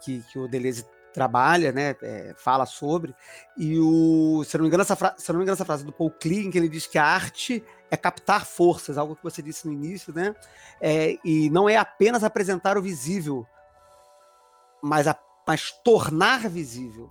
que, 0.00 0.22
que 0.30 0.38
o 0.38 0.48
Deleuze 0.48 0.84
trabalha, 1.16 1.72
né, 1.72 1.96
é, 2.02 2.34
fala 2.36 2.66
sobre. 2.66 3.14
E 3.56 3.78
o, 3.78 4.44
se, 4.44 4.54
não 4.58 4.64
me 4.64 4.68
engano, 4.68 4.82
essa 4.82 4.94
fra, 4.94 5.14
se 5.16 5.32
não 5.32 5.38
me 5.38 5.44
engano, 5.44 5.54
essa 5.54 5.64
frase 5.64 5.82
do 5.82 5.92
Paul 5.92 6.10
Klee, 6.10 6.46
em 6.46 6.50
que 6.50 6.58
ele 6.58 6.68
diz 6.68 6.86
que 6.86 6.98
a 6.98 7.06
arte 7.06 7.64
é 7.90 7.96
captar 7.96 8.44
forças, 8.44 8.98
algo 8.98 9.16
que 9.16 9.24
você 9.24 9.40
disse 9.40 9.66
no 9.66 9.72
início, 9.72 10.12
né? 10.12 10.34
É, 10.78 11.16
e 11.24 11.48
não 11.48 11.70
é 11.70 11.76
apenas 11.78 12.22
apresentar 12.22 12.76
o 12.76 12.82
visível, 12.82 13.46
mas, 14.82 15.08
a, 15.08 15.18
mas 15.46 15.70
tornar 15.82 16.50
visível. 16.50 17.10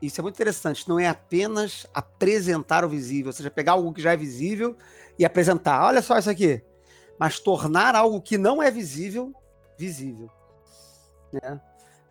Isso 0.00 0.20
é 0.20 0.22
muito 0.22 0.36
interessante. 0.36 0.88
Não 0.88 0.98
é 0.98 1.08
apenas 1.08 1.86
apresentar 1.92 2.84
o 2.84 2.88
visível, 2.88 3.28
ou 3.28 3.32
seja, 3.32 3.50
pegar 3.50 3.72
algo 3.72 3.92
que 3.92 4.00
já 4.00 4.12
é 4.12 4.16
visível 4.16 4.76
e 5.18 5.24
apresentar. 5.24 5.84
Olha 5.84 6.00
só 6.00 6.16
isso 6.18 6.30
aqui. 6.30 6.62
Mas 7.18 7.40
tornar 7.40 7.96
algo 7.96 8.20
que 8.20 8.38
não 8.38 8.62
é 8.62 8.70
visível, 8.70 9.32
visível. 9.76 10.30
Né? 11.32 11.60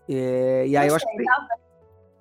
É, 0.09 0.67
e 0.67 0.77
aí 0.77 0.87
eu 0.87 0.95
acho 0.95 1.05
que. 1.05 1.23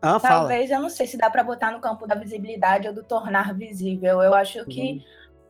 Ah, 0.01 0.21
Talvez, 0.21 0.71
eu 0.71 0.81
não 0.81 0.91
sei 0.91 1.07
se 1.07 1.17
dá 1.17 1.29
para 1.29 1.43
botar 1.43 1.73
no 1.73 1.81
campo 1.81 2.07
da 2.07 2.15
visibilidade 2.15 2.87
ou 2.87 2.95
do 2.95 3.03
tornar 3.03 3.55
visível. 3.55 4.23
Eu 4.23 4.35
acho 4.35 4.65
que 4.67 4.93
uhum. 4.93 5.01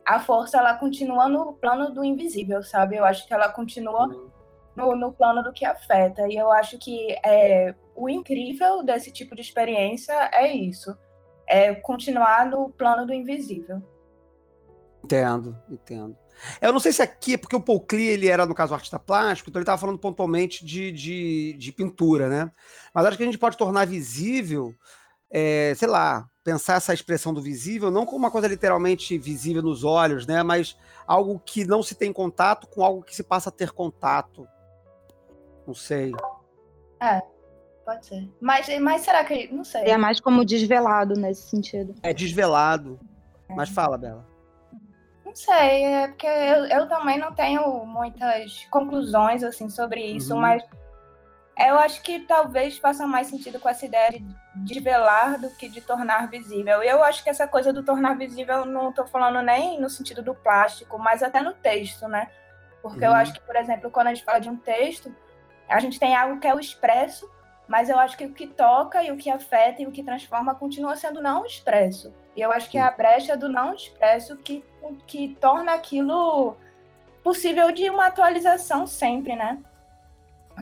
a 0.05 0.19
força 0.19 0.57
ela 0.57 0.73
continua 0.73 1.27
no 1.27 1.53
plano 1.53 1.91
do 1.91 2.03
invisível, 2.03 2.63
sabe? 2.63 2.95
Eu 2.95 3.05
acho 3.05 3.27
que 3.27 3.33
ela 3.33 3.49
continua 3.49 4.07
uhum. 4.07 4.29
no, 4.75 4.95
no 4.95 5.11
plano 5.11 5.43
do 5.43 5.53
que 5.53 5.65
afeta. 5.65 6.27
E 6.27 6.35
eu 6.35 6.51
acho 6.51 6.79
que 6.79 7.15
é, 7.23 7.75
o 7.97 8.07
incrível 8.07 8.83
desse 8.83 9.11
tipo 9.11 9.35
de 9.35 9.41
experiência 9.41 10.13
é 10.31 10.53
isso: 10.53 10.95
é 11.47 11.73
continuar 11.73 12.45
no 12.45 12.69
plano 12.69 13.05
do 13.05 13.13
invisível. 13.13 13.81
Entendo, 15.03 15.57
entendo. 15.69 16.15
Eu 16.61 16.71
não 16.71 16.79
sei 16.79 16.91
se 16.91 17.01
aqui, 17.01 17.37
porque 17.37 17.55
o 17.55 17.61
Paul 17.61 17.81
Klee, 17.81 18.07
ele 18.07 18.27
era, 18.27 18.45
no 18.45 18.53
caso, 18.53 18.73
artista 18.73 18.99
plástico, 18.99 19.49
então 19.49 19.59
ele 19.59 19.63
estava 19.63 19.79
falando 19.79 19.97
pontualmente 19.97 20.63
de, 20.63 20.91
de, 20.91 21.53
de, 21.53 21.71
pintura, 21.71 22.29
né? 22.29 22.51
Mas 22.93 23.05
acho 23.05 23.17
que 23.17 23.23
a 23.23 23.25
gente 23.25 23.39
pode 23.39 23.57
tornar 23.57 23.87
visível, 23.87 24.75
é, 25.31 25.73
sei 25.75 25.87
lá, 25.87 26.27
pensar 26.43 26.75
essa 26.75 26.93
expressão 26.93 27.33
do 27.33 27.41
visível, 27.41 27.89
não 27.89 28.05
como 28.05 28.17
uma 28.17 28.31
coisa 28.31 28.47
literalmente 28.47 29.17
visível 29.17 29.63
nos 29.63 29.83
olhos, 29.83 30.27
né? 30.27 30.43
Mas 30.43 30.77
algo 31.07 31.41
que 31.43 31.65
não 31.65 31.81
se 31.81 31.95
tem 31.95 32.13
contato 32.13 32.67
com 32.67 32.83
algo 32.83 33.01
que 33.01 33.15
se 33.15 33.23
passa 33.23 33.49
a 33.49 33.51
ter 33.51 33.71
contato. 33.71 34.47
Não 35.65 35.73
sei. 35.73 36.11
É, 37.01 37.21
pode 37.87 38.05
ser. 38.05 38.29
Mas, 38.41 38.67
mas 38.79 39.01
será 39.01 39.23
que. 39.23 39.47
Não 39.51 39.63
sei. 39.63 39.83
É 39.83 39.97
mais 39.97 40.19
como 40.19 40.43
desvelado 40.45 41.15
nesse 41.15 41.49
sentido. 41.49 41.95
É 42.03 42.13
desvelado. 42.13 42.99
É. 43.49 43.55
Mas 43.55 43.69
fala, 43.69 43.97
Bela 43.97 44.37
sei, 45.37 45.83
é 45.85 46.07
porque 46.07 46.25
eu, 46.25 46.65
eu 46.65 46.87
também 46.87 47.19
não 47.19 47.31
tenho 47.31 47.85
muitas 47.85 48.65
conclusões 48.71 49.43
assim 49.43 49.69
sobre 49.69 50.01
isso, 50.01 50.33
uhum. 50.33 50.41
mas 50.41 50.63
eu 51.59 51.77
acho 51.77 52.01
que 52.01 52.21
talvez 52.21 52.77
faça 52.77 53.05
mais 53.05 53.27
sentido 53.27 53.59
com 53.59 53.69
essa 53.69 53.85
ideia 53.85 54.11
de 54.11 54.25
desvelar 54.55 55.39
do 55.39 55.49
que 55.51 55.69
de 55.69 55.79
tornar 55.81 56.27
visível. 56.27 56.81
Eu 56.81 57.03
acho 57.03 57.23
que 57.23 57.29
essa 57.29 57.47
coisa 57.47 57.71
do 57.71 57.83
tornar 57.83 58.17
visível, 58.17 58.65
não 58.65 58.89
estou 58.89 59.05
falando 59.05 59.41
nem 59.43 59.79
no 59.79 59.89
sentido 59.89 60.23
do 60.23 60.33
plástico, 60.33 60.97
mas 60.97 61.21
até 61.21 61.39
no 61.41 61.53
texto, 61.53 62.07
né? 62.07 62.29
Porque 62.81 63.05
uhum. 63.05 63.11
eu 63.11 63.13
acho 63.13 63.33
que, 63.33 63.41
por 63.41 63.55
exemplo, 63.55 63.91
quando 63.91 64.07
a 64.07 64.13
gente 64.13 64.25
fala 64.25 64.39
de 64.39 64.49
um 64.49 64.57
texto, 64.57 65.13
a 65.69 65.79
gente 65.79 65.99
tem 65.99 66.15
algo 66.15 66.39
que 66.39 66.47
é 66.47 66.53
o 66.53 66.59
expresso, 66.59 67.29
mas 67.67 67.89
eu 67.89 67.99
acho 67.99 68.17
que 68.17 68.25
o 68.25 68.33
que 68.33 68.47
toca 68.47 69.03
e 69.03 69.11
o 69.11 69.17
que 69.17 69.29
afeta 69.29 69.81
e 69.81 69.87
o 69.87 69.91
que 69.91 70.03
transforma 70.03 70.55
continua 70.55 70.95
sendo 70.95 71.21
não 71.21 71.45
expresso. 71.45 72.13
E 72.35 72.41
eu 72.41 72.51
acho 72.51 72.69
que 72.69 72.77
é 72.77 72.81
a 72.81 72.91
brecha 72.91 73.35
do 73.35 73.49
não 73.49 73.73
expresso 73.73 74.37
que, 74.37 74.63
que 75.05 75.35
torna 75.41 75.73
aquilo 75.73 76.55
possível 77.23 77.71
de 77.71 77.89
uma 77.89 78.07
atualização 78.07 78.87
sempre, 78.87 79.35
né? 79.35 79.59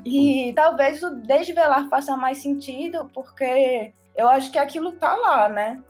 E 0.04 0.52
talvez 0.56 1.04
o 1.04 1.12
desvelar 1.12 1.88
faça 1.90 2.18
mais 2.18 2.40
sentido, 2.40 3.10
porque 3.14 3.94
eu 4.16 4.28
acho 4.28 4.52
que 4.52 4.58
aquilo 4.58 4.94
tá 4.94 5.16
lá, 5.16 5.48
né? 5.48 5.82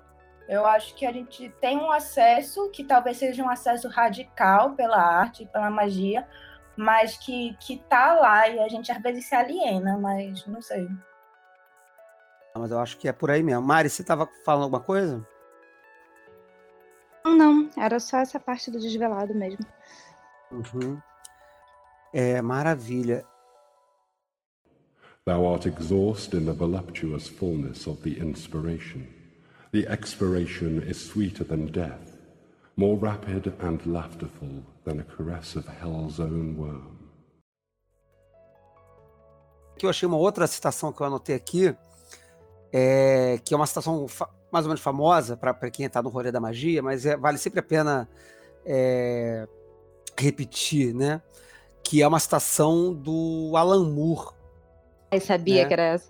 Eu 0.48 0.66
acho 0.66 0.94
que 0.94 1.06
a 1.06 1.12
gente 1.12 1.50
tem 1.62 1.78
um 1.78 1.92
acesso, 1.92 2.70
que 2.70 2.84
talvez 2.84 3.18
seja 3.18 3.44
um 3.44 3.50
acesso 3.50 3.88
radical 3.88 4.74
pela 4.74 4.98
arte, 4.98 5.46
pela 5.46 5.70
magia, 5.72 6.28
mas 6.77 7.18
que, 7.18 7.56
que 7.60 7.77
tá 7.89 8.14
lá 8.14 8.47
e 8.47 8.60
a 8.60 8.68
gente 8.68 8.91
às 8.91 9.02
vezes 9.02 9.26
se 9.26 9.35
aliena, 9.35 9.97
mas 9.97 10.45
não 10.45 10.61
sei. 10.61 10.88
Mas 12.56 12.72
eu 12.72 12.80
acho 12.80 12.97
que 12.97 13.07
é 13.07 13.11
por 13.11 13.30
aí 13.30 13.43
mesmo. 13.43 13.61
Mari, 13.61 13.89
você 13.89 14.02
estava 14.02 14.30
falando 14.45 14.64
alguma 14.64 14.81
coisa? 14.81 15.26
Não, 17.26 17.69
era 17.77 17.99
só 17.99 18.19
essa 18.19 18.39
parte 18.39 18.72
do 18.72 18.80
desvelado 18.80 19.34
mesmo. 19.34 19.65
Uhum. 20.52 21.02
É 22.14 22.41
maravilha. 22.41 23.26
Thou 25.26 25.52
art 25.52 25.65
exhaust 25.65 26.35
in 26.35 26.45
the 26.45 26.53
voluptuous 26.53 27.27
fullness 27.27 27.88
of 27.88 28.02
the 28.03 28.22
inspiration. 28.22 29.07
The 29.72 29.91
expiration 29.91 30.84
is 30.88 30.97
sweeter 30.97 31.43
than 31.43 31.65
death, 31.65 32.15
more 32.77 32.95
rapid 32.95 33.52
and 33.60 33.80
laughterful 33.85 34.64
than 34.86 34.99
a 34.99 35.03
caress 35.03 35.56
of 35.56 35.68
hell's 35.68 36.20
own 36.20 36.56
worm. 36.57 36.95
Que 39.78 39.86
eu 39.86 39.90
achei 39.90 40.07
uma 40.07 40.18
outra 40.18 40.48
citação 40.48 40.94
que 40.94 41.02
eu 41.02 41.07
anotei 41.07 41.36
aqui, 41.36 41.76
é, 42.72 43.40
que 43.44 43.53
é 43.53 43.57
uma 43.57 43.68
citação 43.68 44.06
mais 44.52 44.66
ou 44.66 44.70
menos 44.70 44.82
famosa 44.82 45.36
para 45.36 45.70
quem 45.70 45.86
está 45.86 46.02
no 46.02 46.10
rolê 46.10 46.32
da 46.32 46.40
magia, 46.40 46.82
mas 46.82 47.06
é, 47.06 47.18
vale 47.18 47.38
sempre 47.38 47.60
a 47.60 47.64
pena 47.64 48.07
é, 48.66 49.45
repetir, 50.18 50.94
né? 50.94 51.22
Que 51.84 52.02
é 52.02 52.07
uma 52.07 52.20
citação 52.20 52.94
do 52.94 53.52
Alan 53.56 53.90
Moore. 53.90 54.34
Eu 55.12 55.20
sabia 55.20 55.64
né? 55.64 55.68
que 55.68 55.74
era 55.74 55.84
essa. 55.84 56.10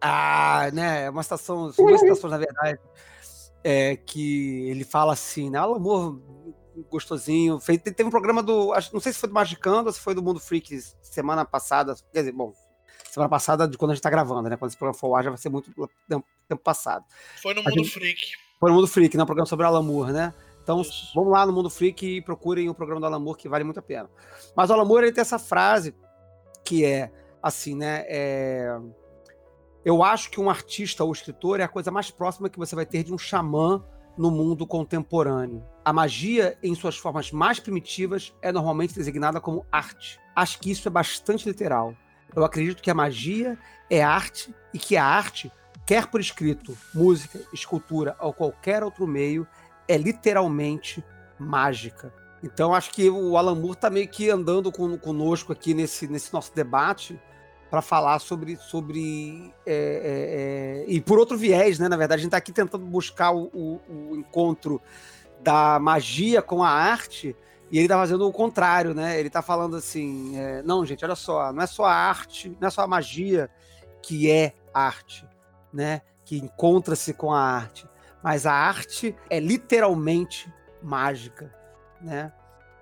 Ah, 0.00 0.68
né? 0.72 1.04
É 1.04 1.10
uma 1.10 1.22
citação, 1.22 1.72
são 1.72 1.86
duas 1.86 2.00
citações, 2.02 2.32
na 2.32 2.38
verdade, 2.38 2.80
é, 3.62 3.96
que 3.96 4.68
ele 4.68 4.84
fala 4.84 5.12
assim, 5.12 5.48
né? 5.48 5.58
Alan 5.58 5.78
Moore, 5.78 6.20
gostosinho. 6.84 7.58
Fez, 7.60 7.80
teve 7.82 8.04
um 8.04 8.10
programa 8.10 8.42
do. 8.42 8.72
Acho, 8.72 8.92
não 8.92 9.00
sei 9.00 9.12
se 9.12 9.18
foi 9.18 9.28
do 9.28 9.34
Magicando 9.34 9.88
ou 9.88 9.92
se 9.92 10.00
foi 10.00 10.14
do 10.14 10.22
Mundo 10.22 10.40
Freak 10.40 10.80
semana 11.02 11.44
passada. 11.44 11.94
Quer 12.12 12.20
dizer, 12.20 12.32
bom, 12.32 12.52
semana 13.10 13.28
passada 13.28 13.66
de 13.66 13.78
quando 13.78 13.92
a 13.92 13.94
gente 13.94 14.02
tá 14.02 14.10
gravando, 14.10 14.48
né? 14.48 14.56
Quando 14.56 14.70
esse 14.70 14.76
programa 14.76 14.98
for 14.98 15.06
ao 15.06 15.16
ar, 15.16 15.24
já 15.24 15.30
vai 15.30 15.38
ser 15.38 15.48
muito 15.48 15.70
tempo, 16.08 16.26
tempo 16.48 16.62
passado. 16.62 17.04
Foi 17.42 17.54
no 17.54 17.62
Mundo 17.62 17.78
gente, 17.78 17.90
Freak. 17.90 18.22
Foi 18.60 18.70
no 18.70 18.76
Mundo 18.76 18.86
Freak, 18.86 19.16
né? 19.16 19.22
Um 19.22 19.26
programa 19.26 19.46
sobre 19.46 19.66
Alan 19.66 19.82
Moore, 19.82 20.12
né? 20.12 20.34
Então, 20.62 20.80
Isso. 20.80 21.12
vamos 21.14 21.32
lá 21.32 21.46
no 21.46 21.52
Mundo 21.52 21.70
Freak 21.70 22.04
e 22.04 22.20
procurem 22.20 22.68
o 22.68 22.74
programa 22.74 23.00
do 23.00 23.06
Alan 23.06 23.20
Moore, 23.20 23.38
que 23.38 23.48
vale 23.48 23.64
muito 23.64 23.78
a 23.78 23.82
pena. 23.82 24.10
Mas 24.56 24.68
o 24.68 24.72
Alan 24.72 24.84
Moore, 24.84 25.04
ele 25.04 25.12
tem 25.12 25.22
essa 25.22 25.38
frase 25.38 25.94
que 26.64 26.84
é 26.84 27.12
assim, 27.42 27.76
né? 27.76 28.04
É... 28.08 28.76
Eu 29.84 30.02
acho 30.02 30.30
que 30.30 30.40
um 30.40 30.50
artista 30.50 31.04
ou 31.04 31.12
escritor 31.12 31.60
é 31.60 31.62
a 31.62 31.68
coisa 31.68 31.92
mais 31.92 32.10
próxima 32.10 32.50
que 32.50 32.58
você 32.58 32.74
vai 32.74 32.84
ter 32.84 33.04
de 33.04 33.14
um 33.14 33.18
xamã 33.18 33.84
no 34.16 34.30
mundo 34.30 34.66
contemporâneo. 34.66 35.64
A 35.84 35.92
magia, 35.92 36.58
em 36.62 36.74
suas 36.74 36.96
formas 36.96 37.30
mais 37.30 37.60
primitivas, 37.60 38.34
é 38.42 38.50
normalmente 38.50 38.94
designada 38.94 39.40
como 39.40 39.66
arte. 39.70 40.18
Acho 40.34 40.58
que 40.58 40.70
isso 40.70 40.88
é 40.88 40.90
bastante 40.90 41.48
literal 41.48 41.94
Eu 42.34 42.44
acredito 42.44 42.82
que 42.82 42.90
a 42.90 42.94
magia 42.94 43.58
é 43.88 44.02
arte 44.02 44.54
e 44.74 44.78
que 44.78 44.96
a 44.96 45.04
arte, 45.04 45.50
quer 45.86 46.06
por 46.08 46.20
escrito, 46.20 46.76
música, 46.94 47.40
escultura 47.52 48.16
ou 48.20 48.32
qualquer 48.32 48.82
outro 48.82 49.06
meio, 49.06 49.46
é 49.88 49.96
literalmente 49.96 51.04
mágica. 51.38 52.12
Então 52.42 52.74
acho 52.74 52.90
que 52.90 53.08
o 53.08 53.36
Alan 53.36 53.54
Moore 53.54 53.72
está 53.72 53.88
meio 53.88 54.08
que 54.08 54.28
andando 54.30 54.70
conosco 54.70 55.52
aqui 55.52 55.72
nesse, 55.72 56.06
nesse 56.06 56.32
nosso 56.32 56.54
debate 56.54 57.18
para 57.70 57.82
falar 57.82 58.18
sobre. 58.18 58.56
sobre 58.56 59.52
é, 59.64 59.74
é, 59.74 60.82
é, 60.82 60.84
e 60.88 61.00
por 61.00 61.18
outro 61.18 61.36
viés, 61.36 61.78
né? 61.78 61.88
Na 61.88 61.96
verdade, 61.96 62.20
a 62.20 62.22
gente 62.22 62.28
está 62.28 62.38
aqui 62.38 62.52
tentando 62.52 62.84
buscar 62.84 63.32
o, 63.32 63.50
o, 63.52 63.80
o, 63.88 64.16
encontro 64.16 64.80
da 65.40 65.78
magia 65.78 66.40
com 66.42 66.62
a 66.62 66.68
arte. 66.68 67.36
E 67.70 67.78
ele 67.78 67.86
está 67.86 67.96
fazendo 67.96 68.26
o 68.26 68.32
contrário, 68.32 68.94
né? 68.94 69.18
Ele 69.18 69.28
está 69.28 69.42
falando 69.42 69.76
assim: 69.76 70.38
é, 70.38 70.62
não, 70.62 70.86
gente, 70.86 71.04
olha 71.04 71.16
só, 71.16 71.52
não 71.52 71.62
é 71.62 71.66
só 71.66 71.84
a 71.84 71.94
arte, 71.94 72.56
não 72.60 72.68
é 72.68 72.70
só 72.70 72.82
a 72.82 72.86
magia 72.86 73.50
que 74.02 74.30
é 74.30 74.54
arte, 74.72 75.28
né? 75.72 76.02
Que 76.24 76.36
encontra-se 76.36 77.12
com 77.12 77.32
a 77.32 77.40
arte. 77.40 77.88
Mas 78.22 78.46
a 78.46 78.52
arte 78.52 79.16
é 79.28 79.40
literalmente 79.40 80.52
mágica, 80.82 81.52
né? 82.00 82.32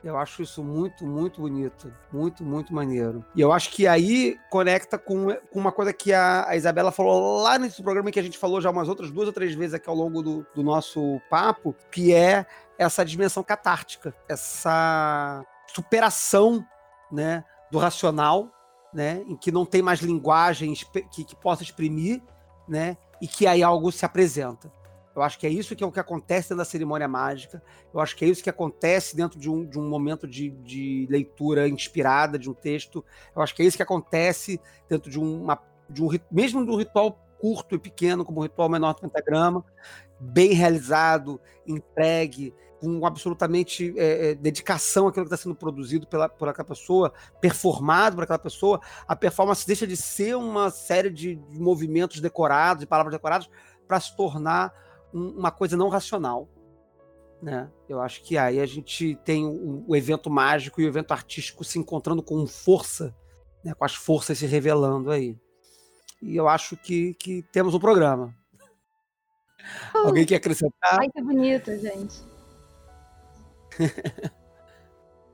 Eu 0.05 0.19
acho 0.19 0.43
isso 0.43 0.63
muito, 0.63 1.07
muito 1.07 1.41
bonito. 1.41 1.91
Muito, 2.13 2.45
muito 2.45 2.75
maneiro. 2.75 3.25
E 3.35 3.41
eu 3.41 3.51
acho 3.51 3.71
que 3.71 3.87
aí 3.87 4.39
conecta 4.51 4.99
com, 4.99 5.35
com 5.51 5.59
uma 5.59 5.73
coisa 5.73 5.95
que 5.95 6.13
a, 6.13 6.47
a, 6.47 6.55
Isabela 6.55 6.93
falou 6.93 7.43
lá 7.43 7.59
nesse 7.59 7.83
programa 7.83 8.11
que 8.11 8.21
a 8.21 8.23
gente 8.23 8.37
falou 8.37 8.61
já 8.61 8.71
umas 8.71 8.87
outras 8.87 9.11
duas 9.11 9.27
ou 9.27 9.33
três 9.33 9.55
vezes 9.55 9.73
aqui 9.73 9.89
ao 9.89 9.97
longo 9.97 10.23
do, 10.23 10.47
do 10.55 10.63
nosso 10.63 11.19
papo, 11.31 11.75
que 11.91 12.13
é 12.13 12.45
essa 12.79 13.03
dimensão 13.03 13.43
catártica, 13.43 14.15
essa 14.29 15.43
superação 15.75 16.65
né, 17.11 17.43
do 17.71 17.79
racional, 17.79 18.51
né, 18.93 19.23
em 19.27 19.37
que 19.37 19.51
não 19.51 19.65
tem 19.65 19.81
mais 19.81 20.01
linguagem 20.01 20.75
que, 21.11 21.25
que 21.25 21.37
possa 21.37 21.63
exprimir, 21.63 22.23
né, 22.69 22.97
e 23.23 23.27
que 23.27 23.47
aí 23.47 23.63
algo 23.63 23.91
se 23.91 24.05
apresenta. 24.05 24.71
Eu 25.15 25.23
acho 25.23 25.39
que 25.39 25.47
é 25.47 25.51
isso 25.51 25.77
que 25.77 25.85
é 25.85 25.87
o 25.87 25.93
que 25.93 26.01
acontece 26.01 26.49
dentro 26.49 26.59
da 26.59 26.65
cerimônia 26.65 27.07
mágica. 27.07 27.63
Eu 27.93 28.01
acho 28.01 28.17
que 28.17 28.25
é 28.25 28.29
isso 28.29 28.43
que 28.43 28.51
acontece 28.51 29.17
dentro 29.17 29.39
de 29.39 29.49
um, 29.49 29.65
de 29.65 29.79
um 29.79 29.89
momento 29.89 30.27
de, 30.27 30.51
de 30.51 31.07
leitura 31.09 31.69
inspirada 31.69 32.39
de 32.39 32.51
um 32.51 32.55
texto. 32.55 33.05
Eu 33.35 33.43
acho 33.43 33.55
que 33.55 33.63
é 33.63 33.65
isso 33.65 33.77
que 33.77 33.83
acontece 33.83 34.61
dentro 34.89 35.11
de, 35.11 35.19
uma, 35.19 35.61
de 35.89 36.03
um 36.03 36.09
mesmo 36.31 36.65
de 36.65 36.71
um 36.71 36.77
ritual 36.77 37.21
curto 37.39 37.75
e 37.75 37.79
pequeno, 37.79 38.25
como 38.25 38.41
um 38.41 38.43
ritual 38.43 38.69
menor 38.69 38.95
do 38.95 39.03
pentagrama, 39.03 39.65
bem 40.19 40.53
realizado, 40.53 41.41
entregue, 41.67 42.55
com 42.81 43.07
absolutamente 43.07 43.95
é, 43.97 44.31
é, 44.31 44.35
dedicação 44.35 45.09
àquilo 45.09 45.25
que 45.25 45.35
está 45.35 45.43
sendo 45.43 45.55
produzido 45.55 46.07
pela, 46.07 46.29
por 46.29 46.49
aquela 46.49 46.67
pessoa, 46.67 47.13
performado 47.41 48.17
por 48.17 48.25
aquela 48.25 48.39
pessoa, 48.39 48.81
a 49.07 49.17
performance 49.17 49.67
deixa 49.67 49.87
de 49.87 49.97
ser 49.97 50.37
uma 50.37 50.71
série 50.71 51.11
de, 51.11 51.37
de 51.37 51.61
movimentos 51.61 52.21
decorados, 52.21 52.81
de 52.81 52.87
palavras 52.87 53.15
decoradas, 53.15 53.49
para 53.87 54.01
se 54.01 54.15
tornar 54.17 54.73
uma 55.15 55.51
coisa 55.51 55.77
não 55.77 55.89
racional. 55.89 56.49
Né? 57.41 57.71
Eu 57.89 58.01
acho 58.01 58.23
que 58.23 58.37
aí 58.37 58.59
a 58.59 58.67
gente 58.67 59.17
tem 59.25 59.47
o, 59.47 59.85
o, 59.87 59.95
evento 59.95 60.31
mágico 60.31 60.81
e 60.81 60.85
o 60.85 60.89
evento 60.89 61.13
artístico 61.13 61.63
se 61.63 61.79
encontrando 61.79 62.23
com 62.23 62.47
força, 62.47 63.15
né? 63.63 63.75
com 63.75 63.85
as 63.85 63.95
forças 63.95 64.39
se 64.39 64.47
revelando 64.47 65.11
aí. 65.11 65.39
E 66.23 66.35
eu 66.35 66.49
acho 66.49 66.77
que, 66.77 67.15
que 67.15 67.43
temos 67.53 67.75
um 67.75 67.79
programa. 67.79 68.35
Uh, 69.95 70.07
Alguém 70.09 70.25
quer 70.25 70.37
acrescentar? 70.37 70.99
Ai, 70.99 71.09
que 71.11 71.23
bonito, 71.23 71.77
gente. 71.79 72.23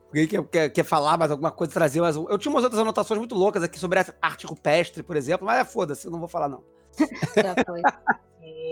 Alguém 0.09 0.27
quer, 0.27 0.43
quer, 0.48 0.69
quer, 0.70 0.85
falar 0.85 1.16
mais 1.16 1.31
alguma 1.31 1.52
coisa, 1.52 1.73
trazer 1.73 2.01
mais 2.01 2.16
Eu 2.16 2.36
tinha 2.36 2.51
umas 2.51 2.65
outras 2.65 2.81
anotações 2.81 3.19
muito 3.19 3.36
loucas 3.36 3.62
aqui 3.62 3.78
sobre 3.78 4.01
arte 4.20 4.44
rupestre, 4.44 5.05
por 5.05 5.16
exemplo, 5.16 5.47
mas 5.47 5.61
é 5.61 5.65
foda-se, 5.65 6.07
eu 6.07 6.11
não 6.11 6.19
vou 6.19 6.27
falar, 6.28 6.48
não. 6.48 6.65
Já 7.36 7.55
foi. 7.65 7.81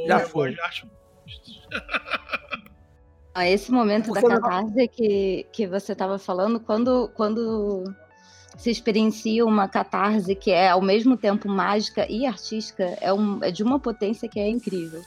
Já 0.07 0.21
foi. 0.21 0.57
Ah, 3.35 3.49
esse 3.49 3.71
momento 3.71 4.13
da 4.13 4.21
catarse 4.21 4.89
que, 4.89 5.47
que 5.53 5.67
você 5.67 5.93
estava 5.93 6.19
falando, 6.19 6.59
quando, 6.59 7.09
quando 7.15 7.85
se 8.57 8.71
experiencia 8.71 9.47
uma 9.47 9.69
catarse 9.69 10.35
que 10.35 10.51
é 10.51 10.71
ao 10.71 10.83
mesmo 10.83 11.17
tempo 11.17 11.49
mágica 11.49 12.05
e 12.11 12.27
artística, 12.27 12.99
é, 13.01 13.13
um, 13.13 13.39
é 13.43 13.53
de 13.53 13.63
uma 13.63 13.79
potência 13.79 14.29
que 14.29 14.41
é 14.41 14.49
incrível. 14.49 15.03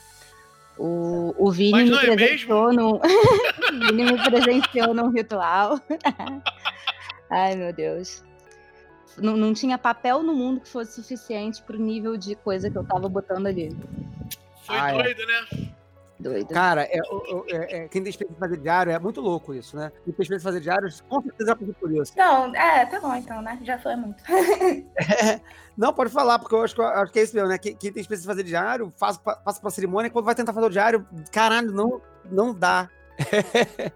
O, 0.77 1.35
o 1.37 1.51
Vini 1.51 1.83
me 1.83 1.95
é 1.95 1.99
presenciou 1.99 2.71
num. 2.71 2.95
o 2.95 3.79
Vini 3.87 4.05
me 4.05 4.23
presenciou 4.23 4.93
num 4.93 5.09
ritual. 5.09 5.79
Ai, 7.29 7.55
meu 7.55 7.73
Deus. 7.73 8.23
Não, 9.17 9.35
não 9.35 9.53
tinha 9.53 9.77
papel 9.77 10.23
no 10.23 10.33
mundo 10.33 10.61
que 10.61 10.69
fosse 10.69 10.93
suficiente 10.93 11.61
pro 11.61 11.77
nível 11.77 12.15
de 12.15 12.35
coisa 12.35 12.69
que 12.69 12.77
eu 12.77 12.83
tava 12.85 13.09
botando 13.09 13.47
ali. 13.47 13.75
Foi 14.71 14.79
ah, 14.79 14.89
é. 14.89 15.03
doido, 15.03 15.21
é. 15.21 15.25
né? 15.25 15.71
Doido. 16.19 16.53
Cara, 16.53 16.83
é, 16.83 16.97
é, 16.97 17.77
é, 17.77 17.87
quem 17.87 18.03
tem 18.03 18.09
experiência 18.09 18.35
de 18.35 18.39
fazer 18.39 18.57
diário 18.57 18.91
é 18.91 18.99
muito 18.99 19.19
louco 19.19 19.53
isso, 19.55 19.75
né? 19.75 19.91
Quem 20.05 20.13
tem 20.13 20.23
experiência 20.23 20.37
de 20.37 20.43
fazer 20.43 20.59
diário, 20.61 20.89
com 21.09 21.21
certeza 21.21 21.55
passou 21.55 21.73
por 21.73 21.91
isso. 21.91 22.13
Não, 22.15 22.55
é, 22.55 22.85
tá 22.85 22.99
bom 22.99 23.15
então, 23.15 23.41
né? 23.41 23.59
Já 23.63 23.79
foi 23.79 23.95
muito. 23.95 24.23
não, 25.75 25.91
pode 25.93 26.11
falar, 26.11 26.37
porque 26.37 26.53
eu 26.53 26.63
acho, 26.63 26.75
que, 26.75 26.81
acho 26.81 27.11
que 27.11 27.19
é 27.19 27.23
isso 27.23 27.35
mesmo, 27.35 27.49
né? 27.49 27.57
Quem, 27.57 27.75
quem 27.75 27.91
tem 27.91 28.01
experiência 28.01 28.21
de 28.21 28.27
fazer 28.27 28.43
diário, 28.43 28.93
faz, 28.97 29.17
passa 29.17 29.59
pra 29.59 29.71
cerimônia, 29.71 30.07
e 30.07 30.11
quando 30.11 30.25
vai 30.25 30.35
tentar 30.35 30.53
fazer 30.53 30.67
o 30.67 30.69
diário, 30.69 31.07
caralho, 31.31 31.71
não, 31.71 31.99
não 32.31 32.53
dá. 32.53 32.87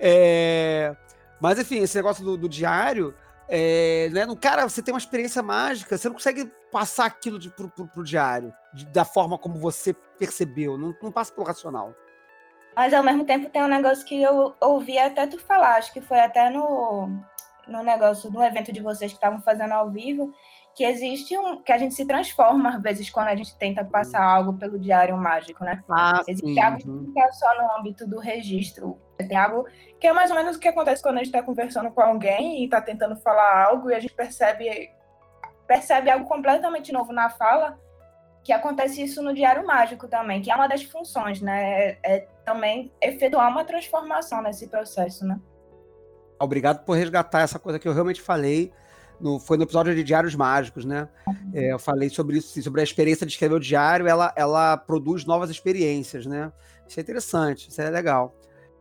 é, 0.00 0.96
mas 1.38 1.58
enfim, 1.58 1.78
esse 1.82 1.96
negócio 1.96 2.24
do, 2.24 2.36
do 2.36 2.48
diário 2.48 3.14
é, 3.48 4.10
né? 4.12 4.26
No 4.26 4.36
cara, 4.36 4.68
você 4.68 4.82
tem 4.82 4.92
uma 4.92 4.98
experiência 4.98 5.42
mágica, 5.42 5.96
você 5.96 6.08
não 6.08 6.14
consegue 6.14 6.50
passar 6.70 7.06
aquilo 7.06 7.38
de, 7.38 7.48
pro, 7.48 7.68
pro, 7.70 7.86
pro 7.86 8.04
diário 8.04 8.52
de, 8.74 8.84
da 8.86 9.04
forma 9.04 9.38
como 9.38 9.58
você 9.58 9.94
percebeu, 10.18 10.76
não, 10.76 10.94
não 11.02 11.10
passa 11.10 11.32
pelo 11.32 11.46
racional. 11.46 11.94
Mas 12.76 12.92
ao 12.92 13.02
mesmo 13.02 13.24
tempo 13.24 13.48
tem 13.48 13.62
um 13.62 13.68
negócio 13.68 14.04
que 14.04 14.22
eu 14.22 14.54
ouvi 14.60 14.98
até 14.98 15.26
tu 15.26 15.38
falar, 15.38 15.76
acho 15.76 15.92
que 15.92 16.00
foi 16.00 16.20
até 16.20 16.50
no, 16.50 17.08
no 17.66 17.82
negócio 17.82 18.30
do 18.30 18.42
evento 18.42 18.70
de 18.70 18.80
vocês 18.80 19.10
que 19.10 19.16
estavam 19.16 19.40
fazendo 19.40 19.72
ao 19.72 19.90
vivo, 19.90 20.32
que 20.78 20.84
existe 20.84 21.36
um. 21.36 21.60
que 21.60 21.72
a 21.72 21.76
gente 21.76 21.92
se 21.92 22.06
transforma, 22.06 22.76
às 22.76 22.80
vezes, 22.80 23.10
quando 23.10 23.26
a 23.26 23.34
gente 23.34 23.52
tenta 23.58 23.84
passar 23.84 24.22
algo 24.22 24.52
pelo 24.52 24.78
diário 24.78 25.16
mágico, 25.16 25.64
né? 25.64 25.82
Ah, 25.90 26.22
existe 26.24 26.54
sim. 26.54 26.60
algo 26.60 26.78
que 26.78 26.86
não 26.86 27.12
é 27.20 27.32
só 27.32 27.60
no 27.60 27.76
âmbito 27.76 28.06
do 28.06 28.20
registro. 28.20 28.96
Tem 29.16 29.36
algo 29.36 29.66
que 29.98 30.06
é 30.06 30.12
mais 30.12 30.30
ou 30.30 30.36
menos 30.36 30.54
o 30.54 30.60
que 30.60 30.68
acontece 30.68 31.02
quando 31.02 31.16
a 31.16 31.18
gente 31.18 31.34
está 31.34 31.42
conversando 31.42 31.90
com 31.90 32.00
alguém 32.00 32.60
e 32.60 32.66
está 32.66 32.80
tentando 32.80 33.16
falar 33.16 33.64
algo 33.64 33.90
e 33.90 33.94
a 33.96 33.98
gente 33.98 34.14
percebe, 34.14 34.88
percebe 35.66 36.12
algo 36.12 36.26
completamente 36.26 36.92
novo 36.92 37.12
na 37.12 37.28
fala, 37.28 37.76
que 38.44 38.52
acontece 38.52 39.02
isso 39.02 39.20
no 39.20 39.34
diário 39.34 39.66
mágico 39.66 40.06
também, 40.06 40.40
que 40.40 40.48
é 40.48 40.54
uma 40.54 40.68
das 40.68 40.84
funções, 40.84 41.42
né? 41.42 41.88
É, 41.88 41.98
é 42.04 42.28
também 42.44 42.92
efetuar 43.02 43.50
uma 43.50 43.64
transformação 43.64 44.40
nesse 44.42 44.68
processo, 44.68 45.26
né? 45.26 45.40
Obrigado 46.38 46.84
por 46.84 46.96
resgatar 46.96 47.40
essa 47.40 47.58
coisa 47.58 47.80
que 47.80 47.88
eu 47.88 47.92
realmente 47.92 48.22
falei 48.22 48.72
no, 49.20 49.38
foi 49.38 49.56
no 49.56 49.64
episódio 49.64 49.94
de 49.94 50.04
Diários 50.04 50.34
Mágicos, 50.34 50.84
né? 50.84 51.08
É, 51.52 51.72
eu 51.72 51.78
falei 51.78 52.08
sobre 52.08 52.38
isso, 52.38 52.62
sobre 52.62 52.80
a 52.80 52.84
experiência 52.84 53.26
de 53.26 53.32
escrever 53.32 53.54
o 53.54 53.60
diário, 53.60 54.06
ela, 54.06 54.32
ela 54.36 54.76
produz 54.76 55.24
novas 55.24 55.50
experiências, 55.50 56.26
né? 56.26 56.52
Isso 56.86 56.98
é 56.98 57.02
interessante, 57.02 57.68
isso 57.68 57.80
é 57.80 57.90
legal. 57.90 58.34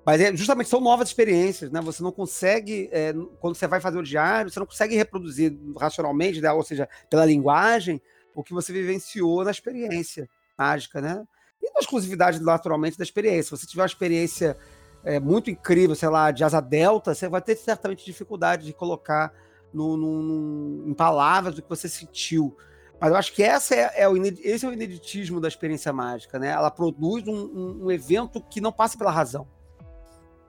Mas 0.05 0.21
é, 0.21 0.35
justamente 0.35 0.69
são 0.69 0.79
novas 0.79 1.09
experiências, 1.09 1.69
né? 1.69 1.81
Você 1.81 2.01
não 2.01 2.11
consegue, 2.11 2.89
é, 2.91 3.13
quando 3.39 3.55
você 3.55 3.67
vai 3.67 3.81
fazer 3.81 3.97
o 3.97 4.03
diário, 4.03 4.49
você 4.49 4.59
não 4.59 4.65
consegue 4.65 4.95
reproduzir 4.95 5.57
racionalmente, 5.77 6.39
né? 6.39 6.51
ou 6.51 6.63
seja, 6.63 6.87
pela 7.09 7.25
linguagem, 7.25 8.01
o 8.33 8.43
que 8.43 8.53
você 8.53 8.71
vivenciou 8.71 9.43
na 9.43 9.51
experiência 9.51 10.29
mágica, 10.57 11.01
né? 11.01 11.25
E 11.61 11.71
na 11.73 11.79
exclusividade, 11.79 12.41
naturalmente, 12.41 12.97
da 12.97 13.03
experiência. 13.03 13.43
Se 13.43 13.63
você 13.63 13.67
tiver 13.67 13.81
uma 13.81 13.87
experiência 13.87 14.55
é, 15.03 15.19
muito 15.19 15.49
incrível, 15.49 15.95
sei 15.95 16.09
lá, 16.09 16.31
de 16.31 16.43
asa 16.43 16.61
delta, 16.61 17.13
você 17.13 17.27
vai 17.27 17.41
ter 17.41 17.55
certamente 17.55 18.05
dificuldade 18.05 18.65
de 18.65 18.73
colocar 18.73 19.33
no, 19.73 19.97
no, 19.97 20.89
em 20.89 20.93
palavras 20.93 21.55
do 21.55 21.61
que 21.61 21.69
você 21.69 21.87
sentiu. 21.87 22.55
Mas 22.99 23.11
eu 23.11 23.15
acho 23.15 23.33
que 23.33 23.43
essa 23.43 23.75
é, 23.75 23.91
é 23.95 24.09
o, 24.09 24.17
esse 24.17 24.65
é 24.65 24.69
o 24.69 24.73
ineditismo 24.73 25.39
da 25.39 25.47
experiência 25.47 25.93
mágica, 25.93 26.39
né? 26.39 26.49
Ela 26.49 26.71
produz 26.71 27.27
um, 27.27 27.35
um, 27.35 27.85
um 27.85 27.91
evento 27.91 28.41
que 28.41 28.59
não 28.59 28.71
passa 28.71 28.97
pela 28.97 29.11
razão. 29.11 29.47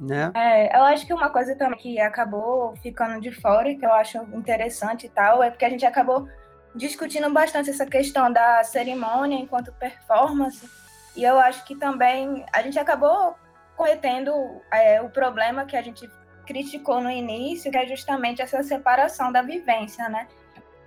Né? 0.01 0.31
É, 0.35 0.77
eu 0.79 0.85
acho 0.85 1.05
que 1.05 1.13
uma 1.13 1.29
coisa 1.29 1.57
também 1.57 1.79
que 1.79 2.01
acabou 2.01 2.75
ficando 2.77 3.21
de 3.21 3.33
fora, 3.33 3.75
que 3.75 3.85
eu 3.85 3.93
acho 3.93 4.19
interessante 4.33 5.07
e 5.07 5.09
tal, 5.09 5.43
é 5.43 5.51
porque 5.51 5.65
a 5.65 5.69
gente 5.69 5.85
acabou 5.85 6.29
discutindo 6.75 7.29
bastante 7.31 7.71
essa 7.71 7.85
questão 7.85 8.33
da 8.33 8.63
cerimônia 8.63 9.37
enquanto 9.37 9.73
performance, 9.73 10.69
e 11.17 11.25
eu 11.25 11.39
acho 11.41 11.65
que 11.65 11.75
também 11.75 12.47
a 12.53 12.63
gente 12.63 12.79
acabou 12.79 13.35
cometendo 13.77 14.33
é, 14.73 15.01
o 15.01 15.09
problema 15.09 15.65
que 15.65 15.77
a 15.77 15.83
gente 15.83 16.09
criticou 16.49 17.03
no 17.03 17.11
início, 17.11 17.71
que 17.71 17.77
é 17.77 17.87
justamente 17.87 18.41
essa 18.41 18.63
separação 18.63 19.31
da 19.31 19.43
vivência, 19.43 20.09
né? 20.09 20.27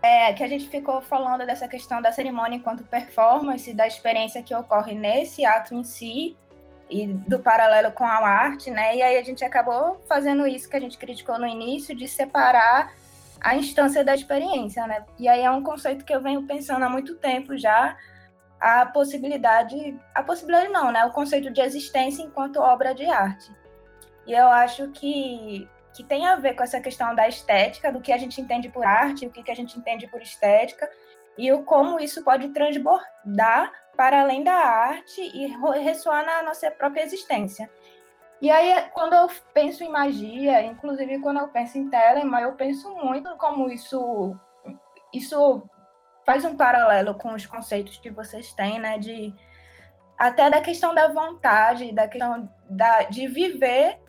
É, 0.02 0.34
que 0.34 0.44
a 0.44 0.48
gente 0.48 0.68
ficou 0.68 1.00
falando 1.00 1.46
dessa 1.46 1.68
questão 1.68 2.02
da 2.02 2.12
cerimônia 2.12 2.58
enquanto 2.58 2.84
performance, 2.84 3.72
da 3.72 3.86
experiência 3.86 4.42
que 4.42 4.56
ocorre 4.56 4.96
nesse 4.96 5.46
ato 5.46 5.76
em 5.76 5.84
si 5.84 6.36
e 6.90 7.06
do 7.06 7.38
paralelo 7.38 7.92
com 7.92 8.04
a 8.04 8.28
arte, 8.28 8.72
né? 8.72 8.96
E 8.96 9.04
aí 9.04 9.18
a 9.18 9.24
gente 9.24 9.46
acabou 9.46 10.02
fazendo 10.10 10.48
isso 10.48 10.68
que 10.68 10.76
a 10.76 10.80
gente 10.80 10.98
criticou 10.98 11.38
no 11.38 11.46
início, 11.46 11.96
de 11.96 12.08
separar 12.08 12.92
a 13.40 13.56
instância 13.56 14.04
da 14.04 14.16
experiência, 14.16 14.88
né? 14.88 15.06
E 15.20 15.28
aí 15.28 15.42
é 15.42 15.52
um 15.52 15.62
conceito 15.62 16.04
que 16.04 16.14
eu 16.14 16.22
venho 16.22 16.42
pensando 16.48 16.84
há 16.84 16.90
muito 16.90 17.16
tempo 17.18 17.56
já, 17.56 17.96
a 18.60 18.88
possibilidade, 18.88 19.96
a 20.16 20.24
possibilidade 20.24 20.70
não, 20.70 20.92
né? 20.92 21.06
O 21.06 21.12
conceito 21.12 21.52
de 21.52 21.62
existência 21.62 22.24
enquanto 22.24 22.58
obra 22.58 22.96
de 22.96 23.06
arte. 23.06 23.61
E 24.26 24.34
eu 24.34 24.48
acho 24.48 24.90
que 24.92 25.68
que 25.94 26.04
tem 26.04 26.26
a 26.26 26.36
ver 26.36 26.54
com 26.54 26.64
essa 26.64 26.80
questão 26.80 27.14
da 27.14 27.28
estética, 27.28 27.92
do 27.92 28.02
que 28.02 28.14
a 28.14 28.18
gente 28.18 28.40
entende 28.40 28.70
por 28.70 28.86
arte, 28.86 29.26
o 29.26 29.30
que 29.30 29.52
a 29.52 29.56
gente 29.56 29.78
entende 29.78 30.08
por 30.08 30.22
estética, 30.22 30.90
e 31.38 31.52
o 31.52 31.64
como 31.64 32.00
isso 32.00 32.24
pode 32.24 32.50
transbordar 32.50 33.72
para 33.96 34.22
além 34.22 34.44
da 34.44 34.54
arte 34.54 35.22
e 35.22 35.48
ressoar 35.80 36.26
na 36.26 36.44
nossa 36.44 36.72
própria 36.72 37.04
existência. 37.04 37.70
E 38.42 38.50
aí, 38.50 38.90
quando 38.94 39.14
eu 39.14 39.30
penso 39.54 39.84
em 39.84 39.90
magia, 39.90 40.64
inclusive 40.64 41.20
quando 41.20 41.40
eu 41.40 41.48
penso 41.50 41.78
em 41.78 41.90
Telema, 41.90 42.42
eu 42.42 42.54
penso 42.54 42.90
muito 42.96 43.30
como 43.38 43.70
isso, 43.70 44.36
isso 45.14 45.64
faz 46.26 46.44
um 46.44 46.56
paralelo 46.56 47.14
com 47.16 47.34
os 47.34 47.46
conceitos 47.46 47.98
que 47.98 48.10
vocês 48.10 48.52
têm, 48.54 48.80
né? 48.80 48.98
De, 48.98 49.34
até 50.18 50.50
da 50.50 50.60
questão 50.60 50.96
da 50.96 51.08
vontade, 51.10 51.94
da 51.94 52.08
questão 52.08 52.50
da, 52.68 53.04
de 53.04 53.28
viver 53.28 54.00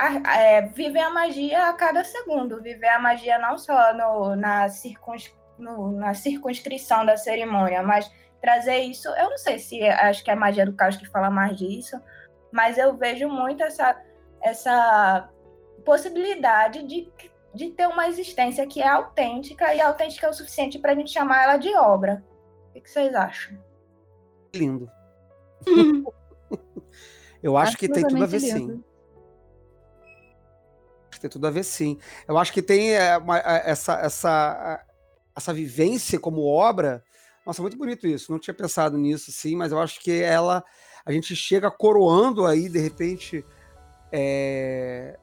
a, 0.00 0.40
é, 0.40 0.62
viver 0.62 1.00
a 1.00 1.10
magia 1.10 1.68
a 1.68 1.72
cada 1.74 2.02
segundo, 2.02 2.62
viver 2.62 2.88
a 2.88 2.98
magia 2.98 3.38
não 3.38 3.58
só 3.58 3.92
no, 3.92 4.34
na, 4.34 4.68
circuns, 4.70 5.30
no, 5.58 5.92
na 5.92 6.14
circunscrição 6.14 7.04
da 7.04 7.18
cerimônia, 7.18 7.82
mas 7.82 8.10
trazer 8.40 8.78
isso. 8.78 9.08
Eu 9.10 9.28
não 9.28 9.36
sei 9.36 9.58
se 9.58 9.82
acho 9.82 10.24
que 10.24 10.30
é 10.30 10.32
a 10.32 10.36
magia 10.36 10.64
do 10.64 10.72
caos 10.72 10.96
que 10.96 11.06
fala 11.06 11.28
mais 11.28 11.56
disso, 11.58 12.00
mas 12.50 12.78
eu 12.78 12.96
vejo 12.96 13.28
muito 13.28 13.62
essa, 13.62 14.00
essa 14.40 15.28
possibilidade 15.84 16.82
de, 16.84 17.12
de 17.54 17.70
ter 17.70 17.86
uma 17.86 18.08
existência 18.08 18.66
que 18.66 18.80
é 18.80 18.88
autêntica 18.88 19.74
e 19.74 19.82
autêntica 19.82 20.26
é 20.26 20.30
o 20.30 20.34
suficiente 20.34 20.78
para 20.78 20.92
a 20.92 20.94
gente 20.94 21.12
chamar 21.12 21.42
ela 21.42 21.56
de 21.58 21.74
obra. 21.76 22.24
O 22.70 22.80
que 22.80 22.88
vocês 22.88 23.14
acham? 23.14 23.58
Lindo. 24.54 24.90
eu 27.42 27.58
acho 27.58 27.76
que 27.76 27.86
tem 27.86 28.06
tudo 28.06 28.24
a 28.24 28.26
ver 28.26 28.38
lindo. 28.38 28.72
sim. 28.76 28.89
Tem 31.20 31.30
tudo 31.30 31.46
a 31.46 31.50
ver 31.50 31.64
sim. 31.64 31.98
Eu 32.26 32.38
acho 32.38 32.52
que 32.52 32.62
tem 32.62 32.94
é, 32.94 33.16
uma, 33.16 33.38
é, 33.38 33.70
essa, 33.70 33.94
essa, 34.00 34.84
essa 35.36 35.52
vivência 35.52 36.18
como 36.18 36.46
obra. 36.46 37.04
Nossa, 37.44 37.62
muito 37.62 37.76
bonito 37.76 38.06
isso. 38.06 38.32
Não 38.32 38.38
tinha 38.38 38.54
pensado 38.54 38.96
nisso, 38.96 39.30
sim, 39.30 39.54
mas 39.56 39.72
eu 39.72 39.78
acho 39.78 40.00
que 40.00 40.22
ela 40.22 40.64
a 41.04 41.12
gente 41.12 41.34
chega 41.34 41.70
coroando 41.70 42.46
aí, 42.46 42.68
de 42.68 42.78
repente, 42.78 43.44
é, 44.12 45.18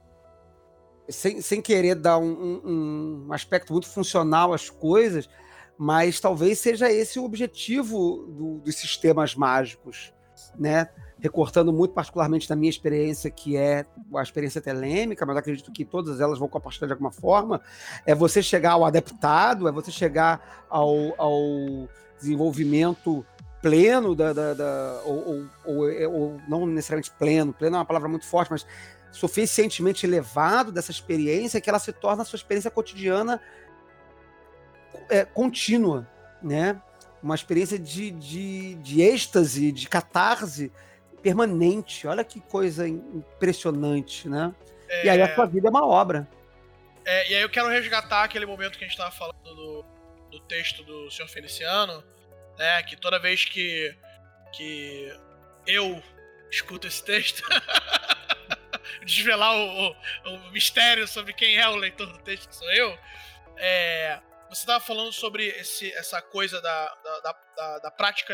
sem, 1.09 1.41
sem 1.41 1.61
querer 1.61 1.95
dar 1.95 2.17
um, 2.17 2.31
um, 2.31 3.27
um, 3.27 3.33
aspecto 3.33 3.71
muito 3.71 3.87
funcional 3.87 4.53
às 4.53 4.69
coisas, 4.69 5.29
mas 5.77 6.19
talvez 6.19 6.59
seja 6.59 6.91
esse 6.91 7.19
o 7.19 7.23
objetivo 7.23 8.25
do, 8.27 8.59
dos 8.59 8.75
sistemas 8.75 9.35
mágicos, 9.35 10.13
né? 10.57 10.89
Recortando 11.19 11.73
muito 11.73 11.93
particularmente 11.93 12.47
da 12.47 12.55
minha 12.55 12.69
experiência, 12.69 13.31
que 13.31 13.57
é 13.57 13.85
a 14.15 14.21
experiência 14.21 14.61
telêmica, 14.61 15.25
mas 15.25 15.37
acredito 15.37 15.71
que 15.71 15.83
todas 15.83 16.21
elas 16.21 16.37
vão 16.37 16.47
compartilhar 16.47 16.87
de 16.87 16.93
alguma 16.93 17.11
forma, 17.11 17.61
é 18.05 18.13
você 18.13 18.41
chegar 18.41 18.73
ao 18.73 18.85
adaptado, 18.85 19.67
é 19.67 19.71
você 19.71 19.91
chegar 19.91 20.65
ao, 20.69 21.13
ao 21.17 21.89
desenvolvimento 22.19 23.25
pleno 23.61 24.15
da, 24.15 24.31
da, 24.33 24.53
da 24.53 25.01
ou, 25.05 25.27
ou, 25.27 25.45
ou, 25.65 25.91
é, 25.91 26.07
ou, 26.07 26.39
não 26.47 26.65
necessariamente 26.65 27.11
pleno, 27.11 27.51
pleno 27.53 27.75
é 27.75 27.79
uma 27.79 27.85
palavra 27.85 28.07
muito 28.07 28.25
forte, 28.25 28.51
mas 28.51 28.65
suficientemente 29.11 30.05
elevado 30.05 30.71
dessa 30.71 30.91
experiência 30.91 31.59
que 31.59 31.69
ela 31.69 31.79
se 31.79 31.91
torna 31.91 32.21
a 32.21 32.25
sua 32.25 32.37
experiência 32.37 32.69
cotidiana 32.69 33.41
é, 35.09 35.25
contínua, 35.25 36.07
né? 36.41 36.81
Uma 37.21 37.35
experiência 37.35 37.79
de, 37.79 38.11
de, 38.11 38.75
de 38.75 39.01
êxtase, 39.01 39.71
de 39.71 39.89
catarse 39.89 40.71
permanente. 41.27 42.07
Olha 42.07 42.23
que 42.23 42.39
coisa 42.39 42.87
impressionante, 42.87 44.29
né? 44.29 44.53
É... 44.87 45.05
E 45.05 45.09
aí 45.09 45.21
a 45.21 45.35
sua 45.35 45.45
vida 45.45 45.67
é 45.67 45.69
uma 45.69 45.85
obra. 45.85 46.27
É, 47.05 47.31
e 47.31 47.35
aí 47.35 47.41
eu 47.41 47.49
quero 47.49 47.67
resgatar 47.67 48.23
aquele 48.23 48.45
momento 48.45 48.77
que 48.77 48.83
a 48.83 48.87
gente 48.87 48.97
estava 48.97 49.11
falando 49.11 49.37
do, 49.43 49.85
do 50.31 50.39
texto 50.41 50.83
do 50.83 51.09
senhor 51.11 51.27
Feliciano, 51.27 52.03
né? 52.57 52.83
Que 52.83 52.95
toda 52.95 53.19
vez 53.19 53.45
que, 53.45 53.95
que 54.53 55.11
eu 55.65 56.01
escuto 56.51 56.87
esse 56.87 57.03
texto, 57.03 57.43
desvelar 59.05 59.53
o, 59.55 59.89
o, 59.89 59.95
o, 60.35 60.51
mistério 60.51 61.07
sobre 61.07 61.33
quem 61.33 61.57
é 61.57 61.67
o 61.67 61.75
leitor 61.75 62.07
do 62.07 62.17
texto, 62.19 62.49
que 62.49 62.55
sou 62.55 62.71
eu, 62.71 62.97
é, 63.57 64.19
você 64.49 64.61
estava 64.61 64.83
falando 64.83 65.11
sobre 65.11 65.45
esse, 65.47 65.91
essa 65.93 66.21
coisa 66.21 66.61
da, 66.61 66.95
da, 66.95 67.35
da, 67.55 67.79
da, 67.79 67.91
prática 67.91 68.33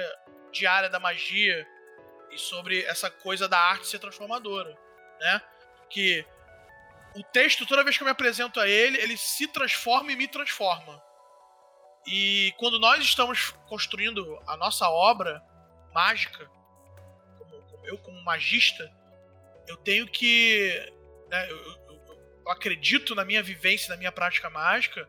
diária 0.52 0.90
da 0.90 1.00
magia 1.00 1.66
e 2.34 2.38
sobre 2.40 2.84
essa 2.84 3.10
coisa 3.10 3.48
da 3.48 3.60
arte 3.60 3.88
ser 3.88 4.00
transformadora, 4.00 4.78
né? 5.20 5.42
Que 5.90 6.26
o 7.16 7.24
texto, 7.24 7.66
toda 7.66 7.84
vez 7.84 7.96
que 7.96 8.04
eu 8.04 8.06
me 8.06 8.12
apresento 8.12 8.60
a 8.60 8.68
ele, 8.68 8.98
ele 8.98 9.18
se 9.18 9.48
transforma 9.48 10.12
e 10.12 10.16
me 10.16 10.28
transforma. 10.28 11.02
E 12.08 12.54
quando 12.58 12.80
nós 12.80 13.04
estamos 13.04 13.52
construindo 13.68 14.42
a 14.48 14.58
nossa 14.58 14.90
obra 14.90 15.42
mágica, 15.94 16.50
como, 17.38 17.62
como 17.64 17.86
eu 17.86 17.98
como 18.00 18.22
magista, 18.24 18.92
eu 19.68 19.78
tenho 19.78 20.08
que. 20.08 20.92
Né, 21.30 21.50
eu, 21.50 21.58
eu, 21.58 22.44
eu, 22.46 22.52
acredito 22.52 23.16
na 23.16 23.24
minha 23.24 23.42
vivência, 23.42 23.90
na 23.90 23.98
minha 23.98 24.12
prática 24.12 24.50
mágica, 24.50 25.08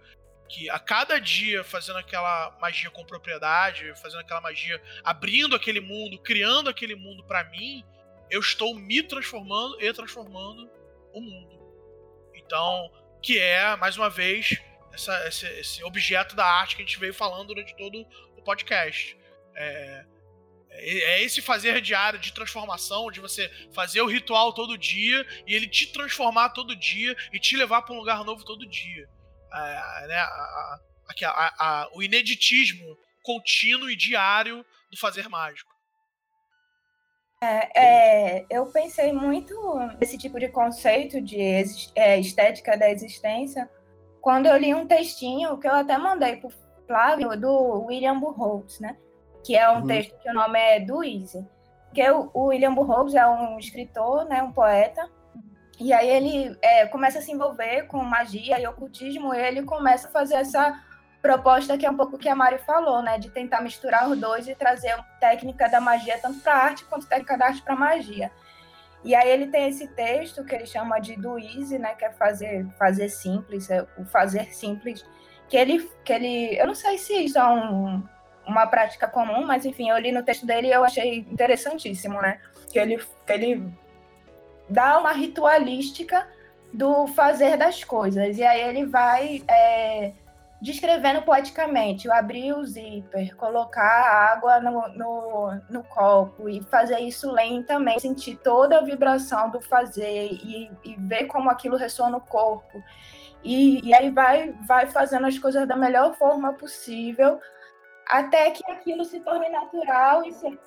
que 0.49 0.69
a 0.71 0.79
cada 0.79 1.19
dia 1.19 1.65
fazendo 1.65 1.99
aquela 1.99 2.57
magia 2.61 2.91
com 2.91 3.05
propriedade, 3.05 3.95
fazendo 4.01 4.21
aquela 4.21 4.41
magia, 4.41 4.81
abrindo 5.03 5.57
aquele 5.57 5.81
mundo, 5.81 6.19
criando 6.19 6.69
aquele 6.69 6.95
mundo 6.95 7.25
para 7.25 7.45
mim, 7.45 7.85
eu 8.31 8.41
estou 8.41 8.75
me 8.75 9.03
transformando 9.03 9.81
e 9.81 9.93
transformando 9.93 10.71
o 11.13 11.21
mundo. 11.21 11.55
Então, 12.35 12.91
que 13.23 13.39
é, 13.39 13.75
mais 13.77 13.97
uma 13.97 14.11
vez, 14.11 14.61
essa, 14.93 15.29
esse, 15.29 15.47
esse, 15.47 15.85
objeto 15.85 16.37
da 16.37 16.45
arte 16.45 16.77
que 16.77 16.83
a 16.83 16.85
gente 16.85 16.99
veio 16.99 17.15
falando 17.15 17.49
durante 17.49 17.75
todo 17.77 18.07
o 18.37 18.43
podcast. 18.43 19.17
É, 19.55 20.05
é, 20.71 20.99
é 20.99 21.23
esse 21.23 21.41
fazer 21.41 21.81
diário 21.81 22.19
de 22.19 22.33
transformação, 22.33 23.11
de 23.11 23.21
você 23.21 23.51
fazer 23.73 24.01
o 24.03 24.07
ritual 24.07 24.53
todo 24.53 24.77
dia 24.77 25.27
e 25.47 25.55
ele 25.55 25.69
te 25.69 25.87
transformar 25.93 26.51
todo 26.51 26.77
dia 26.77 27.17
e 27.33 27.39
te 27.39 27.57
levar 27.57 27.83
para 27.83 27.95
um 27.95 27.99
lugar 27.99 28.25
novo 28.25 28.45
todo 28.45 28.67
dia. 28.67 29.09
É, 29.55 30.07
né, 30.07 30.17
a, 30.17 30.79
a, 31.27 31.55
a, 31.59 31.89
o 31.95 32.03
ineditismo 32.03 32.97
contínuo 33.23 33.91
e 33.91 33.97
diário 33.97 34.65
do 34.91 34.99
fazer 34.99 35.29
mágico. 35.29 35.73
É, 37.43 38.39
é, 38.39 38.47
eu 38.51 38.67
pensei 38.67 39.13
muito 39.13 39.55
nesse 40.01 40.17
tipo 40.17 40.41
de 40.41 40.49
conceito 40.49 41.21
de 41.21 41.39
é, 41.95 42.19
estética 42.19 42.77
da 42.77 42.91
existência 42.91 43.69
quando 44.25 44.47
eu 44.47 44.57
li 44.57 44.75
um 44.75 44.87
textinho 44.87 45.59
que 45.59 45.69
eu 45.69 45.75
até 45.75 45.99
mandei 45.99 46.37
pro 46.37 46.49
Flávio, 46.87 47.39
do 47.39 47.85
William 47.85 48.19
Burroughs, 48.19 48.81
né? 48.81 48.97
Que 49.45 49.55
é 49.55 49.69
um 49.71 49.81
uhum. 49.81 49.87
texto 49.87 50.19
que 50.19 50.31
o 50.31 50.33
nome 50.33 50.59
é 50.59 50.81
do 50.81 51.05
Easy. 51.05 51.47
Que 51.93 52.11
o, 52.11 52.31
o 52.33 52.47
William 52.47 52.75
Burroughs 52.75 53.15
é 53.15 53.27
um 53.27 53.59
escritor, 53.59 54.25
né? 54.25 54.43
Um 54.43 54.53
poeta. 54.53 55.11
E 55.79 55.93
aí 55.93 56.09
ele 56.09 56.57
é, 56.63 56.87
começa 56.87 57.19
a 57.19 57.23
se 57.23 57.33
envolver 57.33 57.85
com 57.85 57.99
magia 57.99 58.61
e 58.61 58.67
ocultismo 58.67 59.35
e 59.35 59.39
ele 59.39 59.63
começa 59.63 60.09
a 60.09 60.11
fazer 60.11 60.37
essa 60.37 60.81
proposta 61.21 61.79
que 61.79 61.87
é 61.87 61.91
um 61.91 61.97
pouco 61.97 62.17
o 62.17 62.19
que 62.19 62.29
a 62.29 62.35
Mari 62.35 62.59
falou, 62.59 63.03
né? 63.03 63.19
De 63.19 63.31
tentar 63.31 63.61
misturar 63.61 64.09
os 64.09 64.19
dois 64.19 64.47
e 64.47 64.55
trazer 64.55 64.95
técnica 65.19 65.69
da 65.69 65.81
magia 65.81 66.19
tanto 66.19 66.41
para 66.41 66.55
arte 66.55 66.85
quanto 66.85 67.07
técnica 67.07 67.37
da 67.37 67.47
arte 67.47 67.63
para 67.63 67.75
magia. 67.75 68.31
E 69.03 69.15
aí 69.15 69.29
ele 69.31 69.49
tem 69.49 69.69
esse 69.69 69.87
texto 69.89 70.45
que 70.45 70.55
ele 70.55 70.67
chama 70.67 70.99
de 70.99 71.17
do 71.17 71.39
easy, 71.39 71.79
né, 71.79 71.95
que 71.95 72.05
é 72.05 72.11
fazer 72.11 72.67
fazer 72.79 73.09
simples, 73.09 73.71
é 73.71 73.87
o 73.99 74.05
fazer 74.05 74.55
simples, 74.55 75.05
que 75.49 75.57
ele 75.57 75.91
que 76.05 76.13
ele, 76.13 76.59
eu 76.59 76.67
não 76.67 76.75
sei 76.75 76.97
se 76.97 77.13
isso 77.25 77.39
é 77.39 77.47
um, 77.47 78.03
uma 78.47 78.67
prática 78.67 79.07
comum, 79.07 79.45
mas 79.47 79.67
enfim, 79.67 79.91
eu 79.91 79.99
li 79.99 80.11
no 80.11 80.23
texto 80.23 80.47
dele 80.47 80.69
e 80.69 80.73
eu 80.73 80.85
achei 80.85 81.19
interessantíssimo, 81.31 82.21
né? 82.21 82.41
Que 82.71 82.79
ele 82.79 82.99
que 83.27 83.33
ele 83.33 83.73
dá 84.69 84.99
uma 84.99 85.13
ritualística 85.13 86.27
do 86.73 87.07
fazer 87.09 87.57
das 87.57 87.85
coisas. 87.85 88.37
E 88.37 88.43
aí 88.43 88.61
ele 88.61 88.87
vai 88.87 89.43
é, 89.49 90.13
descrevendo 90.61 91.23
poeticamente, 91.23 92.11
abrir 92.11 92.53
o 92.55 92.65
zíper, 92.65 93.37
colocar 93.37 94.33
água 94.33 94.61
no, 94.61 94.89
no, 94.89 95.61
no, 95.69 95.85
copo 95.85 96.49
e 96.49 96.63
fazer 96.63 97.01
isso 97.01 97.31
lentamente, 97.31 98.03
sentir 98.03 98.37
toda 98.37 98.79
a 98.79 98.83
vibração 98.83 99.51
do 99.51 99.61
fazer 99.61 100.33
e, 100.33 100.71
e 100.85 100.97
ver 100.99 101.27
como 101.27 101.51
aquilo 101.51 101.77
ressoa 101.77 102.09
no 102.09 102.21
corpo. 102.21 102.83
E, 103.43 103.87
e, 103.87 103.95
aí 103.95 104.11
vai, 104.11 104.53
vai 104.67 104.87
fazendo 104.87 105.27
as 105.27 105.39
coisas 105.39 105.69
da 105.69 105.77
melhor 105.77 106.15
forma 106.15 106.55
possível 106.55 107.39
até 108.07 108.51
que 108.51 108.65
aquilo 108.71 109.05
se 109.05 109.21
torne 109.21 109.51
natural 109.51 110.25
e 110.25 110.33
se, 110.33 110.59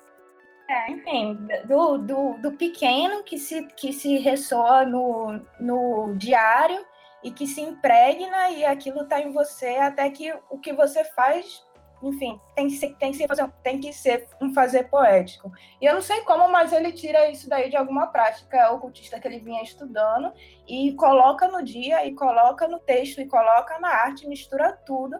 é, 0.68 0.90
enfim, 0.90 1.48
do, 1.66 1.98
do, 1.98 2.32
do 2.42 2.52
pequeno 2.52 3.22
que 3.22 3.38
se, 3.38 3.62
que 3.68 3.92
se 3.92 4.18
ressoa 4.18 4.84
no, 4.84 5.40
no 5.58 6.14
diário 6.16 6.84
e 7.24 7.30
que 7.30 7.46
se 7.46 7.60
impregna 7.60 8.50
e 8.50 8.64
aquilo 8.64 9.02
está 9.02 9.20
em 9.20 9.32
você 9.32 9.76
até 9.76 10.08
que 10.10 10.32
o 10.50 10.58
que 10.58 10.72
você 10.72 11.04
faz 11.04 11.66
enfim, 12.02 12.40
tem 12.54 12.68
que, 12.68 12.74
ser, 12.74 12.94
tem, 12.94 13.10
que 13.10 13.18
ser, 13.18 13.52
tem 13.62 13.80
que 13.80 13.92
ser 13.92 14.28
um 14.40 14.52
fazer 14.54 14.84
poético. 14.84 15.50
E 15.80 15.84
eu 15.84 15.94
não 15.94 16.00
sei 16.00 16.20
como, 16.20 16.48
mas 16.48 16.72
ele 16.72 16.92
tira 16.92 17.28
isso 17.30 17.48
daí 17.48 17.68
de 17.68 17.76
alguma 17.76 18.06
prática 18.06 18.70
ocultista 18.70 19.18
que 19.18 19.26
ele 19.26 19.40
vinha 19.40 19.62
estudando 19.62 20.32
e 20.66 20.92
coloca 20.94 21.48
no 21.48 21.62
dia, 21.62 22.06
e 22.06 22.14
coloca 22.14 22.68
no 22.68 22.78
texto, 22.78 23.20
e 23.20 23.26
coloca 23.26 23.78
na 23.80 23.88
arte, 23.88 24.28
mistura 24.28 24.72
tudo, 24.72 25.18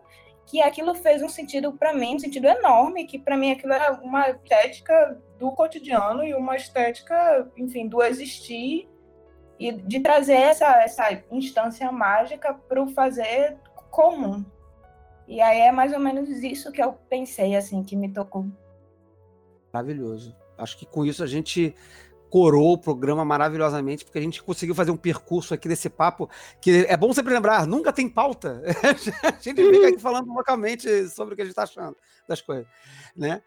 que 0.49 0.63
aquilo 0.63 0.95
fez 0.95 1.23
um 1.23 1.29
sentido 1.29 1.73
para 1.73 1.93
mim, 1.93 2.17
um 2.17 2.19
sentido 2.19 2.47
enorme, 2.47 3.07
que 3.07 3.19
para 3.19 3.37
mim 3.37 3.53
aquilo 3.53 3.75
era 3.75 3.93
uma 4.01 4.31
estética 4.31 5.21
do 5.39 5.53
cotidiano 5.53 6.25
e 6.25 6.33
uma 6.35 6.57
estética, 6.57 7.47
enfim, 7.55 7.87
do 7.87 8.03
existir 8.03 8.89
e 9.59 9.73
de 9.73 10.01
trazer 10.01 10.37
essa, 10.37 10.83
essa 10.83 11.23
instância 11.31 11.93
mágica 11.93 12.55
para 12.55 12.83
o 12.83 12.89
fazer 12.89 13.59
comum. 13.91 14.43
E 15.27 15.39
aí 15.43 15.61
é 15.61 15.71
mais 15.71 15.93
ou 15.93 16.01
menos 16.01 16.31
isso 16.31 16.73
que 16.73 16.83
eu 16.83 16.95
pensei, 17.11 17.55
assim, 17.55 17.85
que 17.85 17.95
me 17.95 18.11
tocou. 18.11 18.47
Maravilhoso. 19.71 20.35
Acho 20.57 20.79
que 20.79 20.87
com 20.87 21.05
isso 21.05 21.23
a 21.23 21.27
gente 21.27 21.75
corou 22.31 22.75
o 22.75 22.79
programa 22.79 23.25
maravilhosamente, 23.25 24.05
porque 24.05 24.19
a 24.19 24.23
gente 24.23 24.43
conseguiu 24.43 24.75
fazer 24.75 24.91
um 24.91 24.97
percurso 24.97 25.55
aqui 25.55 25.69
desse 25.69 25.89
papo, 25.89 26.29
que 26.61 26.87
é 26.89 26.97
bom 26.97 27.13
sempre 27.13 27.35
lembrar, 27.35 27.67
nunca 27.67 27.93
tem 27.93 28.09
pauta. 28.09 28.63
a 29.23 29.41
gente 29.41 29.63
fica 29.63 29.89
aqui 29.89 29.99
falando 29.99 30.33
localmente 30.33 31.09
sobre 31.09 31.35
o 31.35 31.37
que 31.37 31.43
a 31.43 31.45
gente 31.45 31.53
está 31.53 31.63
achando 31.63 31.97
das 32.29 32.41
coisas, 32.41 32.67
né? 33.17 33.43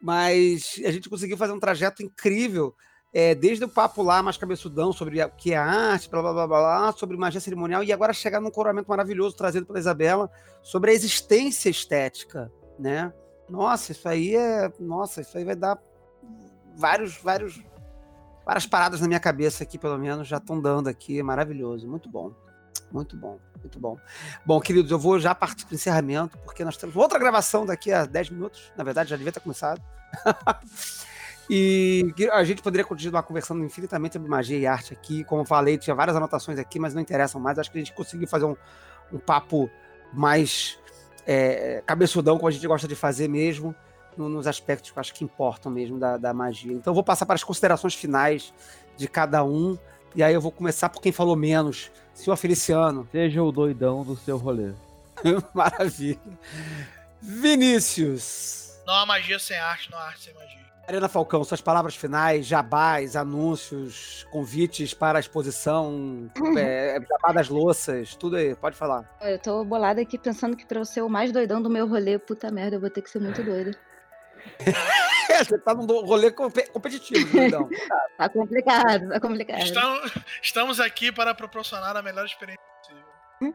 Mas 0.00 0.80
a 0.84 0.90
gente 0.90 1.08
conseguiu 1.08 1.36
fazer 1.36 1.52
um 1.52 1.60
trajeto 1.60 2.02
incrível 2.02 2.74
é, 3.12 3.34
desde 3.34 3.64
o 3.64 3.68
papo 3.68 4.02
lá 4.02 4.22
mais 4.22 4.36
cabeçudão 4.36 4.92
sobre 4.92 5.22
o 5.22 5.30
que 5.30 5.52
é 5.52 5.56
arte, 5.56 6.08
blá, 6.08 6.22
blá, 6.22 6.32
blá, 6.32 6.46
blá, 6.46 6.92
sobre 6.92 7.16
magia 7.16 7.40
cerimonial, 7.40 7.84
e 7.84 7.92
agora 7.92 8.12
chegar 8.12 8.40
num 8.40 8.50
coroamento 8.50 8.88
maravilhoso 8.88 9.36
trazido 9.36 9.66
pela 9.66 9.78
Isabela 9.78 10.30
sobre 10.62 10.90
a 10.90 10.94
existência 10.94 11.68
estética, 11.68 12.50
né? 12.78 13.12
Nossa, 13.48 13.92
isso 13.92 14.08
aí 14.08 14.34
é. 14.34 14.72
Nossa, 14.80 15.20
isso 15.20 15.36
aí 15.36 15.44
vai 15.44 15.54
dar 15.54 15.78
vários, 16.74 17.18
vários, 17.18 17.62
várias 18.44 18.66
paradas 18.66 19.00
na 19.00 19.08
minha 19.08 19.20
cabeça 19.20 19.62
aqui, 19.62 19.78
pelo 19.78 19.98
menos, 19.98 20.28
já 20.28 20.38
estão 20.38 20.60
dando 20.60 20.88
aqui. 20.88 21.22
Maravilhoso, 21.22 21.88
muito 21.88 22.08
bom. 22.08 22.32
Muito 22.90 23.16
bom, 23.16 23.38
muito 23.60 23.80
bom. 23.80 23.96
Bom, 24.44 24.60
queridos, 24.60 24.90
eu 24.90 24.98
vou 24.98 25.18
já 25.18 25.34
partir 25.34 25.64
para 25.64 25.72
o 25.72 25.76
encerramento, 25.76 26.36
porque 26.38 26.64
nós 26.64 26.76
temos 26.76 26.94
outra 26.94 27.18
gravação 27.18 27.64
daqui 27.64 27.90
a 27.92 28.04
10 28.04 28.30
minutos. 28.30 28.72
Na 28.76 28.84
verdade, 28.84 29.10
já 29.10 29.16
devia 29.16 29.32
ter 29.32 29.40
começado. 29.40 29.82
E 31.50 32.14
a 32.32 32.44
gente 32.44 32.62
poderia 32.62 32.84
continuar 32.84 33.24
conversando 33.24 33.62
infinitamente 33.64 34.14
sobre 34.14 34.28
magia 34.28 34.56
e 34.56 34.66
arte 34.66 34.94
aqui. 34.94 35.24
Como 35.24 35.44
falei, 35.44 35.76
tinha 35.76 35.94
várias 35.94 36.16
anotações 36.16 36.58
aqui, 36.58 36.78
mas 36.78 36.94
não 36.94 37.02
interessam 37.02 37.40
mais. 37.40 37.58
Acho 37.58 37.70
que 37.70 37.76
a 37.76 37.80
gente 37.80 37.92
conseguiu 37.92 38.28
fazer 38.28 38.44
um, 38.44 38.56
um 39.12 39.18
papo 39.18 39.68
mais 40.12 40.78
é, 41.26 41.82
cabeçudão, 41.84 42.36
como 42.36 42.48
a 42.48 42.50
gente 42.50 42.66
gosta 42.66 42.86
de 42.86 42.94
fazer 42.94 43.28
mesmo, 43.28 43.74
no, 44.18 44.28
nos 44.28 44.46
aspectos 44.46 44.90
que 44.90 44.98
eu 44.98 45.00
acho 45.00 45.14
que 45.14 45.24
importam 45.24 45.70
mesmo 45.70 45.98
da, 45.98 46.16
da 46.16 46.32
magia. 46.32 46.72
Então, 46.72 46.90
eu 46.90 46.94
vou 46.94 47.04
passar 47.04 47.26
para 47.26 47.34
as 47.34 47.44
considerações 47.44 47.94
finais 47.94 48.52
de 48.96 49.08
cada 49.08 49.44
um. 49.44 49.78
E 50.14 50.22
aí 50.22 50.34
eu 50.34 50.40
vou 50.40 50.52
começar 50.52 50.88
por 50.88 51.00
quem 51.00 51.12
falou 51.12 51.36
menos. 51.36 51.90
Senhor 52.14 52.36
Feliciano. 52.36 53.08
Seja 53.10 53.42
o 53.42 53.50
doidão 53.50 54.04
do 54.04 54.16
seu 54.16 54.36
rolê. 54.36 54.72
Maravilha. 55.54 56.18
Vinícius. 57.20 58.80
Não 58.86 58.94
há 58.94 59.06
magia 59.06 59.38
sem 59.38 59.56
arte, 59.56 59.90
não 59.90 59.98
há 59.98 60.06
arte 60.06 60.24
sem 60.24 60.34
magia. 60.34 60.62
Arena 60.86 61.08
Falcão, 61.08 61.44
suas 61.44 61.60
palavras 61.60 61.94
finais, 61.94 62.44
jabás, 62.44 63.14
anúncios, 63.14 64.26
convites 64.32 64.92
para 64.92 65.18
a 65.18 65.20
exposição, 65.20 66.28
é, 66.58 66.98
jabá 67.08 67.32
das 67.32 67.48
louças, 67.48 68.16
tudo 68.16 68.36
aí, 68.36 68.54
pode 68.56 68.76
falar. 68.76 69.08
Eu 69.20 69.38
tô 69.38 69.64
bolada 69.64 70.00
aqui 70.00 70.18
pensando 70.18 70.56
que 70.56 70.66
pra 70.66 70.80
eu 70.80 70.84
ser 70.84 71.02
o 71.02 71.08
mais 71.08 71.30
doidão 71.30 71.62
do 71.62 71.70
meu 71.70 71.86
rolê, 71.86 72.18
puta 72.18 72.50
merda, 72.50 72.76
eu 72.76 72.80
vou 72.80 72.90
ter 72.90 73.00
que 73.00 73.10
ser 73.10 73.20
muito 73.20 73.42
doida. 73.44 73.70
é, 75.30 75.44
você 75.44 75.58
tá 75.58 75.74
num 75.74 75.86
rolê 75.86 76.30
competitivo, 76.30 77.30
doidão. 77.32 77.68
tá 78.16 78.28
complicado, 78.28 79.08
tá 79.08 79.20
complicado. 79.20 79.62
Estamos, 79.62 80.14
estamos 80.42 80.80
aqui 80.80 81.12
para 81.12 81.34
proporcionar 81.34 81.96
a 81.96 82.02
melhor 82.02 82.24
experiência 82.24 82.62
possível. 82.80 83.54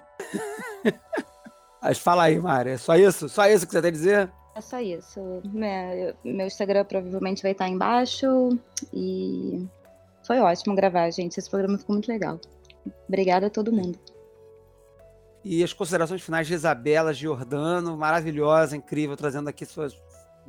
Mas 1.81 1.99
fala 1.99 2.23
aí, 2.23 2.39
Mari, 2.39 2.71
é 2.71 2.77
só 2.77 2.95
isso? 2.95 3.29
Só 3.29 3.47
isso 3.47 3.65
que 3.65 3.71
você 3.71 3.81
tem 3.81 3.89
a 3.89 3.91
dizer? 3.91 4.31
É 4.55 4.61
só 4.61 4.79
isso. 4.79 5.41
Né, 5.53 6.13
meu 6.23 6.47
Instagram 6.47 6.83
provavelmente 6.83 7.43
vai 7.43 7.51
estar 7.51 7.69
embaixo. 7.69 8.57
E 8.91 9.65
foi 10.25 10.39
ótimo 10.39 10.75
gravar, 10.75 11.09
gente. 11.11 11.37
Esse 11.37 11.49
programa 11.49 11.77
ficou 11.77 11.93
muito 11.93 12.11
legal. 12.11 12.39
Obrigada 13.07 13.47
a 13.47 13.49
todo 13.49 13.71
mundo. 13.71 13.97
E 15.43 15.63
as 15.63 15.71
considerações 15.71 16.21
finais 16.21 16.47
de 16.47 16.55
Isabela 16.55 17.13
Giordano, 17.13 17.95
maravilhosa, 17.95 18.75
incrível, 18.75 19.15
trazendo 19.15 19.47
aqui 19.47 19.65
seus 19.65 19.97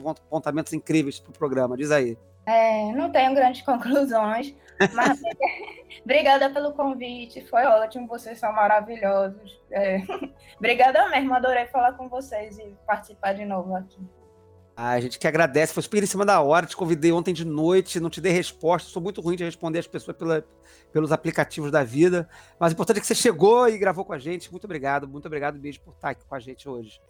apontamentos 0.06 0.72
incríveis 0.72 1.18
para 1.18 1.30
o 1.30 1.32
programa. 1.32 1.76
Diz 1.76 1.90
aí. 1.90 2.16
É, 2.48 2.92
não 2.92 3.12
tenho 3.12 3.34
grandes 3.34 3.60
conclusões, 3.62 4.54
mas 4.94 5.20
obrigada 6.02 6.48
pelo 6.48 6.72
convite, 6.72 7.46
foi 7.46 7.64
ótimo, 7.64 8.06
vocês 8.06 8.38
são 8.38 8.52
maravilhosos. 8.52 9.60
É, 9.70 9.98
obrigada 10.56 11.08
mesmo, 11.10 11.34
adorei 11.34 11.66
falar 11.66 11.92
com 11.92 12.08
vocês 12.08 12.58
e 12.58 12.74
participar 12.86 13.34
de 13.34 13.44
novo 13.44 13.76
aqui. 13.76 14.00
Ah, 14.74 14.92
a 14.92 15.00
gente 15.00 15.18
que 15.18 15.26
agradece, 15.26 15.74
foi 15.74 15.82
super 15.82 16.02
em 16.02 16.06
cima 16.06 16.24
da 16.24 16.40
hora, 16.40 16.64
te 16.64 16.76
convidei 16.76 17.10
ontem 17.10 17.34
de 17.34 17.44
noite, 17.44 17.98
não 17.98 18.08
te 18.08 18.20
dei 18.20 18.32
resposta, 18.32 18.88
sou 18.88 19.02
muito 19.02 19.20
ruim 19.20 19.34
de 19.34 19.42
responder 19.42 19.80
as 19.80 19.88
pessoas 19.88 20.16
pela, 20.16 20.46
pelos 20.92 21.10
aplicativos 21.10 21.72
da 21.72 21.82
vida, 21.82 22.28
mas 22.60 22.70
o 22.70 22.74
importante 22.74 22.98
é 22.98 23.00
que 23.00 23.06
você 23.08 23.14
chegou 23.14 23.68
e 23.68 23.76
gravou 23.76 24.04
com 24.04 24.12
a 24.12 24.18
gente, 24.18 24.50
muito 24.52 24.64
obrigado, 24.64 25.08
muito 25.08 25.26
obrigado, 25.26 25.58
beijo 25.58 25.80
por 25.80 25.94
estar 25.94 26.10
aqui 26.10 26.24
com 26.24 26.34
a 26.34 26.38
gente 26.38 26.68
hoje. 26.68 27.00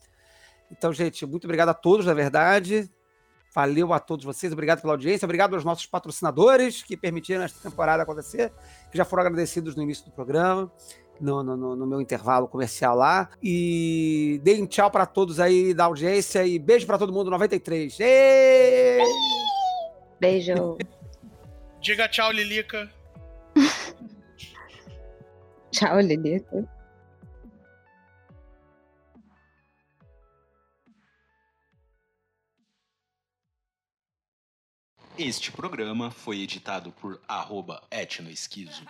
Então, 0.71 0.93
gente, 0.93 1.25
muito 1.27 1.45
obrigado 1.45 1.71
a 1.71 1.75
todos, 1.75 2.07
na 2.07 2.15
verdade. 2.15 2.91
Valeu 3.55 3.93
a 3.93 3.99
todos 3.99 4.25
vocês, 4.25 4.53
obrigado 4.53 4.83
pela 4.83 4.93
audiência, 4.93 5.25
obrigado 5.25 5.55
aos 5.55 5.65
nossos 5.65 5.87
patrocinadores 5.87 6.83
que 6.83 6.97
permitiram 6.97 7.43
esta 7.43 7.69
temporada 7.69 8.03
acontecer, 8.03 8.53
que 8.91 8.99
já 8.99 9.05
foram 9.05 9.23
agradecidos 9.23 9.75
no 9.75 9.83
início 9.83 10.05
do 10.05 10.13
programa, 10.13 10.71
no, 11.19 11.43
no, 11.43 11.75
no 11.75 11.87
meu 11.87 12.01
intervalo 12.01 12.47
comercial 12.47 12.95
lá. 12.95 13.31
E 13.43 14.39
deem 14.45 14.67
tchau 14.67 14.91
para 14.91 15.07
todos 15.07 15.41
aí 15.41 15.73
da 15.73 15.85
audiência 15.85 16.47
e 16.47 16.59
beijo 16.59 16.87
para 16.87 16.99
todo 16.99 17.13
mundo 17.13 17.31
93. 17.31 17.99
Ei! 18.01 18.99
Beijo. 20.21 20.77
Diga 21.81 22.09
tchau, 22.09 22.31
Lilica. 22.33 22.91
tchau, 25.73 26.01
Lilica. 26.01 26.78
Este 35.19 35.51
programa 35.51 36.13
foi 36.13 36.43
editado 36.43 36.93
por 36.93 37.21
arroba 37.27 37.83
etnoesquizo. 37.91 38.85